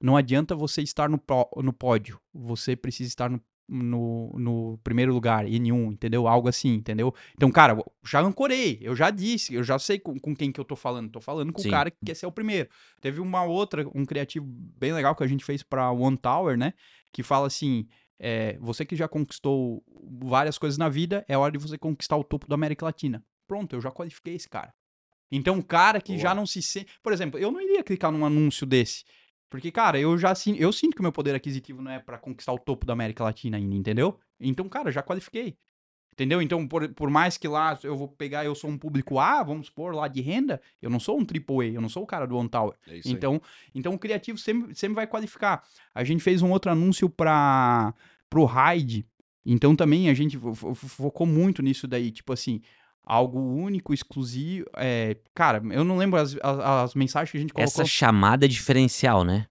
não 0.01 0.17
adianta 0.17 0.55
você 0.55 0.83
estar 0.83 1.09
no, 1.09 1.19
pró- 1.19 1.51
no 1.57 1.73
pódio, 1.73 2.19
você 2.33 2.75
precisa 2.77 3.09
estar 3.09 3.29
no, 3.31 3.41
no, 3.71 4.33
no 4.37 4.79
primeiro 4.83 5.14
lugar, 5.14 5.45
N1, 5.45 5.93
entendeu? 5.93 6.27
Algo 6.27 6.49
assim, 6.49 6.75
entendeu? 6.75 7.14
Então, 7.35 7.51
cara, 7.51 7.79
já 8.05 8.21
ancorei, 8.21 8.79
eu 8.83 8.97
já 8.97 9.11
disse, 9.11 9.55
eu 9.55 9.62
já 9.62 9.79
sei 9.79 9.99
com, 9.99 10.18
com 10.18 10.35
quem 10.35 10.51
que 10.51 10.61
eu 10.61 10.64
tô 10.64 10.75
falando, 10.75 11.11
tô 11.11 11.21
falando 11.21 11.53
com 11.53 11.62
Sim. 11.62 11.68
o 11.68 11.71
cara 11.71 11.91
que 11.91 11.99
quer 12.05 12.14
ser 12.14 12.27
o 12.27 12.33
primeiro. 12.33 12.68
Teve 13.01 13.21
uma 13.21 13.45
outra, 13.45 13.87
um 13.95 14.05
criativo 14.05 14.45
bem 14.47 14.93
legal 14.93 15.14
que 15.14 15.23
a 15.23 15.27
gente 15.27 15.45
fez 15.45 15.62
pra 15.62 15.93
One 15.93 16.16
Tower, 16.16 16.59
né? 16.59 16.75
Que 17.12 17.23
fala 17.23 17.47
assim, 17.47 17.87
é, 18.18 18.59
você 18.61 18.85
que 18.85 18.97
já 18.97 19.07
conquistou 19.07 19.83
várias 20.23 20.59
coisas 20.59 20.77
na 20.77 20.89
vida, 20.89 21.25
é 21.29 21.39
hora 21.39 21.53
de 21.53 21.59
você 21.59 21.79
conquistar 21.79 22.16
o 22.16 22.25
topo 22.25 22.49
da 22.49 22.55
América 22.55 22.85
Latina. 22.85 23.25
Pronto, 23.47 23.75
eu 23.77 23.81
já 23.81 23.91
qualifiquei 23.91 24.35
esse 24.35 24.49
cara. 24.49 24.75
Então, 25.33 25.57
um 25.57 25.62
cara 25.62 26.01
que 26.01 26.18
já 26.18 26.31
Boa. 26.31 26.35
não 26.35 26.47
se 26.47 26.61
sente. 26.61 26.91
Por 27.03 27.12
exemplo, 27.12 27.39
eu 27.39 27.53
não 27.53 27.61
iria 27.61 27.85
clicar 27.85 28.11
num 28.11 28.25
anúncio 28.25 28.66
desse. 28.66 29.05
Porque, 29.51 29.71
cara, 29.73 29.99
eu 29.99 30.17
já 30.17 30.33
eu 30.57 30.73
sinto 30.73 30.95
que 30.95 31.01
o 31.01 31.03
meu 31.03 31.13
poder 31.13 31.35
aquisitivo 31.35 31.83
não 31.83 31.91
é 31.91 31.99
pra 31.99 32.17
conquistar 32.17 32.53
o 32.53 32.59
topo 32.59 32.87
da 32.87 32.93
América 32.93 33.25
Latina 33.25 33.57
ainda, 33.57 33.75
entendeu? 33.75 34.19
Então, 34.39 34.69
cara, 34.69 34.91
já 34.93 35.03
qualifiquei. 35.03 35.57
Entendeu? 36.13 36.43
Então, 36.43 36.67
por, 36.69 36.89
por 36.93 37.09
mais 37.09 37.37
que 37.39 37.49
lá 37.49 37.79
eu 37.83 37.97
vou 37.97 38.07
pegar, 38.09 38.45
eu 38.45 38.55
sou 38.55 38.69
um 38.69 38.77
público 38.77 39.19
A, 39.19 39.43
vamos 39.43 39.67
supor, 39.67 39.95
lá 39.95 40.07
de 40.07 40.21
renda, 40.21 40.61
eu 40.83 40.91
não 40.91 41.01
sou 41.01 41.19
um 41.19 41.23
AAA, 41.25 41.67
eu 41.75 41.81
não 41.81 41.89
sou 41.89 42.03
o 42.03 42.07
cara 42.07 42.27
do 42.27 42.37
One 42.37 42.49
Tower. 42.49 42.75
É 42.87 42.99
isso 42.99 43.09
aí. 43.09 43.15
Então, 43.15 43.41
então 43.75 43.95
o 43.95 43.99
criativo 43.99 44.37
sempre, 44.39 44.75
sempre 44.75 44.95
vai 44.97 45.07
qualificar. 45.07 45.65
A 45.95 46.05
gente 46.05 46.23
fez 46.23 46.43
um 46.43 46.51
outro 46.51 46.71
anúncio 46.71 47.09
para 47.09 47.95
pro 48.29 48.45
Raid. 48.45 49.07
Então 49.47 49.75
também 49.75 50.11
a 50.11 50.15
gente 50.15 50.37
fo- 50.39 50.55
fo- 50.55 50.75
focou 50.75 51.27
muito 51.27 51.63
nisso 51.63 51.89
daí, 51.89 52.11
tipo 52.11 52.33
assim, 52.33 52.61
algo 53.05 53.41
único, 53.41 53.93
exclusivo. 53.93 54.67
É, 54.77 55.17
cara, 55.35 55.63
eu 55.71 55.85
não 55.85 55.97
lembro 55.97 56.21
as, 56.21 56.37
as, 56.43 56.59
as 56.59 56.95
mensagens 56.95 57.31
que 57.31 57.37
a 57.37 57.41
gente 57.41 57.53
colocou 57.53 57.73
Essa 57.73 57.85
chamada 57.85 58.49
diferencial, 58.49 59.25
né? 59.25 59.47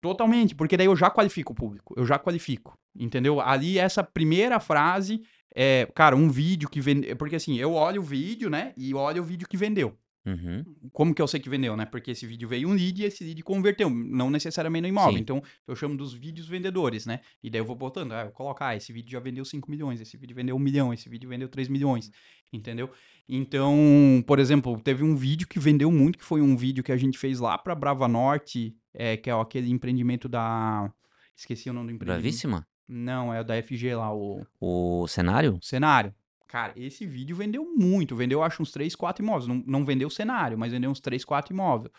totalmente, 0.00 0.54
porque 0.54 0.76
daí 0.76 0.86
eu 0.86 0.96
já 0.96 1.10
qualifico 1.10 1.52
o 1.52 1.56
público, 1.56 1.94
eu 1.96 2.04
já 2.04 2.18
qualifico, 2.18 2.78
entendeu? 2.94 3.40
Ali 3.40 3.78
essa 3.78 4.02
primeira 4.04 4.60
frase 4.60 5.22
é, 5.54 5.88
cara, 5.94 6.16
um 6.16 6.28
vídeo 6.28 6.68
que 6.68 6.80
vende, 6.80 7.14
porque 7.14 7.36
assim, 7.36 7.56
eu 7.56 7.72
olho 7.72 8.02
o 8.02 8.04
vídeo, 8.04 8.50
né, 8.50 8.72
e 8.76 8.92
olho 8.92 9.22
o 9.22 9.24
vídeo 9.24 9.48
que 9.48 9.56
vendeu. 9.56 9.96
Uhum. 10.26 10.64
Como 10.92 11.14
que 11.14 11.20
eu 11.20 11.28
sei 11.28 11.38
que 11.38 11.50
vendeu, 11.50 11.76
né? 11.76 11.84
Porque 11.84 12.12
esse 12.12 12.26
vídeo 12.26 12.48
veio 12.48 12.68
um 12.68 12.72
lead 12.72 13.02
e 13.02 13.04
esse 13.04 13.22
lead 13.22 13.42
converteu, 13.42 13.90
não 13.90 14.30
necessariamente 14.30 14.82
no 14.82 14.88
imóvel. 14.88 15.12
Sim. 15.14 15.20
Então, 15.20 15.42
eu 15.68 15.76
chamo 15.76 15.96
dos 15.96 16.14
vídeos 16.14 16.48
vendedores, 16.48 17.04
né? 17.04 17.20
E 17.42 17.50
daí 17.50 17.60
eu 17.60 17.64
vou 17.64 17.76
botando, 17.76 18.12
ah, 18.12 18.24
eu 18.24 18.30
coloco, 18.30 18.64
ah, 18.64 18.74
esse 18.74 18.92
vídeo 18.92 19.12
já 19.12 19.20
vendeu 19.20 19.44
5 19.44 19.70
milhões, 19.70 20.00
esse 20.00 20.16
vídeo 20.16 20.34
vendeu 20.34 20.56
1 20.56 20.58
milhão, 20.58 20.94
esse 20.94 21.08
vídeo 21.08 21.28
vendeu 21.28 21.48
3 21.48 21.68
milhões, 21.68 22.10
entendeu? 22.52 22.90
Então, 23.28 24.24
por 24.26 24.38
exemplo, 24.38 24.80
teve 24.80 25.02
um 25.04 25.14
vídeo 25.14 25.46
que 25.46 25.58
vendeu 25.58 25.90
muito, 25.90 26.18
que 26.18 26.24
foi 26.24 26.40
um 26.40 26.56
vídeo 26.56 26.82
que 26.82 26.92
a 26.92 26.96
gente 26.96 27.18
fez 27.18 27.38
lá 27.38 27.58
pra 27.58 27.74
Brava 27.74 28.08
Norte, 28.08 28.74
é, 28.94 29.16
que 29.16 29.28
é 29.28 29.32
aquele 29.32 29.70
empreendimento 29.70 30.28
da... 30.28 30.90
Esqueci 31.36 31.68
o 31.68 31.72
nome 31.72 31.88
do 31.88 31.94
empreendimento. 31.96 32.22
Bravíssima? 32.22 32.66
Não, 32.86 33.32
é 33.32 33.40
o 33.40 33.44
da 33.44 33.60
FG 33.62 33.94
lá, 33.94 34.14
o 34.14 34.42
O 34.60 35.06
cenário? 35.08 35.58
cenário. 35.60 36.14
Cara, 36.54 36.72
esse 36.76 37.04
vídeo 37.04 37.34
vendeu 37.34 37.64
muito. 37.76 38.14
Vendeu, 38.14 38.40
acho, 38.40 38.62
uns 38.62 38.70
3, 38.70 38.94
4 38.94 39.24
imóveis. 39.24 39.48
Não, 39.48 39.60
não 39.66 39.84
vendeu 39.84 40.06
o 40.06 40.10
cenário, 40.10 40.56
mas 40.56 40.70
vendeu 40.70 40.88
uns 40.88 41.00
3, 41.00 41.24
4 41.24 41.52
imóveis. 41.52 41.92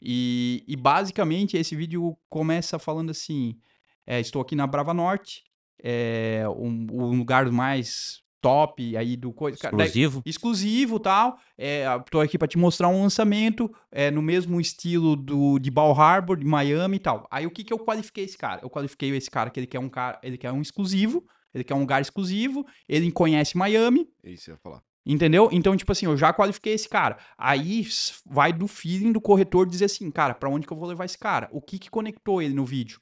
E, 0.00 0.64
e 0.66 0.76
basicamente 0.76 1.58
esse 1.58 1.76
vídeo 1.76 2.16
começa 2.30 2.78
falando 2.78 3.10
assim: 3.10 3.58
é, 4.06 4.18
estou 4.18 4.40
aqui 4.40 4.56
na 4.56 4.66
Brava 4.66 4.94
Norte, 4.94 5.44
é 5.78 6.42
um, 6.48 6.86
um 6.90 7.18
lugar 7.18 7.50
mais 7.52 8.22
top 8.40 8.96
aí 8.96 9.14
do 9.14 9.30
coisa. 9.30 9.58
Cara, 9.58 9.76
daí- 9.76 9.88
Exclusivo? 9.88 10.22
exclusivo 10.24 10.98
tal. 10.98 11.38
É, 11.58 11.84
tô 12.10 12.18
aqui 12.18 12.38
pra 12.38 12.48
te 12.48 12.56
mostrar 12.56 12.88
um 12.88 13.02
lançamento 13.02 13.70
é, 13.92 14.10
no 14.10 14.22
mesmo 14.22 14.58
estilo 14.58 15.16
do 15.16 15.58
de 15.58 15.70
Bal 15.70 15.92
Harbor, 15.92 16.38
de 16.38 16.46
Miami 16.46 16.96
e 16.96 17.00
tal. 17.00 17.28
Aí 17.30 17.46
o 17.46 17.50
que 17.50 17.62
que 17.62 17.74
eu 17.74 17.78
qualifiquei 17.78 18.24
esse 18.24 18.38
cara? 18.38 18.62
Eu 18.62 18.70
qualifiquei 18.70 19.14
esse 19.14 19.30
cara 19.30 19.50
que 19.50 19.60
ele 19.60 19.66
quer 19.66 19.80
um 19.80 19.88
cara, 19.90 20.18
ele 20.22 20.38
quer 20.38 20.50
um 20.50 20.62
exclusivo, 20.62 21.26
ele 21.54 21.64
quer 21.64 21.74
um 21.74 21.80
lugar 21.80 22.00
exclusivo, 22.00 22.66
ele 22.88 23.10
conhece 23.12 23.56
Miami, 23.56 24.08
É 24.22 24.30
isso 24.30 24.44
que 24.44 24.50
eu 24.50 24.54
ia 24.54 24.58
falar. 24.58 24.82
Entendeu? 25.06 25.48
Então, 25.50 25.74
tipo 25.76 25.90
assim, 25.90 26.04
eu 26.06 26.16
já 26.18 26.32
qualifiquei 26.34 26.74
esse 26.74 26.86
cara. 26.88 27.16
Aí 27.38 27.86
vai 28.26 28.52
do 28.52 28.68
feeling 28.68 29.10
do 29.12 29.20
corretor 29.20 29.66
dizer 29.66 29.86
assim, 29.86 30.10
cara, 30.10 30.34
pra 30.34 30.50
onde 30.50 30.66
que 30.66 30.72
eu 30.72 30.76
vou 30.76 30.86
levar 30.88 31.06
esse 31.06 31.16
cara? 31.16 31.48
O 31.50 31.62
que 31.62 31.78
que 31.78 31.88
conectou 31.90 32.42
ele 32.42 32.52
no 32.52 32.64
vídeo? 32.66 33.00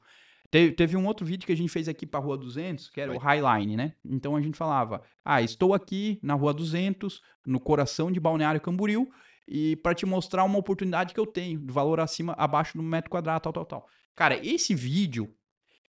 Te- 0.49 0.71
Teve 0.71 0.97
um 0.97 1.05
outro 1.05 1.27
vídeo 1.27 1.45
que 1.45 1.53
a 1.53 1.57
gente 1.57 1.69
fez 1.69 1.89
aqui 1.89 2.07
pra 2.07 2.21
Rua 2.21 2.39
200, 2.39 2.91
que 2.91 3.01
era 3.01 3.11
o 3.11 3.19
Highline, 3.19 3.77
né? 3.77 3.93
Então 4.05 4.37
a 4.37 4.41
gente 4.41 4.57
falava, 4.57 5.03
ah, 5.25 5.43
estou 5.43 5.75
aqui 5.75 6.21
na 6.23 6.35
Rua 6.35 6.55
200, 6.55 7.21
no 7.45 7.59
coração 7.59 8.13
de 8.13 8.21
Balneário 8.21 8.61
Camboriú, 8.61 9.09
e 9.49 9.75
pra 9.77 9.93
te 9.93 10.07
mostrar 10.07 10.45
uma 10.45 10.59
oportunidade 10.59 11.13
que 11.13 11.19
eu 11.19 11.27
tenho, 11.27 11.59
de 11.59 11.73
valor 11.73 11.99
acima, 11.99 12.35
abaixo 12.39 12.77
do 12.77 12.85
metro 12.85 13.11
quadrado, 13.11 13.41
tal, 13.43 13.53
tal, 13.53 13.65
tal. 13.65 13.87
Cara, 14.15 14.39
esse 14.47 14.77
vídeo, 14.77 15.29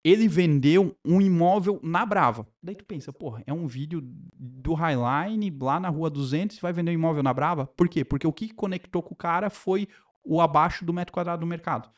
ele 0.04 0.28
vendeu 0.28 0.94
um 1.04 1.20
imóvel 1.20 1.80
na 1.82 2.04
Brava. 2.04 2.46
Daí 2.62 2.76
tu 2.76 2.84
pensa, 2.84 3.10
porra, 3.12 3.42
é 3.46 3.52
um 3.52 3.66
vídeo 3.66 4.00
do 4.02 4.74
Highline 4.74 5.50
lá 5.58 5.80
na 5.80 5.88
Rua 5.88 6.10
200 6.10 6.58
e 6.58 6.60
vai 6.60 6.72
vender 6.74 6.90
um 6.90 6.94
imóvel 6.94 7.22
na 7.22 7.32
Brava? 7.32 7.66
Por 7.68 7.88
quê? 7.88 8.04
Porque 8.04 8.26
o 8.26 8.32
que 8.32 8.52
conectou 8.52 9.02
com 9.02 9.14
o 9.14 9.16
cara 9.16 9.48
foi 9.48 9.88
o 10.22 10.40
abaixo 10.42 10.84
do 10.84 10.92
metro 10.92 11.12
quadrado 11.12 11.40
do 11.40 11.46
mercado. 11.46 11.88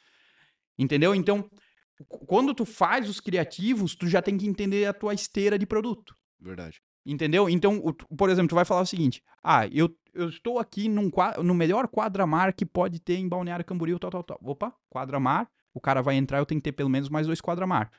Entendeu? 0.78 1.14
Então, 1.14 1.42
qu- 2.08 2.24
quando 2.26 2.54
tu 2.54 2.64
faz 2.64 3.08
os 3.08 3.20
criativos, 3.20 3.94
tu 3.96 4.06
já 4.06 4.22
tem 4.22 4.36
que 4.36 4.46
entender 4.46 4.86
a 4.86 4.92
tua 4.92 5.12
esteira 5.14 5.58
de 5.58 5.66
produto. 5.66 6.14
Verdade. 6.40 6.80
Entendeu? 7.04 7.48
Então, 7.48 7.80
por 8.16 8.30
exemplo, 8.30 8.48
tu 8.48 8.54
vai 8.54 8.64
falar 8.64 8.82
o 8.82 8.86
seguinte: 8.86 9.22
ah, 9.42 9.66
eu, 9.68 9.88
eu 10.12 10.28
estou 10.28 10.58
aqui 10.58 10.88
num, 10.88 11.10
no 11.42 11.54
melhor 11.54 11.86
quadramar 11.88 12.54
que 12.54 12.66
pode 12.66 13.00
ter 13.00 13.16
em 13.16 13.28
Balneário 13.28 13.64
Camboriú, 13.64 13.98
tal, 13.98 14.10
tal, 14.10 14.24
tal. 14.24 14.38
Opa, 14.42 14.74
quadramar, 14.90 15.48
o 15.76 15.80
cara 15.80 16.00
vai 16.00 16.14
entrar, 16.16 16.38
eu 16.38 16.46
tenho 16.46 16.58
que 16.58 16.64
ter 16.64 16.72
pelo 16.72 16.88
menos 16.88 17.10
mais 17.10 17.26
dois 17.26 17.40
quadramar. 17.40 17.90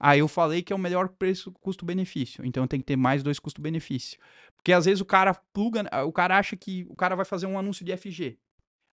Aí 0.00 0.18
eu 0.18 0.26
falei 0.26 0.62
que 0.62 0.72
é 0.72 0.76
o 0.76 0.78
melhor 0.78 1.08
preço 1.08 1.52
custo-benefício, 1.52 2.44
então 2.44 2.64
eu 2.64 2.68
tenho 2.68 2.82
que 2.82 2.86
ter 2.86 2.96
mais 2.96 3.22
dois 3.22 3.38
custo-benefício. 3.38 4.18
Porque 4.56 4.72
às 4.72 4.84
vezes 4.84 5.00
o 5.00 5.04
cara 5.04 5.32
pluga, 5.52 5.88
o 6.04 6.12
cara 6.12 6.36
acha 6.36 6.56
que 6.56 6.84
o 6.88 6.96
cara 6.96 7.14
vai 7.14 7.24
fazer 7.24 7.46
um 7.46 7.56
anúncio 7.56 7.84
de 7.84 7.96
FG. 7.96 8.36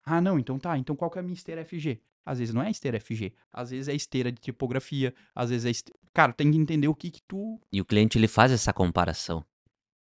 Ah, 0.06 0.22
não, 0.22 0.38
então 0.38 0.60
tá, 0.60 0.78
então 0.78 0.96
qual 0.96 1.10
que 1.10 1.18
é 1.18 1.22
a 1.22 1.24
minha 1.24 1.34
esteira 1.34 1.66
FG? 1.66 2.00
Às 2.24 2.38
vezes 2.38 2.54
não 2.54 2.62
é 2.62 2.70
esteira 2.70 3.00
FG, 3.00 3.34
às 3.52 3.72
vezes 3.72 3.88
é 3.88 3.96
esteira 3.96 4.32
de 4.32 4.40
tipografia, 4.40 5.14
às 5.34 5.50
vezes 5.50 5.66
é 5.66 5.70
este... 5.72 5.92
Cara, 6.14 6.32
tem 6.32 6.52
que 6.52 6.58
entender 6.58 6.88
o 6.88 6.94
que 6.94 7.10
que 7.10 7.22
tu 7.28 7.60
E 7.72 7.82
o 7.82 7.86
cliente 7.86 8.20
ele 8.20 8.28
faz 8.28 8.52
essa 8.52 8.72
comparação. 8.72 9.44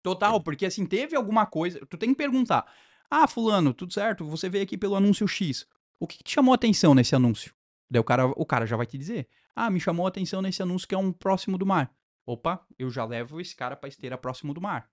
Total, 0.02 0.42
porque 0.42 0.66
assim, 0.66 0.86
teve 0.86 1.16
alguma 1.16 1.46
coisa. 1.46 1.86
Tu 1.86 1.98
tem 1.98 2.10
que 2.10 2.16
perguntar. 2.16 2.66
Ah, 3.10 3.28
Fulano, 3.28 3.74
tudo 3.74 3.94
certo? 3.94 4.26
Você 4.26 4.50
veio 4.50 4.64
aqui 4.64 4.78
pelo 4.78 4.96
anúncio 4.96 5.28
X. 5.28 5.68
O 6.00 6.08
que, 6.08 6.18
que 6.18 6.24
te 6.24 6.34
chamou 6.34 6.54
a 6.54 6.56
atenção 6.56 6.96
nesse 6.96 7.16
anúncio? 7.16 7.54
Daí 7.90 8.00
o 8.00 8.04
cara, 8.04 8.26
o 8.28 8.46
cara 8.46 8.66
já 8.66 8.76
vai 8.76 8.86
te 8.86 8.98
dizer. 8.98 9.28
Ah, 9.56 9.70
me 9.70 9.80
chamou 9.80 10.06
a 10.06 10.10
atenção 10.10 10.42
nesse 10.42 10.62
anúncio 10.62 10.88
que 10.88 10.96
é 10.96 10.98
um 10.98 11.12
próximo 11.12 11.58
do 11.58 11.66
mar. 11.66 11.92
Opa, 12.26 12.62
eu 12.78 12.90
já 12.90 13.06
levo 13.06 13.40
esse 13.40 13.56
cara 13.56 13.76
pra 13.76 13.88
esteira 13.90 14.18
próximo 14.18 14.54
do 14.54 14.62
mar. 14.62 14.90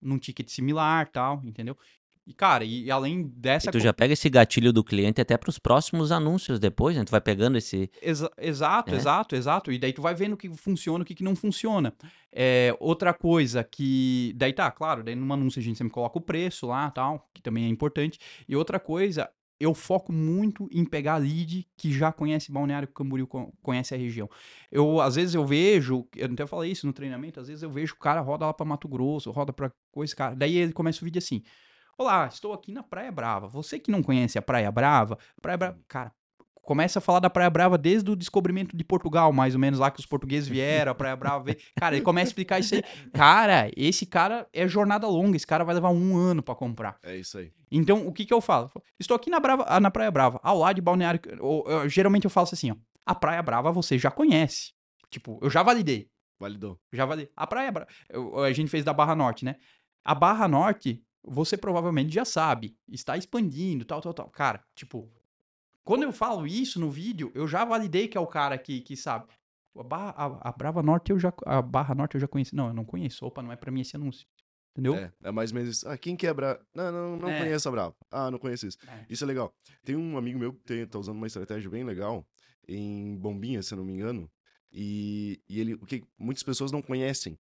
num 0.00 0.18
ticket 0.18 0.48
similar, 0.48 1.08
tal, 1.10 1.42
entendeu? 1.44 1.76
E, 2.24 2.32
cara, 2.34 2.62
e, 2.62 2.90
além 2.90 3.26
dessa... 3.34 3.68
E 3.70 3.72
tu 3.72 3.80
já 3.80 3.90
pega 3.92 4.12
esse 4.12 4.28
gatilho 4.28 4.70
do 4.72 4.84
cliente 4.84 5.18
até 5.20 5.36
para 5.36 5.48
os 5.48 5.58
próximos 5.58 6.12
anúncios 6.12 6.60
depois, 6.60 6.94
né? 6.94 7.02
Tu 7.04 7.10
vai 7.10 7.22
pegando 7.22 7.56
esse. 7.56 7.90
Exa- 8.02 8.30
exato, 8.38 8.92
É. 8.92 8.96
exato, 8.96 9.34
exato. 9.34 9.72
E 9.72 9.78
daí 9.78 9.92
tu 9.94 10.02
vai 10.02 10.14
vendo 10.14 10.34
o 10.34 10.36
que 10.36 10.48
funciona, 10.50 11.02
o 11.02 11.06
que, 11.06 11.14
que 11.14 11.24
não 11.24 11.34
funciona. 11.34 11.92
É, 12.30 12.76
outra 12.78 13.14
coisa 13.14 13.64
que. 13.64 14.34
Daí 14.36 14.52
tá, 14.52 14.70
claro, 14.70 15.02
daí 15.02 15.14
num 15.16 15.32
anúncio 15.32 15.58
a 15.58 15.62
gente 15.62 15.78
sempre 15.78 15.92
coloca 15.94 16.18
o 16.18 16.22
preço 16.22 16.66
lá 16.66 16.90
tal, 16.90 17.28
que 17.34 17.40
também 17.42 17.64
é 17.64 17.68
importante. 17.68 18.18
E 18.46 18.54
outra 18.54 18.78
coisa, 18.78 19.28
eu 19.60 19.74
foco 19.74 20.12
muito 20.12 20.68
em 20.72 20.84
pegar 20.84 21.16
lead 21.16 21.66
que 21.76 21.92
já 21.92 22.12
conhece 22.12 22.52
Balneário 22.52 22.88
Camboriú, 22.88 23.26
co- 23.26 23.52
conhece 23.62 23.94
a 23.94 23.98
região. 23.98 24.28
Eu, 24.70 25.00
às 25.00 25.16
vezes 25.16 25.34
eu 25.34 25.44
vejo, 25.46 26.06
eu 26.16 26.26
até 26.32 26.46
falei 26.46 26.70
isso 26.72 26.86
no 26.86 26.92
treinamento, 26.92 27.40
às 27.40 27.48
vezes 27.48 27.62
eu 27.62 27.70
vejo 27.70 27.94
o 27.94 27.98
cara 27.98 28.20
roda 28.20 28.46
lá 28.46 28.54
pra 28.54 28.64
Mato 28.66 28.88
Grosso, 28.88 29.30
roda 29.30 29.52
pra 29.52 29.72
coisa, 29.90 30.14
cara. 30.14 30.34
Daí 30.36 30.56
ele 30.56 30.72
começa 30.72 31.02
o 31.02 31.04
vídeo 31.04 31.18
assim. 31.18 31.42
Olá, 31.98 32.26
estou 32.28 32.52
aqui 32.52 32.72
na 32.72 32.82
Praia 32.82 33.10
Brava. 33.10 33.48
Você 33.48 33.78
que 33.78 33.90
não 33.90 34.02
conhece 34.02 34.38
a 34.38 34.42
Praia 34.42 34.70
Brava, 34.70 35.18
Praia 35.42 35.58
Brava, 35.58 35.80
cara, 35.88 36.12
começa 36.68 36.98
a 36.98 37.02
falar 37.02 37.20
da 37.20 37.30
Praia 37.30 37.48
Brava 37.48 37.78
desde 37.78 38.10
o 38.10 38.14
descobrimento 38.14 38.76
de 38.76 38.84
Portugal, 38.84 39.32
mais 39.32 39.54
ou 39.54 39.60
menos 39.60 39.78
lá 39.80 39.90
que 39.90 39.98
os 40.00 40.04
portugueses 40.04 40.46
vieram, 40.46 40.92
a 40.92 40.94
Praia 40.94 41.16
Brava 41.16 41.44
veio. 41.44 41.56
Cara, 41.80 41.96
ele 41.96 42.04
começa 42.04 42.26
a 42.26 42.30
explicar 42.30 42.58
isso 42.58 42.74
aí. 42.74 42.82
Cara, 43.14 43.70
esse 43.74 44.04
cara 44.04 44.46
é 44.52 44.68
jornada 44.68 45.08
longa, 45.08 45.34
esse 45.34 45.46
cara 45.46 45.64
vai 45.64 45.74
levar 45.74 45.88
um 45.88 46.14
ano 46.14 46.42
pra 46.42 46.54
comprar. 46.54 46.98
É 47.02 47.16
isso 47.16 47.38
aí. 47.38 47.50
Então, 47.72 48.06
o 48.06 48.12
que 48.12 48.26
que 48.26 48.34
eu 48.34 48.40
falo? 48.42 48.70
Estou 49.00 49.14
aqui 49.14 49.30
na, 49.30 49.40
Brava, 49.40 49.80
na 49.80 49.90
Praia 49.90 50.10
Brava, 50.10 50.38
ao 50.42 50.58
lado 50.58 50.76
de 50.76 50.82
Balneário. 50.82 51.18
ou, 51.40 51.64
eu- 51.66 51.88
geralmente 51.88 52.24
eu 52.26 52.30
falo 52.30 52.46
assim, 52.52 52.70
ó. 52.70 52.76
A 53.06 53.14
Praia 53.14 53.42
Brava 53.42 53.72
você 53.72 53.98
já 53.98 54.10
conhece. 54.10 54.72
Tipo, 55.10 55.38
eu 55.40 55.48
já 55.48 55.62
validei. 55.62 56.10
Validou. 56.38 56.78
Já 56.92 57.06
validei. 57.06 57.32
A 57.34 57.46
Praia 57.46 57.72
Brava. 57.72 57.88
A 58.44 58.52
gente 58.52 58.68
fez 58.70 58.84
da 58.84 58.92
Barra 58.92 59.14
Norte, 59.16 59.42
né? 59.42 59.56
A 60.04 60.14
Barra 60.14 60.46
Norte, 60.46 61.02
você 61.24 61.56
provavelmente 61.56 62.12
já 62.12 62.26
sabe. 62.26 62.76
Está 62.92 63.16
expandindo, 63.16 63.86
tal, 63.86 64.02
tal, 64.02 64.12
tal. 64.12 64.28
Cara, 64.28 64.62
tipo. 64.74 65.10
Quando 65.88 66.02
eu 66.02 66.12
falo 66.12 66.46
isso 66.46 66.78
no 66.78 66.90
vídeo, 66.90 67.32
eu 67.34 67.48
já 67.48 67.64
validei 67.64 68.08
que 68.08 68.18
é 68.18 68.20
o 68.20 68.26
cara 68.26 68.58
que, 68.58 68.82
que 68.82 68.94
sabe. 68.94 69.32
A, 69.74 69.82
Barra, 69.82 70.10
a, 70.18 70.50
a 70.50 70.52
Brava 70.52 70.82
Norte 70.82 71.12
eu 71.12 71.18
já. 71.18 71.32
A 71.46 71.62
Barra 71.62 71.94
Norte 71.94 72.16
eu 72.16 72.20
já 72.20 72.28
conheci. 72.28 72.54
Não, 72.54 72.66
eu 72.68 72.74
não 72.74 72.84
conheço. 72.84 73.24
Opa, 73.24 73.40
não 73.40 73.50
é 73.50 73.56
pra 73.56 73.70
mim 73.70 73.80
esse 73.80 73.96
anúncio. 73.96 74.26
Entendeu? 74.72 74.94
É, 74.96 75.10
é 75.22 75.30
mais 75.32 75.50
ou 75.50 75.54
menos 75.56 75.78
isso. 75.78 75.88
Ah, 75.88 75.96
quem 75.96 76.14
quebra? 76.14 76.60
Não, 76.74 76.92
não, 76.92 77.16
não 77.16 77.28
É. 77.30 77.38
conheço 77.38 77.66
a 77.66 77.72
Brava. 77.72 77.96
Ah, 78.10 78.30
não 78.30 78.38
conheço 78.38 78.66
isso. 78.66 78.76
É. 78.86 79.06
Isso 79.08 79.24
é 79.24 79.26
legal. 79.26 79.50
Tem 79.82 79.96
um 79.96 80.18
amigo 80.18 80.38
meu 80.38 80.52
que 80.52 80.60
tem, 80.62 80.86
tá 80.86 80.98
usando 80.98 81.16
uma 81.16 81.26
estratégia 81.26 81.70
bem 81.70 81.84
legal 81.84 82.22
em 82.68 83.16
Bombinha, 83.16 83.62
se 83.62 83.72
eu 83.72 83.78
não 83.78 83.84
me 83.86 83.94
engano. 83.94 84.30
E, 84.70 85.40
e 85.48 85.58
ele, 85.58 85.72
o 85.72 85.86
que 85.86 86.04
muitas 86.18 86.42
pessoas 86.42 86.70
não 86.70 86.82
conhecem. 86.82 87.38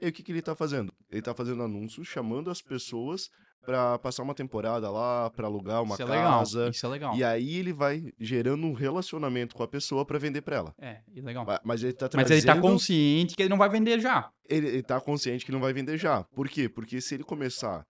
E 0.00 0.08
o 0.08 0.12
que, 0.12 0.24
que 0.24 0.32
ele 0.32 0.42
tá 0.42 0.56
fazendo? 0.56 0.92
Ele 1.08 1.22
tá 1.22 1.32
fazendo 1.32 1.62
anúncios, 1.62 2.08
chamando 2.08 2.50
as 2.50 2.60
pessoas 2.60 3.30
pra 3.66 3.98
passar 3.98 4.22
uma 4.22 4.34
temporada 4.34 4.88
lá, 4.90 5.28
pra 5.30 5.46
alugar 5.46 5.82
uma 5.82 5.94
isso 5.94 6.02
é 6.04 6.06
casa. 6.06 6.68
Isso 6.70 6.86
é 6.86 6.88
legal. 6.88 7.14
E 7.16 7.22
aí 7.24 7.56
ele 7.56 7.72
vai 7.72 8.12
gerando 8.18 8.64
um 8.66 8.72
relacionamento 8.72 9.54
com 9.54 9.62
a 9.62 9.68
pessoa 9.68 10.06
pra 10.06 10.18
vender 10.18 10.40
pra 10.40 10.56
ela. 10.56 10.74
É, 10.78 11.00
e 11.12 11.20
legal. 11.20 11.44
Ma- 11.44 11.60
Mas 11.64 11.82
ele 11.82 11.92
tá 11.92 12.06
Mas 12.06 12.10
trazendo... 12.26 12.32
ele 12.38 12.46
tá 12.46 12.60
consciente 12.60 13.34
que 13.36 13.42
ele 13.42 13.48
não 13.50 13.58
vai 13.58 13.68
vender 13.68 14.00
já. 14.00 14.30
ele, 14.48 14.66
ele 14.68 14.82
tá 14.82 15.00
consciente 15.00 15.44
que 15.44 15.52
não 15.52 15.60
vai 15.60 15.72
vender 15.72 15.98
já. 15.98 16.22
Por 16.24 16.48
quê? 16.48 16.68
Porque 16.68 17.00
se 17.00 17.14
ele 17.14 17.24
começar 17.24 17.84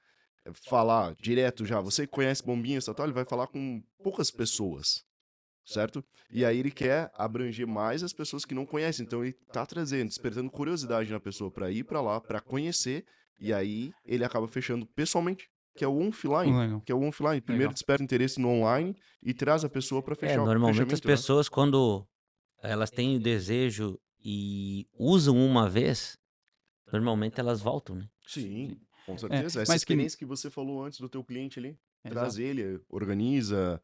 a 0.46 0.50
falar 0.68 1.14
direto 1.20 1.64
já, 1.66 1.80
você 1.80 2.06
conhece 2.06 2.42
bombinhas 2.44 2.86
e 2.88 2.94
tal, 2.94 3.06
ele 3.06 3.12
vai 3.12 3.24
falar 3.24 3.46
com 3.46 3.82
poucas 4.02 4.30
pessoas. 4.30 5.04
Certo? 5.64 6.02
E 6.30 6.44
aí 6.44 6.58
ele 6.60 6.70
quer 6.70 7.10
abranger 7.14 7.66
mais 7.66 8.02
as 8.04 8.12
pessoas 8.12 8.44
que 8.44 8.54
não 8.54 8.64
conhecem. 8.64 9.04
Então 9.04 9.24
ele 9.24 9.32
tá 9.52 9.66
trazendo, 9.66 10.08
despertando 10.08 10.48
curiosidade 10.50 11.10
na 11.10 11.18
pessoa 11.18 11.50
pra 11.50 11.70
ir 11.72 11.82
pra 11.84 12.00
lá, 12.00 12.20
pra 12.20 12.40
conhecer, 12.40 13.04
e 13.40 13.52
aí 13.52 13.90
ele 14.04 14.24
acaba 14.24 14.46
fechando 14.46 14.86
pessoalmente, 14.86 15.48
que 15.76 15.84
é 15.84 15.88
o 15.88 16.08
offline. 16.08 16.52
Legal. 16.58 16.80
Que 16.80 16.90
é 16.90 16.94
o 16.94 17.02
offline. 17.06 17.40
Primeiro 17.40 17.68
Legal. 17.68 17.74
desperta 17.74 18.02
interesse 18.02 18.40
no 18.40 18.48
online 18.48 18.96
e 19.22 19.32
traz 19.34 19.64
a 19.64 19.68
pessoa 19.68 20.02
pra 20.02 20.14
fechar 20.16 20.32
É, 20.34 20.36
normalmente 20.36 20.94
as 20.94 21.00
né? 21.00 21.06
pessoas, 21.06 21.48
quando 21.48 22.06
elas 22.62 22.90
têm 22.90 23.16
o 23.16 23.20
desejo 23.20 24.00
e 24.24 24.88
usam 24.98 25.36
uma 25.36 25.68
vez, 25.68 26.18
normalmente 26.92 27.38
elas 27.38 27.60
voltam, 27.60 27.96
né? 27.96 28.08
Sim, 28.26 28.76
com 29.04 29.16
certeza. 29.16 29.46
Essa 29.46 29.58
mas 29.60 29.68
que- 29.68 29.92
experiência 29.92 30.18
que... 30.18 30.24
você 30.24 30.50
falou 30.50 30.84
antes 30.84 30.98
do 30.98 31.08
teu 31.08 31.22
cliente 31.22 31.58
ali. 31.58 31.78
Exato. 32.04 32.20
Traz 32.20 32.38
ele, 32.38 32.80
organiza. 32.88 33.80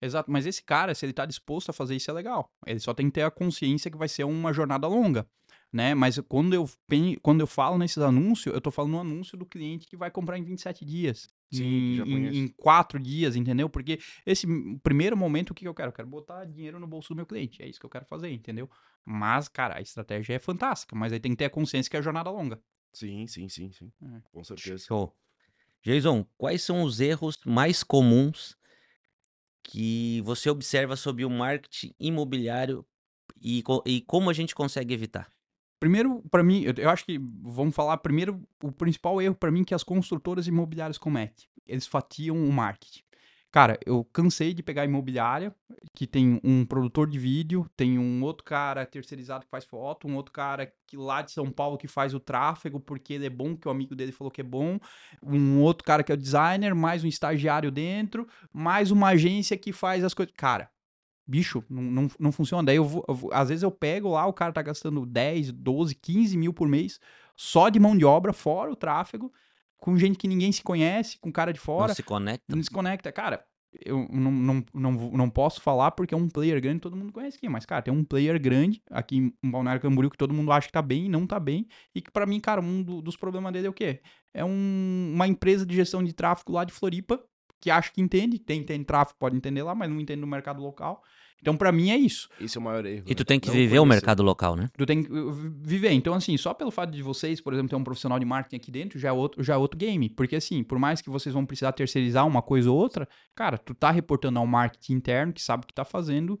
Exato, 0.00 0.30
mas 0.30 0.44
esse 0.46 0.62
cara, 0.62 0.94
se 0.94 1.06
ele 1.06 1.12
tá 1.12 1.24
disposto 1.24 1.70
a 1.70 1.72
fazer 1.72 1.96
isso, 1.96 2.10
é 2.10 2.14
legal. 2.14 2.52
Ele 2.66 2.78
só 2.78 2.92
tem 2.92 3.06
que 3.06 3.12
ter 3.12 3.22
a 3.22 3.30
consciência 3.30 3.90
que 3.90 3.96
vai 3.96 4.08
ser 4.08 4.24
uma 4.24 4.52
jornada 4.52 4.86
longa, 4.86 5.26
né? 5.72 5.94
Mas 5.94 6.18
quando 6.28 6.54
eu, 6.54 6.68
pen- 6.86 7.18
quando 7.22 7.40
eu 7.40 7.46
falo 7.46 7.76
nesses 7.78 7.98
anúncios, 7.98 8.54
eu 8.54 8.60
tô 8.60 8.70
falando 8.70 8.92
no 8.92 9.00
anúncio 9.00 9.36
do 9.36 9.44
cliente 9.46 9.86
que 9.86 9.96
vai 9.96 10.10
comprar 10.10 10.38
em 10.38 10.44
27 10.44 10.84
dias. 10.84 11.28
Sim, 11.52 11.64
em, 11.64 11.96
já 11.96 12.04
em, 12.04 12.10
conheço. 12.10 12.38
em 12.38 12.48
quatro 12.48 12.98
dias, 12.98 13.36
entendeu? 13.36 13.68
Porque 13.68 13.98
esse 14.24 14.46
primeiro 14.82 15.16
momento, 15.16 15.50
o 15.50 15.54
que 15.54 15.60
que 15.62 15.68
eu 15.68 15.74
quero? 15.74 15.88
Eu 15.90 15.92
quero 15.92 16.08
botar 16.08 16.44
dinheiro 16.44 16.80
no 16.80 16.86
bolso 16.86 17.10
do 17.10 17.16
meu 17.16 17.26
cliente. 17.26 17.62
É 17.62 17.68
isso 17.68 17.78
que 17.78 17.86
eu 17.86 17.90
quero 17.90 18.04
fazer, 18.06 18.30
entendeu? 18.30 18.68
Mas, 19.04 19.46
cara, 19.48 19.76
a 19.78 19.80
estratégia 19.80 20.34
é 20.34 20.38
fantástica, 20.38 20.96
mas 20.96 21.12
aí 21.12 21.20
tem 21.20 21.30
que 21.32 21.36
ter 21.38 21.44
a 21.44 21.50
consciência 21.50 21.88
que 21.90 21.96
é 21.96 22.02
jornada 22.02 22.30
longa. 22.30 22.60
Sim, 22.92 23.26
sim, 23.26 23.48
sim, 23.48 23.70
sim. 23.70 23.92
É. 24.02 24.20
Com 24.32 24.42
certeza. 24.42 24.84
Show. 24.86 25.14
Jason, 25.82 26.26
quais 26.36 26.62
são 26.62 26.82
os 26.82 26.98
erros 27.00 27.38
mais 27.46 27.84
comuns 27.84 28.56
que 29.62 30.20
você 30.22 30.48
observa 30.50 30.96
sobre 30.96 31.24
o 31.24 31.30
marketing 31.30 31.94
imobiliário 31.98 32.84
e, 33.40 33.62
co- 33.62 33.82
e 33.86 34.00
como 34.00 34.30
a 34.30 34.32
gente 34.32 34.54
consegue 34.54 34.94
evitar? 34.94 35.30
Primeiro, 35.78 36.22
pra 36.30 36.42
mim, 36.42 36.64
eu, 36.76 36.90
acho 36.90 37.04
que 37.04 37.18
vamos 37.42 37.74
falar 37.74 37.98
primeiro 37.98 38.42
o 38.62 38.72
principal 38.72 39.20
erro 39.20 39.34
pra 39.34 39.50
mim 39.50 39.64
que 39.64 39.74
as 39.74 39.82
construtoras 39.82 40.46
imobiliárias 40.46 40.98
cometem. 40.98 41.46
Eles 41.66 41.86
fatiam 41.86 42.36
o 42.36 42.52
marketing. 42.52 43.06
Cara, 43.56 43.78
eu 43.86 44.04
cansei 44.04 44.52
de 44.52 44.62
pegar 44.62 44.84
imobiliária 44.84 45.54
que 45.94 46.06
tem 46.06 46.38
um 46.44 46.64
produtor 46.66 47.08
de 47.08 47.18
vídeo, 47.18 47.66
tem 47.74 47.98
um 47.98 48.22
outro 48.22 48.44
cara 48.44 48.84
terceirizado 48.84 49.46
que 49.46 49.50
faz 49.50 49.64
foto, 49.64 50.06
um 50.06 50.14
outro 50.14 50.30
cara 50.30 50.70
que 50.86 50.94
lá 50.94 51.22
de 51.22 51.32
São 51.32 51.50
Paulo 51.50 51.78
que 51.78 51.88
faz 51.88 52.12
o 52.12 52.20
tráfego 52.20 52.78
porque 52.78 53.14
ele 53.14 53.24
é 53.24 53.30
bom, 53.30 53.56
que 53.56 53.66
o 53.66 53.70
amigo 53.70 53.94
dele 53.94 54.12
falou 54.12 54.30
que 54.30 54.42
é 54.42 54.44
bom, 54.44 54.78
um 55.22 55.62
outro 55.62 55.84
cara 55.84 56.02
que 56.02 56.12
é 56.12 56.14
o 56.14 56.18
designer, 56.18 56.74
mais 56.74 57.02
um 57.02 57.08
estagiário 57.08 57.70
dentro, 57.70 58.28
mais 58.52 58.90
uma 58.90 59.08
agência 59.08 59.56
que 59.56 59.72
faz 59.72 60.04
as 60.04 60.12
coisas. 60.12 60.34
Cara, 60.36 60.70
bicho, 61.26 61.62
não, 61.68 61.82
não, 61.82 62.10
não 62.18 62.32
funciona. 62.32 62.62
Daí 62.64 62.76
eu 62.76 62.84
vou, 62.84 63.04
eu 63.08 63.14
vou- 63.14 63.32
às 63.32 63.48
vezes 63.48 63.62
eu 63.62 63.70
pego 63.70 64.10
lá, 64.10 64.26
o 64.26 64.32
cara 64.32 64.52
tá 64.52 64.62
gastando 64.62 65.04
10, 65.04 65.50
12, 65.52 65.94
15 65.94 66.36
mil 66.36 66.52
por 66.52 66.68
mês 66.68 67.00
só 67.34 67.68
de 67.68 67.78
mão 67.80 67.96
de 67.96 68.04
obra, 68.04 68.32
fora 68.32 68.70
o 68.70 68.76
tráfego, 68.76 69.32
com 69.76 69.96
gente 69.98 70.16
que 70.18 70.26
ninguém 70.28 70.50
se 70.52 70.62
conhece, 70.62 71.18
com 71.18 71.30
cara 71.30 71.52
de 71.52 71.60
fora, 71.60 71.88
Não 71.88 71.94
se 71.94 72.02
conecta? 72.02 72.56
não 72.56 72.62
se 72.62 72.70
conecta. 72.70 73.12
Cara, 73.12 73.44
eu 73.84 74.08
não, 74.10 74.30
não, 74.32 74.64
não, 74.72 74.92
não 75.10 75.28
posso 75.30 75.60
falar 75.60 75.90
porque 75.90 76.14
é 76.14 76.16
um 76.16 76.28
player 76.30 76.58
grande, 76.62 76.80
todo 76.80 76.96
mundo 76.96 77.12
conhece 77.12 77.36
aqui, 77.36 77.46
mas, 77.48 77.66
cara, 77.66 77.82
tem 77.82 77.92
um 77.92 78.02
player 78.04 78.40
grande 78.40 78.80
aqui 78.90 79.34
em 79.42 79.50
Balneário 79.50 79.82
Camboriú 79.82 80.10
que 80.10 80.16
todo 80.16 80.32
mundo 80.32 80.50
acha 80.50 80.66
que 80.68 80.72
tá 80.72 80.80
bem 80.80 81.06
e 81.06 81.08
não 81.10 81.26
tá 81.26 81.38
bem, 81.38 81.66
e 81.94 82.00
que 82.00 82.10
pra 82.10 82.24
mim, 82.24 82.40
cara, 82.40 82.60
um 82.62 82.82
do- 82.82 83.02
dos 83.02 83.16
problemas 83.16 83.52
dele 83.52 83.66
é 83.66 83.70
o 83.70 83.74
quê? 83.74 84.00
É 84.32 84.42
um- 84.44 85.10
uma 85.14 85.26
empresa 85.28 85.66
de 85.66 85.74
gestão 85.74 86.02
de 86.02 86.14
tráfego 86.14 86.52
lá 86.52 86.64
de 86.64 86.72
Floripa, 86.72 87.22
que 87.60 87.70
acha 87.70 87.90
que 87.92 88.00
entende, 88.00 88.38
tem, 88.38 88.62
tem 88.62 88.82
tráfego, 88.84 89.18
pode 89.18 89.36
entender 89.36 89.62
lá, 89.62 89.74
mas 89.74 89.88
não 89.90 90.00
entende 90.00 90.20
no 90.20 90.26
mercado 90.26 90.62
local. 90.62 91.02
Então, 91.38 91.54
pra 91.54 91.70
mim, 91.70 91.90
é 91.90 91.96
isso. 91.96 92.28
Esse 92.40 92.56
é 92.56 92.60
o 92.60 92.64
maior 92.64 92.84
erro. 92.86 93.04
E 93.06 93.14
tu 93.14 93.20
né? 93.20 93.24
tem 93.26 93.38
que 93.38 93.48
Não 93.48 93.54
viver 93.54 93.78
o 93.78 93.82
conhecer. 93.82 93.94
mercado 93.96 94.22
local, 94.22 94.56
né? 94.56 94.68
Tu 94.76 94.86
tem 94.86 95.02
que 95.02 95.12
uh, 95.12 95.30
vi- 95.32 95.50
viver. 95.62 95.92
Então, 95.92 96.14
assim, 96.14 96.34
só 96.38 96.54
pelo 96.54 96.70
fato 96.70 96.90
de 96.90 97.02
vocês, 97.02 97.40
por 97.42 97.52
exemplo, 97.52 97.68
ter 97.68 97.76
um 97.76 97.84
profissional 97.84 98.18
de 98.18 98.24
marketing 98.24 98.56
aqui 98.56 98.70
dentro, 98.70 98.98
já 98.98 99.10
é 99.10 99.12
outro, 99.12 99.44
já 99.44 99.52
é 99.54 99.56
outro 99.56 99.78
game. 99.78 100.08
Porque, 100.08 100.34
assim, 100.34 100.64
por 100.64 100.78
mais 100.78 101.02
que 101.02 101.10
vocês 101.10 101.34
vão 101.34 101.44
precisar 101.44 101.72
terceirizar 101.72 102.26
uma 102.26 102.40
coisa 102.40 102.70
ou 102.70 102.76
outra, 102.76 103.06
cara, 103.34 103.58
tu 103.58 103.74
tá 103.74 103.90
reportando 103.90 104.38
ao 104.38 104.46
marketing 104.46 104.94
interno, 104.94 105.32
que 105.32 105.42
sabe 105.42 105.64
o 105.64 105.66
que 105.66 105.74
tá 105.74 105.84
fazendo. 105.84 106.40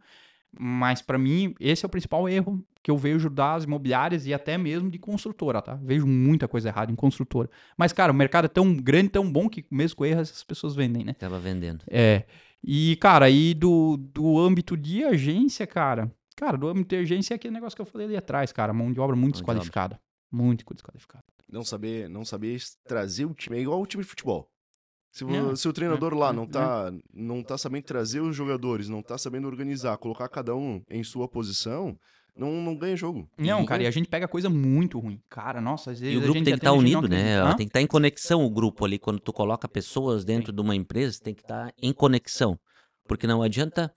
Mas, 0.58 1.02
pra 1.02 1.18
mim, 1.18 1.54
esse 1.60 1.84
é 1.84 1.86
o 1.86 1.90
principal 1.90 2.28
erro 2.28 2.64
que 2.82 2.90
eu 2.90 2.96
vejo 2.96 3.28
das 3.28 3.64
imobiliárias 3.64 4.26
e 4.26 4.32
até 4.34 4.56
mesmo 4.56 4.88
de 4.88 4.98
construtora, 4.98 5.60
tá? 5.60 5.74
Vejo 5.74 6.06
muita 6.06 6.46
coisa 6.46 6.68
errada 6.68 6.92
em 6.92 6.94
construtora. 6.94 7.50
Mas, 7.76 7.92
cara, 7.92 8.12
o 8.12 8.14
mercado 8.14 8.44
é 8.44 8.48
tão 8.48 8.74
grande, 8.76 9.10
tão 9.10 9.30
bom, 9.30 9.48
que 9.48 9.64
mesmo 9.70 9.96
com 9.96 10.04
erro 10.04 10.20
essas 10.20 10.44
pessoas 10.44 10.74
vendem, 10.74 11.04
né? 11.04 11.12
Tava 11.14 11.38
vendendo. 11.38 11.84
É. 11.88 12.24
E, 12.62 12.96
cara, 12.96 13.26
aí 13.26 13.54
do, 13.54 13.96
do 13.96 14.38
âmbito 14.38 14.76
de 14.76 15.04
agência, 15.04 15.66
cara. 15.66 16.10
Cara, 16.36 16.56
do 16.56 16.68
âmbito 16.68 16.94
de 16.94 17.02
agência 17.02 17.34
é 17.34 17.36
aquele 17.36 17.54
negócio 17.54 17.74
que 17.74 17.82
eu 17.82 17.86
falei 17.86 18.06
ali 18.06 18.16
atrás, 18.16 18.52
cara. 18.52 18.72
Mão 18.72 18.92
de 18.92 19.00
obra 19.00 19.16
muito 19.16 19.34
Mão 19.36 19.40
de 19.40 19.40
desqualificada. 19.40 20.00
Muito 20.30 20.64
desqualificada. 20.74 21.24
Não 21.50 21.64
saber, 21.64 22.08
não 22.08 22.24
saber 22.24 22.60
trazer 22.84 23.24
o 23.24 23.34
time. 23.34 23.56
É 23.56 23.60
igual 23.60 23.80
o 23.80 23.86
time 23.86 24.02
de 24.02 24.08
futebol. 24.08 24.50
Se, 25.16 25.24
É, 25.24 25.56
se 25.56 25.66
o 25.66 25.72
treinador 25.72 26.12
é, 26.12 26.16
lá 26.16 26.28
é, 26.28 26.32
não 26.34 26.46
tá, 26.46 26.92
não 27.14 27.42
tá 27.42 27.56
sabendo 27.56 27.84
trazer 27.84 28.20
os 28.20 28.36
jogadores, 28.36 28.86
não 28.86 29.00
tá 29.00 29.16
sabendo 29.16 29.48
organizar, 29.48 29.96
colocar 29.96 30.28
cada 30.28 30.54
um 30.54 30.82
em 30.90 31.02
sua 31.02 31.26
posição, 31.26 31.98
não, 32.36 32.60
não 32.60 32.76
ganha 32.76 32.94
jogo. 32.94 33.26
Não, 33.38 33.62
E- 33.62 33.66
cara, 33.66 33.82
e 33.84 33.86
a 33.86 33.90
gente 33.90 34.10
pega 34.10 34.28
coisa 34.28 34.50
muito 34.50 34.98
ruim. 34.98 35.18
Cara, 35.30 35.58
nossa, 35.58 35.92
às 35.92 36.00
vezes 36.00 36.14
E 36.14 36.18
o 36.18 36.20
a 36.20 36.22
grupo 36.24 36.36
gente 36.36 36.44
tem 36.44 36.52
que 36.52 36.58
estar 36.60 36.70
não 36.70 36.78
unido, 36.78 37.08
né? 37.08 37.40
Hã? 37.40 37.56
Tem 37.56 37.66
que 37.66 37.70
estar 37.70 37.80
em 37.80 37.86
conexão 37.86 38.44
o 38.44 38.50
grupo 38.50 38.84
ali. 38.84 38.98
Quando 38.98 39.18
tu 39.18 39.32
coloca 39.32 39.66
pessoas 39.66 40.22
dentro 40.22 40.52
de 40.52 40.60
uma 40.60 40.76
empresa, 40.76 41.18
tem 41.18 41.32
que 41.32 41.40
estar 41.40 41.72
em 41.80 41.94
conexão. 41.94 42.58
Porque 43.08 43.26
não 43.26 43.42
adianta 43.42 43.90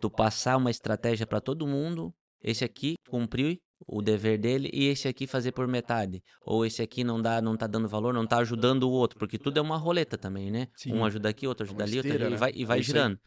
tu 0.00 0.08
passar 0.08 0.56
uma 0.56 0.70
estratégia 0.70 1.26
para 1.26 1.42
todo 1.42 1.66
mundo 1.66 2.10
esse 2.44 2.64
aqui 2.64 2.94
cumpriu 3.08 3.56
o 3.86 4.00
dever 4.00 4.38
dele 4.38 4.70
e 4.72 4.84
esse 4.86 5.08
aqui 5.08 5.26
fazer 5.26 5.52
por 5.52 5.66
metade. 5.66 6.22
Ou 6.42 6.64
esse 6.64 6.80
aqui 6.82 7.02
não 7.02 7.20
dá, 7.20 7.40
não 7.42 7.56
tá 7.56 7.66
dando 7.66 7.88
valor, 7.88 8.14
não 8.14 8.26
tá 8.26 8.38
ajudando 8.38 8.84
o 8.84 8.90
outro, 8.90 9.18
porque 9.18 9.38
tudo 9.38 9.58
é 9.58 9.60
uma 9.62 9.76
roleta 9.76 10.16
também, 10.16 10.50
né? 10.50 10.68
Sim. 10.76 10.92
Um 10.92 11.04
ajuda 11.04 11.28
aqui, 11.28 11.46
outro 11.46 11.64
É 11.64 11.68
ajuda 11.68 11.84
ali, 11.84 11.96
outro 11.96 12.08
esteira, 12.08 12.26
ali, 12.26 12.32
e 12.32 12.34
né? 12.34 12.38
vai, 12.38 12.52
e 12.54 12.64
vai 12.64 12.78
É 12.78 12.80
isso 12.80 12.90
aí. 12.92 12.96
girando. 12.96 13.18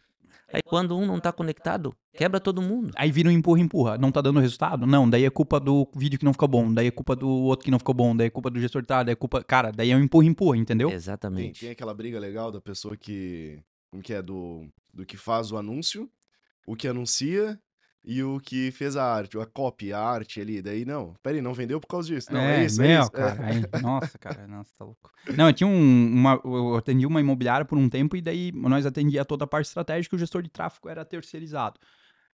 Aí 0.53 0.61
quando 0.63 0.97
um 0.97 1.05
não 1.05 1.19
tá 1.19 1.31
conectado, 1.33 1.93
quebra 2.13 2.39
todo 2.39 2.61
mundo. 2.61 2.91
Aí 2.95 3.11
vira 3.11 3.27
um 3.27 3.31
empurra, 3.31 3.59
empurra. 3.59 3.97
Não 3.97 4.11
tá 4.11 4.21
dando 4.21 4.39
resultado? 4.39 4.87
Não, 4.87 5.09
daí 5.09 5.25
é 5.25 5.29
culpa 5.29 5.59
do 5.59 5.85
vídeo 5.93 6.17
que 6.17 6.23
não 6.23 6.31
ficou 6.31 6.47
bom, 6.47 6.73
daí 6.73 6.87
é 6.87 6.91
culpa 6.91 7.15
do 7.17 7.27
outro 7.27 7.65
que 7.65 7.71
não 7.71 7.79
ficou 7.79 7.93
bom, 7.93 8.15
daí 8.15 8.27
é 8.27 8.29
culpa 8.29 8.49
do 8.49 8.59
gestor 8.59 8.81
de 8.81 8.87
dados, 8.87 9.05
daí 9.07 9.13
é 9.13 9.15
culpa. 9.15 9.43
Cara, 9.43 9.71
daí 9.71 9.91
é 9.91 9.95
um 9.95 9.99
empurra, 9.99 10.25
empurra, 10.25 10.57
entendeu? 10.57 10.87
Tem, 10.87 10.95
Exatamente. 10.95 11.59
tem 11.59 11.69
aquela 11.71 11.93
briga 11.93 12.19
legal 12.19 12.51
da 12.51 12.61
pessoa 12.61 12.95
que. 12.95 13.59
Como 13.91 14.01
que 14.01 14.13
é? 14.13 14.21
Do, 14.21 14.67
do 14.93 15.05
que 15.05 15.17
faz 15.17 15.51
o 15.51 15.57
anúncio, 15.57 16.09
o 16.65 16.75
que 16.75 16.87
anuncia 16.87 17.59
e 18.09 18.23
o 18.23 18.39
que 18.39 18.71
fez 18.71 18.95
a 18.95 19.03
arte, 19.03 19.37
a 19.37 19.45
copy, 19.45 19.91
a 19.91 19.99
arte 19.99 20.39
ali. 20.39 20.61
Daí, 20.61 20.85
não, 20.85 21.13
peraí, 21.21 21.41
não 21.41 21.53
vendeu 21.53 21.77
por 21.77 21.87
causa 21.87 22.07
disso. 22.07 22.31
Não, 22.31 22.39
é, 22.39 22.63
isso, 22.63 22.81
é 22.81 22.87
meu, 22.87 23.01
isso. 23.01 23.11
É. 23.13 23.17
cara. 23.17 23.45
aí- 23.45 23.81
nossa, 23.81 24.17
cara, 24.17 24.47
nossa, 24.47 24.71
tá 24.77 24.85
louco. 24.85 25.11
Não, 25.35 25.47
eu 25.47 25.53
tinha 25.53 25.67
um, 25.67 26.13
uma, 26.13 26.39
eu 26.45 26.77
atendi 26.77 27.05
uma 27.05 27.19
imobiliária 27.19 27.65
por 27.65 27.77
um 27.77 27.89
tempo 27.89 28.15
e 28.15 28.21
daí 28.21 28.53
nós 28.53 28.85
atendia 28.85 29.25
toda 29.25 29.43
a 29.43 29.47
parte 29.47 29.65
estratégica 29.65 30.15
e 30.15 30.17
o 30.17 30.19
gestor 30.19 30.41
de 30.41 30.47
tráfego 30.47 30.87
era 30.87 31.03
terceirizado. 31.03 31.77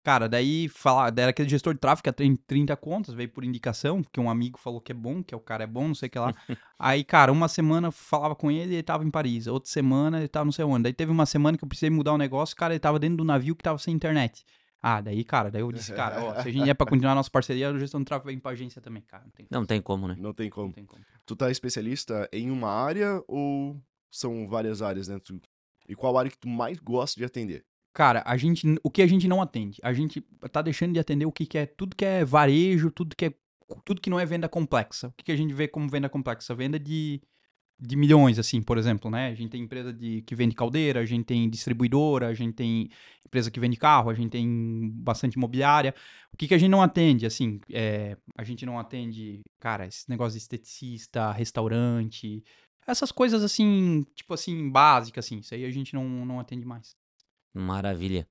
Cara, 0.03 0.27
daí 0.27 0.67
fala, 0.67 1.09
daí 1.09 1.23
era 1.23 1.29
aquele 1.29 1.47
gestor 1.47 1.73
de 1.73 1.79
tráfego 1.79 2.03
que 2.03 2.11
tem 2.11 2.35
30 2.35 2.75
contas, 2.75 3.13
veio 3.13 3.29
por 3.29 3.45
indicação, 3.45 4.01
porque 4.01 4.19
um 4.19 4.29
amigo 4.29 4.59
falou 4.59 4.81
que 4.81 4.91
é 4.91 4.95
bom, 4.95 5.23
que 5.23 5.33
é 5.33 5.37
o 5.37 5.39
cara 5.39 5.63
é 5.63 5.67
bom, 5.67 5.87
não 5.87 5.95
sei 5.95 6.07
o 6.07 6.09
que 6.11 6.19
lá. 6.19 6.33
Aí, 6.77 7.01
cara, 7.03 7.31
uma 7.31 7.47
semana 7.47 7.91
falava 7.91 8.35
com 8.35 8.51
ele, 8.51 8.73
ele 8.73 8.83
tava 8.83 9.05
em 9.05 9.11
Paris. 9.11 9.47
Outra 9.47 9.71
semana 9.71 10.17
ele 10.17 10.27
tava 10.27 10.43
não 10.43 10.51
sei 10.51 10.65
onde. 10.65 10.83
Daí 10.83 10.93
teve 10.93 11.11
uma 11.13 11.25
semana 11.25 11.57
que 11.57 11.63
eu 11.63 11.67
precisei 11.67 11.89
mudar 11.89 12.11
o 12.11 12.17
negócio, 12.17 12.57
cara, 12.57 12.73
ele 12.73 12.79
tava 12.79 12.99
dentro 12.99 13.17
do 13.17 13.23
navio 13.23 13.55
que 13.55 13.63
tava 13.63 13.77
sem 13.77 13.93
internet. 13.93 14.43
Ah, 14.81 14.99
daí, 14.99 15.23
cara, 15.23 15.51
daí 15.51 15.61
eu 15.61 15.71
disse, 15.71 15.93
cara, 15.93 16.23
ó, 16.23 16.41
se 16.41 16.49
a 16.49 16.51
gente 16.51 16.67
é 16.69 16.73
pra 16.73 16.87
continuar 16.87 17.11
a 17.11 17.15
nossa 17.15 17.29
parceria, 17.29 17.69
a 17.69 17.77
gestão 17.77 17.99
de 17.99 18.05
tráfego 18.05 18.29
vem 18.29 18.39
pra 18.39 18.51
agência 18.51 18.81
também, 18.81 19.03
cara. 19.03 19.23
Não 19.23 19.31
tem, 19.31 19.47
Não 19.51 19.65
tem 19.65 19.81
como, 19.81 20.07
né? 20.07 20.15
Não 20.17 20.33
tem 20.33 20.47
não 20.47 20.51
como. 20.55 20.73
tem 20.73 20.85
como. 20.85 21.01
Tu 21.25 21.35
tá 21.35 21.51
especialista 21.51 22.27
em 22.33 22.49
uma 22.49 22.69
área 22.69 23.23
ou 23.27 23.79
são 24.09 24.47
várias 24.47 24.81
áreas 24.81 25.07
dentro? 25.07 25.39
E 25.87 25.95
qual 25.95 26.17
área 26.17 26.31
que 26.31 26.37
tu 26.37 26.47
mais 26.47 26.79
gosta 26.79 27.19
de 27.19 27.25
atender? 27.25 27.63
Cara, 27.93 28.23
a 28.25 28.37
gente, 28.37 28.65
o 28.83 28.89
que 28.89 29.01
a 29.01 29.07
gente 29.07 29.27
não 29.27 29.41
atende? 29.41 29.79
A 29.83 29.93
gente 29.93 30.21
tá 30.51 30.61
deixando 30.61 30.93
de 30.93 30.99
atender 30.99 31.25
o 31.25 31.31
que, 31.31 31.45
que 31.45 31.57
é 31.57 31.65
tudo 31.65 31.95
que 31.95 32.05
é 32.05 32.23
varejo, 32.23 32.89
tudo 32.89 33.15
que 33.15 33.25
é 33.25 33.33
tudo 33.85 34.01
que 34.01 34.09
não 34.09 34.19
é 34.19 34.25
venda 34.25 34.49
complexa. 34.49 35.09
O 35.09 35.13
que, 35.13 35.25
que 35.25 35.31
a 35.31 35.35
gente 35.35 35.53
vê 35.53 35.67
como 35.67 35.89
venda 35.89 36.09
complexa? 36.09 36.53
Venda 36.55 36.79
de, 36.79 37.21
de 37.81 37.95
milhões, 37.95 38.37
assim, 38.37 38.61
por 38.61 38.77
exemplo, 38.77 39.09
né? 39.09 39.29
A 39.29 39.33
gente 39.33 39.49
tem 39.49 39.63
empresa 39.63 39.91
de, 39.91 40.21
que 40.21 40.35
vende 40.35 40.53
caldeira, 40.53 40.99
a 40.99 41.05
gente 41.05 41.25
tem 41.25 41.49
distribuidora, 41.49 42.27
a 42.27 42.33
gente 42.33 42.53
tem 42.53 42.89
empresa 43.25 43.49
que 43.49 43.59
vende 43.59 43.75
carro, 43.75 44.11
a 44.11 44.13
gente 44.13 44.29
tem 44.29 44.91
bastante 44.93 45.33
imobiliária. 45.33 45.95
O 46.31 46.37
que, 46.37 46.47
que 46.47 46.53
a 46.53 46.57
gente 46.59 46.69
não 46.69 46.83
atende, 46.83 47.25
assim? 47.25 47.59
É, 47.71 48.15
a 48.37 48.43
gente 48.43 48.67
não 48.67 48.77
atende, 48.77 49.41
cara, 49.59 49.87
esse 49.87 50.07
negócio 50.07 50.33
de 50.33 50.43
esteticista, 50.43 51.31
restaurante, 51.31 52.43
essas 52.85 53.11
coisas 53.11 53.43
assim, 53.43 54.05
tipo 54.13 54.33
assim, 54.33 54.69
básicas, 54.69 55.25
assim. 55.25 55.39
Isso 55.39 55.55
aí 55.55 55.65
a 55.65 55.71
gente 55.71 55.95
não, 55.95 56.05
não 56.05 56.39
atende 56.39 56.65
mais. 56.65 56.95
Maravilha. 57.51 58.27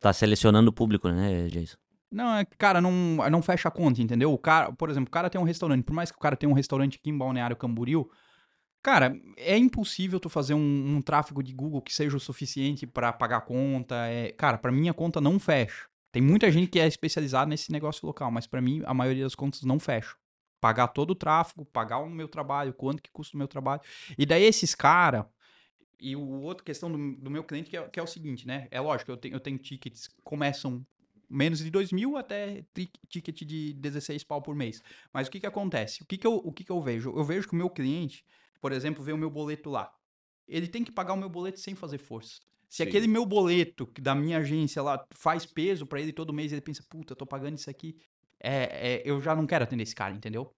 Tá 0.00 0.14
selecionando 0.14 0.70
o 0.70 0.72
público, 0.72 1.10
né, 1.10 1.46
Jason? 1.48 1.76
Não, 2.10 2.36
é 2.36 2.44
que, 2.46 2.56
cara, 2.56 2.80
não, 2.80 2.90
não 3.30 3.42
fecha 3.42 3.68
a 3.68 3.70
conta, 3.70 4.00
entendeu? 4.00 4.32
O 4.32 4.38
cara, 4.38 4.72
por 4.72 4.88
exemplo, 4.88 5.08
o 5.08 5.10
cara 5.10 5.28
tem 5.28 5.38
um 5.38 5.44
restaurante, 5.44 5.84
por 5.84 5.92
mais 5.92 6.10
que 6.10 6.16
o 6.16 6.20
cara 6.20 6.36
tenha 6.36 6.48
um 6.48 6.54
restaurante 6.54 6.96
aqui 6.96 7.10
em 7.10 7.18
Balneário 7.18 7.54
Camboriú, 7.54 8.10
cara, 8.82 9.20
é 9.36 9.56
impossível 9.56 10.20
tu 10.20 10.28
fazer 10.28 10.54
um, 10.54 10.96
um 10.96 11.02
tráfego 11.02 11.42
de 11.42 11.52
Google 11.52 11.82
que 11.82 11.94
seja 11.94 12.16
o 12.16 12.20
suficiente 12.20 12.86
pra 12.86 13.12
pagar 13.12 13.38
a 13.38 13.40
conta. 13.40 13.94
É, 14.06 14.32
cara, 14.32 14.58
pra 14.58 14.72
mim 14.72 14.88
a 14.88 14.94
conta 14.94 15.20
não 15.20 15.38
fecha. 15.38 15.88
Tem 16.10 16.22
muita 16.22 16.50
gente 16.50 16.68
que 16.68 16.80
é 16.80 16.86
especializada 16.86 17.48
nesse 17.48 17.70
negócio 17.70 18.06
local, 18.06 18.30
mas 18.30 18.46
pra 18.46 18.60
mim 18.60 18.82
a 18.86 18.94
maioria 18.94 19.24
das 19.24 19.34
contas 19.34 19.62
não 19.62 19.78
fecha. 19.78 20.16
Pagar 20.60 20.88
todo 20.88 21.10
o 21.10 21.14
tráfego, 21.14 21.64
pagar 21.64 21.98
o 21.98 22.10
meu 22.10 22.26
trabalho, 22.26 22.72
quanto 22.72 23.02
que 23.02 23.10
custa 23.10 23.36
o 23.36 23.38
meu 23.38 23.46
trabalho. 23.46 23.80
E 24.16 24.26
daí 24.26 24.42
esses 24.42 24.74
caras, 24.74 25.24
e 26.00 26.16
o 26.16 26.40
outra 26.42 26.64
questão 26.64 26.90
do, 26.90 27.16
do 27.16 27.30
meu 27.30 27.44
cliente 27.44 27.70
que 27.70 27.76
é, 27.76 27.88
que 27.88 28.00
é 28.00 28.02
o 28.02 28.06
seguinte, 28.06 28.46
né? 28.46 28.68
É 28.70 28.80
lógico, 28.80 29.10
eu 29.10 29.16
tenho, 29.16 29.34
eu 29.34 29.40
tenho 29.40 29.58
tickets 29.58 30.08
que 30.08 30.20
começam 30.22 30.84
menos 31.28 31.58
de 31.58 31.70
2 31.70 31.92
mil 31.92 32.16
até 32.16 32.64
ticket 33.08 33.42
de 33.42 33.74
16 33.74 34.24
pau 34.24 34.40
por 34.40 34.54
mês. 34.54 34.82
Mas 35.12 35.28
o 35.28 35.30
que 35.30 35.40
que 35.40 35.46
acontece? 35.46 36.02
O 36.02 36.06
que 36.06 36.16
que 36.16 36.26
eu, 36.26 36.36
o 36.36 36.52
que 36.52 36.64
que 36.64 36.72
eu 36.72 36.80
vejo? 36.80 37.12
Eu 37.14 37.24
vejo 37.24 37.46
que 37.46 37.54
o 37.54 37.56
meu 37.56 37.68
cliente, 37.68 38.24
por 38.60 38.72
exemplo, 38.72 39.02
vê 39.02 39.12
o 39.12 39.18
meu 39.18 39.30
boleto 39.30 39.70
lá. 39.70 39.92
Ele 40.46 40.66
tem 40.66 40.84
que 40.84 40.92
pagar 40.92 41.12
o 41.12 41.16
meu 41.16 41.28
boleto 41.28 41.60
sem 41.60 41.74
fazer 41.74 41.98
força. 41.98 42.40
Se 42.68 42.82
Sim. 42.82 42.82
aquele 42.84 43.06
meu 43.06 43.24
boleto 43.24 43.86
que 43.86 44.00
da 44.00 44.14
minha 44.14 44.38
agência 44.38 44.82
lá 44.82 45.02
faz 45.12 45.46
peso 45.46 45.86
pra 45.86 46.00
ele 46.00 46.12
todo 46.12 46.32
mês, 46.32 46.52
ele 46.52 46.60
pensa, 46.60 46.84
puta, 46.88 47.12
eu 47.12 47.16
tô 47.16 47.26
pagando 47.26 47.56
isso 47.56 47.70
aqui. 47.70 47.96
É, 48.40 48.96
é, 48.96 49.02
eu 49.04 49.20
já 49.20 49.34
não 49.34 49.46
quero 49.46 49.64
atender 49.64 49.82
esse 49.82 49.94
cara, 49.94 50.14
entendeu? 50.14 50.54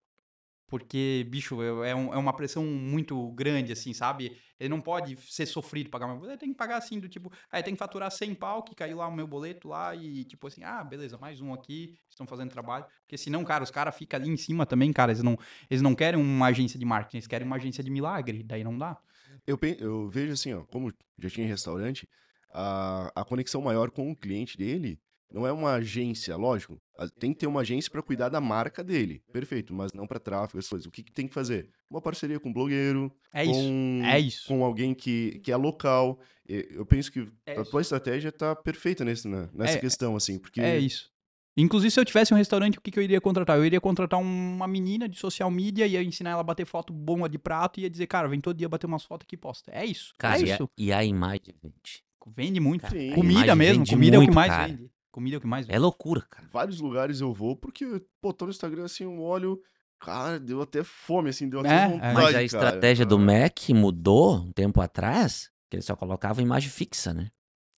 Porque, 0.70 1.26
bicho, 1.28 1.60
eu- 1.62 1.82
é, 1.82 1.94
um- 1.94 2.14
é 2.14 2.16
uma 2.16 2.32
pressão 2.32 2.64
muito 2.64 3.30
grande, 3.32 3.72
assim, 3.72 3.92
sabe? 3.92 4.36
Ele 4.58 4.68
não 4.68 4.80
pode 4.80 5.16
ser 5.20 5.44
sofrido 5.44 5.90
pagar 5.90 6.06
meu 6.06 6.14
boleto, 6.16 6.32
ele 6.34 6.38
tem 6.38 6.52
que 6.52 6.56
pagar 6.56 6.76
assim, 6.76 7.00
do 7.00 7.08
tipo, 7.08 7.30
aí 7.50 7.60
tem 7.62 7.74
que 7.74 7.78
faturar 7.78 8.08
100 8.10 8.34
pau, 8.34 8.62
que 8.62 8.72
caiu 8.74 8.98
lá 8.98 9.08
o 9.08 9.12
meu 9.14 9.26
boleto 9.26 9.66
lá, 9.68 9.96
e 9.96 10.24
tipo 10.24 10.46
assim, 10.46 10.62
ah, 10.62 10.84
beleza, 10.84 11.18
mais 11.18 11.40
um 11.40 11.52
aqui, 11.52 11.98
estão 12.08 12.24
fazendo 12.24 12.50
trabalho. 12.50 12.84
Porque 13.02 13.18
senão, 13.18 13.42
cara, 13.44 13.64
os 13.64 13.70
caras 13.70 13.96
ficam 13.96 14.20
ali 14.20 14.30
em 14.30 14.36
cima 14.36 14.64
também, 14.64 14.92
cara, 14.92 15.10
eles 15.10 15.22
não, 15.24 15.36
eles 15.68 15.82
não 15.82 15.94
querem 15.94 16.20
uma 16.20 16.46
agência 16.46 16.78
de 16.78 16.84
marketing, 16.84 17.16
eles 17.16 17.26
querem 17.26 17.46
uma 17.46 17.56
agência 17.56 17.82
de 17.82 17.90
milagre, 17.90 18.44
daí 18.44 18.62
não 18.62 18.78
dá. 18.78 18.96
Eu, 19.44 19.58
eu 19.80 20.08
vejo 20.08 20.32
assim, 20.34 20.52
ó, 20.54 20.64
como 20.66 20.92
já 21.18 21.28
tinha 21.28 21.48
restaurante, 21.48 22.08
a, 22.52 23.10
a 23.14 23.24
conexão 23.24 23.60
maior 23.60 23.90
com 23.90 24.10
o 24.10 24.16
cliente 24.16 24.56
dele 24.56 25.00
não 25.32 25.46
é 25.46 25.52
uma 25.52 25.74
agência, 25.74 26.36
lógico. 26.36 26.78
a- 26.98 27.08
Tem 27.08 27.32
que 27.32 27.38
ter 27.40 27.46
uma 27.46 27.60
agência 27.62 27.90
para 27.90 28.02
cuidar 28.02 28.28
da 28.28 28.40
marca 28.40 28.84
dele, 28.84 29.22
perfeito, 29.32 29.72
mas 29.72 29.92
não 29.92 30.06
para 30.06 30.18
tráfego, 30.20 30.58
essas 30.58 30.68
coisas. 30.68 30.86
O 30.86 30.90
que, 30.90 31.02
que 31.02 31.12
tem 31.12 31.26
que 31.26 31.32
fazer? 31.34 31.68
Uma 31.88 32.00
parceria 32.00 32.38
com 32.38 32.50
um 32.50 32.52
blogueiro, 32.52 33.10
É 33.32 33.44
isso, 33.44 33.52
com, 33.54 34.00
é 34.04 34.20
isso. 34.20 34.48
com 34.48 34.64
alguém 34.64 34.92
que, 34.94 35.40
que 35.42 35.50
é 35.50 35.56
local. 35.56 36.18
Eu 36.46 36.84
penso 36.84 37.10
que 37.12 37.28
É 37.46 37.58
a 37.58 37.62
isso. 37.62 37.70
tua 37.70 37.80
estratégia 37.80 38.30
tá 38.32 38.54
perfeita 38.56 39.04
nesse, 39.04 39.26
né, 39.28 39.48
nessa 39.54 39.76
É- 39.78 39.80
questão, 39.80 40.14
assim, 40.16 40.38
porque 40.38 40.60
É 40.60 40.78
isso. 40.78 41.10
Inclusive, 41.56 41.90
se 41.90 41.98
eu 42.00 42.04
tivesse 42.04 42.32
um 42.32 42.36
restaurante, 42.36 42.78
o 42.78 42.80
que, 42.80 42.90
que 42.92 42.98
eu 42.98 43.02
iria 43.02 43.20
contratar? 43.20 43.58
Eu 43.58 43.66
iria 43.66 43.80
contratar 43.80 44.20
uma 44.20 44.68
menina 44.68 45.08
de 45.08 45.18
social 45.18 45.50
media, 45.50 45.86
ia 45.86 46.02
ensinar 46.02 46.30
ela 46.30 46.40
a 46.40 46.44
bater 46.44 46.64
foto 46.64 46.92
boa 46.92 47.28
de 47.28 47.38
prato 47.38 47.80
e 47.80 47.82
ia 47.82 47.90
dizer, 47.90 48.06
cara, 48.06 48.28
vem 48.28 48.40
todo 48.40 48.56
dia 48.56 48.68
bater 48.68 48.86
umas 48.86 49.04
fotos 49.04 49.24
aqui 49.26 49.34
e 49.34 49.38
posta. 49.38 49.70
É 49.72 49.84
isso. 49.84 50.14
Cara, 50.16 50.38
é 50.38 50.42
e 50.44 50.50
a, 50.50 50.54
isso. 50.54 50.70
e 50.78 50.92
a 50.92 51.04
imagem, 51.04 51.54
gente? 51.62 52.04
Vende 52.36 52.60
muito. 52.60 52.88
Sim. 52.88 53.12
Comida 53.12 53.54
mesmo. 53.56 53.84
Comida 53.86 54.16
é 54.16 54.18
o 54.18 54.22
que 54.22 54.26
muito, 54.28 54.34
mais 54.34 54.50
cara. 54.52 54.68
vende. 54.68 54.90
Comida 55.10 55.36
é 55.36 55.38
o 55.38 55.40
que 55.40 55.46
mais. 55.46 55.68
É 55.68 55.78
loucura, 55.78 56.22
cara. 56.22 56.46
vários 56.52 56.80
lugares 56.80 57.20
eu 57.20 57.32
vou, 57.32 57.56
porque, 57.56 57.84
pô, 58.20 58.32
tô 58.32 58.44
no 58.44 58.50
Instagram 58.50 58.84
assim, 58.84 59.04
eu 59.04 59.20
olho, 59.20 59.60
cara, 59.98 60.38
deu 60.38 60.62
até 60.62 60.84
fome, 60.84 61.30
assim, 61.30 61.48
deu 61.48 61.60
É, 61.60 61.62
até 61.62 61.74
é. 61.84 61.88
vontade, 61.88 62.14
Mas 62.14 62.26
a 62.28 62.32
cara. 62.32 62.44
estratégia 62.44 63.04
do 63.04 63.16
Ah. 63.16 63.18
Mac 63.18 63.68
mudou 63.70 64.36
um 64.36 64.52
tempo 64.52 64.80
atrás, 64.80 65.50
que 65.68 65.76
ele 65.76 65.82
só 65.82 65.96
colocava 65.96 66.40
imagem 66.42 66.70
fixa, 66.70 67.12
né? 67.12 67.28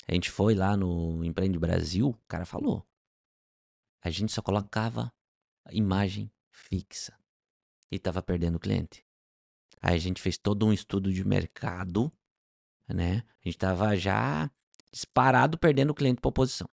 A 0.07 0.13
gente 0.13 0.29
foi 0.29 0.55
lá 0.55 0.75
no 0.75 1.23
Empreende 1.23 1.57
Brasil, 1.57 2.09
o 2.09 2.27
cara 2.27 2.45
falou. 2.45 2.85
A 4.03 4.09
gente 4.09 4.31
só 4.31 4.41
colocava 4.41 5.13
imagem 5.71 6.29
fixa. 6.51 7.13
E 7.89 7.99
tava 7.99 8.21
perdendo 8.21 8.59
cliente. 8.59 9.05
Aí 9.81 9.95
a 9.95 9.99
gente 9.99 10.21
fez 10.21 10.37
todo 10.37 10.65
um 10.65 10.73
estudo 10.73 11.13
de 11.13 11.25
mercado, 11.25 12.11
né? 12.87 13.23
A 13.43 13.47
gente 13.47 13.57
tava 13.57 13.95
já 13.95 14.49
disparado 14.91 15.57
perdendo 15.57 15.93
cliente 15.93 16.19
por 16.19 16.29
oposição. 16.29 16.69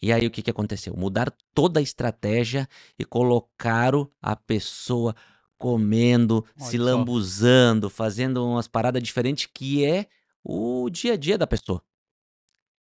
E 0.00 0.12
aí 0.12 0.26
o 0.26 0.30
que, 0.30 0.42
que 0.42 0.50
aconteceu? 0.50 0.94
Mudaram 0.96 1.32
toda 1.54 1.80
a 1.80 1.82
estratégia 1.82 2.68
e 2.98 3.04
colocaram 3.04 4.10
a 4.22 4.36
pessoa 4.36 5.14
comendo, 5.56 6.44
se 6.56 6.78
Olha 6.78 6.90
só. 6.90 6.96
lambuzando, 6.96 7.90
fazendo 7.90 8.46
umas 8.46 8.68
paradas 8.68 9.02
diferentes 9.02 9.46
que 9.52 9.84
é 9.84 10.06
o 10.44 10.88
dia 10.88 11.14
a 11.14 11.16
dia 11.16 11.36
da 11.36 11.46
pessoa. 11.48 11.82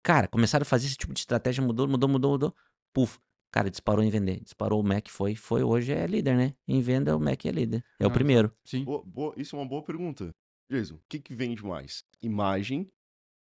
Cara, 0.03 0.27
começaram 0.27 0.61
a 0.61 0.65
fazer 0.65 0.87
esse 0.87 0.95
tipo 0.95 1.13
de 1.13 1.19
estratégia, 1.19 1.63
mudou, 1.63 1.87
mudou, 1.87 2.07
mudou, 2.09 2.31
mudou. 2.31 2.55
Puf, 2.93 3.19
cara, 3.51 3.69
disparou 3.69 4.03
em 4.03 4.09
vender. 4.09 4.39
Disparou, 4.41 4.79
o 4.79 4.83
Mac 4.83 5.07
foi, 5.09 5.35
foi, 5.35 5.63
hoje 5.63 5.91
é 5.91 6.05
líder, 6.07 6.35
né? 6.37 6.53
Em 6.67 6.79
venda, 6.81 7.15
o 7.17 7.19
Mac 7.19 7.43
é 7.45 7.51
líder. 7.51 7.83
É 7.99 8.05
o 8.05 8.09
Ah, 8.09 8.13
primeiro. 8.13 8.53
Sim. 8.63 8.83
Boa- 8.85 9.03
boa- 9.03 9.33
isso 9.35 9.55
é 9.55 9.59
uma 9.59 9.67
boa 9.67 9.83
pergunta. 9.83 10.33
Jason, 10.69 10.95
o 10.95 11.01
que, 11.09 11.19
que 11.19 11.35
vende 11.35 11.63
mais? 11.65 12.03
Imagem 12.21 12.87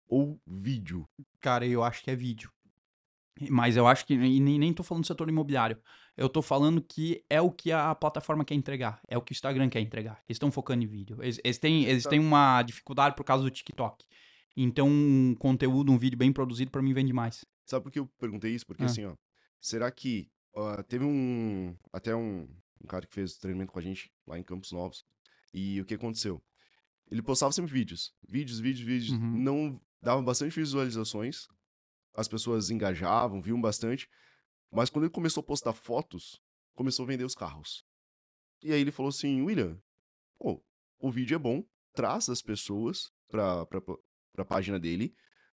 ou 0.09 0.41
vídeo? 0.47 1.07
Cara, 1.41 1.67
eu 1.67 1.85
acho 1.85 2.03
que 2.03 2.11
é 2.11 2.17
vídeo. 2.17 2.51
Mas 3.49 3.77
eu 3.77 3.87
acho 3.87 4.05
que. 4.07 4.15
E 4.15 4.41
nem, 4.41 4.59
nem 4.59 4.73
tô 4.73 4.83
falando 4.83 5.05
do 5.05 5.07
setor 5.07 5.29
imobiliário. 5.29 5.79
Eu 6.17 6.29
tô 6.29 6.43
falando 6.43 6.83
que 6.83 7.25
é 7.31 7.41
o 7.41 7.51
que 7.51 7.73
a 7.73 7.95
plataforma 7.95 8.45
quer 8.45 8.55
entregar. 8.55 9.01
É 9.09 9.17
o 9.17 9.23
que 9.23 9.33
o 9.33 9.35
Instagram 9.35 9.69
quer 9.71 9.81
entregar. 9.81 10.15
Eles 10.29 10.37
estão 10.37 10.51
focando 10.51 10.85
em 10.85 10.87
vídeo. 10.87 11.17
Eles, 11.23 11.41
eles 11.43 11.59
têm, 11.59 11.85
eles 11.85 12.05
têm 12.05 12.19
uma 12.19 12.63
dificuldade 12.63 13.17
por 13.17 13.25
causa 13.25 13.43
do 13.45 13.51
TikTok. 13.51 14.05
Então, 14.57 14.89
um 14.89 15.35
conteúdo, 15.39 15.91
um 15.93 15.97
vídeo 15.97 16.19
bem 16.19 16.33
produzido, 16.33 16.71
pra 16.71 16.83
mim 16.83 16.93
vende 16.93 17.13
mais. 17.13 17.45
Sabe 17.65 17.85
por 17.85 17.93
que 17.93 17.99
eu 18.01 18.07
perguntei 18.19 18.53
isso? 18.55 18.67
Porque 18.67 18.83
Ah. 18.83 18.87
assim, 18.87 19.05
ó, 19.07 19.15
será 19.61 19.91
que 19.91 20.29
ó, 20.55 20.83
teve 20.83 21.05
um 21.05 21.75
até 21.93 22.15
um, 22.15 22.47
um 22.83 22.87
cara 22.87 23.07
que 23.07 23.15
fez 23.15 23.37
treinamento 23.39 23.73
com 23.73 23.79
a 23.79 23.83
gente 23.83 24.11
lá 24.27 24.39
em 24.39 24.43
Campos 24.43 24.73
Novos 24.73 25.05
e 25.55 25.81
o 25.81 25.85
que 25.87 25.95
aconteceu? 25.95 26.43
Ele 27.11 27.23
postava 27.23 27.53
sempre 27.53 27.73
vídeos, 27.73 28.13
vídeos, 28.29 28.59
vídeos, 28.61 28.85
vídeos, 28.87 29.11
Uhum. 29.13 29.39
não 29.43 29.81
dava 30.03 30.21
bastante 30.21 30.55
visualizações, 30.59 31.47
as 32.15 32.29
pessoas 32.29 32.71
engajavam, 32.71 33.41
viam 33.41 33.61
bastante, 33.61 34.09
Mas 34.73 34.89
quando 34.89 35.05
ele 35.05 35.13
começou 35.13 35.41
a 35.41 35.45
postar 35.45 35.73
fotos, 35.73 36.41
começou 36.77 37.05
a 37.05 37.09
vender 37.09 37.25
os 37.25 37.35
carros. 37.35 37.85
E 38.63 38.73
aí 38.73 38.81
ele 38.81 38.93
falou 38.93 39.11
assim, 39.11 39.43
William, 39.43 39.77
pô, 40.39 40.63
o 41.01 41.11
vídeo 41.11 41.35
é 41.35 41.39
bom, 41.39 41.65
traz 41.93 42.29
as 42.29 42.41
pessoas 42.41 43.11
pra, 43.29 43.67
pra, 43.67 43.81
pra 44.33 44.45
página 44.45 44.79
dele, 44.79 45.13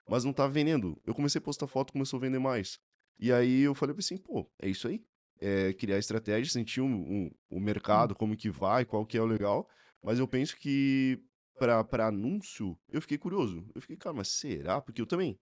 mas 0.08 0.24
não 0.24 0.32
tá 0.32 0.48
vendendo. 0.48 1.00
Eu 1.04 1.14
comecei 1.14 1.38
a 1.38 1.42
postar 1.42 1.68
foto, 1.68 1.92
começou 1.92 2.16
a 2.16 2.20
vender 2.20 2.40
mais. 2.40 2.78
E 3.18 3.32
aí 3.32 3.60
eu 3.60 3.74
falei 3.74 3.94
assim, 3.96 4.16
pô, 4.16 4.50
é 4.60 4.68
isso 4.68 4.88
aí. 4.88 5.04
É 5.40 5.72
criar 5.74 5.98
estratégia, 5.98 6.52
sentir 6.52 6.80
um, 6.80 6.94
um, 6.94 7.30
o 7.50 7.60
mercado, 7.60 8.14
como 8.14 8.36
que 8.36 8.50
vai, 8.50 8.84
qual 8.84 9.06
que 9.06 9.16
é 9.16 9.22
o 9.22 9.26
legal. 9.26 9.68
Mas 10.02 10.18
eu 10.18 10.26
penso 10.26 10.56
que 10.56 11.22
para 11.56 12.06
anúncio, 12.08 12.76
eu 12.88 13.00
fiquei 13.00 13.18
curioso. 13.18 13.64
Eu 13.74 13.80
fiquei, 13.80 13.96
cara, 13.96 14.14
mas 14.14 14.28
será? 14.28 14.80
Porque 14.80 15.00
eu 15.00 15.06
também 15.06 15.38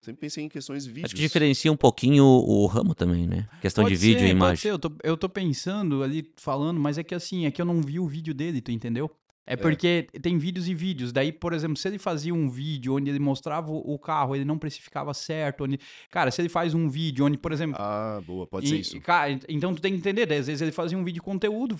sempre 0.00 0.20
pensei 0.20 0.44
em 0.44 0.48
questões 0.48 0.86
vídeos. 0.86 1.06
Acho 1.06 1.14
que 1.14 1.20
diferencia 1.20 1.70
um 1.72 1.76
pouquinho 1.76 2.24
o, 2.24 2.62
o 2.62 2.66
ramo 2.66 2.94
também, 2.94 3.26
né? 3.26 3.48
Questão 3.60 3.84
Pode 3.84 3.94
de 3.94 4.00
vídeo 4.00 4.20
ser, 4.20 4.26
e 4.26 4.28
pode 4.28 4.36
imagem. 4.36 4.56
ser, 4.56 4.70
eu, 4.70 4.78
tô, 4.78 4.92
eu 5.02 5.16
tô 5.16 5.28
pensando 5.28 6.02
ali, 6.02 6.30
falando, 6.36 6.78
mas 6.80 6.98
é 6.98 7.02
que 7.02 7.14
assim, 7.14 7.46
é 7.46 7.50
que 7.50 7.60
eu 7.60 7.66
não 7.66 7.80
vi 7.82 7.98
o 7.98 8.06
vídeo 8.06 8.32
dele, 8.34 8.60
tu 8.60 8.70
entendeu? 8.70 9.10
É 9.50 9.56
porque 9.56 10.06
tem 10.20 10.36
vídeos 10.36 10.68
e 10.68 10.74
vídeos. 10.74 11.10
Daí, 11.10 11.32
por 11.32 11.54
exemplo, 11.54 11.76
se 11.76 11.88
ele 11.88 11.98
fazia 11.98 12.34
um 12.34 12.50
vídeo 12.50 12.94
onde 12.94 13.08
ele 13.10 13.18
mostrava 13.18 13.72
o 13.72 13.98
carro, 13.98 14.36
ele 14.36 14.44
não 14.44 14.58
precificava 14.58 15.14
certo. 15.14 15.64
Onde... 15.64 15.80
Cara, 16.10 16.30
se 16.30 16.40
ele 16.42 16.50
faz 16.50 16.74
um 16.74 16.86
vídeo 16.88 17.24
onde, 17.24 17.38
por 17.38 17.50
exemplo. 17.50 17.76
Ah, 17.80 18.20
boa, 18.26 18.46
pode 18.46 18.66
e- 18.66 18.68
ser 18.68 18.76
isso. 18.76 19.00
Cara, 19.00 19.30
ent- 19.30 19.44
então 19.48 19.74
tu 19.74 19.80
tem 19.80 19.92
que 19.92 19.98
entender, 19.98 20.22
às 20.24 20.46
vezes 20.46 20.60
ele 20.60 20.70
fazia 20.70 20.98
um 20.98 21.02
vídeo 21.02 21.14
de 21.14 21.22
conteúdo, 21.22 21.78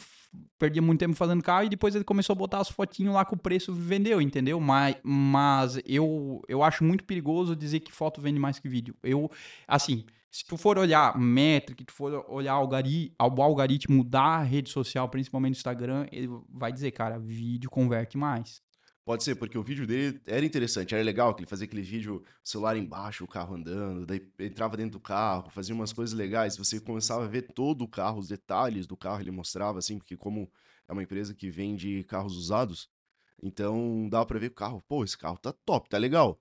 perdia 0.58 0.80
muito 0.80 1.00
tempo 1.00 1.14
fazendo 1.14 1.42
carro 1.42 1.66
e 1.66 1.68
depois 1.68 1.94
ele 1.94 2.04
começou 2.04 2.32
a 2.32 2.36
botar 2.36 2.58
as 2.60 2.70
fotinhos 2.70 3.12
lá 3.14 3.24
com 3.24 3.36
o 3.36 3.38
preço 3.38 3.70
e 3.70 3.74
vendeu, 3.74 4.20
entendeu? 4.20 4.58
Mas, 4.58 4.96
mas 5.02 5.78
eu, 5.84 6.42
eu 6.48 6.62
acho 6.62 6.82
muito 6.82 7.04
perigoso 7.04 7.54
dizer 7.54 7.80
que 7.80 7.92
foto 7.92 8.20
vende 8.20 8.38
mais 8.38 8.58
que 8.58 8.68
vídeo. 8.68 8.94
Eu, 9.02 9.30
assim, 9.66 10.04
se 10.30 10.44
tu 10.44 10.56
for 10.56 10.78
olhar 10.78 11.18
métrica, 11.18 11.84
tu 11.84 11.92
for 11.92 12.24
olhar 12.28 12.60
o 12.60 13.42
algoritmo 13.42 14.04
da 14.04 14.42
rede 14.42 14.70
social, 14.70 15.08
principalmente 15.08 15.54
do 15.54 15.56
Instagram, 15.56 16.06
ele 16.12 16.28
vai 16.48 16.72
dizer, 16.72 16.90
cara, 16.90 17.18
vídeo 17.18 17.70
converte 17.70 18.18
mais. 18.18 18.62
Pode 19.04 19.24
ser, 19.24 19.36
porque 19.36 19.56
o 19.56 19.62
vídeo 19.62 19.86
dele 19.86 20.20
era 20.26 20.44
interessante, 20.44 20.94
era 20.94 21.02
legal, 21.02 21.34
que 21.34 21.40
ele 21.40 21.48
fazia 21.48 21.64
aquele 21.64 21.80
vídeo, 21.80 22.22
celular 22.44 22.76
embaixo, 22.76 23.24
o 23.24 23.26
carro 23.26 23.54
andando, 23.54 24.04
daí 24.04 24.20
entrava 24.38 24.76
dentro 24.76 24.98
do 24.98 25.00
carro, 25.00 25.48
fazia 25.50 25.74
umas 25.74 25.94
coisas 25.94 26.14
legais, 26.14 26.58
você 26.58 26.78
começava 26.78 27.24
a 27.24 27.26
ver 27.26 27.50
todo 27.54 27.84
o 27.84 27.88
carro, 27.88 28.18
os 28.18 28.28
detalhes 28.28 28.86
do 28.86 28.98
carro, 28.98 29.22
ele 29.22 29.30
mostrava 29.30 29.78
assim, 29.78 29.96
porque 29.96 30.14
como 30.14 30.52
é 30.86 30.92
uma 30.92 31.02
empresa 31.02 31.34
que 31.34 31.48
vende 31.48 32.04
carros 32.04 32.36
usados, 32.36 32.90
então 33.42 34.06
dava 34.10 34.26
pra 34.26 34.38
ver 34.38 34.48
o 34.48 34.54
carro, 34.54 34.84
pô, 34.86 35.02
esse 35.02 35.16
carro 35.16 35.38
tá 35.38 35.54
top, 35.64 35.88
tá 35.88 35.96
legal. 35.96 36.38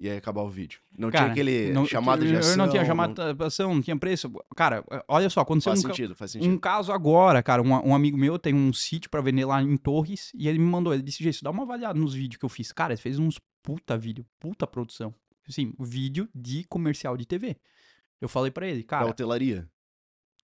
E 0.00 0.10
aí 0.10 0.16
acabava 0.16 0.48
o 0.48 0.50
vídeo. 0.50 0.80
Não 0.98 1.10
Cara, 1.10 1.24
tinha 1.26 1.32
aquele 1.32 1.72
não- 1.72 1.86
chamada 1.86 2.24
de 2.26 2.32
eu 2.32 2.38
ação. 2.40 2.56
não 2.56 2.68
tinha 2.68 2.84
chamada 2.84 3.32
de 3.34 3.44
ação, 3.44 3.74
não 3.74 3.80
tinha 3.82 3.96
preço. 3.96 4.32
Cara, 4.56 4.84
olha 5.06 5.30
só, 5.30 5.40
aconteceu 5.42 5.70
Faz 5.70 5.84
um, 5.84 5.88
sentido, 5.88 6.14
faz 6.16 6.32
sentido. 6.32 6.50
Um 6.52 6.58
caso 6.58 6.90
agora, 6.92 7.40
cara, 7.42 7.62
um, 7.62 7.68
um 7.68 7.94
amigo 7.94 8.16
meu 8.18 8.36
tem 8.38 8.52
um 8.52 8.72
sítio 8.72 9.08
pra 9.08 9.20
vender 9.20 9.44
lá 9.44 9.62
em 9.62 9.76
Torres 9.76 10.32
e 10.34 10.48
ele 10.48 10.58
me 10.58 10.64
mandou, 10.66 10.92
ele 10.92 11.02
disse, 11.02 11.22
gente, 11.22 11.42
dá 11.44 11.50
uma 11.50 11.62
avaliada 11.62 11.98
nos 11.98 12.14
vídeos 12.14 12.38
que 12.38 12.44
eu 12.44 12.48
fiz. 12.48 12.72
Cara, 12.72 12.92
ele 12.94 13.00
fez 13.00 13.18
uns 13.18 13.38
puta 13.62 13.96
vídeo, 13.96 14.26
puta 14.40 14.66
produção. 14.66 15.14
Assim, 15.48 15.72
vídeo 15.78 16.28
de 16.34 16.64
comercial 16.64 17.16
de 17.16 17.24
TV. 17.26 17.56
Eu 18.20 18.28
falei 18.28 18.50
pra 18.50 18.66
ele, 18.66 18.82
cara, 18.82 19.06
hotelaria. 19.06 19.68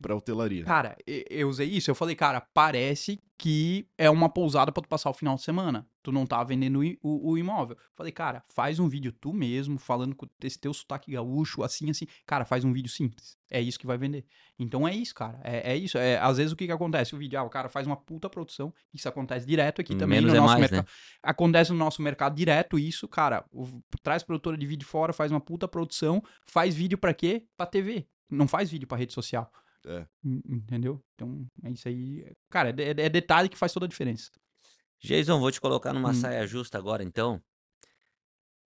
Pra 0.00 0.14
hotelaria. 0.14 0.64
cara, 0.64 0.96
eu 1.06 1.48
usei 1.48 1.68
isso, 1.68 1.90
eu 1.90 1.94
falei, 1.94 2.14
cara, 2.14 2.40
parece 2.54 3.20
que 3.36 3.86
é 3.96 4.08
uma 4.10 4.28
pousada 4.28 4.70
pra 4.72 4.82
tu 4.82 4.88
passar 4.88 5.10
o 5.10 5.14
final 5.14 5.34
de 5.36 5.42
semana. 5.42 5.86
Tu 6.02 6.10
não 6.10 6.26
tá 6.26 6.42
vendendo 6.42 6.80
o, 7.02 7.32
o- 7.32 7.38
imóvel. 7.38 7.76
Falei, 7.94 8.10
cara, 8.12 8.42
faz 8.48 8.78
um 8.80 8.88
vídeo 8.88 9.12
tu 9.12 9.32
mesmo, 9.32 9.78
falando 9.78 10.14
com 10.16 10.26
esse 10.42 10.58
teu 10.58 10.72
sotaque 10.74 11.12
gaúcho, 11.12 11.62
assim, 11.62 11.88
assim. 11.90 12.06
Cara, 12.26 12.44
faz 12.44 12.64
um 12.64 12.72
vídeo 12.72 12.90
simples. 12.90 13.36
É 13.50 13.60
isso 13.60 13.78
que 13.78 13.86
vai 13.86 13.96
vender. 13.98 14.24
Então 14.58 14.86
é 14.88 14.94
isso, 14.94 15.14
cara. 15.14 15.38
É, 15.44 15.72
é 15.72 15.76
isso. 15.76 15.98
É, 15.98 16.18
às 16.18 16.36
vezes 16.38 16.52
o 16.52 16.56
que, 16.56 16.66
que 16.66 16.72
acontece? 16.72 17.14
O 17.14 17.18
vídeo, 17.18 17.38
ah, 17.38 17.44
o 17.44 17.50
cara 17.50 17.68
faz 17.68 17.86
uma 17.86 17.96
puta 17.96 18.28
produção. 18.28 18.72
Isso 18.92 19.08
acontece 19.08 19.46
direto 19.46 19.80
aqui 19.80 19.94
também 19.94 20.18
Menos 20.20 20.32
no 20.32 20.36
é 20.36 20.40
nosso 20.40 20.58
mais, 20.58 20.70
mercado. 20.70 20.88
Acontece 21.22 21.70
no 21.72 21.78
nosso 21.78 22.02
mercado 22.02 22.34
direto 22.34 22.78
isso, 22.78 23.06
cara. 23.06 23.44
o- 23.52 23.82
traz 24.02 24.22
produtora 24.24 24.56
de 24.56 24.66
vídeo 24.66 24.86
fora, 24.86 25.12
faz 25.12 25.30
uma 25.30 25.40
puta 25.40 25.68
produção, 25.68 26.22
faz 26.46 26.74
vídeo 26.74 26.98
pra 26.98 27.14
quê? 27.14 27.44
Pra 27.56 27.66
TV. 27.66 28.06
Não 28.30 28.48
faz 28.48 28.68
vídeo 28.70 28.86
pra 28.88 28.98
rede 28.98 29.12
social. 29.12 29.50
É. 29.86 30.06
En- 30.24 30.42
Entendeu? 30.48 31.02
Então, 31.14 31.46
é 31.64 31.70
isso 31.70 31.88
aí. 31.88 32.30
Cara, 32.50 32.70
é, 32.70 32.72
de- 32.72 33.02
é 33.02 33.08
detalhe 33.08 33.48
que 33.48 33.56
faz 33.58 33.72
toda 33.72 33.86
a 33.86 33.88
diferença. 33.88 34.30
Jason, 35.00 35.38
vou 35.38 35.50
te 35.52 35.60
colocar 35.60 35.92
numa 35.92 36.10
Hum. 36.10 36.14
saia 36.14 36.46
justa 36.46 36.76
agora, 36.78 37.02
então. 37.04 37.40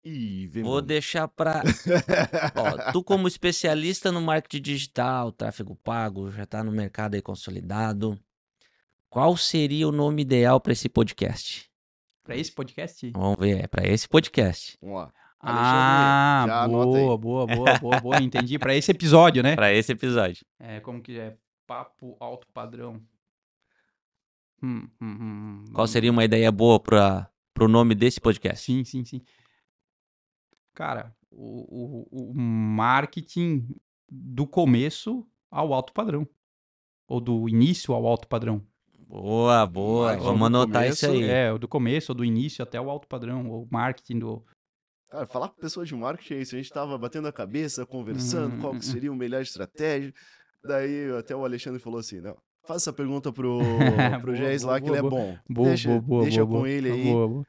Ih, 0.03 0.47
vem 0.49 0.63
Vou 0.63 0.75
mano. 0.75 0.87
deixar 0.87 1.27
pra. 1.29 1.63
Ó, 2.57 2.93
tu, 2.93 3.03
como 3.03 3.27
especialista 3.27 4.13
no 4.13 4.21
marketing 4.21 4.61
digital, 4.63 5.33
tráfego 5.33 5.75
pago, 5.77 6.31
já 6.31 6.45
tá 6.45 6.63
no 6.63 6.71
mercado 6.73 7.15
aí 7.15 7.23
consolidado. 7.23 8.19
Qual 9.09 9.35
seria 9.37 9.89
o 9.89 9.93
nome 9.93 10.23
ideal 10.23 10.61
pra 10.61 10.73
esse 10.73 10.89
podcast? 10.89 11.71
Pra 12.23 12.37
esse 12.37 12.53
podcast? 12.53 13.11
Vamos 13.13 13.37
ver, 13.39 13.65
é 13.65 13.67
pra 13.67 13.87
esse 13.87 14.07
podcast. 14.09 14.77
Vamos 14.81 14.97
lá. 15.03 15.15
Ah, 15.47 16.45
já 16.47 16.69
boa, 16.69 17.19
boa, 17.19 17.47
boa, 17.47 17.79
boa, 17.79 18.01
boa. 18.01 18.23
Entendi. 18.23 18.59
Pra 18.59 18.75
esse 18.75 18.91
episódio, 18.91 19.43
né? 19.43 19.55
Pra 19.55 19.73
esse 19.73 19.93
episódio. 19.93 20.45
É, 20.59 20.81
como 20.81 21.03
que 21.03 21.19
é? 21.19 21.37
Papo 21.67 22.17
alto 22.19 22.47
padrão. 22.53 23.03
Hum, 24.63 24.89
hum, 25.01 25.07
hum, 25.07 25.19
hum. 25.21 25.65
Qual 25.73 25.87
seria 25.87 26.11
uma 26.11 26.25
ideia 26.25 26.51
boa 26.51 26.81
pra, 26.81 27.29
pro 27.53 27.69
nome 27.69 27.95
desse 27.95 28.21
podcast? 28.21 28.65
Sim, 28.65 28.85
sim, 28.85 29.05
sim. 29.05 29.21
Cara, 30.73 31.15
o, 31.31 32.07
o, 32.11 32.31
o 32.31 32.35
marketing 32.35 33.69
do 34.11 34.47
começo 34.47 35.27
ao 35.51 35.73
alto 35.73 35.93
padrão. 35.93 36.27
Ou 37.07 37.21
do 37.21 37.49
início 37.49 37.93
ao 37.93 38.07
alto 38.07 38.27
padrão. 38.27 38.63
Boa, 39.07 39.67
boa. 39.67 40.17
Vamos 40.17 40.47
anotar 40.47 40.89
isso 40.89 41.07
começo, 41.07 41.25
aí. 41.25 41.31
É, 41.31 41.53
o 41.53 41.59
do 41.59 41.69
começo, 41.69 42.13
ou 42.13 42.17
do 42.17 42.25
início 42.25 42.63
até 42.63 42.81
o 42.81 42.91
alto 42.91 43.07
padrão. 43.07 43.49
O 43.51 43.69
marketing 43.71 44.19
do. 44.19 44.45
Cara, 45.15 45.27
falar 45.29 45.49
com 45.49 45.61
pessoa 45.61 45.87
de 45.87 45.95
marketing 45.95 46.35
é 46.35 46.39
isso. 46.39 46.57
A 46.57 46.59
gente 46.59 46.73
tava 46.73 46.99
batendo 46.99 47.29
a 47.29 47.33
cabeça, 47.33 47.87
conversando, 47.87 48.55
Uhum, 48.55 48.61
qual 48.61 48.73
que 48.73 48.79
uhum. 48.79 48.93
seria 48.93 49.13
o 49.13 49.15
melhor 49.15 49.43
estratégia. 49.43 50.13
Daí 50.65 51.09
até 51.17 51.37
o 51.37 51.45
Alexandre 51.45 51.79
falou 51.79 52.01
assim, 52.01 52.21
não, 52.21 52.37
faz 52.67 52.83
essa 52.83 52.93
pergunta 52.93 53.33
pro, 53.33 53.61
pro 54.21 54.35
Géis 54.35 54.63
boa, 54.63 54.73
lá 54.73 54.81
que 54.81 54.87
boa, 54.89 54.99
ele 54.99 55.07
é 55.07 55.11
bom. 55.11 55.39
Boa, 55.49 55.69
deixa 55.69 55.89
boa, 55.89 56.01
boa, 56.01 56.23
deixa 56.25 56.45
boa, 56.45 56.49
com 56.49 56.63
boa. 56.65 56.69
ele 56.69 56.91
aí. 56.91 57.05
Boa, 57.05 57.29
boa. 57.29 57.47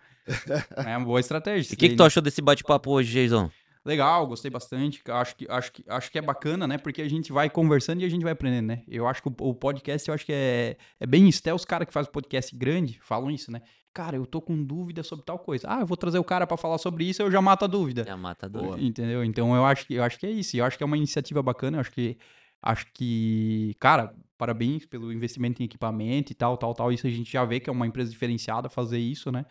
É 0.86 0.96
uma 0.96 1.06
boa 1.08 1.20
estratégia. 1.20 1.74
E 1.74 1.74
o 1.74 1.78
que, 1.78 1.90
que 1.90 1.96
tu 1.96 2.04
né? 2.04 2.06
achou 2.06 2.22
desse 2.22 2.40
bate-papo 2.40 2.92
hoje, 2.92 3.12
Jason? 3.12 3.50
Legal, 3.84 4.28
gostei 4.28 4.52
bastante. 4.52 5.02
Acho 5.08 5.36
que, 5.36 5.48
acho, 5.50 5.72
que, 5.72 5.84
acho 5.88 6.12
que 6.12 6.20
é 6.20 6.22
bacana, 6.22 6.68
né? 6.68 6.78
Porque 6.78 7.02
a 7.02 7.10
gente 7.10 7.32
vai 7.32 7.50
conversando 7.50 8.02
e 8.02 8.06
a 8.06 8.10
gente 8.10 8.22
vai 8.22 8.34
aprendendo, 8.34 8.68
né? 8.68 8.84
Eu 8.88 9.08
acho 9.08 9.24
que 9.24 9.30
o, 9.30 9.36
o 9.40 9.56
podcast, 9.56 10.08
eu 10.08 10.14
acho 10.14 10.26
que 10.26 10.34
é, 10.34 10.78
é 11.00 11.06
bem 11.08 11.28
isso. 11.28 11.40
Até 11.40 11.54
os 11.54 11.66
caras 11.66 11.88
que 11.88 11.94
fazem 11.94 12.12
podcast 12.12 12.56
grande 12.56 13.00
falam 13.02 13.32
isso, 13.32 13.52
né? 13.52 13.62
Cara, 13.96 14.18
eu 14.18 14.26
tô 14.26 14.42
com 14.42 14.62
dúvida 14.62 15.04
sobre 15.04 15.24
tal 15.24 15.40
coisa. 15.40 15.68
Ah, 15.72 15.80
eu 15.80 15.86
vou 15.86 15.96
trazer 15.96 16.20
o 16.20 16.24
cara 16.24 16.46
pra 16.46 16.58
falar 16.58 16.78
sobre 16.78 17.06
isso, 17.06 17.22
eu 17.22 17.32
já 17.32 17.42
mato 17.42 17.64
a 17.64 17.68
dúvida. 17.68 18.06
A 18.12 18.18
mata 18.18 18.50
Boa. 18.50 18.78
Entendeu? 18.78 19.24
Então 19.24 19.56
eu 19.56 19.64
acho 19.66 19.88
que 19.88 19.94
eu 19.94 20.04
acho 20.04 20.20
que 20.20 20.26
é 20.26 20.32
isso. 20.32 20.58
Eu 20.58 20.66
acho 20.66 20.78
que 20.78 20.84
é 20.84 20.86
uma 20.86 20.98
iniciativa 20.98 21.42
bacana. 21.42 21.78
Eu 21.78 21.80
acho 21.82 21.94
que 21.94 22.18
acho 22.62 22.88
que, 22.94 23.74
cara, 23.80 24.14
parabéns 24.38 24.86
pelo 24.86 25.14
investimento 25.14 25.62
em 25.62 25.66
equipamento 25.66 26.34
e 26.34 26.36
tal, 26.36 26.58
tal, 26.58 26.74
tal. 26.74 26.92
Isso 26.92 27.08
a 27.08 27.10
gente 27.10 27.32
já 27.32 27.46
vê 27.46 27.62
que 27.62 27.70
é 27.70 27.72
uma 27.74 27.88
empresa 27.88 28.12
diferenciada 28.12 28.68
fazer 28.68 29.00
isso, 29.00 29.32
né? 29.32 29.46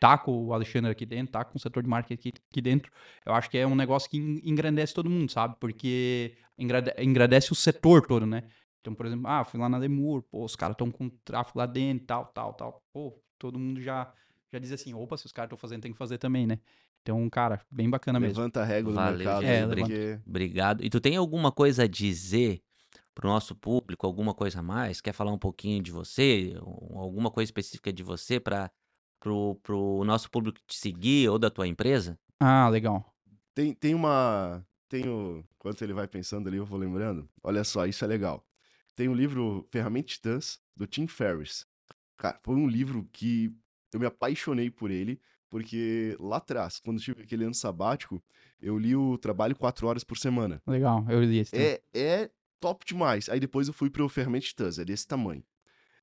Tá 0.00 0.18
com 0.18 0.46
o 0.46 0.52
Alexandre 0.52 0.90
aqui 0.90 1.06
dentro, 1.06 1.30
tá 1.30 1.44
com 1.44 1.56
o 1.56 1.60
setor 1.60 1.80
de 1.84 1.88
marketing 1.88 2.14
aqui, 2.14 2.32
aqui 2.50 2.60
dentro. 2.60 2.90
Eu 3.24 3.32
acho 3.32 3.48
que 3.48 3.56
é 3.56 3.64
um 3.64 3.76
negócio 3.76 4.10
que 4.10 4.16
en- 4.18 4.40
engrandece 4.42 4.92
todo 4.92 5.08
mundo, 5.08 5.30
sabe? 5.30 5.54
Porque 5.60 6.34
engrandece 6.98 7.52
o 7.52 7.54
setor 7.54 8.04
todo, 8.04 8.26
né? 8.26 8.42
Então, 8.80 8.92
por 8.92 9.06
exemplo, 9.06 9.28
ah, 9.28 9.44
fui 9.44 9.58
lá 9.60 9.68
na 9.68 9.78
Lemur, 9.78 10.22
pô, 10.24 10.44
os 10.44 10.56
caras 10.56 10.74
estão 10.74 10.90
com 10.90 11.08
tráfego 11.24 11.60
lá 11.60 11.64
dentro, 11.66 12.06
tal, 12.06 12.26
tal, 12.26 12.52
tal. 12.54 12.82
Pô, 12.92 13.14
todo 13.38 13.58
mundo 13.58 13.80
já 13.80 14.12
já 14.52 14.58
diz 14.58 14.70
assim, 14.70 14.94
opa, 14.94 15.16
se 15.16 15.26
os 15.26 15.32
caras 15.32 15.48
estão 15.48 15.58
fazendo, 15.58 15.82
tem 15.82 15.92
que 15.92 15.98
fazer 15.98 16.16
também, 16.16 16.46
né? 16.46 16.60
Então, 17.02 17.28
cara, 17.28 17.60
bem 17.70 17.90
bacana 17.90 18.20
mesmo. 18.20 18.38
Levanta 18.38 18.62
a 18.62 18.64
régua 18.64 18.92
do 18.92 18.96
Valeu, 18.96 19.18
mercado. 19.18 19.44
É, 19.44 19.66
porque... 19.66 20.20
Obrigado. 20.26 20.84
E 20.84 20.88
tu 20.88 21.00
tem 21.00 21.16
alguma 21.16 21.50
coisa 21.50 21.82
a 21.82 21.86
dizer 21.88 22.62
pro 23.14 23.28
nosso 23.28 23.54
público, 23.54 24.06
alguma 24.06 24.32
coisa 24.32 24.60
a 24.60 24.62
mais? 24.62 25.00
Quer 25.00 25.12
falar 25.12 25.32
um 25.32 25.38
pouquinho 25.38 25.82
de 25.82 25.90
você, 25.90 26.54
alguma 26.60 27.30
coisa 27.30 27.48
específica 27.48 27.92
de 27.92 28.02
você 28.02 28.40
para 28.40 28.70
pro, 29.20 29.56
pro 29.62 30.04
nosso 30.04 30.30
público 30.30 30.58
te 30.66 30.76
seguir 30.76 31.28
ou 31.28 31.38
da 31.38 31.50
tua 31.50 31.66
empresa? 31.66 32.18
Ah, 32.40 32.68
legal. 32.68 33.14
Tem, 33.54 33.74
tem 33.74 33.94
uma. 33.94 34.64
Tem 34.88 35.08
o. 35.08 35.44
Enquanto 35.56 35.82
ele 35.82 35.92
vai 35.92 36.06
pensando 36.06 36.48
ali, 36.48 36.56
eu 36.56 36.66
vou 36.66 36.78
lembrando. 36.78 37.28
Olha 37.42 37.64
só, 37.64 37.86
isso 37.86 38.04
é 38.04 38.08
legal. 38.08 38.46
Tem 38.94 39.08
o 39.08 39.14
livro 39.14 39.66
Ferramentas 39.70 40.12
Titãs, 40.12 40.60
do 40.76 40.86
Tim 40.86 41.06
Ferriss. 41.06 41.66
Cara, 42.16 42.38
foi 42.42 42.54
um 42.54 42.66
livro 42.66 43.08
que 43.12 43.52
eu 43.92 44.00
me 44.00 44.06
apaixonei 44.06 44.70
por 44.70 44.90
ele, 44.90 45.20
porque 45.48 46.16
lá 46.18 46.38
atrás, 46.38 46.80
quando 46.80 47.00
tive 47.00 47.22
aquele 47.22 47.44
ano 47.44 47.54
sabático, 47.54 48.22
eu 48.60 48.78
li 48.78 48.96
o 48.96 49.16
Trabalho 49.18 49.56
quatro 49.56 49.86
horas 49.86 50.04
por 50.04 50.18
semana. 50.18 50.60
Legal, 50.66 51.04
eu 51.08 51.22
li 51.22 51.38
esse. 51.38 51.56
É, 51.56 51.80
é 51.94 52.30
top 52.60 52.84
demais. 52.86 53.28
Aí 53.28 53.38
depois 53.38 53.68
eu 53.68 53.74
fui 53.74 53.90
pro 53.90 54.08
Titãs, 54.40 54.78
é 54.78 54.84
desse 54.84 55.06
tamanho. 55.06 55.44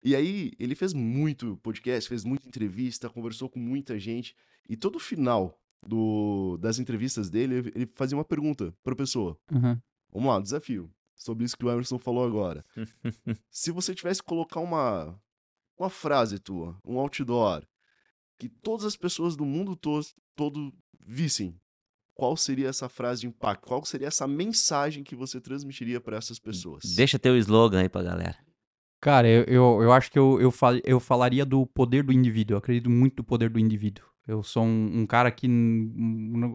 E 0.03 0.15
aí 0.15 0.51
ele 0.59 0.73
fez 0.75 0.93
muito 0.93 1.57
podcast, 1.57 2.09
fez 2.09 2.23
muita 2.23 2.47
entrevista, 2.47 3.09
conversou 3.09 3.49
com 3.49 3.59
muita 3.59 3.99
gente. 3.99 4.35
E 4.69 4.75
todo 4.75 4.99
final 4.99 5.59
do, 5.85 6.57
das 6.57 6.79
entrevistas 6.79 7.29
dele, 7.29 7.71
ele 7.75 7.89
fazia 7.95 8.17
uma 8.17 8.25
pergunta 8.25 8.73
pra 8.83 8.95
pessoa. 8.95 9.38
Uhum. 9.51 9.79
Vamos 10.11 10.29
lá, 10.29 10.39
desafio. 10.39 10.89
sobre 11.15 11.45
isso 11.45 11.57
que 11.57 11.65
o 11.65 11.71
Emerson 11.71 11.99
falou 11.99 12.25
agora. 12.25 12.63
Se 13.49 13.71
você 13.71 13.93
tivesse 13.93 14.21
que 14.21 14.27
colocar 14.27 14.59
uma, 14.59 15.19
uma 15.81 15.89
frase 15.89 16.37
tua, 16.39 16.77
um 16.85 16.99
outdoor, 16.99 17.63
que 18.39 18.47
todas 18.47 18.85
as 18.85 18.95
pessoas 18.95 19.35
do 19.35 19.45
mundo 19.45 19.75
to 19.75 19.99
todo 20.35 20.73
vissem, 20.99 21.59
qual 22.13 22.37
seria 22.37 22.69
essa 22.69 22.87
frase 22.87 23.21
de 23.21 23.27
impacto? 23.27 23.67
Qual 23.67 23.83
seria 23.83 24.07
essa 24.07 24.27
mensagem 24.27 25.03
que 25.03 25.15
você 25.15 25.41
transmitiria 25.41 25.99
para 25.99 26.17
essas 26.17 26.39
pessoas? 26.39 26.83
Deixa 26.95 27.17
teu 27.17 27.35
slogan 27.37 27.81
aí 27.81 27.89
pra 27.89 28.03
galera. 28.03 28.37
Cara, 28.99 29.27
eu, 29.27 29.43
eu, 29.45 29.83
eu 29.83 29.91
acho 29.91 30.11
que 30.11 30.19
eu, 30.19 30.39
eu, 30.39 30.51
fal, 30.51 30.75
eu 30.83 30.99
falaria 30.99 31.43
do 31.43 31.65
poder 31.65 32.03
do 32.03 32.13
indivíduo. 32.13 32.53
Eu 32.53 32.59
acredito 32.59 32.89
muito 32.89 33.17
no 33.17 33.23
poder 33.23 33.49
do 33.49 33.57
indivíduo. 33.57 34.05
Eu 34.27 34.43
sou 34.43 34.63
um, 34.63 35.01
um 35.01 35.05
cara 35.07 35.31
que 35.31 35.47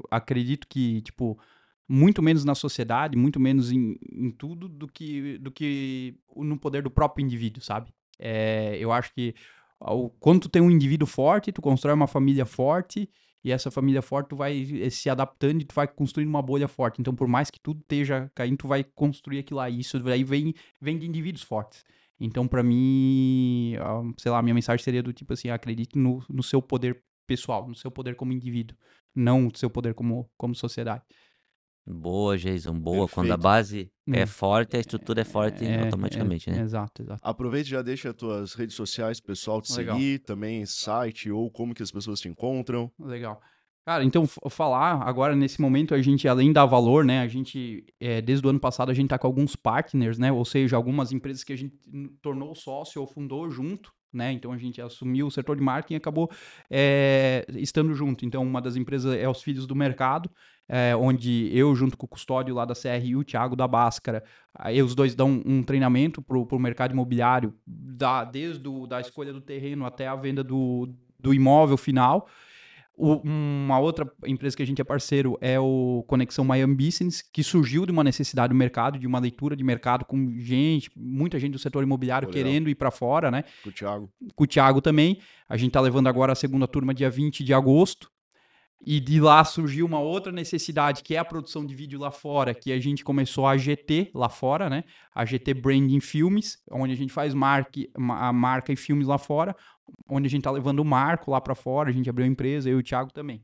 acredito 0.09 0.69
que, 0.69 1.03
tipo, 1.03 1.37
muito 1.89 2.23
menos 2.23 2.45
na 2.45 2.55
sociedade, 2.55 3.17
muito 3.17 3.41
menos 3.41 3.73
em, 3.73 3.99
em 4.13 4.31
tudo 4.31 4.69
do 4.69 4.87
que, 4.87 5.39
do 5.39 5.51
que 5.51 6.17
no 6.37 6.57
poder 6.57 6.83
do 6.83 6.91
próprio 6.91 7.25
indivíduo, 7.25 7.61
sabe? 7.61 7.93
É, 8.19 8.77
eu 8.79 8.93
acho 8.93 9.13
que 9.13 9.35
quando 10.21 10.43
tu 10.43 10.49
tem 10.49 10.63
um 10.63 10.71
indivíduo 10.71 11.07
forte, 11.07 11.53
tu 11.53 11.61
constrói 11.61 11.95
uma 11.95 12.07
família 12.07 12.47
forte 12.47 13.09
e 13.45 13.53
essa 13.53 13.71
família 13.71 14.03
forte 14.03 14.31
tu 14.31 14.37
vai 14.37 14.67
eh, 14.83 14.91
se 14.91 15.09
adaptando 15.09 15.61
e 15.61 15.65
tu 15.65 15.75
vai 15.75 15.87
construindo 15.87 16.29
uma 16.29 16.43
bolha 16.43 16.67
forte. 16.67 17.01
Então, 17.01 17.15
por 17.15 17.29
mais 17.29 17.51
que 17.51 17.61
tudo 17.61 17.81
esteja 17.81 18.31
caindo, 18.35 18.57
tu 18.57 18.69
vai 18.69 18.83
construir 18.83 19.39
aquilo 19.39 19.59
lá. 19.59 19.71
Isso 19.71 19.97
aí 20.09 20.25
vem, 20.25 20.55
vem 20.81 20.99
de 20.99 21.07
indivíduos 21.07 21.45
fortes. 21.45 21.85
Então, 22.19 22.49
para 22.49 22.63
mim, 22.63 23.75
sei 24.17 24.33
lá, 24.33 24.43
minha 24.43 24.55
mensagem 24.55 24.83
seria 24.83 25.03
do 25.03 25.13
tipo 25.13 25.33
assim, 25.33 25.51
acredite 25.51 25.99
no, 25.99 26.25
no 26.29 26.43
seu 26.43 26.63
poder 26.63 27.03
pessoal, 27.27 27.69
no 27.69 27.75
seu 27.75 27.91
poder 27.91 28.17
como 28.17 28.33
indivíduo, 28.33 28.77
não 29.15 29.43
no 29.43 29.57
seu 29.57 29.69
poder 29.69 29.95
como, 29.95 30.29
como 30.37 30.55
sociedade. 30.55 31.05
Boa, 31.87 32.37
Jason, 32.37 32.75
boa. 32.75 33.09
Quando 33.09 33.31
a 33.31 33.37
base 33.37 33.91
é 34.09 34.25
Hum. 34.25 34.27
forte, 34.27 34.77
a 34.77 34.81
estrutura 34.81 35.21
é 35.21 35.25
forte 35.25 35.65
É, 35.65 35.85
automaticamente, 35.85 36.51
é, 36.51 36.55
né? 36.55 36.63
Exato, 36.63 37.03
exato. 37.03 37.21
Aproveite 37.23 37.69
e 37.69 37.71
já 37.71 37.83
deixa 37.83 38.11
as 38.11 38.17
tuas 38.17 38.55
redes 38.55 38.75
sociais, 38.75 39.21
pessoal 39.21 39.63
te 39.63 39.73
Legal. 39.77 39.97
seguir, 39.97 40.19
também 40.21 40.67
site 40.67 41.31
ou 41.31 41.49
como 41.51 41.75
que 41.75 41.83
as 41.83 41.93
pessoas 41.93 42.21
te 42.21 42.29
encontram. 42.29 42.91
Legal. 42.99 43.41
Cara, 43.87 44.03
então 44.03 44.27
falar 44.51 45.01
agora 45.03 45.37
nesse 45.37 45.61
momento 45.61 45.95
a 45.95 46.03
gente 46.03 46.27
além 46.27 46.53
da 46.53 46.67
valor, 46.67 47.05
né? 47.05 47.21
A 47.21 47.29
gente 47.29 47.85
é, 48.01 48.21
desde 48.21 48.45
o 48.45 48.51
ano 48.51 48.59
passado 48.59 48.91
a 48.91 48.95
gente 48.95 49.09
tá 49.11 49.17
com 49.17 49.29
alguns 49.29 49.55
partners, 49.55 50.19
né? 50.19 50.33
Ou 50.33 50.45
seja, 50.45 50.75
algumas 50.75 51.13
empresas 51.13 51.45
que 51.45 51.53
a 51.53 51.57
gente 51.57 51.77
tornou 52.21 52.53
sócio 52.57 53.01
ou 53.01 53.07
fundou 53.07 53.49
junto, 53.49 53.93
né? 54.13 54.33
Então 54.33 54.51
a 54.51 54.59
gente 54.59 54.83
assumiu 54.83 55.29
o 55.29 55.31
setor 55.31 55.55
de 55.55 55.63
marketing 55.63 55.95
e 55.95 55.97
acabou 55.99 56.29
é, 56.69 57.47
estando 57.51 57.95
junto. 57.95 58.27
Então 58.27 58.43
uma 58.43 58.61
das 58.61 58.75
empresas 58.75 59.15
é 59.17 59.29
os 59.29 59.41
Filhos 59.41 59.69
do 59.69 59.77
Mercado, 59.77 60.29
é, 60.69 60.95
onde 60.97 61.51
eu 61.57 61.75
junto 61.75 61.97
com 61.97 62.07
o 62.07 62.09
custódio 62.09 62.55
lá 62.55 62.65
da 62.65 62.75
CR 62.75 63.05
e 63.05 63.17
o 63.17 63.23
Thiago 63.25 63.55
da 63.55 63.69
Báscara, 63.69 64.23
aí 64.55 64.83
os 64.83 64.95
dois 64.95 65.15
dão 65.15 65.43
um 65.47 65.63
treinamento 65.63 66.21
pro, 66.21 66.45
pro 66.47 66.59
mercado 66.59 66.93
imobiliário, 66.93 67.55
da, 67.67 68.25
desde 68.25 68.69
o, 68.69 68.87
da 68.87 69.01
escolha 69.01 69.33
do 69.33 69.41
terreno 69.41 69.85
até 69.87 70.07
a 70.09 70.17
venda 70.17 70.43
do, 70.43 70.89
do 71.19 71.33
imóvel 71.33 71.77
final. 71.77 72.27
O- 72.99 73.21
uma 73.23 73.79
outra 73.79 74.11
empresa 74.27 74.57
que 74.57 74.63
a 74.63 74.67
gente 74.67 74.81
é 74.81 74.85
parceiro 74.85 75.37
é 75.43 75.61
o 75.61 76.03
Conexão 76.09 76.43
Miami 76.47 76.75
Business, 76.75 77.21
que 77.21 77.43
surgiu 77.43 77.85
de 77.85 77.93
uma 77.93 78.03
necessidade 78.03 78.55
do 78.55 78.57
mercado, 78.57 78.99
de 78.99 79.07
uma 79.07 79.19
leitura 79.19 79.55
de 79.55 79.63
mercado 79.63 80.05
com 80.07 80.35
gente, 80.39 80.91
muita 80.97 81.39
gente 81.39 81.53
do 81.53 81.59
setor 81.59 81.83
imobiliário 81.83 82.27
querendo 82.33 82.71
ir 82.71 82.75
para 82.75 82.91
fora, 82.91 83.31
né? 83.31 83.45
Com 83.63 83.69
o 83.69 83.73
Thiago. 83.73 84.11
Com 84.35 84.45
o 84.45 84.47
Thiago 84.47 84.81
também. 84.81 85.19
A 85.47 85.59
gente 85.59 85.73
tá 85.73 85.81
levando 85.81 86.07
agora 86.07 86.33
a 86.33 86.35
segunda 86.35 86.67
turma 86.67 86.95
dia 86.95 87.11
20 87.11 87.45
de 87.45 87.53
agosto. 87.53 88.11
E 88.85 89.01
de 89.01 89.21
lá 89.21 89.43
surgiu 89.43 89.87
uma 89.87 89.99
outra 89.99 90.31
necessidade, 90.31 91.03
que 91.03 91.15
é 91.15 91.19
a 91.19 91.25
produção 91.25 91.65
de 91.65 91.75
vídeo 91.75 91.99
lá 91.99 92.11
fora, 92.11 92.55
que 92.55 92.71
a 92.73 92.79
gente 92.79 93.03
começou 93.03 93.47
a 93.47 93.57
GT 93.57 94.11
lá 94.15 94.29
fora, 94.29 94.69
né? 94.69 94.85
A 95.15 95.25
GT 95.25 95.55
Branding 95.55 95.99
Filmes, 96.01 96.63
onde 96.71 96.93
a 96.93 96.97
gente 96.97 97.13
faz 97.13 97.35
marque, 97.35 97.91
ma- 97.99 98.29
a 98.29 98.33
marca 98.33 98.73
e 98.73 98.77
filmes 98.77 99.09
lá 99.09 99.19
fora, 99.19 99.57
onde 100.09 100.27
a 100.27 100.31
gente 100.31 100.43
tá 100.43 100.51
levando 100.51 100.81
o 100.81 100.85
Marco 100.85 101.31
lá 101.31 101.41
para 101.41 101.55
fora, 101.55 101.89
a 101.91 101.93
gente 101.93 102.09
abriu 102.09 102.27
a 102.27 102.29
empresa, 102.29 102.69
eu 102.69 102.77
e 102.79 102.81
o 102.81 102.83
Thiago 102.83 103.13
também. 103.13 103.41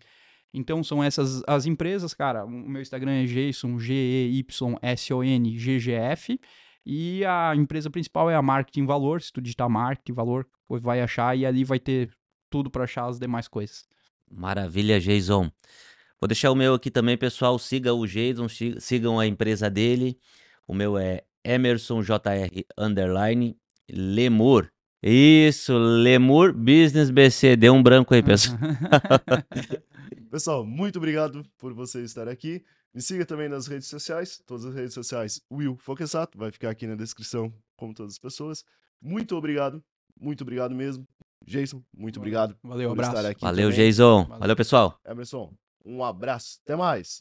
Então 0.55 0.85
são 0.85 1.03
essas 1.03 1.43
as 1.47 1.65
empresas, 1.67 2.13
cara. 2.13 2.45
O 2.45 2.51
meu 2.51 2.83
Instagram 2.83 3.13
é 3.13 3.25
Jason, 3.25 3.79
G-E-Y-S-O-N, 3.79 5.57
GGF. 5.59 6.39
E 6.85 7.25
a 7.25 7.55
empresa 7.57 7.89
principal 7.89 8.29
é 8.29 8.35
a 8.35 8.43
Marketing 8.43 8.85
Valor. 8.85 9.23
Se 9.23 9.33
tu 9.33 9.41
digitar 9.41 9.69
Marketing 9.69 10.13
Valor, 10.13 10.47
vai 10.69 11.01
achar 11.01 11.37
e 11.37 11.47
ali 11.47 11.65
vai 11.65 11.79
ter 11.79 12.11
tudo 12.51 12.71
para 12.71 12.85
achar 12.85 13.07
as 13.07 13.19
demais 13.19 13.49
coisas. 13.49 13.87
Maravilha, 14.33 14.99
Jason. 14.99 15.51
Vou 16.21 16.27
deixar 16.29 16.51
o 16.51 16.55
meu 16.55 16.75
aqui 16.75 16.91
também, 16.91 17.17
pessoal. 17.19 17.59
Siga 17.59 17.93
o 17.93 18.07
Jason, 18.07 18.49
si- 18.49 18.81
sigam 18.81 19.19
a 19.21 19.27
empresa 19.27 19.69
dele. 19.69 20.19
O 20.67 20.73
meu 20.75 20.97
é 20.97 21.23
Emerson 21.45 22.03
JR 22.03 22.65
Underline 22.79 23.57
Lemur. 23.91 24.71
Isso, 25.03 25.77
Lemur 25.77 26.53
Business 26.53 27.11
BC. 27.11 27.57
Deu 27.57 27.75
um 27.75 27.83
branco 27.83 28.15
aí, 28.15 28.23
pessoal. 28.23 28.57
Pessoal, 30.31 30.65
muito 30.65 30.97
obrigado 30.97 31.45
por 31.59 31.75
você 31.75 32.03
estar 32.03 32.29
aqui. 32.29 32.65
Me 32.95 33.03
siga 33.03 33.27
também 33.27 33.49
nas 33.49 33.67
redes 33.67 33.89
sociais, 33.89 34.43
todas 34.47 34.65
as 34.65 34.75
redes 34.75 34.95
sociais, 34.95 35.41
Will 35.51 35.77
Foquesato, 35.77 36.39
vai 36.39 36.51
ficar 36.51 36.71
aqui 36.71 36.87
na 36.87 36.95
descrição, 36.95 37.53
como 37.77 37.93
todas 37.95 38.13
as 38.13 38.19
pessoas. 38.19 38.65
Muito 39.01 39.35
obrigado, 39.37 39.83
muito 40.19 40.43
obrigado 40.43 40.75
mesmo. 40.75 41.07
Jason, 41.47 41.83
muito 41.97 42.19
obrigado 42.19 42.57
Valeu, 42.63 42.91
por 42.91 42.93
abraço. 42.95 43.17
estar 43.17 43.31
aqui 43.31 43.41
Valeu, 43.41 43.71
também. 43.71 43.87
Jason. 43.87 44.23
Valeu. 44.25 44.39
Valeu, 44.41 44.57
pessoal. 44.57 44.99
Emerson, 45.07 45.53
um 45.85 46.05
abraço, 46.05 46.59
até 46.65 46.77
mais. 46.77 47.09